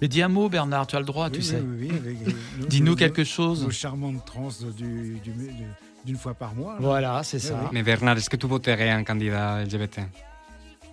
Mais 0.01 0.07
dis 0.07 0.21
un 0.21 0.29
mot, 0.29 0.49
Bernard, 0.49 0.87
tu 0.87 0.95
as 0.95 0.99
le 0.99 1.05
droit, 1.05 1.27
Oui, 1.27 1.31
tu 1.33 1.39
oui, 1.39 1.45
sais. 1.45 1.61
oui, 1.61 1.89
oui, 1.91 1.97
avec, 1.97 2.17
euh, 2.27 2.31
nos- 2.61 2.65
Dis-nous 2.67 2.95
quelque 2.95 3.23
chose. 3.23 3.63
Nos 3.63 3.69
charmantes 3.71 4.25
trans 4.25 4.49
du- 4.77 5.19
du- 5.23 5.31
du- 5.31 5.51
d'une 6.05 6.17
fois 6.17 6.33
par 6.33 6.55
mois. 6.55 6.73
là. 6.73 6.79
Voilà, 6.81 7.21
c'est 7.23 7.39
ça. 7.39 7.55
oui. 7.61 7.67
Mais 7.73 7.83
Bernard, 7.83 8.17
est-ce 8.17 8.29
que 8.29 8.35
tu 8.37 8.47
voterais 8.47 8.89
un 8.89 9.03
candidat 9.03 9.61
LGBT 9.63 9.99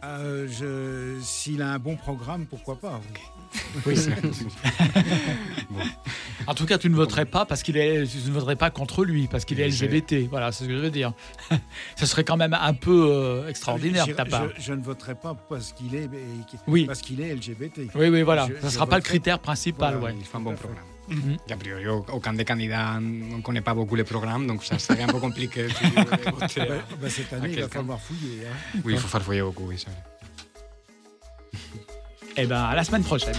Euh, 0.03 0.47
je- 0.49 1.21
S'il 1.23 1.61
a 1.63 1.69
un 1.73 1.79
bon 1.79 1.97
programme, 1.97 2.47
pourquoi 2.47 2.77
pas 2.77 3.01
Oui. 3.87 3.95
En 6.47 6.55
tout 6.55 6.65
cas, 6.67 6.79
tu 6.79 6.89
ne 6.89 6.97
voterais 6.97 7.27
pas 7.27 7.45
parce 7.45 7.63
qu'il 7.63 7.77
est, 7.77 8.07
tu 8.07 8.17
ne 8.29 8.33
voterais 8.33 8.57
pas 8.57 8.71
contre 8.71 9.05
lui 9.05 9.29
parce 9.29 9.45
qu'il 9.45 9.61
est 9.61 9.69
LGBT. 9.69 10.27
Voilà, 10.31 10.53
c'est 10.53 10.65
ce 10.65 10.69
que 10.69 10.75
je 10.77 10.81
veux 10.83 10.91
dire. 10.91 11.13
Ce 11.97 12.07
serait 12.07 12.25
quand 12.25 12.37
même 12.39 12.55
un 12.55 12.73
peu 12.75 13.09
euh, 13.11 13.47
extraordinaire 13.49 14.07
de 14.07 14.13
je, 14.13 14.17
ta 14.17 14.25
part. 14.25 14.49
je- 14.57 14.63
je 14.63 14.73
ne 14.73 14.83
voterai 14.83 15.15
pas 15.15 15.35
parce 15.49 15.73
qu'il 15.73 15.95
est, 15.95 16.09
Oui. 16.67 16.87
parce 16.87 17.03
qu'il 17.03 17.21
est 17.21 17.35
LGBT. 17.35 17.91
Oui, 17.95 18.09
oui, 18.09 18.23
voilà. 18.23 18.47
Ça 18.61 18.67
ne 18.67 18.71
sera 18.71 18.87
pas 18.87 18.97
le 18.97 19.03
critère 19.03 19.39
principal, 19.39 19.97
Voilà, 19.99 20.15
ouais. 20.15 20.21
Il 20.21 20.27
faut 20.27 20.39
un 20.39 20.41
bon 20.41 20.55
programme. 20.55 20.83
Mhm. 21.11 21.37
Et 21.49 21.53
a 21.53 21.57
priori, 21.57 21.87
au, 21.89 22.07
au 22.13 22.21
camp 22.21 22.33
des 22.35 22.45
candidats, 22.45 22.93
on 22.97 23.01
ne 23.01 23.43
connaît 23.43 23.61
pas 23.61 23.75
beaucoup 23.75 23.97
les 23.97 24.05
programmes, 24.05 24.47
donc 24.47 24.63
ça 24.65 24.79
serait 24.79 25.03
un 25.03 25.09
peu 25.09 25.19
compliqué 25.19 25.65
de 25.65 25.69
de 25.69 26.31
voter 26.31 26.61
Bah, 26.61 26.75
à- 26.91 26.97
bah, 27.03 27.11
cette 27.11 27.33
à 27.33 27.37
année, 27.37 27.49
il 27.49 27.55
va 27.57 27.61
quelqu'un. 27.63 27.79
falloir 27.81 28.01
fouiller. 28.01 28.43
hein. 28.47 28.79
Oui, 28.85 28.93
il 28.95 28.99
faut 28.99 29.09
faire 29.09 29.23
fouiller 29.23 29.43
beaucoup, 29.43 29.65
oui, 29.67 29.77
c'est 29.77 29.87
vrai. 29.91 29.99
Eh 32.37 32.47
ben, 32.47 32.63
à 32.63 32.75
la 32.77 32.85
semaine 32.85 33.03
prochaine. 33.03 33.35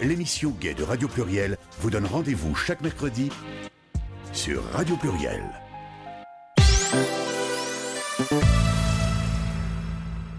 L'émission 0.00 0.50
Gay 0.60 0.74
de 0.74 0.84
Radio 0.84 1.08
Pluriel 1.08 1.56
vous 1.80 1.90
donne 1.90 2.06
rendez-vous 2.06 2.54
chaque 2.54 2.82
mercredi 2.82 3.30
sur 4.32 4.62
Radio 4.70 4.96
Pluriel. 4.96 5.42